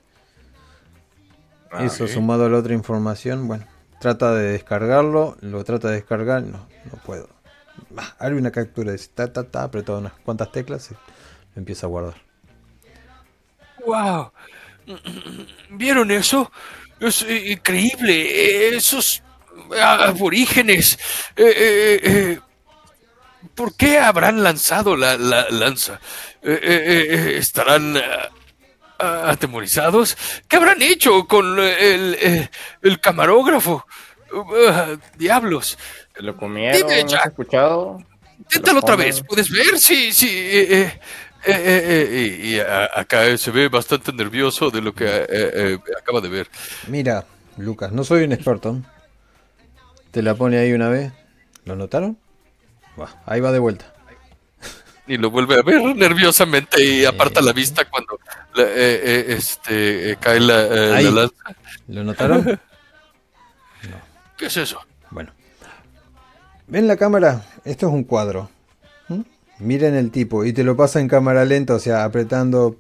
Ah, 1.71 1.85
Eso 1.85 2.09
sumado 2.09 2.47
a 2.47 2.49
la 2.49 2.59
otra 2.59 2.75
información, 2.75 3.47
bueno, 3.47 3.67
trata 4.01 4.35
de 4.35 4.53
descargarlo, 4.53 5.37
lo 5.41 5.65
trata 5.65 5.89
de 5.89 5.95
descargar, 5.95 6.43
no, 6.43 6.69
no 6.85 7.03
puedo. 7.05 7.29
Bah, 7.91 8.17
una 8.21 8.51
captura 8.51 8.93
de 8.93 8.99
ta, 8.99 9.33
ta, 9.33 9.45
ta, 9.45 9.71
unas 9.93 10.13
cuantas 10.25 10.51
teclas 10.53 10.91
y 10.91 10.95
lo 10.95 11.01
empieza 11.57 11.87
a 11.87 11.89
guardar. 11.89 12.17
¡Wow! 13.85 14.33
¿Vieron 15.71 16.11
eso? 16.11 16.51
Es 17.01 17.23
increíble. 17.23 18.77
Esos 18.77 19.23
aborígenes. 19.81 20.99
Eh, 21.37 22.01
eh, 22.03 22.41
¿Por 23.55 23.77
qué 23.77 23.99
habrán 23.99 24.43
lanzado 24.43 24.97
la, 24.97 25.17
lanza? 25.17 26.01
¿Estarán 26.43 27.97
atemorizados? 28.99 30.17
¿Qué 30.49 30.57
habrán 30.57 30.83
hecho 30.83 31.27
con 31.27 31.59
el, 31.59 32.49
camarógrafo? 33.01 33.87
diablos. 35.17 35.79
¿Lo 36.17 36.37
comieron? 36.37 36.89
Dime, 36.89 37.15
has 37.15 37.27
escuchado? 37.27 37.99
Inténtalo 38.39 38.81
otra 38.81 38.97
vez. 38.97 39.23
¿Puedes 39.23 39.51
ver? 39.51 39.79
Sí, 39.79 40.13
sí. 40.13 40.29
Eh, 40.31 41.01
eh, 41.47 42.07
eh, 42.11 42.41
y 42.43 42.59
acá 42.59 43.37
se 43.39 43.51
ve 43.51 43.69
bastante 43.69 44.13
nervioso 44.13 44.71
de 44.71 44.83
lo 44.83 44.95
que 44.95 45.79
acaba 45.99 46.21
de 46.21 46.29
ver. 46.29 46.49
Mira, 46.89 47.25
Lucas, 47.57 47.93
no 47.93 48.05
soy 48.05 48.25
un 48.25 48.33
experto. 48.33 48.81
Te 50.11 50.23
la 50.23 50.35
pone 50.35 50.59
ahí 50.59 50.73
una 50.73 50.89
vez. 50.89 51.13
¿Lo 51.65 51.77
notaron? 51.77 52.19
ahí 53.27 53.41
va 53.41 53.53
de 53.53 53.59
vuelta. 53.59 53.93
Y 55.09 55.17
lo 55.17 55.31
vuelve 55.31 55.59
a 55.59 55.63
ver 55.63 55.97
nerviosamente 55.97 56.85
y 56.85 57.05
aparta 57.05 57.41
la 57.41 57.53
vista 57.53 57.89
cuando 57.89 58.21
este, 58.55 60.17
cae 60.21 60.39
la, 60.39 61.01
lanza. 61.01 61.35
¿Lo 61.89 62.05
notaron? 62.05 62.61
No. 63.89 63.97
¿Qué 64.37 64.47
es 64.47 64.57
eso? 64.57 64.81
Bueno. 65.09 65.31
¿Ven 66.67 66.89
la 66.89 66.97
cámara? 66.97 67.45
Esto 67.65 67.87
es 67.87 67.93
un 67.93 68.03
cuadro. 68.03 68.51
Miren 69.61 69.95
el 69.95 70.11
tipo 70.11 70.45
y 70.45 70.53
te 70.53 70.65
lo 70.65 70.77
pasa 70.77 71.01
en 71.01 71.09
cámara 71.09 71.45
lenta, 71.45 71.75
o 71.75 71.79
sea, 71.79 72.05
apretando 72.05 72.77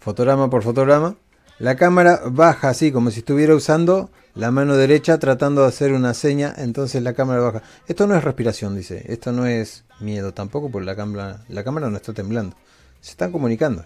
fotograma 0.00 0.48
por 0.48 0.62
fotograma. 0.62 1.16
La 1.58 1.76
cámara 1.76 2.20
baja 2.26 2.68
así, 2.68 2.92
como 2.92 3.10
si 3.10 3.20
estuviera 3.20 3.54
usando 3.54 4.10
la 4.38 4.52
mano 4.52 4.76
derecha 4.76 5.18
tratando 5.18 5.62
de 5.62 5.68
hacer 5.68 5.92
una 5.92 6.14
seña, 6.14 6.54
entonces 6.56 7.02
la 7.02 7.12
cámara 7.12 7.40
baja. 7.40 7.62
Esto 7.88 8.06
no 8.06 8.14
es 8.14 8.22
respiración, 8.22 8.76
dice. 8.76 9.04
Esto 9.08 9.32
no 9.32 9.46
es 9.46 9.84
miedo 9.98 10.32
tampoco, 10.32 10.70
porque 10.70 10.86
la 10.86 10.94
cámara, 10.94 11.40
la 11.48 11.64
cámara 11.64 11.90
no 11.90 11.96
está 11.96 12.12
temblando. 12.12 12.54
Se 13.00 13.10
están 13.10 13.32
comunicando. 13.32 13.84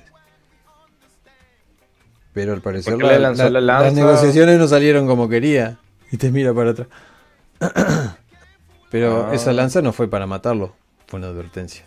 Pero 2.34 2.52
al 2.52 2.60
parecer 2.60 2.98
las 2.98 3.94
negociaciones 3.94 4.58
no 4.58 4.68
salieron 4.68 5.06
como 5.06 5.26
quería. 5.26 5.78
Y 6.10 6.18
te 6.18 6.30
mira 6.30 6.52
para 6.52 6.72
atrás. 6.72 6.88
Pero 8.90 9.28
ah. 9.30 9.34
esa 9.34 9.54
lanza 9.54 9.80
no 9.80 9.94
fue 9.94 10.06
para 10.08 10.26
matarlo, 10.26 10.76
fue 11.06 11.18
una 11.18 11.28
advertencia. 11.28 11.86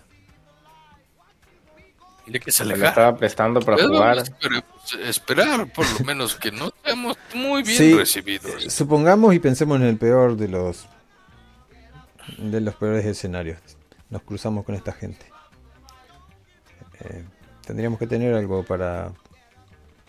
Que 2.26 2.52
se 2.52 2.64
estaba 2.64 3.16
prestando 3.16 3.60
para 3.60 3.78
jugar. 3.88 4.24
esperar, 5.04 5.72
por 5.72 5.86
lo 6.00 6.06
menos, 6.06 6.34
que 6.36 6.52
no 6.52 6.72
muy 7.34 7.64
bien 7.64 7.98
recibidos. 7.98 8.64
Supongamos 8.74 9.34
y 9.34 9.40
pensemos 9.40 9.80
en 9.80 9.88
el 9.88 9.98
peor 9.98 10.38
de 10.38 10.48
los 10.48 10.88
de 12.38 12.62
los 12.62 12.76
peores 12.76 13.06
escenarios. 13.06 13.60
Nos 14.10 14.22
cruzamos 14.22 14.66
con 14.66 14.76
esta 14.76 14.92
gente. 14.92 15.26
Eh, 17.02 17.24
tendríamos 17.66 18.00
que 18.00 18.08
tener 18.08 18.34
algo 18.34 18.64
para 18.64 19.12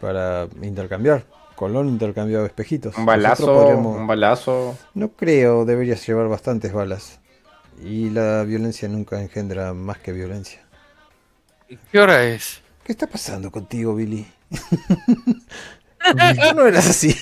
para 0.01 0.49
intercambiar. 0.63 1.25
Colón 1.55 1.89
intercambiado 1.89 2.45
espejitos. 2.45 2.97
Un 2.99 3.07
balazo, 3.07 3.69
un 3.69 4.07
balazo. 4.07 4.77
No 4.93 5.09
creo, 5.13 5.65
deberías 5.65 6.07
llevar 6.07 6.29
bastantes 6.29 6.73
balas. 6.73 7.19
Y 7.83 8.11
la 8.11 8.43
violencia 8.45 8.89
nunca 8.89 9.21
engendra 9.21 9.73
más 9.73 9.99
que 9.99 10.13
violencia. 10.13 10.61
¿Qué 11.91 11.99
hora 11.99 12.25
es? 12.25 12.61
¿Qué 12.85 12.93
está 12.93 13.07
pasando 13.07 13.51
contigo, 13.51 13.95
Billy? 13.95 14.27
no 16.55 16.67
eras 16.67 16.89
así. 16.89 17.15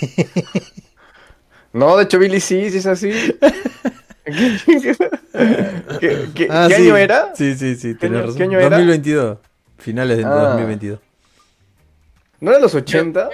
no, 1.73 1.97
de 1.97 2.05
hecho, 2.05 2.19
Billy 2.19 2.41
sí, 2.41 2.71
sí 2.71 2.79
es 2.79 2.87
así. 2.87 3.11
¿Qué, 6.01 6.29
qué, 6.35 6.49
ah, 6.51 6.65
año 6.65 6.97
era? 6.97 7.35
Sí, 7.35 7.55
sí, 7.57 7.77
sí. 7.77 7.95
¿Qué, 7.99 8.07
año, 8.07 8.35
¿qué 8.35 8.43
año 8.43 8.59
era? 8.59 8.71
2022. 8.79 9.39
Finales 9.79 10.17
de 10.17 10.23
2022. 10.25 10.99
Ah. 11.03 11.09
¿No 12.41 12.51
era 12.51 12.61
los 12.61 12.75
80? 12.75 13.31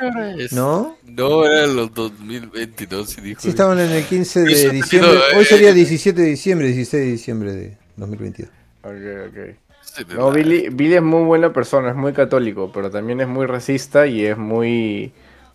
¿No? 0.52 0.96
No, 1.04 1.44
era 1.44 1.66
los 1.66 1.92
2022, 1.94 3.10
sí 3.10 3.20
dijo. 3.20 3.40
Sí, 3.40 3.48
estaban 3.48 3.78
en 3.80 3.90
el 3.90 4.04
15 4.04 4.40
de 4.40 4.70
diciembre. 4.70 5.18
Hoy 5.36 5.44
sería 5.44 5.72
17 5.72 6.20
de 6.20 6.28
diciembre, 6.28 6.68
16 6.68 7.04
de 7.04 7.10
diciembre 7.10 7.52
de 7.52 7.76
2022. 7.96 8.50
Ok, 8.82 8.92
ok. 9.28 10.16
No, 10.16 10.30
Billy, 10.30 10.68
Billy, 10.70 10.94
es 10.94 11.02
muy 11.02 11.24
buena 11.24 11.52
persona, 11.52 11.90
es 11.90 11.96
muy 11.96 12.12
católico, 12.12 12.70
pero 12.72 12.90
también 12.90 13.20
es 13.20 13.28
muy 13.28 13.46
racista 13.46 14.06
y 14.06 14.24
es 14.24 14.38
muy, 14.38 15.12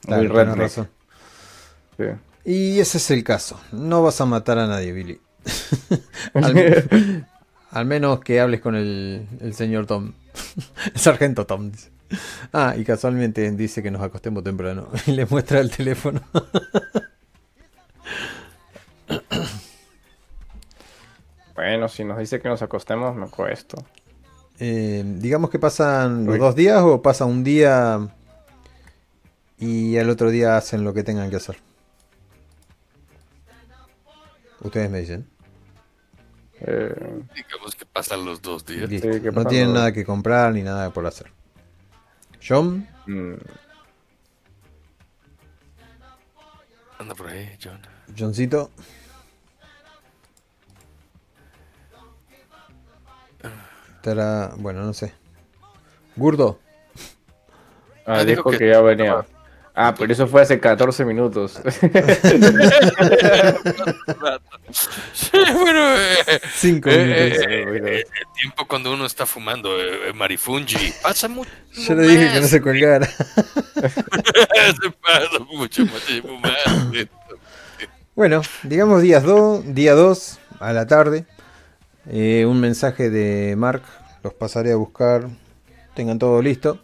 muy 0.08 0.28
razón. 0.28 0.90
Y 2.44 2.80
ese 2.80 2.98
es 2.98 3.12
el 3.12 3.24
caso. 3.24 3.60
No 3.72 4.04
vas 4.04 4.22
a 4.22 4.26
matar 4.26 4.60
a 4.60 4.68
nadie, 4.68 4.92
Billy. 4.92 5.20
al, 7.72 7.86
menos 7.86 8.20
que 8.20 8.40
hables 8.40 8.62
con 8.62 8.76
el, 8.76 9.28
el 9.42 9.54
señor 9.54 9.88
Tom. 9.88 10.14
el 10.94 11.00
sargento 11.00 11.46
Tom. 11.46 11.72
Ah, 12.54 12.76
y 12.78 12.84
casualmente 12.84 13.50
dice 13.52 13.82
que 13.82 13.92
nos 13.92 14.02
acostemos 14.02 14.44
temprano. 14.44 14.90
Y 15.08 15.12
le 15.12 15.26
muestra 15.26 15.60
el 15.60 15.72
teléfono. 15.72 16.22
bueno, 21.56 21.90
si 21.90 22.04
nos 22.04 22.20
dice 22.20 22.40
que 22.40 22.48
nos 22.48 22.62
acostemos, 22.62 23.16
me 23.16 23.26
acuesto. 23.26 23.84
Eh, 24.60 25.04
digamos 25.06 25.50
que 25.50 25.60
pasan 25.60 26.26
los 26.26 26.38
dos 26.40 26.56
días 26.56 26.82
o 26.82 27.02
pasa 27.02 27.26
un 27.26 27.44
día 27.44 28.08
y 29.58 29.96
el 29.96 30.10
otro 30.10 30.30
día 30.30 30.58
hacen 30.58 30.84
lo 30.84 30.94
que 30.94 31.04
tengan 31.04 31.30
que 31.30 31.38
hacer. 31.38 31.58
Ustedes 34.62 34.90
me 34.90 35.00
dicen. 35.00 35.28
Eh, 36.62 37.24
digamos 37.36 37.76
que 37.76 37.86
pasan 37.86 38.26
los 38.26 38.42
dos 38.42 38.66
días. 38.66 38.90
no 39.34 39.46
tienen 39.46 39.74
nada 39.74 39.92
que 39.92 40.06
comprar 40.06 40.54
ni 40.54 40.64
nada 40.64 40.92
por 40.92 41.06
hacer. 41.06 41.32
John. 42.46 42.88
Mm. 43.06 43.34
Anda 47.00 47.14
por 47.16 47.28
ahí, 47.28 47.58
John. 47.62 47.80
Johncito. 48.18 48.72
bueno, 54.58 54.84
no 54.84 54.94
sé. 54.94 55.14
Gurdo. 56.16 56.60
Ah, 58.06 58.24
dijo 58.24 58.52
que, 58.52 58.70
ya 58.70 58.82
venía. 58.82 59.26
Ah, 59.76 59.94
pero 59.98 60.14
eso 60.14 60.26
fue 60.28 60.42
hace 60.42 60.60
14 60.60 61.04
minutos. 61.04 61.60
bueno, 65.54 65.96
eh, 65.98 66.40
Cinco 66.56 66.90
eh, 66.90 66.98
minutos. 66.98 67.46
Eh, 67.50 68.00
el 68.00 68.28
tiempo 68.40 68.66
cuando 68.68 68.94
uno 68.94 69.06
está 69.06 69.26
fumando 69.26 69.70
marifungi 70.14 70.94
pasa 71.02 71.28
mucho. 71.28 71.52
Yo 71.74 71.94
le 71.96 72.08
dije 72.08 72.32
que 72.32 72.40
no 72.40 72.48
se 72.48 72.62
colgara. 72.62 73.06
se 73.06 73.18
pasa 75.02 75.40
mucho 75.52 75.86
más 75.86 76.04
Bueno, 78.16 78.42
digamos 78.64 79.02
días 79.02 79.24
2, 79.24 79.76
día 79.76 79.94
2 79.94 80.40
a 80.60 80.74
la 80.74 80.88
tarde. 80.88 81.26
Eh, 82.10 82.46
un 82.46 82.60
mensaje 82.60 83.10
de 83.10 83.56
Mark, 83.56 83.82
los 84.24 84.34
pasaré 84.34 84.72
a 84.72 84.76
buscar, 84.76 85.28
tengan 85.96 86.20
todo 86.20 86.42
listo. 86.42 86.80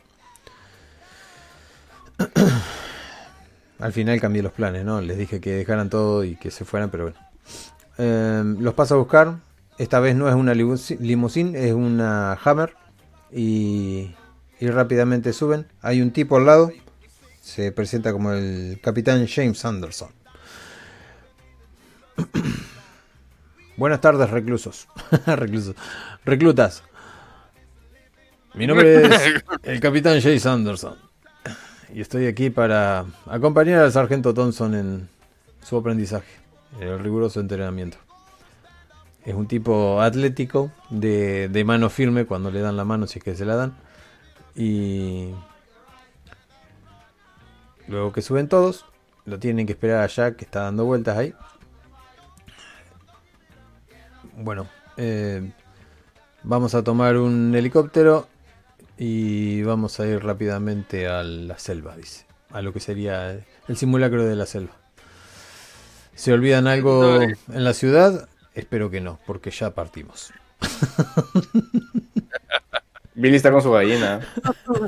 Al 3.79 3.93
final 3.93 4.21
cambié 4.21 4.43
los 4.43 4.51
planes, 4.51 4.85
¿no? 4.85 5.01
Les 5.01 5.17
dije 5.17 5.41
que 5.41 5.55
dejaran 5.55 5.89
todo 5.89 6.23
y 6.23 6.35
que 6.35 6.51
se 6.51 6.65
fueran, 6.65 6.89
pero 6.89 7.05
bueno. 7.05 7.17
Em, 7.97 8.59
los 8.61 8.73
paso 8.73 8.95
a 8.95 8.97
buscar. 8.97 9.37
Esta 9.77 9.99
vez 9.99 10.15
no 10.15 10.29
es 10.29 10.35
una 10.35 10.53
limusine, 10.53 11.67
es 11.67 11.73
una 11.73 12.33
Hammer. 12.33 12.75
Y, 13.31 14.13
y 14.59 14.67
rápidamente 14.67 15.33
suben. 15.33 15.65
Hay 15.81 16.01
un 16.01 16.11
tipo 16.11 16.37
al 16.37 16.45
lado, 16.45 16.71
se 17.41 17.71
presenta 17.71 18.11
como 18.13 18.31
el 18.31 18.79
capitán 18.81 19.25
James 19.27 19.65
Anderson. 19.65 20.09
Buenas 23.77 24.01
tardes, 24.01 24.29
reclusos. 24.29 24.87
reclusos. 25.25 25.75
Reclutas. 26.23 26.83
Mi 28.53 28.67
nombre 28.67 29.05
es 29.05 29.43
el 29.63 29.79
capitán 29.79 30.21
James 30.21 30.45
Anderson. 30.45 31.10
Y 31.93 31.99
estoy 31.99 32.25
aquí 32.27 32.49
para 32.49 33.05
acompañar 33.25 33.83
al 33.83 33.91
sargento 33.91 34.33
Thompson 34.33 34.75
en 34.75 35.09
su 35.61 35.75
aprendizaje, 35.75 36.31
el 36.79 36.99
riguroso 36.99 37.41
entrenamiento. 37.41 37.97
Es 39.25 39.35
un 39.35 39.45
tipo 39.45 40.01
atlético, 40.01 40.71
de, 40.89 41.49
de 41.49 41.63
mano 41.65 41.89
firme 41.89 42.25
cuando 42.25 42.49
le 42.49 42.61
dan 42.61 42.77
la 42.77 42.85
mano, 42.85 43.07
si 43.07 43.19
es 43.19 43.25
que 43.25 43.35
se 43.35 43.45
la 43.45 43.55
dan. 43.55 43.77
Y 44.55 45.31
luego 47.87 48.13
que 48.13 48.21
suben 48.21 48.47
todos, 48.47 48.85
lo 49.25 49.37
tienen 49.37 49.65
que 49.65 49.73
esperar 49.73 50.01
allá, 50.01 50.35
que 50.35 50.45
está 50.45 50.61
dando 50.61 50.85
vueltas 50.85 51.17
ahí. 51.17 51.33
Bueno, 54.37 54.65
eh, 54.95 55.51
vamos 56.43 56.73
a 56.73 56.83
tomar 56.83 57.17
un 57.17 57.53
helicóptero 57.53 58.27
y 59.03 59.63
vamos 59.63 59.99
a 59.99 60.05
ir 60.05 60.23
rápidamente 60.23 61.07
a 61.07 61.23
la 61.23 61.57
selva, 61.57 61.97
dice. 61.97 62.27
A 62.51 62.61
lo 62.61 62.71
que 62.71 62.79
sería 62.79 63.43
el 63.67 63.75
simulacro 63.75 64.23
de 64.23 64.35
la 64.35 64.45
selva. 64.45 64.75
¿Se 66.13 66.31
olvidan 66.31 66.67
algo 66.67 67.19
en 67.19 67.35
la 67.47 67.73
ciudad? 67.73 68.29
Espero 68.53 68.91
que 68.91 69.01
no, 69.01 69.19
porque 69.25 69.49
ya 69.49 69.73
partimos. 69.73 70.31
Billy 73.21 73.35
está 73.35 73.51
con 73.51 73.61
su 73.61 73.71
gallina. 73.71 74.19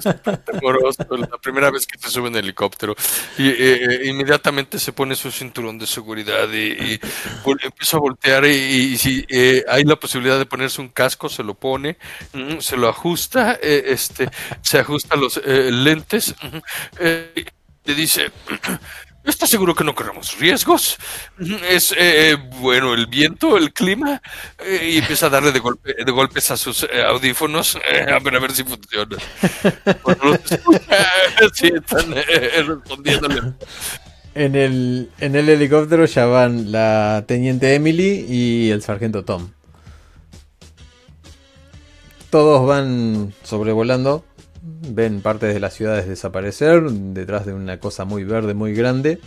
la 0.01 1.37
primera 1.41 1.69
vez 1.69 1.85
que 1.85 1.99
se 1.99 2.09
sube 2.09 2.27
en 2.29 2.35
helicóptero. 2.35 2.95
Y 3.37 3.47
eh, 3.47 3.55
eh, 3.59 3.99
inmediatamente 4.05 4.79
se 4.79 4.91
pone 4.91 5.15
su 5.15 5.31
cinturón 5.31 5.77
de 5.77 5.85
seguridad 5.85 6.51
y, 6.51 6.99
empieza 7.63 7.97
a 7.97 7.99
voltear. 7.99 8.45
Y, 8.45 8.97
si 8.97 9.23
eh, 9.29 9.63
hay 9.69 9.83
la 9.83 9.95
posibilidad 9.95 10.39
de 10.39 10.47
ponerse 10.47 10.81
un 10.81 10.89
casco, 10.89 11.29
se 11.29 11.43
lo 11.43 11.53
pone, 11.53 11.97
mm, 12.33 12.59
se 12.59 12.75
lo 12.75 12.89
ajusta, 12.89 13.53
este, 13.61 14.29
se 14.61 14.79
ajusta 14.79 15.15
los 15.15 15.39
lentes. 15.45 16.33
le 17.85 17.95
dice. 17.95 18.31
¿Estás 19.23 19.49
seguro 19.49 19.73
que 19.73 19.85
no 19.85 19.95
corremos 19.95 20.37
riesgos? 20.37 20.97
Es 21.69 21.95
eh, 21.97 22.35
bueno 22.59 22.93
el 22.93 23.07
viento, 23.07 23.57
el 23.57 23.71
clima. 23.71 24.21
Eh, 24.59 24.91
y 24.93 24.97
empieza 24.97 25.27
a 25.27 25.29
darle 25.29 25.53
de 25.53 26.11
golpes 26.11 26.51
a 26.51 26.57
sus 26.57 26.83
eh, 26.83 27.01
audífonos 27.07 27.77
a, 27.77 28.19
ver, 28.19 28.35
a 28.35 28.39
ver 28.39 28.51
si 28.51 28.65
funciona. 28.65 29.15
sí, 31.53 31.71
están 31.73 32.13
respondiéndole. 32.13 33.53
En 34.35 34.55
el, 34.55 35.09
en 35.19 35.35
el 35.35 35.47
helicóptero 35.47 36.05
ya 36.05 36.25
van 36.25 36.71
la 36.71 37.23
teniente 37.25 37.75
Emily 37.75 38.25
y 38.27 38.71
el 38.71 38.81
sargento 38.81 39.23
Tom. 39.23 39.51
Todos 42.29 42.67
van 42.67 43.33
sobrevolando 43.43 44.25
ven 44.63 45.21
partes 45.21 45.53
de 45.53 45.59
las 45.59 45.73
ciudades 45.73 46.07
desaparecer 46.07 46.83
detrás 46.83 47.45
de 47.45 47.53
una 47.53 47.79
cosa 47.79 48.05
muy 48.05 48.23
verde, 48.23 48.53
muy 48.53 48.73
grande. 48.73 49.19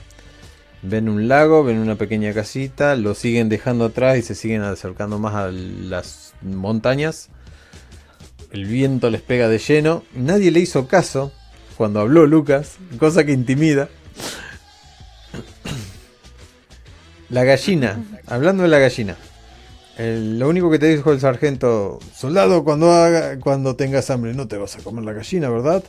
Ven 0.83 1.09
un 1.09 1.29
lago, 1.29 1.65
ven 1.65 1.79
una 1.79 1.97
pequeña 1.97 2.33
casita, 2.33 2.97
lo 2.97 3.15
siguen 3.15 3.49
dejando 3.49 3.87
atrás 3.87 4.19
y 4.19 4.23
se 4.23 4.35
siguen 4.35 4.63
acercando 4.63 5.19
más 5.19 5.35
a 5.35 5.51
las 5.51 6.35
montañas. 6.43 7.29
El 8.51 8.65
viento 8.65 9.11
les 9.11 9.23
pega 9.23 9.49
de 9.49 9.59
lleno. 9.59 10.05
Nadie 10.15 10.51
le 10.51 10.61
hizo 10.61 10.89
caso 10.89 11.33
cuando 11.77 12.01
habló 12.01 12.27
Lucas, 12.27 12.77
cosa 12.99 13.25
que 13.25 13.33
intimida. 13.33 13.89
La 17.29 17.45
gallina, 17.45 18.03
hablando 18.27 18.63
de 18.63 18.69
la 18.69 18.79
gallina 18.79 19.17
lo 19.99 20.49
único 20.49 20.71
que 20.71 20.79
te 20.79 20.89
dijo 20.89 21.13
el 21.13 21.21
sargento, 21.21 21.99
soldado, 22.15 22.65
cuando, 22.65 22.93
haga, 22.93 23.39
cuando 23.41 23.77
tengas 23.77 24.11
hambre 24.11 24.35
no 24.35 24.47
te 24.47 24.59
vas 24.59 24.77
a 24.77 24.83
comer 24.83 25.05
la 25.05 25.15
gallina, 25.15 25.49
¿verdad? 25.49 25.83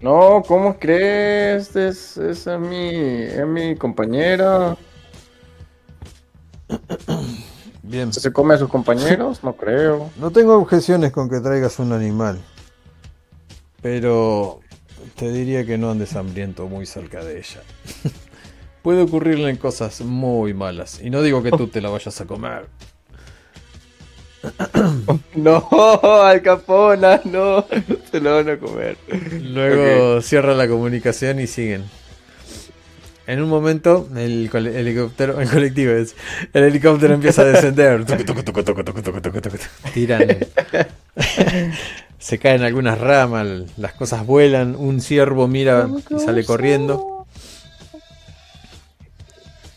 No, 0.00 0.42
¿cómo 0.46 0.78
crees? 0.80 1.76
Es, 1.76 2.16
es 2.16 2.48
a 2.48 2.58
mi, 2.58 2.88
es 2.88 3.46
mi 3.46 3.76
compañera. 3.76 4.76
Bien. 7.84 8.12
¿Se 8.12 8.32
come 8.32 8.54
a 8.54 8.58
sus 8.58 8.68
compañeros? 8.68 9.44
No 9.44 9.54
creo. 9.54 10.10
No 10.18 10.30
tengo 10.30 10.56
objeciones 10.56 11.12
con 11.12 11.30
que 11.30 11.40
traigas 11.40 11.78
un 11.78 11.92
animal. 11.92 12.40
Pero 13.80 14.60
te 15.16 15.30
diría 15.30 15.64
que 15.64 15.78
no 15.78 15.90
andes 15.90 16.16
hambriento 16.16 16.66
muy 16.66 16.86
cerca 16.86 17.22
de 17.22 17.38
ella. 17.38 17.62
puede 18.82 19.02
ocurrirle 19.02 19.56
cosas 19.58 20.00
muy 20.00 20.54
malas. 20.54 21.00
Y 21.02 21.10
no 21.10 21.22
digo 21.22 21.42
que 21.42 21.50
tú 21.50 21.68
te 21.68 21.80
la 21.80 21.88
vayas 21.88 22.20
a 22.20 22.26
comer. 22.26 22.66
No, 25.36 25.68
Al 26.02 26.42
Capona, 26.42 27.20
no, 27.24 27.64
se 28.10 28.20
lo 28.20 28.34
van 28.34 28.50
a 28.50 28.58
comer. 28.58 28.96
Luego 29.40 30.20
cierra 30.20 30.54
la 30.54 30.66
comunicación 30.66 31.38
y 31.40 31.46
siguen. 31.46 31.84
En 33.26 33.40
un 33.40 33.48
momento, 33.48 34.08
el, 34.16 34.50
helicóptero, 34.52 35.40
el 35.40 35.48
colectivo 35.48 35.92
es, 35.92 36.16
el 36.52 36.64
helicóptero 36.64 37.14
empieza 37.14 37.42
a 37.42 37.44
descender. 37.46 38.04
Tiran. 39.94 40.38
Se 42.18 42.38
caen 42.38 42.62
algunas 42.62 42.98
ramas, 42.98 43.46
las 43.76 43.92
cosas 43.94 44.26
vuelan, 44.26 44.74
un 44.76 45.00
ciervo 45.00 45.46
mira 45.46 45.88
y 46.10 46.18
sale 46.18 46.44
corriendo 46.44 47.21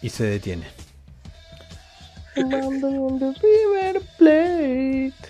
y 0.05 0.09
se 0.09 0.23
detiene. 0.23 0.67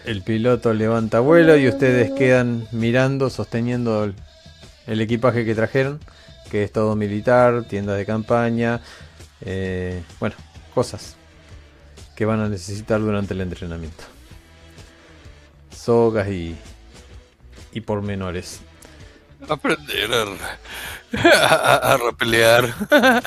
El 0.06 0.22
piloto 0.22 0.74
levanta 0.74 1.22
vuelo 1.22 1.56
y 1.56 1.70
ustedes 1.70 2.12
quedan 2.12 2.68
mirando, 2.74 3.30
sosteniendo 3.30 4.12
el, 4.86 5.00
equipaje 5.02 5.46
que 5.46 5.56
trajeron, 5.56 6.02
que 6.52 6.66
es 6.66 6.74
todo 6.74 6.98
militar, 6.98 7.64
tiendas 7.70 7.96
de 7.98 8.06
campaña, 8.06 8.82
eh, 9.46 10.04
bueno, 10.20 10.36
cosas 10.74 11.16
que 12.14 12.26
van 12.26 12.42
a 12.42 12.50
necesitar 12.50 13.00
durante 13.00 13.34
el 13.34 13.40
entrenamiento. 13.40 14.04
Sogas 15.74 16.28
y, 16.28 16.54
y 17.72 17.80
pormenores 17.80 18.60
aprender 19.54 20.10
a, 20.14 21.94
a, 21.94 21.98
rapelear. 21.98 22.74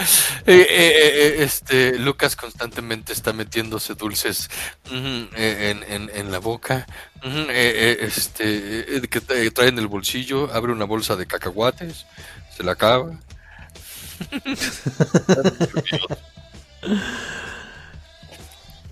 Eh, 0.47 0.67
eh, 0.67 0.67
eh, 0.71 1.35
este 1.41 1.99
Lucas 1.99 2.35
constantemente 2.35 3.13
está 3.13 3.35
metiéndose 3.35 3.95
dulces 3.95 4.49
en, 4.91 5.29
en, 5.77 6.33
la 6.33 6.39
boca. 6.39 6.87
este 7.23 8.87
que 9.11 9.21
trae 9.21 9.69
en 9.69 9.79
el 9.79 9.89
bolsillo, 9.89 10.51
abre 10.55 10.73
una 10.73 10.87
bolsa 10.87 11.17
de 11.17 11.27
cacahuates, 11.27 12.07
se 12.57 12.63
la 12.63 12.73
acaba. 12.73 13.11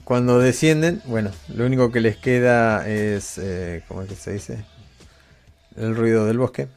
Cuando 0.04 0.38
descienden, 0.38 1.00
bueno, 1.06 1.30
lo 1.48 1.64
único 1.64 1.90
que 1.90 2.00
les 2.00 2.18
queda 2.18 2.86
es, 2.86 3.40
¿cómo 3.88 4.02
es 4.02 4.10
que 4.10 4.16
se 4.16 4.32
dice? 4.34 4.62
El 5.74 5.96
ruido 5.96 6.26
del 6.26 6.36
bosque. 6.36 6.68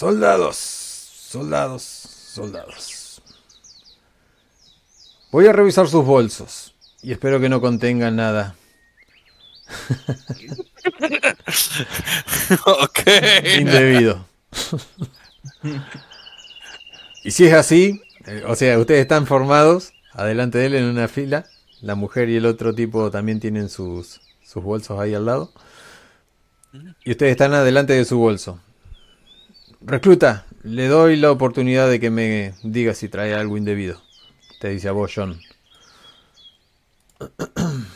Soldados, 0.00 0.56
soldados, 0.56 1.82
soldados. 1.82 3.20
Voy 5.30 5.46
a 5.46 5.52
revisar 5.52 5.88
sus 5.88 6.06
bolsos 6.06 6.74
y 7.02 7.12
espero 7.12 7.38
que 7.38 7.50
no 7.50 7.60
contengan 7.60 8.16
nada. 8.16 8.56
ok. 12.64 13.00
Indebido. 13.58 14.24
y 17.22 17.30
si 17.30 17.44
es 17.44 17.52
así, 17.52 18.00
eh, 18.24 18.44
o 18.46 18.56
sea, 18.56 18.78
ustedes 18.78 19.02
están 19.02 19.26
formados, 19.26 19.92
adelante 20.14 20.56
de 20.56 20.64
él 20.64 20.74
en 20.76 20.84
una 20.84 21.08
fila, 21.08 21.44
la 21.82 21.94
mujer 21.94 22.30
y 22.30 22.36
el 22.36 22.46
otro 22.46 22.74
tipo 22.74 23.10
también 23.10 23.38
tienen 23.38 23.68
sus, 23.68 24.22
sus 24.42 24.62
bolsos 24.62 24.98
ahí 24.98 25.12
al 25.12 25.26
lado. 25.26 25.52
Y 27.04 27.10
ustedes 27.10 27.32
están 27.32 27.52
adelante 27.52 27.92
de 27.92 28.06
su 28.06 28.16
bolso. 28.16 28.58
Recluta, 29.82 30.44
le 30.62 30.88
doy 30.88 31.16
la 31.16 31.30
oportunidad 31.30 31.88
de 31.88 32.00
que 32.00 32.10
me 32.10 32.52
diga 32.62 32.94
si 32.94 33.08
trae 33.08 33.34
algo 33.34 33.56
indebido. 33.56 34.02
Te 34.60 34.68
dice 34.68 34.88
a 34.88 34.92
vos, 34.92 35.12
John. 35.14 35.40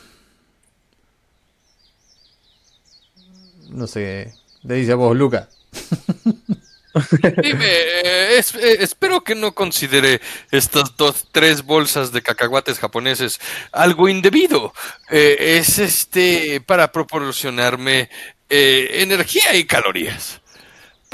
No 3.69 3.89
sé. 3.89 4.33
Te 4.65 4.75
dice 4.75 4.93
a 4.93 4.95
vos, 4.95 5.17
Luca. 5.17 5.49
Dime, 7.43 7.67
eh, 7.67 8.39
eh, 8.39 8.77
espero 8.79 9.25
que 9.25 9.35
no 9.35 9.53
considere 9.53 10.21
estas 10.53 10.97
dos, 10.97 11.27
tres 11.33 11.65
bolsas 11.65 12.13
de 12.13 12.23
cacahuates 12.23 12.79
japoneses 12.79 13.41
algo 13.73 14.09
indebido. 14.09 14.73
Eh, 15.11 15.59
es 15.59 15.81
este 15.81 16.61
para 16.61 16.93
proporcionarme 16.93 18.11
energía 18.49 19.57
y 19.57 19.65
calorías 19.65 20.41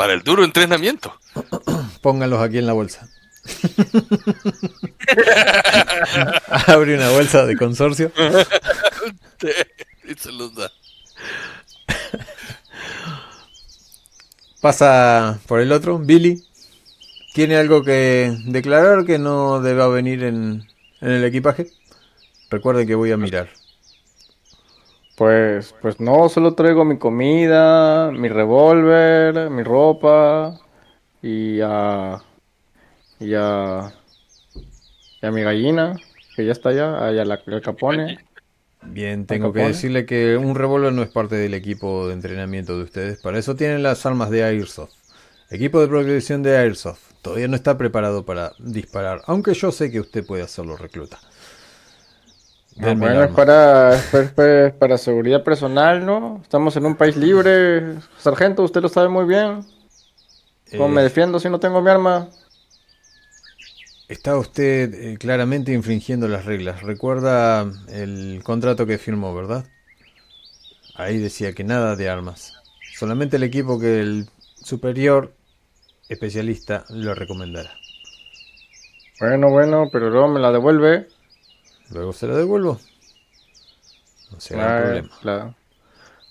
para 0.00 0.14
el 0.14 0.22
duro 0.22 0.44
entrenamiento. 0.44 1.12
Póngalos 2.00 2.40
aquí 2.40 2.56
en 2.56 2.66
la 2.66 2.72
bolsa. 2.72 3.06
Abre 6.66 6.94
una 6.94 7.10
bolsa 7.10 7.44
de 7.44 7.54
consorcio. 7.54 8.10
y 10.08 10.14
se 10.14 10.32
los 10.32 10.54
da. 10.54 10.72
Pasa 14.62 15.38
por 15.46 15.60
el 15.60 15.70
otro, 15.70 15.98
Billy. 15.98 16.42
¿Tiene 17.34 17.58
algo 17.58 17.84
que 17.84 18.34
declarar 18.46 19.04
que 19.04 19.18
no 19.18 19.60
deba 19.60 19.86
venir 19.88 20.24
en, 20.24 20.66
en 21.02 21.10
el 21.10 21.24
equipaje? 21.24 21.66
Recuerde 22.48 22.86
que 22.86 22.94
voy 22.94 23.12
a 23.12 23.18
mirar. 23.18 23.50
Pues, 25.20 25.74
pues 25.82 26.00
no, 26.00 26.30
solo 26.30 26.54
traigo 26.54 26.82
mi 26.86 26.96
comida, 26.96 28.10
mi 28.10 28.30
revólver, 28.30 29.50
mi 29.50 29.62
ropa 29.62 30.58
y 31.20 31.60
a, 31.60 32.22
y 33.18 33.34
a, 33.34 33.92
y 35.20 35.26
a 35.26 35.30
mi 35.30 35.42
gallina, 35.42 35.94
que 36.34 36.46
ya 36.46 36.52
está 36.52 36.70
allá, 36.70 37.06
allá 37.06 37.26
la, 37.26 37.38
el 37.46 37.60
capone. 37.60 38.18
Bien, 38.80 39.26
tengo 39.26 39.52
que 39.52 39.60
decirle 39.60 40.06
que 40.06 40.38
un 40.38 40.54
revólver 40.54 40.94
no 40.94 41.02
es 41.02 41.10
parte 41.10 41.36
del 41.36 41.52
equipo 41.52 42.08
de 42.08 42.14
entrenamiento 42.14 42.78
de 42.78 42.84
ustedes. 42.84 43.20
Para 43.20 43.38
eso 43.38 43.54
tienen 43.54 43.82
las 43.82 44.06
armas 44.06 44.30
de 44.30 44.42
Airsoft. 44.42 44.94
Equipo 45.50 45.82
de 45.82 45.88
progresión 45.88 46.42
de 46.42 46.56
Airsoft. 46.56 47.12
Todavía 47.20 47.46
no 47.46 47.56
está 47.56 47.76
preparado 47.76 48.24
para 48.24 48.52
disparar, 48.58 49.20
aunque 49.26 49.52
yo 49.52 49.70
sé 49.70 49.90
que 49.90 50.00
usted 50.00 50.24
puede 50.24 50.44
hacerlo, 50.44 50.78
recluta. 50.78 51.20
Bueno, 52.80 53.24
es 53.24 53.30
para, 53.32 54.72
para 54.78 54.96
seguridad 54.96 55.44
personal, 55.44 56.04
¿no? 56.04 56.40
Estamos 56.42 56.76
en 56.76 56.86
un 56.86 56.96
país 56.96 57.16
libre. 57.16 57.96
Sargento, 58.18 58.62
usted 58.62 58.80
lo 58.80 58.88
sabe 58.88 59.08
muy 59.08 59.26
bien. 59.26 59.66
¿Cómo 60.72 60.88
me 60.88 61.02
eh, 61.02 61.04
defiendo 61.04 61.38
si 61.38 61.50
no 61.50 61.60
tengo 61.60 61.82
mi 61.82 61.90
arma? 61.90 62.28
Está 64.08 64.36
usted 64.38 64.94
eh, 64.94 65.18
claramente 65.18 65.72
infringiendo 65.72 66.26
las 66.26 66.46
reglas. 66.46 66.82
Recuerda 66.82 67.70
el 67.88 68.40
contrato 68.44 68.86
que 68.86 68.98
firmó, 68.98 69.34
¿verdad? 69.34 69.66
Ahí 70.94 71.18
decía 71.18 71.52
que 71.52 71.64
nada 71.64 71.96
de 71.96 72.08
armas. 72.08 72.54
Solamente 72.94 73.36
el 73.36 73.42
equipo 73.42 73.78
que 73.78 74.00
el 74.00 74.26
superior 74.56 75.34
especialista 76.08 76.84
lo 76.88 77.14
recomendará. 77.14 77.70
Bueno, 79.20 79.50
bueno, 79.50 79.88
pero 79.92 80.08
luego 80.08 80.28
me 80.28 80.40
la 80.40 80.50
devuelve. 80.50 81.08
Luego 81.90 82.12
se 82.12 82.26
la 82.26 82.36
devuelvo. 82.36 82.78
No 84.30 84.40
será 84.40 84.78
ah, 84.78 84.80
problema. 84.82 85.08
La, 85.22 85.54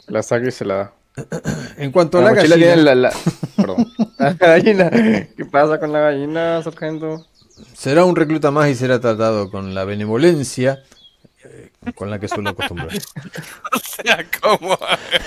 la 0.08 0.24
saca 0.24 0.48
y 0.48 0.52
se 0.52 0.66
la 0.66 0.76
da. 0.76 0.94
En 1.78 1.92
cuanto 1.92 2.18
a 2.18 2.22
la, 2.22 2.34
gallina... 2.34 3.12
Perdón. 3.56 3.88
la 4.18 4.34
gallina. 4.34 4.90
¿Qué 4.90 5.46
pasa 5.52 5.80
con 5.80 5.92
la 5.92 6.00
gallina, 6.00 6.62
sargento? 6.64 7.26
será 7.74 8.06
un 8.06 8.16
recluta 8.16 8.52
más 8.52 8.70
y 8.70 8.76
será 8.76 9.00
tratado 9.00 9.52
con 9.52 9.74
la 9.74 9.86
benevolencia 9.86 10.84
con 11.96 12.10
la 12.10 12.20
que 12.20 12.28
suelo 12.28 12.50
acostumbrar. 12.50 12.90
o 13.74 13.80
sea, 13.80 14.26
¿cómo? 14.42 14.78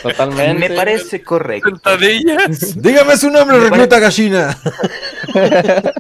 Totalmente. 0.02 0.68
Me 0.68 0.76
parece 0.76 1.22
correcto. 1.22 1.80
Dígame 2.76 3.16
su 3.16 3.30
nombre, 3.30 3.58
recluta 3.58 3.98
gallina. 3.98 4.56
Me 5.34 5.92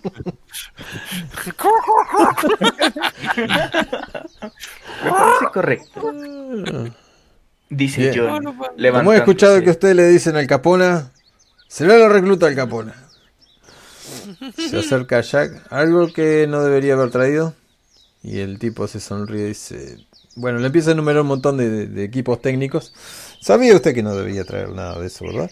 parece 5.10 5.46
correcto. 5.52 6.14
Dice 7.70 8.12
John. 8.14 8.44
Como 8.92 9.12
he 9.12 9.16
escuchado 9.16 9.60
que 9.62 9.70
usted 9.70 9.94
le 9.94 10.08
dicen 10.08 10.36
al 10.36 10.46
Capona, 10.46 11.10
será 11.68 11.96
la 11.96 12.08
recluta 12.08 12.46
al 12.46 12.54
Capona. 12.54 12.94
Se 14.56 14.78
acerca 14.78 15.18
a 15.18 15.22
Jack. 15.22 15.66
Algo 15.70 16.12
que 16.12 16.46
no 16.46 16.62
debería 16.62 16.94
haber 16.94 17.10
traído. 17.10 17.54
Y 18.22 18.40
el 18.40 18.58
tipo 18.58 18.86
se 18.86 19.00
sonríe 19.00 19.46
y 19.46 19.48
dice... 19.48 20.06
Bueno, 20.34 20.58
le 20.58 20.66
empieza 20.66 20.90
a 20.90 20.92
enumerar 20.94 21.22
un 21.22 21.28
montón 21.28 21.58
de, 21.58 22.04
equipos 22.04 22.40
técnicos. 22.40 22.94
Sabía 23.40 23.74
usted 23.74 23.94
que 23.94 24.02
no 24.02 24.14
debía 24.14 24.44
traer 24.44 24.70
nada 24.70 24.98
de 24.98 25.06
eso, 25.06 25.26
¿verdad? 25.26 25.50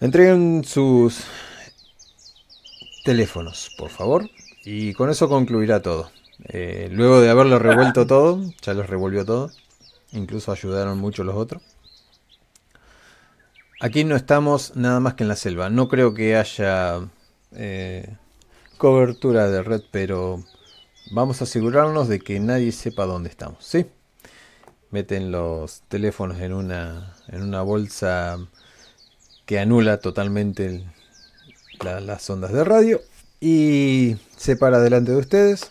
Entreguen 0.00 0.64
sus 0.64 1.24
teléfonos, 3.04 3.70
por 3.78 3.90
favor. 3.90 4.28
Y 4.64 4.92
con 4.94 5.10
eso 5.10 5.28
concluirá 5.28 5.82
todo. 5.82 6.10
Eh, 6.48 6.88
luego 6.90 7.20
de 7.20 7.30
haberlo 7.30 7.58
revuelto 7.58 8.06
todo, 8.08 8.40
ya 8.62 8.74
los 8.74 8.88
revolvió 8.88 9.24
todo. 9.24 9.50
Incluso 10.12 10.50
ayudaron 10.50 10.98
mucho 10.98 11.22
los 11.22 11.36
otros. 11.36 11.62
Aquí 13.80 14.04
no 14.04 14.16
estamos 14.16 14.74
nada 14.76 14.98
más 14.98 15.14
que 15.14 15.24
en 15.24 15.28
la 15.28 15.36
selva. 15.36 15.70
No 15.70 15.88
creo 15.88 16.14
que 16.14 16.36
haya 16.36 17.00
eh, 17.52 18.16
cobertura 18.78 19.48
de 19.48 19.62
red, 19.62 19.82
pero 19.90 20.42
vamos 21.14 21.40
a 21.40 21.44
asegurarnos 21.44 22.08
de 22.08 22.18
que 22.18 22.40
nadie 22.40 22.72
sepa 22.72 23.06
dónde 23.06 23.30
estamos, 23.30 23.64
¿sí? 23.64 23.86
Meten 24.90 25.30
los 25.30 25.82
teléfonos 25.88 26.40
en 26.40 26.52
una, 26.52 27.16
en 27.28 27.42
una 27.42 27.62
bolsa 27.62 28.38
que 29.46 29.60
anula 29.60 29.98
totalmente 29.98 30.84
las 31.80 32.28
ondas 32.30 32.52
de 32.52 32.64
radio 32.64 33.00
y 33.40 34.16
se 34.36 34.56
para 34.56 34.80
delante 34.80 35.12
de 35.12 35.18
ustedes 35.18 35.70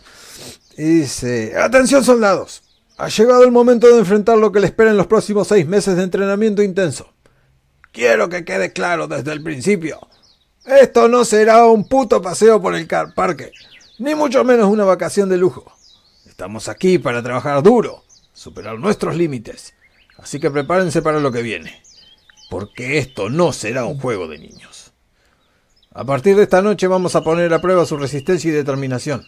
y 0.76 1.00
dice, 1.00 1.54
atención 1.58 2.04
soldados, 2.04 2.62
ha 2.96 3.08
llegado 3.08 3.44
el 3.44 3.52
momento 3.52 3.86
de 3.86 3.98
enfrentar 3.98 4.38
lo 4.38 4.50
que 4.50 4.60
le 4.60 4.66
espera 4.66 4.90
en 4.90 4.96
los 4.96 5.06
próximos 5.06 5.48
seis 5.48 5.66
meses 5.66 5.96
de 5.96 6.04
entrenamiento 6.04 6.62
intenso. 6.62 7.12
Quiero 7.92 8.28
que 8.28 8.44
quede 8.44 8.72
claro 8.72 9.08
desde 9.08 9.32
el 9.32 9.42
principio 9.42 10.08
esto 10.64 11.08
no 11.08 11.24
será 11.24 11.66
un 11.66 11.86
puto 11.86 12.22
paseo 12.22 12.60
por 12.60 12.74
el 12.74 12.86
parque, 13.14 13.52
ni 13.98 14.14
mucho 14.14 14.44
menos 14.44 14.68
una 14.68 14.84
vacación 14.84 15.28
de 15.28 15.38
lujo. 15.38 15.72
Estamos 16.26 16.68
aquí 16.68 16.98
para 16.98 17.22
trabajar 17.22 17.62
duro, 17.62 18.04
superar 18.32 18.78
nuestros 18.78 19.16
límites. 19.16 19.74
Así 20.18 20.40
que 20.40 20.50
prepárense 20.50 21.02
para 21.02 21.20
lo 21.20 21.32
que 21.32 21.42
viene, 21.42 21.82
porque 22.50 22.98
esto 22.98 23.28
no 23.30 23.52
será 23.52 23.84
un 23.84 23.98
juego 23.98 24.28
de 24.28 24.38
niños. 24.38 24.92
A 25.92 26.04
partir 26.04 26.36
de 26.36 26.42
esta 26.42 26.62
noche 26.62 26.86
vamos 26.86 27.14
a 27.14 27.22
poner 27.22 27.52
a 27.54 27.60
prueba 27.60 27.86
su 27.86 27.96
resistencia 27.96 28.48
y 28.48 28.52
determinación. 28.52 29.24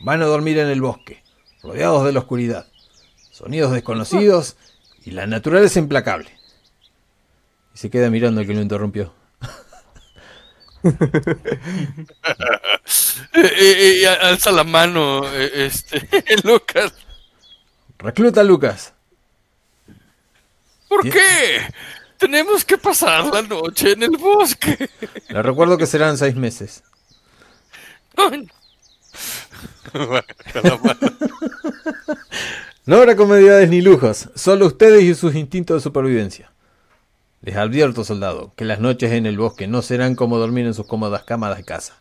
Van 0.00 0.22
a 0.22 0.26
dormir 0.26 0.58
en 0.58 0.68
el 0.68 0.80
bosque, 0.80 1.22
rodeados 1.62 2.04
de 2.04 2.12
la 2.12 2.20
oscuridad, 2.20 2.66
sonidos 3.30 3.72
desconocidos 3.72 4.56
y 5.04 5.10
la 5.10 5.26
naturaleza 5.26 5.78
implacable. 5.78 6.30
Y 7.74 7.78
se 7.78 7.90
queda 7.90 8.10
mirando 8.10 8.40
al 8.40 8.46
que 8.46 8.54
lo 8.54 8.62
interrumpió. 8.62 9.12
y, 13.34 14.04
alza 14.04 14.52
la 14.52 14.64
mano, 14.64 15.26
este, 15.32 16.06
Lucas. 16.44 16.92
Recluta 17.98 18.44
Lucas. 18.44 18.92
¿Por 20.88 21.10
qué? 21.10 21.62
Tenemos 22.18 22.64
que 22.64 22.78
pasar 22.78 23.26
la 23.26 23.42
noche 23.42 23.92
en 23.92 24.02
el 24.02 24.16
bosque. 24.16 24.88
Le 25.28 25.42
recuerdo 25.42 25.76
que 25.76 25.86
serán 25.86 26.16
seis 26.16 26.34
meses. 26.34 26.82
no 32.86 32.96
habrá 32.96 33.16
comodidades 33.16 33.68
ni 33.68 33.82
lujos, 33.82 34.30
solo 34.34 34.66
ustedes 34.66 35.02
y 35.02 35.14
sus 35.14 35.34
instintos 35.34 35.76
de 35.76 35.82
supervivencia. 35.82 36.50
Les 37.42 37.56
advierto, 37.56 38.04
soldado, 38.04 38.52
que 38.56 38.64
las 38.64 38.80
noches 38.80 39.12
en 39.12 39.26
el 39.26 39.38
bosque 39.38 39.66
no 39.66 39.82
serán 39.82 40.14
como 40.14 40.38
dormir 40.38 40.66
en 40.66 40.74
sus 40.74 40.86
cómodas 40.86 41.24
camas 41.24 41.56
de 41.56 41.64
casa. 41.64 41.94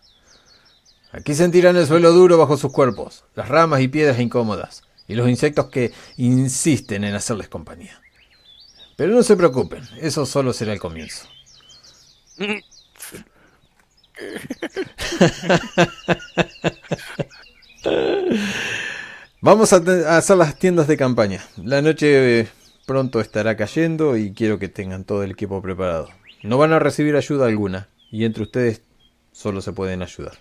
Aquí 1.11 1.35
sentirán 1.35 1.75
el 1.77 1.87
suelo 1.87 2.11
duro 2.11 2.37
bajo 2.37 2.57
sus 2.57 2.71
cuerpos, 2.71 3.25
las 3.35 3.47
ramas 3.47 3.81
y 3.81 3.87
piedras 3.87 4.19
incómodas, 4.19 4.83
y 5.07 5.15
los 5.15 5.29
insectos 5.29 5.67
que 5.67 5.93
insisten 6.17 7.03
en 7.03 7.15
hacerles 7.15 7.47
compañía. 7.47 8.01
Pero 8.95 9.13
no 9.13 9.23
se 9.23 9.35
preocupen, 9.35 9.83
eso 10.01 10.25
solo 10.25 10.53
será 10.53 10.73
el 10.73 10.79
comienzo. 10.79 11.27
Vamos 19.41 19.73
a, 19.73 20.17
hacer 20.17 20.37
las 20.37 20.57
tiendas 20.57 20.87
de 20.87 20.97
campaña. 20.97 21.45
La 21.57 21.81
noche 21.81 22.47
pronto 22.85 23.19
estará 23.19 23.57
cayendo 23.57 24.17
y 24.17 24.33
quiero 24.33 24.59
que 24.59 24.69
tengan 24.69 25.03
todo 25.03 25.23
el 25.23 25.31
equipo 25.31 25.61
preparado. 25.61 26.09
No 26.43 26.57
van 26.57 26.73
a 26.73 26.79
recibir 26.79 27.15
ayuda 27.15 27.47
alguna 27.47 27.89
y 28.11 28.25
entre 28.25 28.43
ustedes 28.43 28.81
solo 29.31 29.61
se 29.61 29.73
pueden 29.73 30.01
ayudar. 30.01 30.37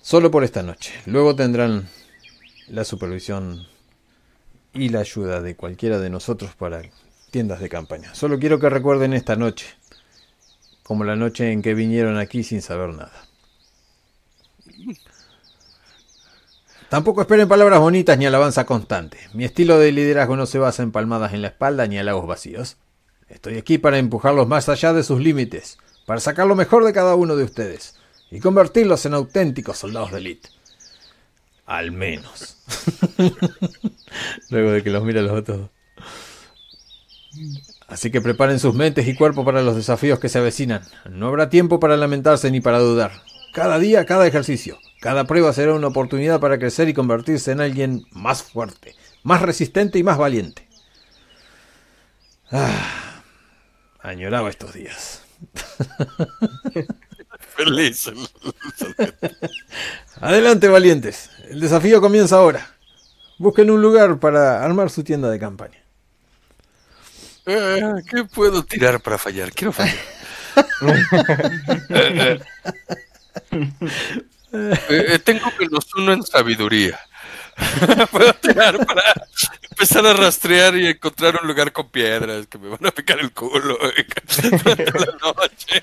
Solo 0.00 0.30
por 0.30 0.44
esta 0.44 0.62
noche. 0.62 0.92
Luego 1.06 1.36
tendrán 1.36 1.88
la 2.68 2.84
supervisión 2.84 3.66
y 4.72 4.88
la 4.88 5.00
ayuda 5.00 5.40
de 5.40 5.56
cualquiera 5.56 5.98
de 5.98 6.10
nosotros 6.10 6.54
para 6.54 6.82
tiendas 7.30 7.60
de 7.60 7.68
campaña. 7.68 8.14
Solo 8.14 8.38
quiero 8.38 8.58
que 8.58 8.70
recuerden 8.70 9.12
esta 9.12 9.36
noche 9.36 9.66
como 10.82 11.02
la 11.04 11.16
noche 11.16 11.50
en 11.50 11.62
que 11.62 11.74
vinieron 11.74 12.16
aquí 12.16 12.44
sin 12.44 12.62
saber 12.62 12.90
nada. 12.90 13.26
Tampoco 16.88 17.20
esperen 17.20 17.48
palabras 17.48 17.80
bonitas 17.80 18.16
ni 18.16 18.26
alabanza 18.26 18.64
constante. 18.64 19.18
Mi 19.34 19.44
estilo 19.44 19.78
de 19.78 19.90
liderazgo 19.90 20.36
no 20.36 20.46
se 20.46 20.58
basa 20.58 20.84
en 20.84 20.92
palmadas 20.92 21.34
en 21.34 21.42
la 21.42 21.48
espalda 21.48 21.86
ni 21.86 21.98
halagos 21.98 22.26
vacíos. 22.26 22.76
Estoy 23.28 23.58
aquí 23.58 23.78
para 23.78 23.98
empujarlos 23.98 24.46
más 24.46 24.68
allá 24.68 24.92
de 24.92 25.02
sus 25.02 25.20
límites, 25.20 25.78
para 26.06 26.20
sacar 26.20 26.46
lo 26.46 26.54
mejor 26.54 26.84
de 26.84 26.92
cada 26.92 27.16
uno 27.16 27.34
de 27.34 27.42
ustedes 27.42 27.96
y 28.30 28.38
convertirlos 28.38 29.04
en 29.04 29.14
auténticos 29.14 29.78
soldados 29.78 30.12
de 30.12 30.18
élite. 30.18 30.50
Al 31.66 31.90
menos. 31.90 32.58
Luego 34.50 34.70
de 34.70 34.84
que 34.84 34.90
los 34.90 35.02
mira 35.02 35.22
los 35.22 35.32
otros. 35.32 35.70
Así 37.88 38.12
que 38.12 38.20
preparen 38.20 38.60
sus 38.60 38.74
mentes 38.74 39.08
y 39.08 39.14
cuerpos 39.16 39.44
para 39.44 39.62
los 39.62 39.74
desafíos 39.74 40.20
que 40.20 40.28
se 40.28 40.38
avecinan. 40.38 40.82
No 41.10 41.26
habrá 41.26 41.48
tiempo 41.48 41.80
para 41.80 41.96
lamentarse 41.96 42.52
ni 42.52 42.60
para 42.60 42.78
dudar. 42.78 43.10
Cada 43.52 43.80
día, 43.80 44.04
cada 44.06 44.26
ejercicio, 44.26 44.78
cada 45.00 45.24
prueba 45.24 45.52
será 45.52 45.74
una 45.74 45.88
oportunidad 45.88 46.40
para 46.40 46.58
crecer 46.58 46.88
y 46.88 46.94
convertirse 46.94 47.52
en 47.52 47.60
alguien 47.60 48.06
más 48.12 48.42
fuerte, 48.42 48.94
más 49.22 49.42
resistente 49.42 49.98
y 49.98 50.02
más 50.02 50.18
valiente. 50.18 50.66
Ah, 52.50 53.22
añoraba 54.00 54.48
estos 54.48 54.72
días. 54.72 55.22
Feliz. 57.56 58.10
Adelante, 60.20 60.68
valientes. 60.68 61.30
El 61.48 61.60
desafío 61.60 62.00
comienza 62.00 62.36
ahora. 62.36 62.66
Busquen 63.38 63.70
un 63.70 63.82
lugar 63.82 64.18
para 64.18 64.64
armar 64.64 64.90
su 64.90 65.04
tienda 65.04 65.30
de 65.30 65.38
campaña. 65.38 65.82
Eh, 67.44 67.80
¿Qué 68.10 68.24
puedo 68.24 68.64
tirar 68.64 69.00
para 69.00 69.18
fallar? 69.18 69.52
Quiero 69.52 69.72
fallar. 69.72 69.96
Eh, 74.52 74.74
eh, 74.88 75.18
tengo 75.18 75.46
menos 75.58 75.86
uno 75.96 76.12
en 76.12 76.22
sabiduría. 76.22 76.98
Puedo 78.10 78.32
tirar 78.34 78.84
para 78.84 79.02
empezar 79.70 80.06
a 80.06 80.12
rastrear 80.12 80.76
y 80.76 80.88
encontrar 80.88 81.38
un 81.40 81.48
lugar 81.48 81.72
con 81.72 81.88
piedras 81.88 82.46
que 82.46 82.58
me 82.58 82.68
van 82.68 82.86
a 82.86 82.90
picar 82.90 83.18
el 83.18 83.32
culo 83.32 83.78
durante 84.64 84.92
la 84.92 85.16
noche. 85.22 85.80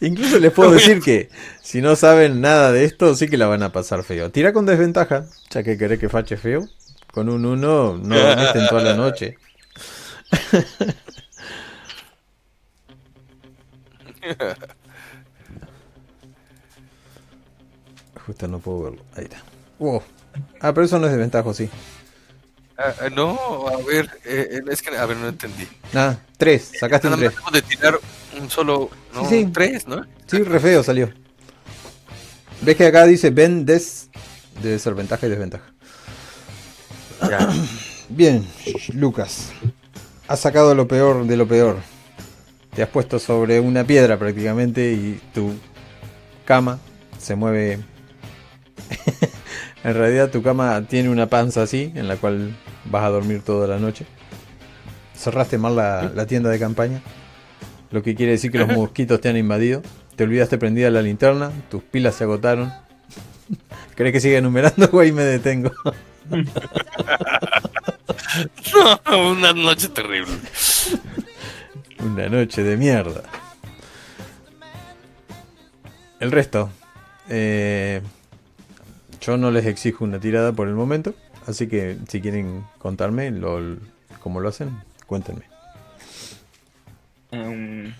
Incluso 0.00 0.38
les 0.38 0.52
puedo 0.52 0.72
decir 0.72 1.00
que 1.00 1.28
si 1.62 1.82
no 1.82 1.94
saben 1.94 2.40
nada 2.40 2.72
de 2.72 2.84
esto, 2.84 3.14
sí 3.14 3.28
que 3.28 3.36
la 3.36 3.46
van 3.46 3.62
a 3.62 3.72
pasar 3.72 4.02
feo. 4.02 4.30
Tira 4.30 4.52
con 4.52 4.64
desventaja, 4.64 5.26
ya 5.50 5.62
que 5.62 5.76
querés 5.76 5.98
que 5.98 6.08
fache 6.08 6.36
feo. 6.36 6.66
Con 7.12 7.28
un 7.28 7.44
1 7.44 7.98
no 7.98 8.18
dormiste 8.18 8.58
en 8.58 8.68
toda 8.68 8.82
la 8.82 8.94
noche. 8.94 9.36
Justo 18.26 18.48
no 18.48 18.58
puedo 18.58 18.82
verlo. 18.84 19.02
Ahí 19.16 19.24
está. 19.24 19.42
Wow. 19.78 20.02
Ah, 20.60 20.72
pero 20.72 20.86
eso 20.86 20.98
no 20.98 21.06
es 21.06 21.12
desventajo, 21.12 21.52
sí. 21.52 21.68
Ah, 22.78 22.94
ah, 23.02 23.08
no, 23.10 23.68
a 23.68 23.76
ver, 23.86 24.10
eh, 24.24 24.48
eh, 24.50 24.60
es 24.70 24.80
que, 24.82 24.96
a 24.96 25.04
ver, 25.06 25.16
no 25.18 25.28
entendí. 25.28 25.68
Ah, 25.94 26.16
tres, 26.38 26.72
sacaste 26.78 27.08
un 27.08 27.18
tres. 27.18 27.32
de 27.52 27.62
tirar 27.62 27.98
un 28.40 28.48
solo, 28.50 28.90
no, 29.14 29.28
Sí, 29.28 29.44
sí. 29.44 29.50
tres, 29.52 29.86
¿no? 29.86 30.04
Sí, 30.26 30.42
re 30.42 30.58
feo 30.58 30.82
salió. 30.82 31.10
¿Ves 32.62 32.76
que 32.76 32.86
acá 32.86 33.04
dice 33.06 33.30
ven 33.30 33.66
des? 33.66 34.08
Debe 34.62 34.78
ser 34.78 34.94
ventaja 34.94 35.26
y 35.26 35.30
desventaja. 35.30 35.64
Ya. 37.28 37.48
Bien, 38.08 38.46
Lucas. 38.94 39.50
Has 40.28 40.40
sacado 40.40 40.74
lo 40.74 40.88
peor 40.88 41.26
de 41.26 41.36
lo 41.36 41.46
peor. 41.46 41.76
Te 42.74 42.82
has 42.82 42.88
puesto 42.88 43.18
sobre 43.18 43.60
una 43.60 43.84
piedra 43.84 44.18
prácticamente 44.18 44.92
y 44.92 45.20
tu 45.34 45.52
cama 46.46 46.78
se 47.18 47.34
mueve. 47.34 47.80
en 49.84 49.94
realidad 49.94 50.30
tu 50.30 50.42
cama 50.42 50.82
tiene 50.88 51.08
una 51.08 51.26
panza 51.28 51.62
así 51.62 51.92
en 51.94 52.08
la 52.08 52.16
cual 52.16 52.56
vas 52.86 53.04
a 53.04 53.08
dormir 53.10 53.42
toda 53.42 53.66
la 53.68 53.78
noche. 53.78 54.06
Cerraste 55.16 55.58
mal 55.58 55.76
la, 55.76 56.10
la 56.14 56.26
tienda 56.26 56.50
de 56.50 56.58
campaña. 56.58 57.00
Lo 57.90 58.02
que 58.02 58.14
quiere 58.14 58.32
decir 58.32 58.50
que 58.50 58.58
los 58.58 58.68
mosquitos 58.68 59.20
te 59.20 59.28
han 59.28 59.36
invadido. 59.36 59.82
Te 60.16 60.24
olvidaste 60.24 60.58
prendida 60.58 60.90
la 60.90 61.02
linterna. 61.02 61.52
Tus 61.70 61.82
pilas 61.82 62.14
se 62.14 62.24
agotaron. 62.24 62.72
¿Crees 63.94 64.12
que 64.12 64.20
siga 64.20 64.38
enumerando 64.38 64.88
ahí 65.00 65.12
me 65.12 65.22
detengo? 65.22 65.70
No, 69.10 69.30
una 69.30 69.52
noche 69.52 69.88
terrible. 69.88 70.32
Una 72.00 72.28
noche 72.28 72.62
de 72.62 72.76
mierda. 72.76 73.22
El 76.20 76.30
resto. 76.32 76.70
eh, 77.28 78.00
yo 79.22 79.36
no 79.36 79.50
les 79.50 79.64
exijo 79.66 80.04
una 80.04 80.20
tirada 80.20 80.52
por 80.52 80.68
el 80.68 80.74
momento. 80.74 81.14
Así 81.46 81.68
que 81.68 81.96
si 82.08 82.20
quieren 82.20 82.64
contarme 82.78 83.30
lo, 83.30 83.78
cómo 84.20 84.40
lo 84.40 84.48
hacen, 84.48 84.76
cuéntenme. 85.06 85.44
Um, 87.30 87.92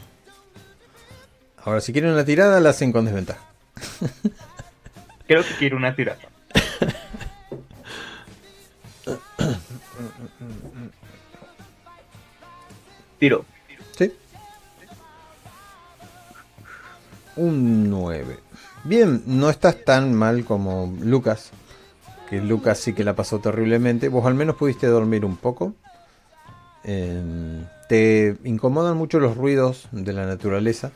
Ahora, 1.64 1.80
si 1.80 1.92
quieren 1.92 2.10
una 2.10 2.24
tirada, 2.24 2.60
la 2.60 2.70
hacen 2.70 2.92
con 2.92 3.04
desventaja. 3.04 3.40
creo 5.26 5.44
que 5.44 5.54
quiero 5.58 5.76
una 5.76 5.94
tirada. 5.94 6.18
Tiro. 13.18 13.44
¿Sí? 13.96 14.12
Un 17.36 17.88
9. 17.88 18.41
Bien, 18.84 19.22
no 19.26 19.48
estás 19.48 19.84
tan 19.84 20.12
mal 20.12 20.44
como 20.44 20.92
Lucas. 21.00 21.50
Que 22.28 22.40
Lucas 22.40 22.78
sí 22.78 22.94
que 22.94 23.04
la 23.04 23.14
pasó 23.14 23.38
terriblemente. 23.38 24.08
Vos 24.08 24.26
al 24.26 24.34
menos 24.34 24.56
pudiste 24.56 24.88
dormir 24.88 25.24
un 25.24 25.36
poco. 25.36 25.74
Eh, 26.82 27.64
te 27.88 28.36
incomodan 28.42 28.96
mucho 28.96 29.20
los 29.20 29.36
ruidos 29.36 29.88
de 29.92 30.12
la 30.12 30.26
naturaleza. 30.26 30.90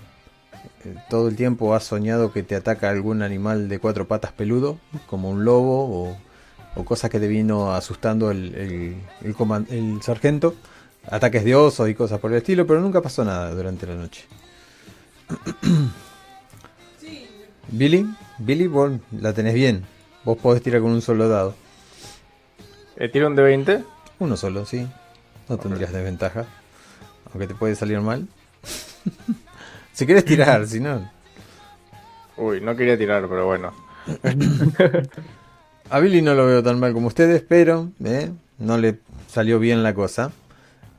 Eh, 0.85 0.97
todo 1.09 1.29
el 1.29 1.37
tiempo 1.37 1.75
has 1.75 1.85
soñado 1.85 2.33
que 2.33 2.43
te 2.43 2.57
ataca 2.57 2.91
algún 2.91 3.23
animal 3.23 3.69
de 3.69 3.79
cuatro 3.79 4.09
patas 4.09 4.33
peludo, 4.33 4.79
como 5.07 5.31
un 5.31 5.45
lobo 5.45 5.85
o, 5.85 6.17
o 6.75 6.85
cosas 6.85 7.09
que 7.09 7.21
te 7.21 7.29
vino 7.29 7.73
asustando 7.73 8.33
el, 8.33 8.97
el 9.23 10.03
sargento. 10.03 10.55
Ataques 11.09 11.45
de 11.45 11.55
osos 11.55 11.89
y 11.89 11.95
cosas 11.95 12.19
por 12.19 12.33
el 12.33 12.39
estilo, 12.39 12.67
pero 12.67 12.81
nunca 12.81 13.01
pasó 13.01 13.25
nada 13.25 13.53
durante 13.53 13.87
la 13.87 13.95
noche. 13.95 14.25
Billy, 17.69 18.07
Billy, 18.39 18.67
vos 18.67 18.93
la 19.13 19.33
tenés 19.33 19.55
bien. 19.55 19.85
Vos 20.25 20.39
podés 20.39 20.63
tirar 20.63 20.81
con 20.81 20.91
un 20.93 21.03
solo 21.03 21.29
dado. 21.29 21.55
¿Tiro 23.13 23.27
un 23.27 23.37
de 23.37 23.43
20? 23.43 23.85
Uno 24.19 24.37
solo, 24.37 24.65
sí. 24.65 24.87
No 25.49 25.59
tendrías 25.59 25.93
desventaja. 25.93 26.47
Aunque 27.33 27.47
te 27.47 27.55
puede 27.55 27.75
salir 27.75 28.01
mal. 28.01 28.27
si 29.93 30.07
querés 30.07 30.25
tirar, 30.25 30.67
si 30.67 30.81
no. 30.81 31.11
Uy, 32.37 32.61
no 32.61 32.77
quería 32.77 32.97
tirar, 32.99 33.29
pero 33.29 33.47
bueno. 33.47 33.73
A 35.91 36.01
Billy 36.01 36.23
no 36.23 36.35
lo 36.35 36.47
veo 36.47 36.63
tan 36.63 36.81
mal 36.81 36.93
como 36.93 37.09
ustedes, 37.09 37.43
pero 37.47 37.91
eh, 38.05 38.31
no 38.59 38.79
le 38.79 38.99
salió 39.29 39.59
bien 39.59 39.83
la 39.83 39.95
cosa. 39.95 40.33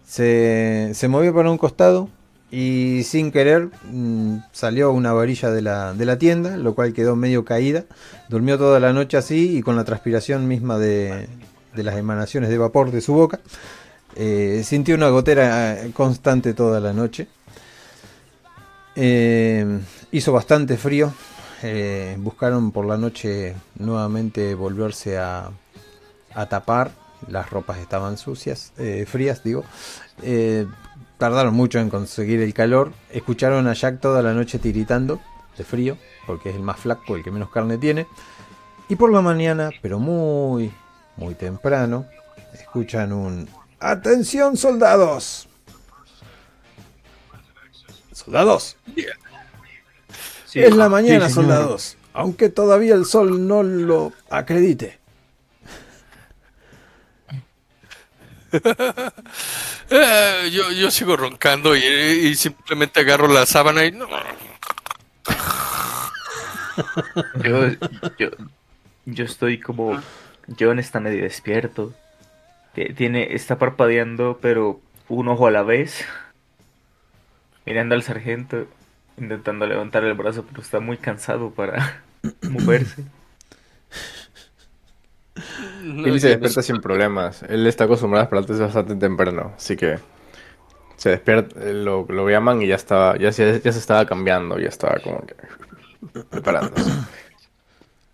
Se, 0.06 0.92
se 0.94 1.08
movió 1.08 1.34
para 1.34 1.52
un 1.52 1.58
costado 1.58 2.10
y 2.50 3.04
sin 3.04 3.32
querer 3.32 3.70
mm, 3.92 4.38
salió 4.54 4.92
una 4.92 5.12
varilla 5.12 5.52
de 5.52 5.62
la, 5.62 5.94
de 5.94 6.06
la 6.06 6.18
tienda, 6.18 6.56
lo 6.56 6.76
cual 6.76 6.94
quedó 6.94 7.16
medio 7.16 7.44
caída. 7.44 7.84
Durmió 8.30 8.58
toda 8.58 8.80
la 8.80 8.94
noche 8.94 9.18
así 9.18 9.58
y 9.58 9.62
con 9.62 9.76
la 9.76 9.84
transpiración 9.84 10.48
misma 10.48 10.78
de, 10.78 11.28
de 11.76 11.84
las 11.84 11.98
emanaciones 11.98 12.50
de 12.50 12.58
vapor 12.58 12.92
de 12.92 13.02
su 13.02 13.14
boca. 13.14 13.40
Eh, 14.16 14.64
sintió 14.66 14.96
una 14.96 15.10
gotera 15.10 15.74
eh, 15.74 15.92
constante 15.92 16.54
toda 16.54 16.80
la 16.80 16.94
noche. 16.94 17.28
Eh, 18.96 19.80
hizo 20.12 20.32
bastante 20.32 20.78
frío. 20.78 21.14
Buscaron 22.18 22.72
por 22.72 22.86
la 22.86 22.98
noche 22.98 23.56
nuevamente 23.80 24.56
volverse 24.56 25.18
a, 25.18 25.52
a 26.34 26.46
tapar. 26.48 26.92
Las 27.28 27.50
ropas 27.50 27.80
estaban 27.80 28.16
sucias, 28.18 28.74
frías, 29.08 29.44
digo. 29.44 29.64
Tardaron 31.18 31.54
mucho 31.54 31.80
en 31.80 31.90
conseguir 31.90 32.42
el 32.42 32.54
calor. 32.54 32.92
Escucharon 33.12 33.68
a 33.68 33.74
Jack 33.74 34.00
toda 34.00 34.22
la 34.22 34.34
noche 34.34 34.60
tiritando 34.60 35.20
de 35.58 35.64
frío, 35.64 35.98
porque 36.28 36.50
es 36.50 36.56
el 36.56 36.62
más 36.62 36.80
flaco, 36.80 37.16
el 37.16 37.24
que 37.24 37.32
menos 37.32 37.50
carne 37.50 37.78
tiene. 37.78 38.08
Y 38.90 38.96
por 38.96 39.12
la 39.12 39.22
mañana, 39.22 39.72
pero 39.82 40.00
muy, 40.00 40.72
muy 41.16 41.34
temprano, 41.34 42.06
escuchan 42.54 43.12
un 43.12 43.50
¡Atención, 43.80 44.58
soldados! 44.58 45.48
¡Soldados! 48.12 48.76
Sí. 50.46 50.62
es 50.62 50.76
la 50.76 50.90
mañana, 50.90 51.28
sí, 51.28 51.36
señor. 51.36 51.50
soldados. 51.50 51.98
Aunque 52.14 52.50
todavía 52.50 52.96
el 52.96 53.06
sol 53.06 53.48
no 53.48 53.62
lo 53.62 54.14
acredite. 54.30 54.97
Eh, 59.90 60.50
yo, 60.52 60.70
yo 60.72 60.92
sigo 60.92 61.16
roncando 61.16 61.74
y, 61.76 62.36
simplemente 62.36 63.00
agarro 63.00 63.30
la 63.30 63.46
sábana 63.46 63.86
y... 63.86 63.98
yo, 67.44 67.70
yo, 68.20 68.30
yo 69.06 69.26
estoy 69.26 69.60
como... 69.60 70.02
John 70.60 70.80
está 70.80 71.00
medio 71.00 71.24
despierto. 71.24 71.94
Tiene, 72.96 73.34
está 73.34 73.58
parpadeando, 73.58 74.40
pero 74.42 74.82
un 75.10 75.30
ojo 75.30 75.48
a 75.48 75.52
la 75.52 75.64
vez. 75.64 76.06
Mirando 77.66 77.96
al 77.96 78.04
sargento, 78.04 78.68
intentando 79.18 79.66
levantar 79.66 80.04
el 80.04 80.14
brazo, 80.14 80.46
pero 80.48 80.62
está 80.62 80.80
muy 80.80 80.98
cansado 80.98 81.52
para 81.52 82.04
moverse. 82.42 83.04
Él 85.84 86.20
se 86.20 86.30
despierta 86.30 86.62
sin 86.62 86.82
problemas. 86.82 87.44
Él 87.44 87.66
está 87.68 87.86
acostumbrado 87.86 88.24
a 88.24 88.26
despertarse 88.26 88.64
bastante 88.64 88.96
temprano, 88.96 89.54
así 89.56 89.76
que 89.76 90.00
se 90.96 91.10
despierta, 91.12 91.60
lo, 91.66 92.06
lo 92.10 92.30
llaman 92.30 92.62
y 92.62 92.68
ya 92.68 92.76
estaba, 92.76 93.18
ya, 93.18 93.32
se, 93.32 93.62
ya 93.62 93.72
se 93.72 93.80
estaba 93.80 94.06
cambiando, 94.06 94.60
ya 94.60 94.70
estaba 94.70 95.00
como 95.00 95.26
que 95.26 95.36
preparándose. 96.30 96.92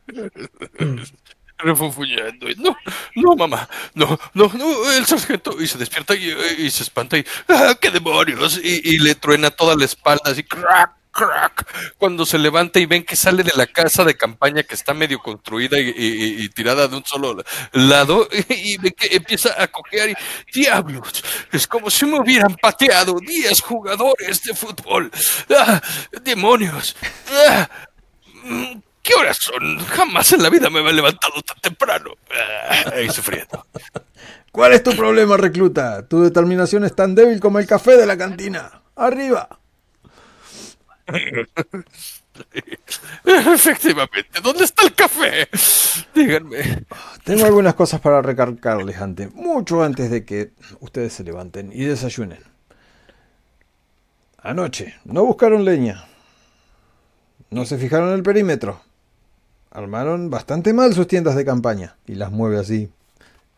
refunfuñando. 1.63 2.47
No, 2.57 2.75
no, 3.15 3.35
mamá, 3.35 3.67
no, 3.93 4.19
no, 4.33 4.51
no, 4.53 4.91
el 4.91 5.05
sargento. 5.05 5.59
Y 5.59 5.67
se 5.67 5.77
despierta 5.77 6.13
y, 6.15 6.69
se 6.69 6.83
espanta 6.83 7.17
y, 7.17 7.25
¡ah, 7.47 7.75
qué 7.79 7.89
demonios! 7.89 8.59
Y, 8.61 8.99
le 8.99 9.15
truena 9.15 9.49
toda 9.49 9.75
la 9.75 9.85
espalda 9.85 10.23
así, 10.25 10.43
crack, 10.43 10.91
crack. 11.13 11.95
Cuando 11.97 12.25
se 12.25 12.37
levanta 12.37 12.79
y 12.79 12.85
ven 12.85 13.05
que 13.05 13.15
sale 13.15 13.43
de 13.43 13.53
la 13.55 13.67
casa 13.67 14.03
de 14.03 14.17
campaña 14.17 14.63
que 14.63 14.75
está 14.75 14.93
medio 14.93 15.19
construida 15.19 15.79
y, 15.79 16.49
tirada 16.49 16.87
de 16.87 16.97
un 16.97 17.05
solo 17.05 17.41
lado, 17.71 18.27
y 18.49 18.77
ve 18.77 18.91
que 18.91 19.15
empieza 19.15 19.49
a 19.57 19.67
cojear 19.67 20.09
y, 20.09 20.15
diablos, 20.51 21.23
es 21.51 21.67
como 21.67 21.89
si 21.89 22.05
me 22.05 22.19
hubieran 22.19 22.55
pateado 22.55 23.15
10 23.19 23.61
jugadores 23.61 24.43
de 24.43 24.53
fútbol. 24.53 25.11
¡Ah, 25.57 25.81
demonios! 26.23 26.95
¡Ah! 27.47 27.69
¿Qué 29.01 29.13
horas 29.15 29.37
son? 29.37 29.79
Jamás 29.79 30.31
en 30.31 30.41
la 30.41 30.49
vida 30.49 30.69
me 30.69 30.79
he 30.79 30.93
levantado 30.93 31.41
tan 31.41 31.59
temprano. 31.59 32.11
Ahí 32.93 33.09
sufriendo. 33.09 33.65
¿Cuál 34.51 34.73
es 34.73 34.83
tu 34.83 34.95
problema, 34.95 35.35
recluta? 35.35 36.07
Tu 36.07 36.21
determinación 36.21 36.85
es 36.85 36.95
tan 36.95 37.13
débil 37.13 37.39
como 37.39 37.59
el 37.59 37.67
café 37.67 37.97
de 37.97 38.05
la 38.05 38.17
cantina. 38.17 38.81
¡Arriba! 38.95 39.59
Efectivamente, 43.25 44.39
¿dónde 44.41 44.63
está 44.63 44.83
el 44.83 44.95
café? 44.95 45.49
Díganme. 46.15 46.85
Tengo 47.23 47.45
algunas 47.45 47.75
cosas 47.75 48.01
para 48.01 48.21
recargarles 48.21 48.97
antes, 48.97 49.33
mucho 49.33 49.83
antes 49.83 50.09
de 50.09 50.25
que 50.25 50.51
ustedes 50.79 51.13
se 51.13 51.23
levanten 51.23 51.71
y 51.73 51.85
desayunen. 51.85 52.39
Anoche, 54.37 54.95
no 55.05 55.25
buscaron 55.25 55.65
leña. 55.65 56.05
No 57.49 57.65
se 57.65 57.77
fijaron 57.77 58.09
en 58.09 58.15
el 58.15 58.23
perímetro. 58.23 58.81
Armaron 59.71 60.29
bastante 60.29 60.73
mal 60.73 60.93
sus 60.93 61.07
tiendas 61.07 61.35
de 61.35 61.45
campaña 61.45 61.95
y 62.05 62.15
las 62.15 62.31
mueve 62.31 62.59
así. 62.59 62.91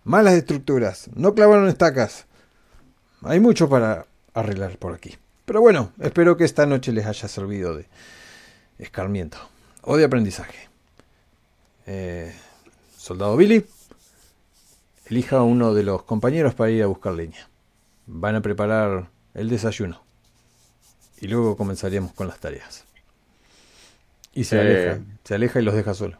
Malas 0.04 0.36
estructuras, 0.36 1.10
no 1.16 1.34
clavaron 1.34 1.68
estacas. 1.68 2.28
Hay 3.24 3.40
mucho 3.40 3.68
para 3.68 4.06
arreglar 4.34 4.78
por 4.78 4.94
aquí. 4.94 5.18
Pero 5.46 5.62
bueno, 5.62 5.92
espero 6.00 6.38
que 6.38 6.44
esta 6.44 6.66
noche 6.66 6.92
les 6.92 7.06
haya 7.06 7.28
servido 7.28 7.78
de 7.78 7.88
escarmiento 8.80 9.38
o 9.84 9.96
de 9.96 10.04
aprendizaje. 10.04 10.68
Eh, 11.86 12.34
soldado 12.98 13.38
Billy, 13.38 13.66
elija 15.06 15.38
a 15.38 15.44
uno 15.44 15.74
de 15.74 15.84
los 15.84 16.04
compañeros 16.04 16.56
para 16.56 16.72
ir 16.72 16.84
a 16.84 16.88
buscar 16.88 17.14
leña. 17.14 17.48
Van 18.08 18.36
a 18.36 18.42
preparar 18.42 19.10
el 19.36 19.50
desayuno. 19.50 20.02
Y 21.22 21.28
luego 21.28 21.56
comenzaríamos 21.56 22.12
con 22.14 22.28
las 22.28 22.40
tareas. 22.40 22.84
Y 24.34 24.44
se 24.44 24.60
aleja, 24.60 25.00
se 25.24 25.36
aleja 25.36 25.60
y 25.62 25.64
los 25.64 25.76
deja 25.76 25.94
solo. 25.94 26.18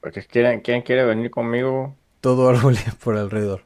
Porque 0.00 0.24
quieren, 0.24 0.60
¿quién 0.60 0.82
quiere 0.82 1.04
venir 1.04 1.30
conmigo? 1.30 1.96
Todo 2.20 2.48
árboles 2.48 2.94
por 3.02 3.16
alrededor. 3.16 3.62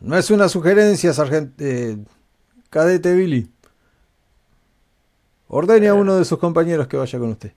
No 0.00 0.16
es 0.16 0.30
una 0.30 0.48
sugerencia, 0.48 1.12
sargento. 1.12 1.64
Eh, 1.64 1.98
cadete 2.70 3.14
Billy. 3.14 3.50
Ordene 5.48 5.86
a 5.88 5.90
eh. 5.90 5.92
uno 5.92 6.16
de 6.16 6.24
sus 6.24 6.38
compañeros 6.38 6.86
que 6.88 6.96
vaya 6.96 7.18
con 7.18 7.30
usted. 7.30 7.52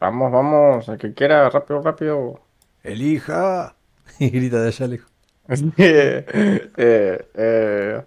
Vamos, 0.00 0.30
vamos, 0.30 0.88
el 0.88 0.98
que 0.98 1.14
quiera, 1.14 1.48
rápido, 1.48 1.82
rápido. 1.82 2.40
Elija. 2.82 3.74
Y 4.18 4.30
grita 4.30 4.62
de 4.62 4.68
allá 4.68 4.86
lejos. 4.86 5.10
eh, 5.76 6.24
eh, 6.76 7.26
eh, 7.34 8.02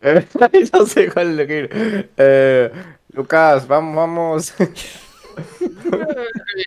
no 0.72 0.86
sé 0.86 1.10
cuál 1.10 1.40
es 1.40 1.48
lo 1.48 1.68
Eh, 2.16 2.72
Lucas, 3.12 3.66
vamos, 3.66 3.96
vamos. 3.96 4.54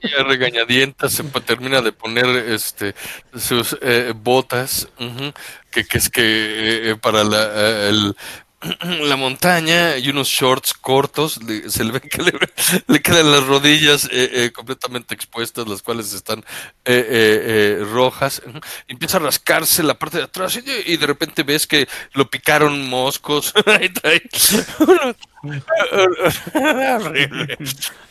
y 0.01 0.23
regañadientas 0.23 1.13
se 1.13 1.23
termina 1.23 1.81
de 1.81 1.91
poner 1.91 2.25
este 2.25 2.95
sus 3.35 3.77
eh, 3.81 4.13
botas 4.15 4.89
que, 5.71 5.85
que, 5.85 5.97
es 5.97 6.09
que 6.09 6.97
para 7.01 7.23
la, 7.23 7.89
el, 7.89 8.15
la 9.01 9.15
montaña 9.15 9.97
y 9.97 10.09
unos 10.09 10.27
shorts 10.27 10.73
cortos, 10.73 11.39
se 11.67 11.83
le 11.83 11.91
ve 11.91 12.01
que 12.01 12.21
le, 12.87 13.01
quedan 13.01 13.31
las 13.31 13.45
rodillas 13.45 14.05
eh, 14.05 14.29
eh, 14.33 14.51
completamente 14.51 15.13
expuestas, 15.13 15.67
las 15.67 15.81
cuales 15.81 16.13
están 16.13 16.45
eh, 16.85 17.83
rojas. 17.91 18.41
Empieza 18.87 19.17
a 19.17 19.21
rascarse 19.21 19.83
la 19.83 19.99
parte 19.99 20.17
de 20.17 20.23
atrás 20.23 20.57
y, 20.57 20.97
de 20.97 21.07
repente 21.07 21.43
ves 21.43 21.67
que 21.67 21.87
lo 22.13 22.29
picaron 22.29 22.89
moscos. 22.89 23.53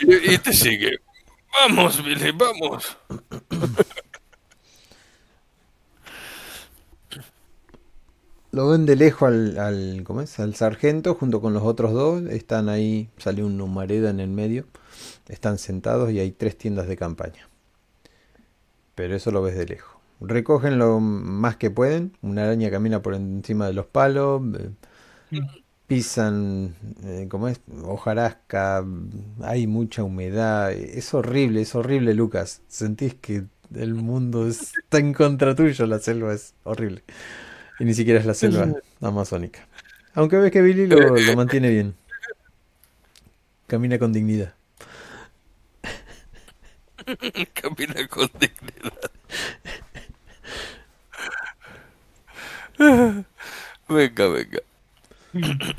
y, 0.01 0.35
y 0.35 0.39
te 0.39 0.53
sigue. 0.53 0.99
Vamos, 1.61 2.03
Billy, 2.05 2.33
vamos. 2.33 2.97
Lo 8.53 8.69
ven 8.69 8.87
de 8.87 8.95
lejos 8.97 9.29
al, 9.29 9.59
al, 9.59 10.03
¿cómo 10.05 10.21
es? 10.21 10.39
al 10.39 10.55
sargento 10.55 11.15
junto 11.15 11.41
con 11.41 11.55
los 11.55 11.63
otros 11.65 11.93
dos. 11.93 12.23
Están 12.31 12.69
ahí, 12.69 13.09
sale 13.19 13.43
un 13.43 13.61
humareda 13.61 14.11
en 14.11 14.21
el 14.21 14.29
medio. 14.31 14.67
Están 15.29 15.59
sentados 15.59 16.11
y 16.13 16.21
hay 16.21 16.33
tres 16.33 16.57
tiendas 16.59 16.87
de 16.89 16.97
campaña. 16.97 17.49
Pero 18.95 19.15
eso 19.17 19.31
lo 19.31 19.43
ves 19.43 19.57
de 19.57 19.67
lejos. 19.67 19.97
Recogen 20.21 20.79
lo 20.79 21.01
más 21.01 21.57
que 21.57 21.71
pueden. 21.71 22.17
Una 22.23 22.45
araña 22.45 22.71
camina 22.71 23.03
por 23.03 23.15
encima 23.15 23.67
de 23.67 23.73
los 23.73 23.87
palos. 23.87 24.43
Eh, 24.59 24.71
pisan, 25.87 26.75
eh, 27.05 27.27
¿cómo 27.31 27.49
es? 27.49 27.61
Hojarasca. 27.85 28.85
Hay 29.43 29.67
mucha 29.67 30.03
humedad. 30.05 30.73
Es 30.73 31.13
horrible, 31.15 31.63
es 31.63 31.75
horrible, 31.75 32.15
Lucas. 32.15 32.63
Sentís 32.69 33.15
que 33.15 33.45
el 33.75 33.95
mundo 33.95 34.47
está 34.49 34.99
en 34.99 35.13
contra 35.13 35.55
tuyo. 35.55 35.87
La 35.87 35.99
selva 35.99 36.35
es 36.35 36.55
horrible. 36.65 37.03
Y 37.83 37.85
ni 37.85 37.95
siquiera 37.95 38.21
es 38.21 38.27
la 38.27 38.35
selva 38.35 38.69
amazónica. 39.01 39.67
Aunque 40.15 40.37
ves 40.37 40.53
que 40.53 40.63
Billy 40.63 40.87
lo, 40.87 41.17
lo 41.17 41.35
mantiene 41.35 41.69
bien. 41.69 41.97
Camina 43.67 43.99
con 43.99 44.13
dignidad. 44.13 44.55
Camina 47.55 48.07
con 48.07 48.31
dignidad. 48.39 49.11
Venga, 53.89 54.29
venga. 54.29 54.61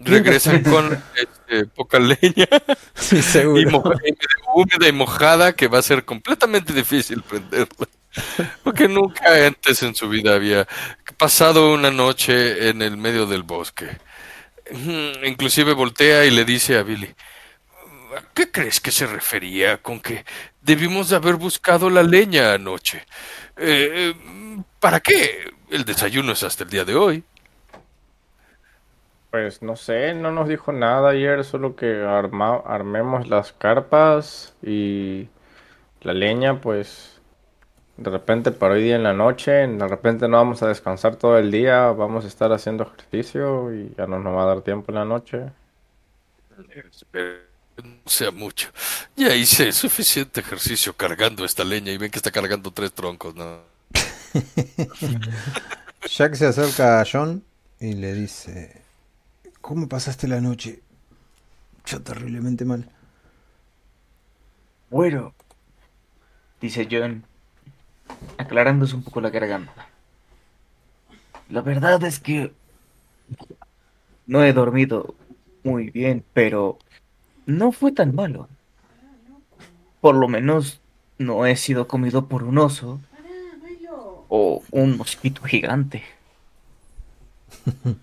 Regresan 0.00 0.62
con 0.62 1.02
este, 1.16 1.64
poca 1.74 1.98
leña 1.98 2.48
sí, 2.94 3.22
seguro. 3.22 3.94
Y 4.04 4.14
húmeda 4.54 4.88
y 4.88 4.92
mojada 4.92 5.54
que 5.54 5.68
va 5.68 5.78
a 5.78 5.82
ser 5.82 6.04
completamente 6.04 6.74
difícil 6.74 7.22
prenderla. 7.22 7.88
Porque 8.64 8.88
nunca 8.88 9.46
antes 9.46 9.82
en 9.82 9.94
su 9.94 10.08
vida 10.08 10.34
había 10.34 10.66
pasado 11.16 11.72
una 11.72 11.90
noche 11.90 12.68
en 12.68 12.82
el 12.82 12.96
medio 12.96 13.26
del 13.26 13.42
bosque. 13.42 13.88
Inclusive 15.24 15.72
voltea 15.72 16.24
y 16.24 16.30
le 16.30 16.44
dice 16.44 16.78
a 16.78 16.82
Billy, 16.82 17.14
¿a 18.16 18.22
qué 18.34 18.50
crees 18.50 18.80
que 18.80 18.90
se 18.90 19.06
refería 19.06 19.78
con 19.78 20.00
que 20.00 20.24
debimos 20.60 21.08
de 21.08 21.16
haber 21.16 21.36
buscado 21.36 21.90
la 21.90 22.02
leña 22.02 22.54
anoche? 22.54 23.04
Eh, 23.56 24.14
¿Para 24.78 25.00
qué? 25.00 25.52
El 25.70 25.84
desayuno 25.84 26.32
es 26.32 26.42
hasta 26.42 26.64
el 26.64 26.70
día 26.70 26.84
de 26.84 26.94
hoy. 26.94 27.24
Pues 29.30 29.62
no 29.62 29.76
sé, 29.76 30.14
no 30.14 30.32
nos 30.32 30.48
dijo 30.48 30.72
nada 30.72 31.10
ayer, 31.10 31.44
solo 31.44 31.76
que 31.76 32.02
armemos 32.02 33.28
las 33.28 33.52
carpas 33.52 34.56
y 34.60 35.28
la 36.00 36.14
leña, 36.14 36.60
pues 36.60 37.19
de 38.00 38.10
repente 38.10 38.50
para 38.50 38.74
hoy 38.74 38.82
día 38.82 38.96
en 38.96 39.02
la 39.02 39.12
noche, 39.12 39.52
de 39.52 39.88
repente 39.88 40.26
no 40.26 40.38
vamos 40.38 40.62
a 40.62 40.68
descansar 40.68 41.16
todo 41.16 41.36
el 41.36 41.50
día, 41.50 41.88
vamos 41.88 42.24
a 42.24 42.28
estar 42.28 42.50
haciendo 42.50 42.84
ejercicio 42.84 43.74
y 43.74 43.94
ya 43.96 44.06
no 44.06 44.18
nos 44.18 44.34
va 44.34 44.44
a 44.44 44.46
dar 44.46 44.62
tiempo 44.62 44.90
en 44.90 44.94
la 44.94 45.04
noche. 45.04 45.38
no 46.56 47.84
sea 48.06 48.30
mucho. 48.30 48.70
Ya 49.16 49.34
hice 49.34 49.70
suficiente 49.72 50.40
ejercicio 50.40 50.96
cargando 50.96 51.44
esta 51.44 51.62
leña 51.62 51.92
y 51.92 51.98
ven 51.98 52.10
que 52.10 52.18
está 52.18 52.30
cargando 52.30 52.70
tres 52.70 52.92
troncos, 52.92 53.34
¿no? 53.34 53.60
Jack 56.08 56.34
se 56.34 56.46
acerca 56.46 57.02
a 57.02 57.06
John 57.10 57.44
y 57.78 57.92
le 57.92 58.14
dice, 58.14 58.80
¿cómo 59.60 59.90
pasaste 59.90 60.26
la 60.26 60.40
noche? 60.40 60.80
Yo 61.84 62.00
terriblemente 62.00 62.64
mal. 62.64 62.88
Bueno, 64.88 65.34
dice 66.62 66.88
John, 66.90 67.26
aclarándose 68.38 68.96
un 68.96 69.02
poco 69.02 69.20
la 69.20 69.30
garganta. 69.30 69.88
La 71.48 71.62
verdad 71.62 72.02
es 72.04 72.20
que 72.20 72.52
no 74.26 74.44
he 74.44 74.52
dormido 74.52 75.14
muy 75.64 75.90
bien, 75.90 76.24
pero 76.32 76.78
no 77.46 77.72
fue 77.72 77.92
tan 77.92 78.14
malo. 78.14 78.48
Por 80.00 80.14
lo 80.14 80.28
menos 80.28 80.80
no 81.18 81.44
he 81.46 81.56
sido 81.56 81.86
comido 81.88 82.28
por 82.28 82.44
un 82.44 82.58
oso 82.58 83.00
o 84.28 84.62
un 84.70 84.96
mosquito 84.96 85.42
gigante. 85.42 86.02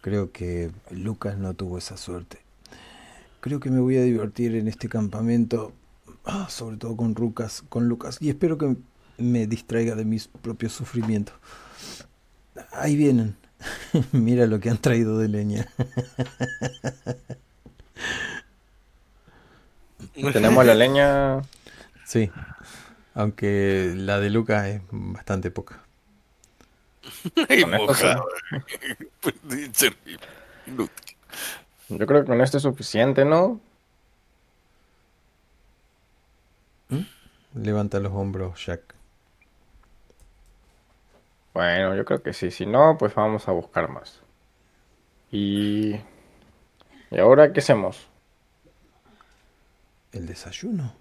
Creo 0.00 0.32
que 0.32 0.70
Lucas 0.90 1.36
no 1.36 1.54
tuvo 1.54 1.78
esa 1.78 1.96
suerte. 1.96 2.38
Creo 3.40 3.60
que 3.60 3.70
me 3.70 3.80
voy 3.80 3.96
a 3.96 4.02
divertir 4.02 4.54
en 4.54 4.68
este 4.68 4.88
campamento, 4.88 5.72
ah, 6.24 6.46
sobre 6.48 6.76
todo 6.76 6.96
con 6.96 7.14
Lucas, 7.14 7.64
con 7.68 7.88
Lucas, 7.88 8.18
y 8.20 8.30
espero 8.30 8.56
que 8.56 8.76
me 9.18 9.46
distraiga 9.46 9.94
de 9.94 10.04
mis 10.04 10.28
propios 10.28 10.72
sufrimientos. 10.72 11.34
Ahí 12.72 12.96
vienen. 12.96 13.36
Mira 14.12 14.46
lo 14.46 14.60
que 14.60 14.70
han 14.70 14.78
traído 14.78 15.18
de 15.18 15.28
leña. 15.28 15.66
Tenemos 20.32 20.64
la 20.64 20.74
leña. 20.74 21.42
Sí, 22.04 22.30
aunque 23.14 23.94
la 23.96 24.20
de 24.20 24.30
Lucas 24.30 24.66
es 24.66 24.82
bastante 24.90 25.50
poca. 25.50 25.80
Yo 31.88 32.06
creo 32.06 32.22
que 32.22 32.26
con 32.26 32.40
esto 32.40 32.56
es 32.56 32.62
suficiente, 32.62 33.24
¿no? 33.24 33.60
¿Mm? 36.88 37.02
Levanta 37.62 38.00
los 38.00 38.12
hombros, 38.12 38.64
Jack. 38.64 38.94
Bueno, 41.54 41.94
yo 41.94 42.04
creo 42.04 42.22
que 42.22 42.32
sí. 42.32 42.50
Si 42.50 42.66
no, 42.66 42.96
pues 42.98 43.14
vamos 43.14 43.48
a 43.48 43.52
buscar 43.52 43.88
más. 43.88 44.20
Y... 45.30 45.94
¿Y 47.10 47.18
ahora 47.18 47.52
qué 47.52 47.60
hacemos? 47.60 48.08
El 50.12 50.26
desayuno. 50.26 50.92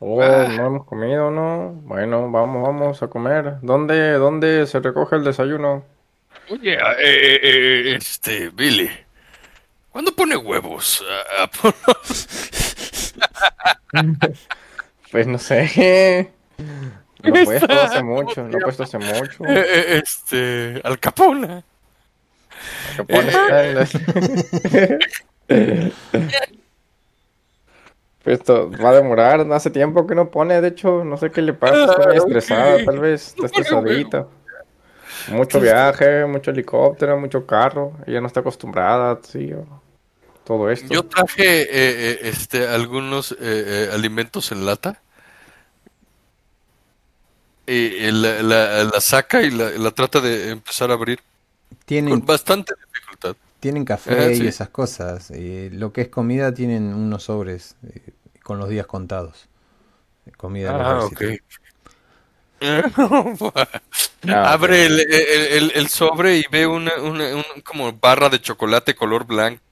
Oh, 0.00 0.22
ah. 0.22 0.46
no 0.56 0.66
hemos 0.66 0.86
comido, 0.86 1.30
¿no? 1.30 1.72
Bueno, 1.82 2.30
vamos, 2.30 2.62
vamos 2.62 3.02
a 3.02 3.08
comer. 3.08 3.56
¿Dónde, 3.62 4.12
dónde 4.12 4.66
se 4.68 4.78
recoge 4.78 5.16
el 5.16 5.24
desayuno? 5.24 5.84
Oye, 6.50 6.74
eh, 6.74 6.78
eh, 7.00 7.40
eh, 7.42 7.96
este, 7.96 8.50
Billy, 8.50 8.88
¿cuándo 9.90 10.14
pone 10.14 10.36
huevos? 10.36 11.04
pues 15.10 15.26
no 15.26 15.38
sé. 15.38 16.30
Lo 17.22 17.34
he 17.34 17.44
puesto 17.44 17.72
hace 17.72 18.02
mucho, 18.02 18.48
lo 18.48 18.58
he 18.58 18.60
puesto 18.60 18.82
hace 18.82 18.98
mucho. 18.98 19.44
Este, 19.44 20.80
Al 20.84 20.98
Capone. 20.98 21.64
Al 22.98 23.06
Capone 23.06 23.88
Esto 28.24 28.70
va 28.70 28.90
a 28.90 28.94
demorar, 28.94 29.40
hace 29.52 29.70
tiempo 29.70 30.06
que 30.06 30.14
no 30.14 30.30
pone, 30.30 30.60
de 30.60 30.68
hecho, 30.68 31.02
no 31.02 31.16
sé 31.16 31.30
qué 31.30 31.40
le 31.40 31.54
pasa, 31.54 31.92
está 31.92 32.08
muy 32.08 32.16
estresada, 32.16 32.84
tal 32.84 32.98
vez, 32.98 33.28
está 33.28 33.46
estresadita. 33.46 34.26
Mucho 35.28 35.60
viaje, 35.60 36.26
mucho 36.26 36.50
helicóptero, 36.50 37.18
mucho 37.18 37.46
carro, 37.46 37.92
ella 38.06 38.20
no 38.20 38.26
está 38.26 38.40
acostumbrada, 38.40 39.18
sí, 39.22 39.54
todo 40.44 40.70
esto. 40.70 40.92
Yo 40.92 41.04
traje 41.04 41.62
eh, 41.62 41.66
eh, 41.70 42.18
este, 42.24 42.66
algunos 42.66 43.36
eh, 43.40 43.88
alimentos 43.92 44.52
en 44.52 44.66
lata. 44.66 45.00
Y 47.68 48.10
la, 48.10 49.00
saca 49.00 49.42
y 49.42 49.50
la, 49.50 49.90
trata 49.90 50.20
de 50.20 50.50
empezar 50.50 50.90
a 50.90 50.94
abrir. 50.94 51.20
Tienen, 51.84 52.14
con 52.14 52.26
bastante 52.26 52.72
dificultad. 52.86 53.36
Tienen 53.60 53.84
café 53.84 54.34
y 54.36 54.46
esas 54.46 54.70
cosas. 54.70 55.30
lo 55.30 55.92
que 55.92 56.02
es 56.02 56.08
comida 56.08 56.54
tienen 56.54 56.94
unos 56.94 57.24
sobres 57.24 57.76
con 58.42 58.58
los 58.58 58.70
días 58.70 58.86
contados. 58.86 59.48
Comida 60.36 60.70
ah, 60.74 61.04
ok. 61.04 61.22
Abre 64.26 64.86
el, 64.86 65.88
sobre 65.88 66.38
y 66.38 66.44
ve 66.50 66.66
una, 66.66 66.90
como 67.64 67.92
barra 67.92 68.28
de 68.28 68.40
chocolate 68.40 68.94
color 68.94 69.26
blanco 69.26 69.62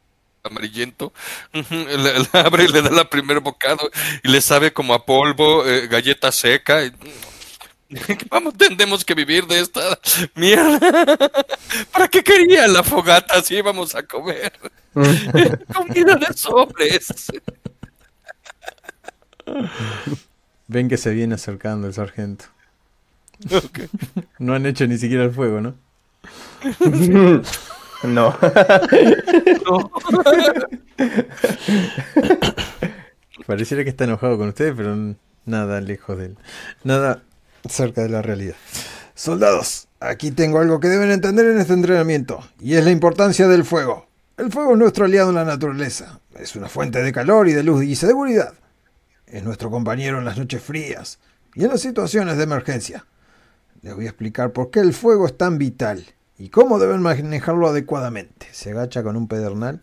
amarillento, 0.45 1.13
abre 2.33 2.65
y 2.65 2.69
le 2.69 2.83
da 2.83 2.91
la 2.91 3.11
primer 3.11 3.41
bocado 3.41 3.91
y 4.23 4.29
le 4.29 4.41
sabe 4.41 4.73
como 4.73 4.95
a 4.95 5.05
polvo, 5.05 5.67
eh, 5.67 5.89
galleta 5.89 6.31
seca. 6.31 6.83
Vamos, 8.31 8.55
tendemos 8.57 9.05
que 9.05 9.15
vivir 9.15 9.47
de 9.47 9.61
esta 9.61 9.99
mierda. 10.35 10.79
¿Para 11.93 12.09
qué 12.09 12.23
quería 12.23 12.67
la 12.67 12.83
fogata 12.83 13.43
si 13.43 13.57
íbamos 13.57 13.95
a 13.95 14.03
comer? 14.03 14.53
Comida 14.95 16.17
de 16.17 16.33
sobres. 16.35 17.33
Ven 20.67 20.89
que 20.89 20.97
se 20.97 21.11
viene 21.11 21.35
acercando 21.37 21.87
el 21.87 21.95
sargento. 21.95 22.47
No 24.39 24.55
han 24.55 24.67
hecho 24.67 24.87
ni 24.87 24.99
siquiera 24.99 25.25
el 25.25 25.33
fuego, 25.33 25.61
¿no? 25.61 25.75
no. 28.03 28.37
Pareciera 33.47 33.85
que 33.85 33.91
está 33.91 34.05
enojado 34.05 34.39
con 34.39 34.49
ustedes, 34.49 34.75
pero 34.77 35.15
nada 35.45 35.81
lejos 35.81 36.19
de 36.19 36.27
él. 36.27 36.39
Nada 36.83 37.23
cerca 37.69 38.03
de 38.03 38.09
la 38.09 38.23
realidad. 38.23 38.57
Soldados, 39.15 39.89
aquí 40.01 40.31
tengo 40.31 40.59
algo 40.59 40.81
que 40.81 40.89
deben 40.89 41.11
entender 41.11 41.47
en 41.47 41.59
este 41.59 41.73
entrenamiento, 41.73 42.41
y 42.61 42.75
es 42.75 42.85
la 42.85 42.91
importancia 42.91 43.49
del 43.49 43.65
fuego. 43.65 44.07
El 44.37 44.53
fuego 44.53 44.73
es 44.73 44.79
nuestro 44.79 45.07
aliado 45.07 45.31
en 45.31 45.37
la 45.37 45.45
naturaleza. 45.45 46.21
Es 46.39 46.57
una 46.57 46.69
fuente 46.69 47.03
de 47.03 47.13
calor 47.13 47.49
y 47.49 47.53
de 47.53 47.63
luz 47.63 47.85
y 47.85 47.97
seguridad. 47.97 48.53
Es 49.27 49.43
nuestro 49.43 49.71
compañero 49.71 50.19
en 50.19 50.27
las 50.27 50.37
noches 50.37 50.63
frías 50.63 51.19
y 51.55 51.65
en 51.65 51.71
las 51.71 51.81
situaciones 51.81 52.37
de 52.37 52.45
emergencia. 52.45 53.07
Les 53.81 53.95
voy 53.95 54.05
a 54.05 54.11
explicar 54.11 54.53
por 54.53 54.71
qué 54.71 54.81
el 54.81 54.93
fuego 54.93 55.27
es 55.27 55.39
tan 55.39 55.57
vital 55.57 56.05
y 56.39 56.51
cómo 56.51 56.79
deben 56.79 57.01
manejarlo 57.01 57.67
adecuadamente. 57.67 58.47
Se 58.53 58.73
agacha 58.73 59.03
con 59.03 59.17
un 59.17 59.27
pedernal 59.27 59.81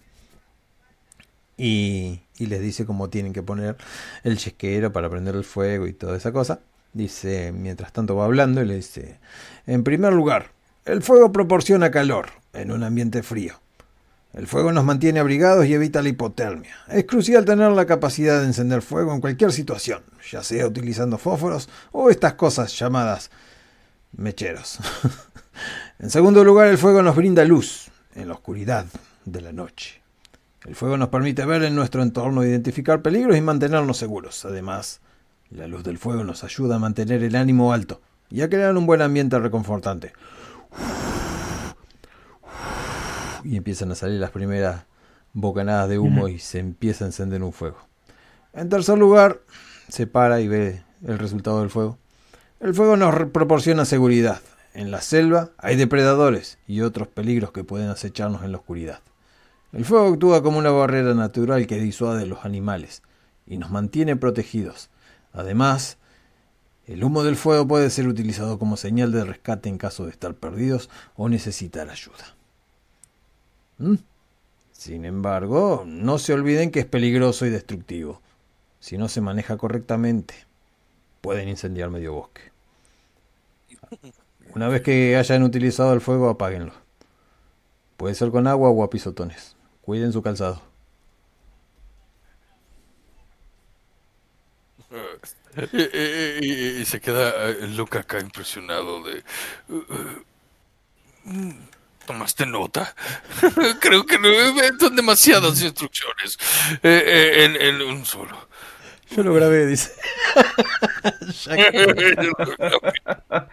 y, 1.57 2.21
les 2.37 2.61
dice 2.61 2.85
cómo 2.85 3.09
tienen 3.09 3.33
que 3.33 3.41
poner 3.41 3.77
el 4.23 4.37
chesquero 4.37 4.91
para 4.91 5.09
prender 5.09 5.35
el 5.35 5.43
fuego 5.43 5.87
y 5.87 5.93
toda 5.93 6.17
esa 6.17 6.31
cosa. 6.31 6.59
Dice, 6.93 7.51
mientras 7.51 7.91
tanto 7.91 8.15
va 8.15 8.25
hablando 8.25 8.61
y 8.61 8.65
le 8.65 8.75
dice, 8.75 9.19
en 9.65 9.83
primer 9.83 10.13
lugar, 10.13 10.51
el 10.85 11.01
fuego 11.01 11.31
proporciona 11.31 11.89
calor 11.89 12.27
en 12.53 12.71
un 12.71 12.83
ambiente 12.83 13.23
frío. 13.23 13.55
El 14.33 14.47
fuego 14.47 14.71
nos 14.71 14.83
mantiene 14.83 15.19
abrigados 15.19 15.65
y 15.65 15.73
evita 15.73 16.01
la 16.01 16.09
hipotermia. 16.09 16.75
Es 16.87 17.05
crucial 17.05 17.45
tener 17.45 17.71
la 17.71 17.85
capacidad 17.85 18.41
de 18.41 18.47
encender 18.47 18.81
fuego 18.81 19.13
en 19.13 19.21
cualquier 19.21 19.51
situación, 19.51 20.03
ya 20.31 20.43
sea 20.43 20.65
utilizando 20.65 21.17
fósforos 21.17 21.69
o 21.91 22.09
estas 22.09 22.33
cosas 22.33 22.77
llamadas 22.77 23.29
mecheros. 24.11 24.79
en 25.99 26.09
segundo 26.09 26.43
lugar, 26.43 26.67
el 26.67 26.79
fuego 26.79 27.03
nos 27.03 27.15
brinda 27.15 27.45
luz 27.45 27.89
en 28.15 28.27
la 28.27 28.33
oscuridad 28.33 28.85
de 29.25 29.41
la 29.41 29.51
noche. 29.51 30.01
El 30.65 30.75
fuego 30.75 30.97
nos 30.97 31.09
permite 31.09 31.45
ver 31.45 31.63
en 31.63 31.75
nuestro 31.75 32.01
entorno, 32.01 32.43
identificar 32.43 33.01
peligros 33.01 33.37
y 33.37 33.41
mantenernos 33.41 33.97
seguros. 33.97 34.45
Además, 34.45 35.01
la 35.53 35.67
luz 35.67 35.83
del 35.83 35.97
fuego 35.97 36.23
nos 36.23 36.43
ayuda 36.43 36.75
a 36.75 36.79
mantener 36.79 37.23
el 37.23 37.35
ánimo 37.35 37.73
alto 37.73 38.01
y 38.29 38.41
a 38.41 38.49
crear 38.49 38.75
un 38.75 38.85
buen 38.85 39.01
ambiente 39.01 39.37
reconfortante 39.39 40.13
y 43.43 43.57
empiezan 43.57 43.91
a 43.91 43.95
salir 43.95 44.19
las 44.19 44.31
primeras 44.31 44.83
bocanadas 45.33 45.89
de 45.89 45.99
humo 45.99 46.27
y 46.27 46.39
se 46.39 46.59
empieza 46.59 47.05
a 47.05 47.07
encender 47.07 47.43
un 47.43 47.53
fuego. 47.53 47.77
En 48.53 48.69
tercer 48.69 48.97
lugar, 48.97 49.41
se 49.89 50.07
para 50.07 50.41
y 50.41 50.47
ve 50.47 50.83
el 51.05 51.19
resultado 51.19 51.59
del 51.59 51.69
fuego. 51.69 51.97
El 52.59 52.73
fuego 52.73 52.95
nos 52.95 53.13
proporciona 53.31 53.85
seguridad. 53.85 54.41
En 54.73 54.91
la 54.91 55.01
selva 55.01 55.51
hay 55.57 55.75
depredadores 55.75 56.57
y 56.67 56.81
otros 56.81 57.07
peligros 57.07 57.51
que 57.51 57.63
pueden 57.63 57.89
acecharnos 57.89 58.43
en 58.43 58.51
la 58.51 58.57
oscuridad. 58.57 58.99
El 59.71 59.85
fuego 59.85 60.13
actúa 60.13 60.43
como 60.43 60.59
una 60.59 60.71
barrera 60.71 61.13
natural 61.13 61.67
que 61.67 61.79
disuade 61.79 62.23
a 62.23 62.27
los 62.27 62.45
animales 62.45 63.01
y 63.45 63.57
nos 63.57 63.71
mantiene 63.71 64.15
protegidos. 64.15 64.89
Además, 65.33 65.97
el 66.85 67.03
humo 67.03 67.23
del 67.23 67.35
fuego 67.35 67.67
puede 67.67 67.89
ser 67.89 68.07
utilizado 68.07 68.59
como 68.59 68.77
señal 68.77 69.11
de 69.11 69.25
rescate 69.25 69.69
en 69.69 69.77
caso 69.77 70.05
de 70.05 70.11
estar 70.11 70.35
perdidos 70.35 70.89
o 71.15 71.27
necesitar 71.27 71.89
ayuda. 71.89 72.35
¿Mm? 73.79 73.95
Sin 74.71 75.05
embargo, 75.05 75.83
no 75.85 76.19
se 76.19 76.33
olviden 76.33 76.71
que 76.71 76.81
es 76.81 76.85
peligroso 76.85 77.45
y 77.45 77.49
destructivo. 77.49 78.21
Si 78.79 78.97
no 78.97 79.07
se 79.07 79.21
maneja 79.21 79.57
correctamente, 79.57 80.35
pueden 81.21 81.47
incendiar 81.47 81.89
medio 81.89 82.13
bosque. 82.13 82.51
Una 84.53 84.67
vez 84.67 84.81
que 84.81 85.15
hayan 85.15 85.43
utilizado 85.43 85.93
el 85.93 86.01
fuego, 86.01 86.29
apáguenlo. 86.29 86.73
Puede 87.97 88.13
ser 88.13 88.29
con 88.29 88.45
agua 88.45 88.69
o 88.69 88.83
a 88.83 88.89
pisotones. 88.89 89.55
Cuiden 89.81 90.11
su 90.11 90.21
calzado. 90.21 90.72
Y, 95.71 96.83
se 96.85 96.99
queda 96.99 97.49
eh, 97.49 97.67
Luca 97.75 97.99
acá 97.99 98.19
impresionado 98.19 99.03
de... 99.03 99.23
Mm, 101.25 101.51
¿Tomaste 102.05 102.45
nota? 102.45 102.93
Creo 103.79 104.05
que 104.05 104.19
no, 104.19 104.27
son 104.79 104.95
demasiadas 104.95 105.61
instrucciones 105.61 106.37
eh, 106.83 107.03
eh, 107.05 107.69
en, 107.69 107.81
un 107.81 108.05
solo. 108.05 108.37
Yo 109.09 109.23
lo 109.23 109.33
grabé, 109.33 109.65
dice. 109.67 109.93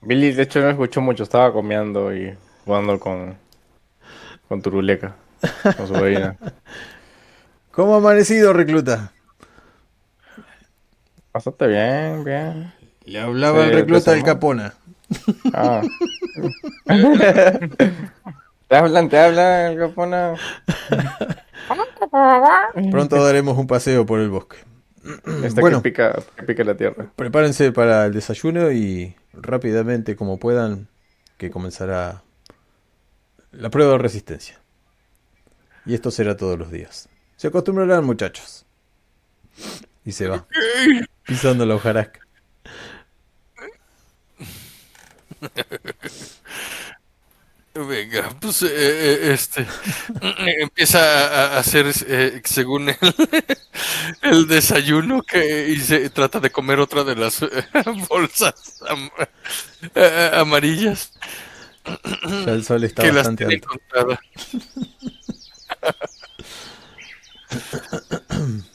Billy, 0.00 0.32
de 0.32 0.42
hecho, 0.42 0.60
no 0.60 0.70
escuchó 0.70 1.00
mucho. 1.00 1.22
Estaba 1.22 1.52
comiendo 1.52 2.12
y 2.14 2.36
jugando 2.64 2.98
con, 2.98 3.38
con 4.48 4.60
Turuleca, 4.60 5.14
con 5.76 5.86
su 5.86 5.94
bebida. 5.94 6.36
¿Cómo 7.70 7.94
ha 7.94 7.98
amanecido, 7.98 8.52
recluta? 8.52 9.12
Bastante 11.34 11.66
bien, 11.66 12.22
bien. 12.22 12.72
Le 13.06 13.18
hablaba 13.18 13.64
el 13.64 13.72
recluta 13.72 14.12
del 14.12 14.22
Capona. 14.22 14.72
Ah. 15.52 15.82
te 18.68 18.76
hablan, 18.76 19.08
te 19.08 19.18
hablan 19.18 19.72
el 19.72 19.78
Capona. 19.80 20.36
Pronto 22.92 23.24
daremos 23.24 23.58
un 23.58 23.66
paseo 23.66 24.06
por 24.06 24.20
el 24.20 24.28
bosque. 24.28 24.58
bueno, 25.56 25.82
que 25.82 25.90
pica, 25.90 26.22
pica 26.46 26.62
la 26.62 26.76
tierra. 26.76 27.10
Prepárense 27.16 27.72
para 27.72 28.06
el 28.06 28.12
desayuno 28.12 28.70
y 28.70 29.16
rápidamente, 29.32 30.14
como 30.14 30.38
puedan, 30.38 30.86
que 31.36 31.50
comenzará 31.50 32.22
la 33.50 33.70
prueba 33.70 33.90
de 33.92 33.98
resistencia. 33.98 34.60
Y 35.84 35.94
esto 35.94 36.12
será 36.12 36.36
todos 36.36 36.56
los 36.56 36.70
días. 36.70 37.08
Se 37.34 37.48
acostumbrarán, 37.48 38.04
muchachos. 38.04 38.64
Y 40.04 40.12
se 40.12 40.28
va 40.28 40.46
pisando 41.24 41.66
la 41.66 41.74
hojarasca. 41.74 42.20
Venga, 47.76 48.30
pues 48.40 48.62
eh, 48.62 48.68
eh, 48.70 49.32
este 49.32 49.66
empieza 50.60 51.56
a 51.56 51.58
hacer 51.58 51.92
eh, 52.06 52.40
según 52.44 52.90
él 52.90 52.96
el 54.22 54.46
desayuno 54.46 55.22
que 55.22 55.70
y 55.70 55.80
se 55.80 56.08
trata 56.10 56.38
de 56.38 56.50
comer 56.50 56.78
otra 56.78 57.02
de 57.02 57.16
las 57.16 57.40
bolsas 58.08 58.80
amarillas. 60.34 61.14
Ya 62.46 62.52
el 62.52 62.64
sol 62.64 62.84
está 62.84 63.10
bastante 63.10 63.44
alto. 63.44 63.68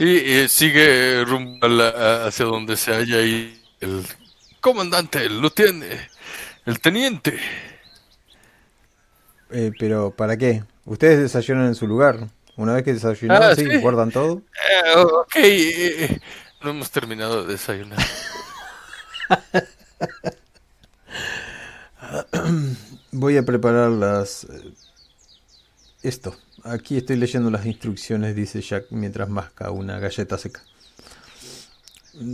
Y, 0.00 0.48
sigue 0.48 1.24
rumbo 1.26 1.66
hacia 1.66 2.46
donde 2.46 2.76
se 2.78 2.90
halla 2.90 3.18
ahí 3.18 3.62
el 3.80 4.02
comandante, 4.62 5.26
el 5.26 5.52
tiene 5.52 6.08
el 6.64 6.80
teniente. 6.80 7.38
Eh, 9.50 9.72
pero, 9.78 10.10
¿para 10.10 10.38
qué? 10.38 10.64
Ustedes 10.86 11.20
desayunan 11.20 11.66
en 11.66 11.74
su 11.74 11.86
lugar. 11.86 12.28
Una 12.56 12.72
vez 12.74 12.82
que 12.82 12.94
desayunan, 12.94 13.42
ah, 13.42 13.54
sí, 13.54 13.76
guardan 13.78 14.10
todo. 14.10 14.40
Eh, 14.70 14.96
ok, 14.96 15.36
eh, 15.36 16.18
no 16.62 16.70
hemos 16.70 16.90
terminado 16.90 17.44
de 17.44 17.52
desayunar. 17.52 17.98
Voy 23.12 23.36
a 23.36 23.42
preparar 23.42 23.90
las... 23.90 24.46
Esto. 26.02 26.34
Aquí 26.64 26.96
estoy 26.96 27.16
leyendo 27.16 27.50
las 27.50 27.66
instrucciones, 27.66 28.34
dice 28.34 28.62
Jack, 28.62 28.86
mientras 28.90 29.28
masca 29.28 29.70
una 29.70 29.98
galleta 29.98 30.38
seca. 30.38 30.62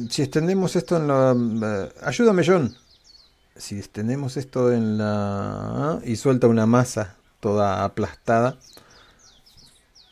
Si 0.09 0.22
extendemos 0.22 0.76
esto 0.76 0.97
en 0.97 1.09
la... 1.09 1.34
Eh, 1.34 1.93
ayúdame, 2.02 2.44
John. 2.47 2.76
Si 3.56 3.78
extendemos 3.78 4.36
esto 4.36 4.72
en 4.72 4.98
la... 4.98 6.01
y 6.05 6.16
suelta 6.16 6.47
una 6.47 6.66
masa 6.66 7.16
toda 7.40 7.84
aplastada, 7.84 8.56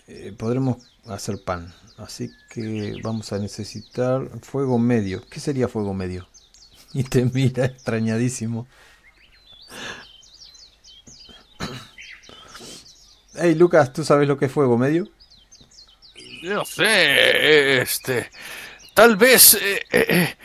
eh, 0.09 0.35
podremos 0.37 0.79
hacer 1.07 1.43
pan. 1.45 1.73
Así 1.97 2.33
que 2.51 2.97
vamos 3.03 3.33
a 3.33 3.39
necesitar 3.39 4.29
fuego 4.43 4.79
medio. 4.79 5.23
¿Qué 5.31 5.39
sería 5.39 5.69
fuego 5.69 5.95
medio? 5.95 6.27
Y 6.93 7.03
te 7.03 7.25
mira 7.25 7.65
extrañadísimo. 7.65 8.69
Hey 13.37 13.55
Lucas, 13.55 13.93
¿tú 13.93 14.05
sabes 14.05 14.29
lo 14.29 14.39
que 14.39 14.47
es 14.47 14.53
fuego 14.53 14.79
medio? 14.79 15.09
No 16.43 16.65
sé, 16.65 17.81
este, 17.81 18.31
tal 18.93 19.17
vez 19.17 19.55
eh, 19.55 19.83
eh, 19.91 20.07
eh, 20.09 20.37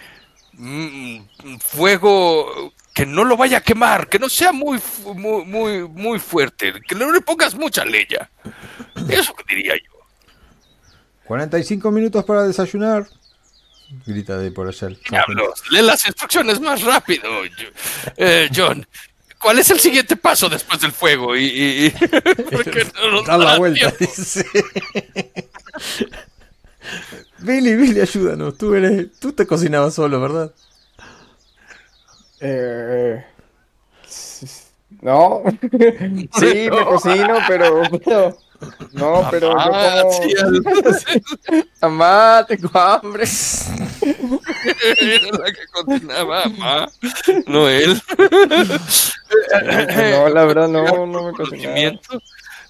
mm, 0.54 1.58
fuego 1.60 2.74
que 2.94 3.06
no 3.06 3.24
lo 3.26 3.38
vaya 3.38 3.58
a 3.58 3.62
quemar, 3.62 4.08
que 4.08 4.18
no 4.18 4.28
sea 4.28 4.52
muy, 4.52 4.80
muy, 5.14 5.46
muy, 5.46 5.88
muy 5.88 6.20
fuerte, 6.20 6.74
que 6.88 6.96
no 6.96 7.12
le 7.12 7.22
pongas 7.22 7.54
mucha 7.54 7.86
leña. 7.86 8.30
Eso 9.08 9.36
que 9.36 9.56
diría 9.56 9.76
yo. 9.76 10.00
45 11.26 11.92
minutos 11.92 12.26
para 12.26 12.44
desayunar. 12.44 13.08
Grita 14.06 14.38
de 14.38 14.52
por 14.52 14.68
allá. 14.68 14.90
Diablos, 15.10 15.64
lee 15.72 15.82
las 15.82 16.06
instrucciones 16.06 16.60
más 16.60 16.82
rápido, 16.82 17.30
John. 18.56 18.86
¿Cuál 19.42 19.60
es 19.60 19.70
el 19.70 19.80
siguiente 19.80 20.16
paso 20.16 20.50
después 20.50 20.82
del 20.82 20.92
fuego? 20.92 21.36
Y, 21.36 21.46
y, 21.46 21.94
no 23.12 23.24
da 23.24 23.38
la 23.38 23.58
vuelta, 23.58 23.94
dice. 24.00 24.46
Billy, 27.40 27.76
Billy, 27.76 28.02
ayúdanos. 28.02 28.58
Tú 28.58 28.76
eres, 28.76 29.18
tú 29.20 29.32
te 29.32 29.48
cocinabas 29.48 29.94
solo, 29.94 30.20
¿verdad? 30.20 30.52
Eh, 32.42 33.24
no. 35.02 35.44
sí, 36.40 36.70
me 36.70 36.86
cocino, 36.86 37.38
pero, 37.48 37.84
no, 38.92 39.28
pero 39.32 39.52
yo 39.52 40.64
como... 40.64 40.82
Mamá, 41.82 42.46
tengo 42.48 42.70
hambre. 42.78 43.26
Era 44.98 45.38
la 45.38 45.46
que 45.46 45.68
cocinaba, 45.72 46.46
mamá, 46.46 46.90
no 47.48 47.70
él. 47.70 48.02
no, 50.12 50.30
la 50.30 50.46
verdad, 50.46 50.68
no, 50.68 51.06
no 51.06 51.24
me 51.24 51.34
cocinaba. 51.34 52.00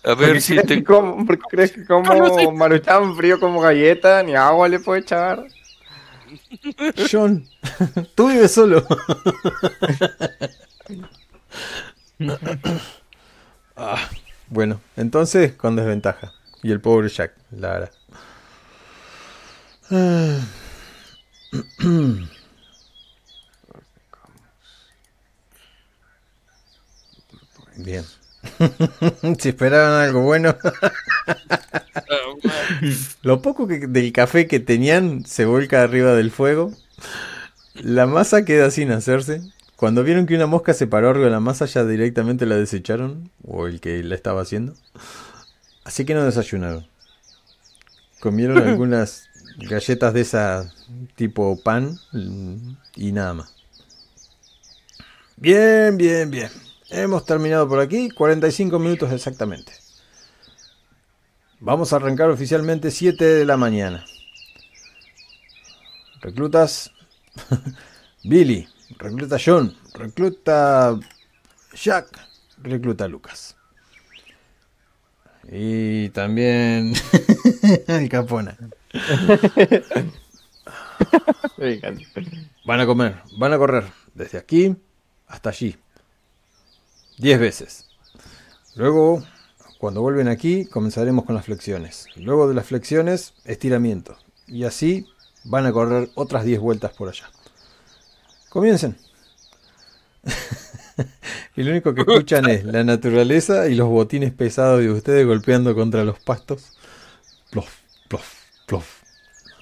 A 0.04 0.14
ver 0.14 0.42
si 0.42 0.62
te... 0.62 0.84
Como, 0.84 1.26
¿Por 1.26 1.38
qué 1.38 1.44
crees 1.50 1.72
que 1.72 1.86
como 1.86 2.52
maruchan 2.54 3.16
frío 3.16 3.40
como 3.40 3.62
galleta? 3.62 4.24
Ni 4.24 4.36
agua 4.36 4.68
le 4.68 4.80
puedo 4.80 4.98
echar. 4.98 5.44
John, 7.12 7.48
tú 8.16 8.28
vives 8.28 8.52
solo. 8.52 8.86
ah. 13.76 14.10
Bueno, 14.50 14.82
entonces 14.96 15.54
con 15.54 15.76
desventaja. 15.76 16.34
Y 16.64 16.72
el 16.72 16.82
pobre 16.82 17.10
Jack, 17.10 17.34
la 17.52 17.70
verdad. 17.70 17.92
Bien. 27.78 28.04
si 29.40 29.50
esperaban 29.50 30.02
algo 30.02 30.22
bueno. 30.22 30.56
Lo 33.22 33.42
poco 33.42 33.68
que, 33.68 33.88
del 33.88 34.12
café 34.12 34.48
que 34.48 34.60
tenían 34.60 35.26
se 35.26 35.46
vuelca 35.46 35.82
arriba 35.82 36.14
del 36.14 36.32
fuego. 36.32 36.74
La 37.76 38.06
masa 38.06 38.44
queda 38.46 38.72
sin 38.72 38.92
hacerse. 38.92 39.42
Cuando 39.80 40.04
vieron 40.04 40.26
que 40.26 40.36
una 40.36 40.46
mosca 40.46 40.74
se 40.74 40.88
paró 40.88 41.10
arriba 41.10 41.28
de 41.28 41.32
la 41.32 41.40
masa, 41.40 41.66
ya 41.66 41.86
directamente 41.86 42.46
la 42.46 42.56
desecharon, 42.56 43.32
o 43.48 43.66
el 43.66 43.80
que 43.80 44.04
la 44.04 44.14
estaba 44.14 44.42
haciendo. 44.42 44.74
Así 45.86 46.04
que 46.04 46.14
no 46.14 46.26
desayunaron. 46.26 46.86
Comieron 48.20 48.58
algunas 48.68 49.30
galletas 49.58 50.14
de 50.14 50.20
esa 50.20 50.70
tipo 51.16 51.58
pan 51.64 51.98
y 52.98 53.14
nada 53.14 53.36
más. 53.36 53.56
Bien, 55.38 55.96
bien, 55.96 56.30
bien. 56.30 56.50
Hemos 56.90 57.26
terminado 57.26 57.66
por 57.70 57.80
aquí, 57.80 58.10
45 58.10 58.80
minutos 58.80 59.14
exactamente. 59.14 59.72
Vamos 61.62 61.94
a 61.94 61.96
arrancar 61.96 62.30
oficialmente 62.30 62.92
7 62.92 63.24
de 63.24 63.46
la 63.46 63.56
mañana. 63.56 64.04
Reclutas. 66.20 66.92
Billy, 68.26 68.68
recluta 68.98 69.38
John, 69.44 69.76
recluta 69.94 71.00
Jack, 71.74 72.08
recluta 72.62 73.08
Lucas. 73.08 73.56
Y 75.52 76.10
también 76.10 76.94
el 77.88 78.10
Capona. 78.10 78.58
Van 82.66 82.80
a 82.80 82.86
comer, 82.86 83.22
van 83.38 83.54
a 83.54 83.58
correr 83.58 83.86
desde 84.14 84.38
aquí 84.38 84.76
hasta 85.28 85.50
allí. 85.50 85.78
Diez 87.18 87.40
veces. 87.40 87.90
Luego, 88.76 89.24
cuando 89.80 90.02
vuelven 90.02 90.28
aquí, 90.28 90.66
comenzaremos 90.66 91.26
con 91.26 91.36
las 91.36 91.46
flexiones. 91.46 92.06
Luego 92.16 92.48
de 92.48 92.54
las 92.54 92.66
flexiones, 92.66 93.34
estiramiento. 93.46 94.18
Y 94.48 94.64
así 94.64 95.08
van 95.44 95.66
a 95.66 95.72
correr 95.72 96.10
otras 96.16 96.44
10 96.46 96.60
vueltas 96.60 96.94
por 96.94 97.10
allá. 97.10 97.30
Comiencen. 98.50 98.98
y 101.56 101.64
lo 101.64 101.72
único 101.72 101.94
que 101.94 102.02
escuchan 102.02 102.50
es 102.50 102.66
la 102.66 102.84
naturaleza 102.84 103.68
y 103.68 103.76
los 103.76 103.88
botines 103.88 104.34
pesados 104.34 104.80
de 104.80 104.92
ustedes 104.92 105.26
golpeando 105.26 105.76
contra 105.76 106.04
los 106.04 106.20
pastos. 106.20 106.74
Plof, 107.52 107.70
plof, 108.08 108.34
plof. 108.66 109.04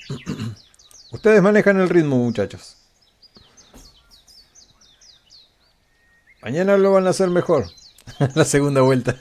ustedes 1.11 1.41
manejan 1.41 1.79
el 1.79 1.89
ritmo, 1.89 2.17
muchachos. 2.17 2.77
Mañana 6.41 6.77
lo 6.77 6.93
van 6.93 7.07
a 7.07 7.09
hacer 7.09 7.29
mejor. 7.29 7.65
la 8.35 8.45
segunda 8.45 8.81
vuelta. 8.81 9.15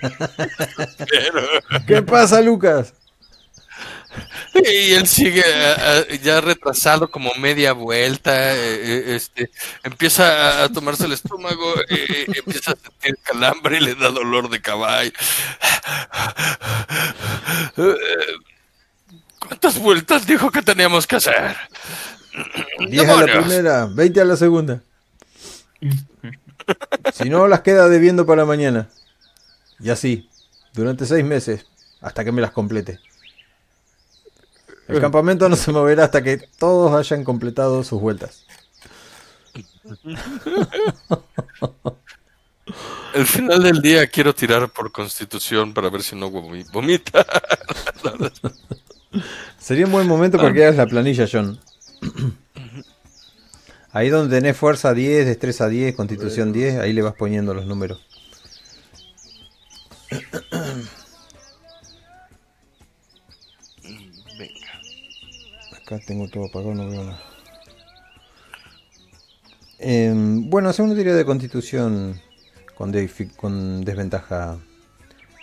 ¿Qué 1.86 2.02
pasa, 2.02 2.40
Lucas? 2.40 2.94
Y 4.54 4.94
él 4.94 5.06
sigue 5.06 5.42
eh, 5.44 6.06
eh, 6.08 6.20
ya 6.22 6.40
retrasado 6.40 7.10
como 7.10 7.32
media 7.34 7.72
vuelta, 7.72 8.32
eh, 8.54 9.16
este, 9.16 9.50
empieza 9.82 10.64
a 10.64 10.68
tomarse 10.68 11.04
el 11.06 11.12
estómago, 11.12 11.74
empieza 11.88 12.72
a 12.72 12.76
sentir 12.76 13.18
calambre 13.22 13.78
y 13.78 13.80
le 13.80 13.94
da 13.94 14.10
dolor 14.10 14.48
de 14.48 14.60
caballo. 14.60 15.12
¿Cuántas 19.38 19.78
vueltas 19.78 20.26
dijo 20.26 20.50
que 20.50 20.62
teníamos 20.62 21.06
que 21.06 21.16
hacer? 21.16 21.56
10 22.88 23.08
a 23.08 23.16
la 23.16 23.40
primera, 23.40 23.86
20 23.86 24.20
a 24.20 24.24
la 24.24 24.36
segunda. 24.36 24.82
Si 27.14 27.28
no, 27.30 27.46
las 27.46 27.60
queda 27.60 27.88
debiendo 27.88 28.26
para 28.26 28.44
mañana. 28.44 28.88
Y 29.78 29.90
así, 29.90 30.28
durante 30.72 31.06
seis 31.06 31.24
meses, 31.24 31.66
hasta 32.00 32.24
que 32.24 32.32
me 32.32 32.40
las 32.40 32.50
complete. 32.50 32.98
El 34.88 35.00
campamento 35.00 35.48
no 35.48 35.56
se 35.56 35.72
moverá 35.72 36.04
hasta 36.04 36.22
que 36.22 36.38
todos 36.58 36.94
hayan 36.94 37.24
completado 37.24 37.82
sus 37.82 38.00
vueltas. 38.00 38.46
El 43.14 43.26
final 43.26 43.62
del 43.62 43.80
día 43.80 44.06
quiero 44.08 44.34
tirar 44.34 44.68
por 44.68 44.92
constitución 44.92 45.72
para 45.72 45.88
ver 45.90 46.02
si 46.02 46.14
no 46.16 46.30
vomita. 46.30 47.26
Sería 49.58 49.86
un 49.86 49.92
buen 49.92 50.06
momento 50.06 50.36
para 50.38 50.52
que 50.52 50.64
hagas 50.64 50.76
la 50.76 50.86
planilla, 50.86 51.26
John. 51.30 51.58
Ahí 53.92 54.10
donde 54.10 54.36
tenés 54.36 54.56
fuerza 54.56 54.92
10, 54.92 55.26
destreza 55.26 55.68
10, 55.68 55.96
constitución 55.96 56.52
10, 56.52 56.80
ahí 56.80 56.92
le 56.92 57.02
vas 57.02 57.14
poniendo 57.14 57.54
los 57.54 57.64
números. 57.64 58.06
Acá 65.86 66.00
tengo 66.04 66.26
todo 66.28 66.46
apagado, 66.46 66.74
no 66.74 66.90
veo 66.90 67.04
nada. 67.04 67.20
Em, 69.78 70.50
bueno, 70.50 70.72
una 70.76 70.94
tira 70.96 71.14
de 71.14 71.24
constitución 71.24 72.20
con, 72.74 72.92
con 73.36 73.84
desventaja, 73.84 74.58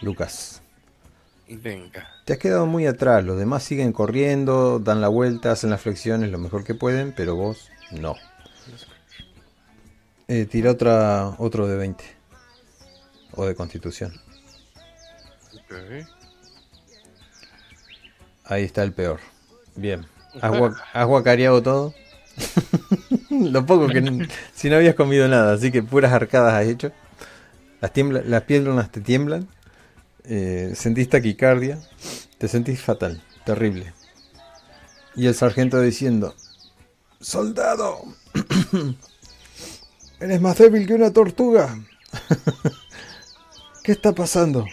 Lucas. 0.02 0.62
Venga. 1.48 2.10
Te 2.26 2.34
has 2.34 2.40
quedado 2.40 2.66
muy 2.66 2.88
atrás, 2.88 3.24
los 3.24 3.38
demás 3.38 3.64
siguen 3.64 3.94
corriendo, 3.94 4.80
dan 4.80 5.00
la 5.00 5.08
vuelta, 5.08 5.54
hacen 5.54 5.70
las 5.70 5.80
flexiones 5.80 6.30
lo 6.30 6.40
mejor 6.40 6.66
que 6.66 6.76
pueden, 6.76 7.14
pero 7.16 7.38
vos 7.38 7.70
no. 7.92 8.16
Eh, 10.28 10.46
tira 10.46 10.72
otra, 10.72 11.36
otro 11.38 11.68
de 11.68 11.78
20. 11.78 12.04
O 13.32 13.46
de 13.46 13.56
constitución. 13.56 14.12
Ahí 18.44 18.66
está 18.66 18.84
el 18.84 18.92
peor. 18.92 19.22
Bien. 19.78 20.06
¿Has, 20.42 21.08
guacareado 21.08 21.62
todo? 21.62 21.94
Lo 23.30 23.66
poco 23.66 23.88
que... 23.88 24.28
si 24.54 24.70
no 24.70 24.78
habías 24.78 24.96
comido 24.96 25.28
nada, 25.28 25.54
así 25.54 25.72
que 25.72 25.84
puras 25.84 26.12
arcadas 26.14 26.54
has 26.54 26.68
hecho. 26.68 26.92
Las, 27.82 27.94
tiembla, 27.94 28.22
las 28.26 28.44
piernas 28.44 28.92
te 28.92 29.02
tiemblan. 29.02 29.48
Eh, 30.26 30.74
sentís 30.76 31.10
taquicardia. 31.10 31.80
Te 32.38 32.48
sentís 32.48 32.82
fatal. 32.82 33.22
Terrible. 33.46 33.94
Y 35.16 35.28
el 35.28 35.36
sargento 35.36 35.80
diciendo... 35.82 36.34
¡Soldado! 37.20 38.04
Eres 40.20 40.42
más 40.42 40.58
débil 40.58 40.88
que 40.88 40.94
una 40.94 41.12
tortuga. 41.12 41.78
¿Qué 43.84 43.92
está 43.92 44.14
pasando? 44.14 44.66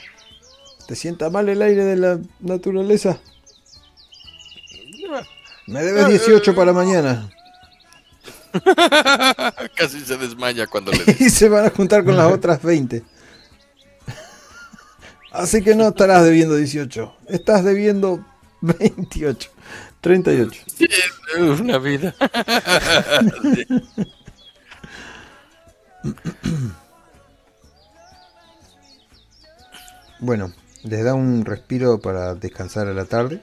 ¿Te 0.86 0.96
sienta 0.96 1.30
mal 1.30 1.48
el 1.48 1.62
aire 1.62 1.84
de 1.84 1.96
la 1.96 2.20
naturaleza? 2.40 3.18
Me 5.66 5.82
debes 5.82 6.08
18 6.08 6.54
para 6.54 6.72
mañana. 6.72 7.30
Casi 9.76 10.00
se 10.00 10.16
desmaya 10.16 10.66
cuando 10.66 10.92
le 10.92 11.04
Y 11.20 11.30
se 11.30 11.48
van 11.48 11.66
a 11.66 11.70
juntar 11.70 12.04
con 12.04 12.16
las 12.16 12.32
otras 12.32 12.62
20. 12.62 13.04
Así 15.32 15.62
que 15.62 15.74
no 15.76 15.88
estarás 15.88 16.24
debiendo 16.24 16.56
18. 16.56 17.14
Estás 17.28 17.64
debiendo 17.64 18.24
28. 18.60 19.50
38. 20.00 20.62
una 21.60 21.78
vida. 21.78 22.14
Bueno, 30.22 30.52
les 30.82 31.02
da 31.02 31.14
un 31.14 31.46
respiro 31.46 31.98
para 31.98 32.34
descansar 32.34 32.86
a 32.88 32.92
la 32.92 33.06
tarde. 33.06 33.40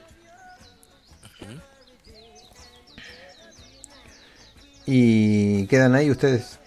Y 4.90 5.66
quedan 5.66 5.94
ahí 5.94 6.10
ustedes. 6.10 6.58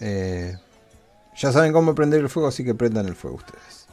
Eh, 0.00 0.54
ya 1.34 1.50
saben 1.50 1.72
cómo 1.72 1.94
prender 1.94 2.20
el 2.20 2.28
fuego, 2.28 2.50
así 2.50 2.62
que 2.62 2.74
prendan 2.74 3.08
el 3.08 3.14
fuego 3.14 3.38
ustedes. 3.38 3.86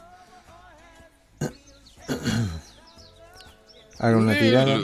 Hagan 3.98 4.18
una 4.18 4.38
tirada. 4.38 4.78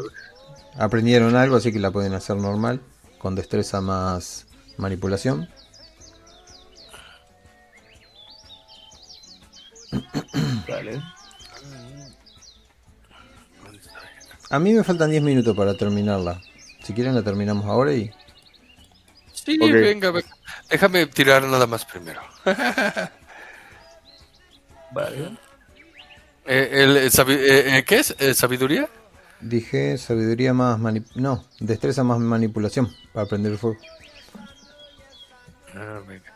Aprendieron 0.79 1.37
algo, 1.37 1.57
así 1.57 1.71
que 1.71 1.81
la 1.81 1.91
pueden 1.91 2.15
hacer 2.15 2.37
normal. 2.37 2.81
Con 3.19 3.35
destreza 3.35 3.83
más 3.83 4.47
manipulación. 4.79 5.51
A 14.49 14.59
mí 14.59 14.73
me 14.73 14.83
faltan 14.83 15.11
10 15.11 15.23
minutos 15.23 15.55
para 15.55 15.77
terminarla. 15.77 16.41
Si 16.83 16.95
quieren 16.95 17.15
la 17.15 17.23
terminamos 17.23 17.67
ahora 17.67 17.93
y... 17.93 18.11
Sí, 19.45 19.59
venga, 19.59 20.13
Déjame 20.71 21.07
tirar 21.07 21.43
nada 21.45 21.67
más 21.67 21.85
primero. 21.85 22.23
vale. 24.93 25.37
Eh, 26.47 26.69
el, 26.73 26.97
eh, 26.97 27.11
eh, 27.79 27.85
¿Qué 27.87 27.97
es? 27.97 28.15
¿Sabiduría? 28.37 28.89
Dije 29.41 29.99
sabiduría 29.99 30.55
más... 30.55 30.79
No, 31.15 31.45
destreza 31.61 32.03
más 32.05 32.19
manipulación 32.19 32.91
para 33.13 33.27
prender 33.27 33.53
el 33.53 33.59
fuego. 33.59 33.77
Ah, 35.75 36.01
venga. 36.07 36.33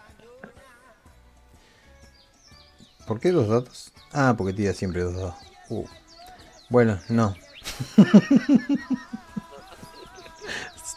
¿Por 3.07 3.21
qué 3.21 3.33
dos 3.33 3.49
datos? 3.49 3.93
Ah, 4.13 4.35
porque 4.37 4.53
tira 4.53 4.75
siempre 4.75 5.03
dos 5.03 5.15
dados. 5.17 5.35
Uh. 5.71 5.87
Bueno, 6.69 7.01
no. 7.09 7.35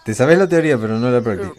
Te 0.04 0.14
sabes 0.14 0.38
la 0.38 0.50
teoría, 0.50 0.78
pero 0.78 1.00
no 1.00 1.10
la 1.10 1.22
práctica. 1.22 1.54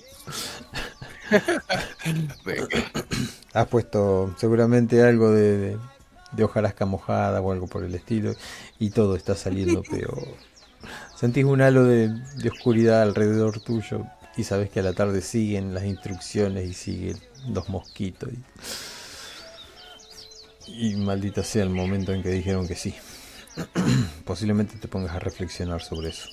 Has 3.55 3.69
puesto 3.69 4.35
seguramente 4.39 5.03
algo 5.03 5.31
de, 5.31 5.77
de, 6.33 6.45
hojarasca 6.45 6.87
mojada 6.87 7.41
o 7.41 7.53
algo 7.53 7.67
por 7.67 7.85
el 7.85 7.95
estilo 7.95 8.35
y 8.79 8.91
todo 8.91 9.17
está 9.17 9.35
saliendo 9.35 9.83
peor. 9.91 10.27
Sentís 11.17 11.45
un 11.45 11.63
halo 11.63 11.85
de, 11.85 12.09
de 12.09 12.49
oscuridad 12.49 13.03
alrededor 13.03 13.61
tuyo 13.61 14.07
y 14.37 14.45
sabes 14.45 14.71
que 14.71 14.81
a 14.81 14.83
la 14.83 14.93
tarde 14.93 15.21
siguen 15.21 15.75
las 15.75 15.85
instrucciones 15.85 16.69
y 16.69 16.75
siguen 16.75 17.19
los 17.49 17.69
mosquitos. 17.69 18.31
Y, 20.67 20.93
y 20.93 20.97
maldita 20.97 21.45
sea 21.45 21.65
el 21.65 21.71
momento 21.71 22.13
en 22.13 22.23
que 22.23 22.31
dijeron 22.31 22.67
que 22.67 22.77
sí. 22.77 22.95
Posiblemente 24.25 24.79
te 24.79 24.89
pongas 24.89 25.15
a 25.15 25.19
reflexionar 25.19 25.83
sobre 25.83 26.09
eso. 26.09 26.29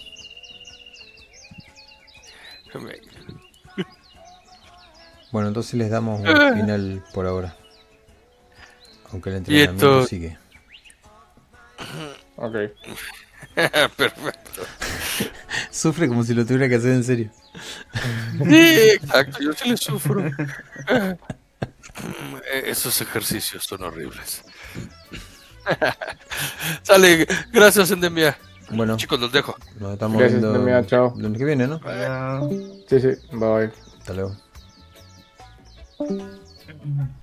Bueno, 5.31 5.47
entonces 5.49 5.73
les 5.75 5.89
damos 5.89 6.21
un 6.21 6.25
final 6.55 7.03
por 7.13 7.25
ahora. 7.27 7.55
Aunque 9.11 9.29
el 9.29 9.35
entrenamiento 9.37 10.05
sigue. 10.05 10.37
Ok. 12.35 12.55
Perfecto. 13.97 14.61
Sufre 15.71 16.07
como 16.07 16.23
si 16.23 16.33
lo 16.33 16.45
tuviera 16.45 16.67
que 16.69 16.75
hacer 16.75 16.91
en 16.91 17.03
serio. 17.03 17.31
Sí, 18.43 18.89
exacto, 18.91 19.39
yo 19.41 19.53
sí 19.53 19.69
le 19.69 19.77
sufro. 19.77 20.23
Esos 22.65 23.01
ejercicios 23.01 23.63
son 23.65 23.83
horribles. 23.83 24.43
Sale, 26.83 27.27
gracias, 27.51 27.91
Endemia. 27.91 28.37
Bueno, 28.71 28.97
Chicos, 28.97 29.19
los 29.19 29.31
dejo. 29.31 29.55
nos 29.79 29.93
estamos 29.93 30.19
Gracias, 30.19 30.39
viendo 30.41 30.55
Endemia, 30.59 30.85
chao. 30.85 31.13
mes 31.15 31.37
que 31.37 31.45
viene, 31.45 31.67
¿no? 31.67 31.79
Sí, 32.87 32.99
sí, 33.01 33.09
bye. 33.31 33.71
Hasta 33.99 34.13
luego. 34.13 34.35
Mm. 35.99 37.18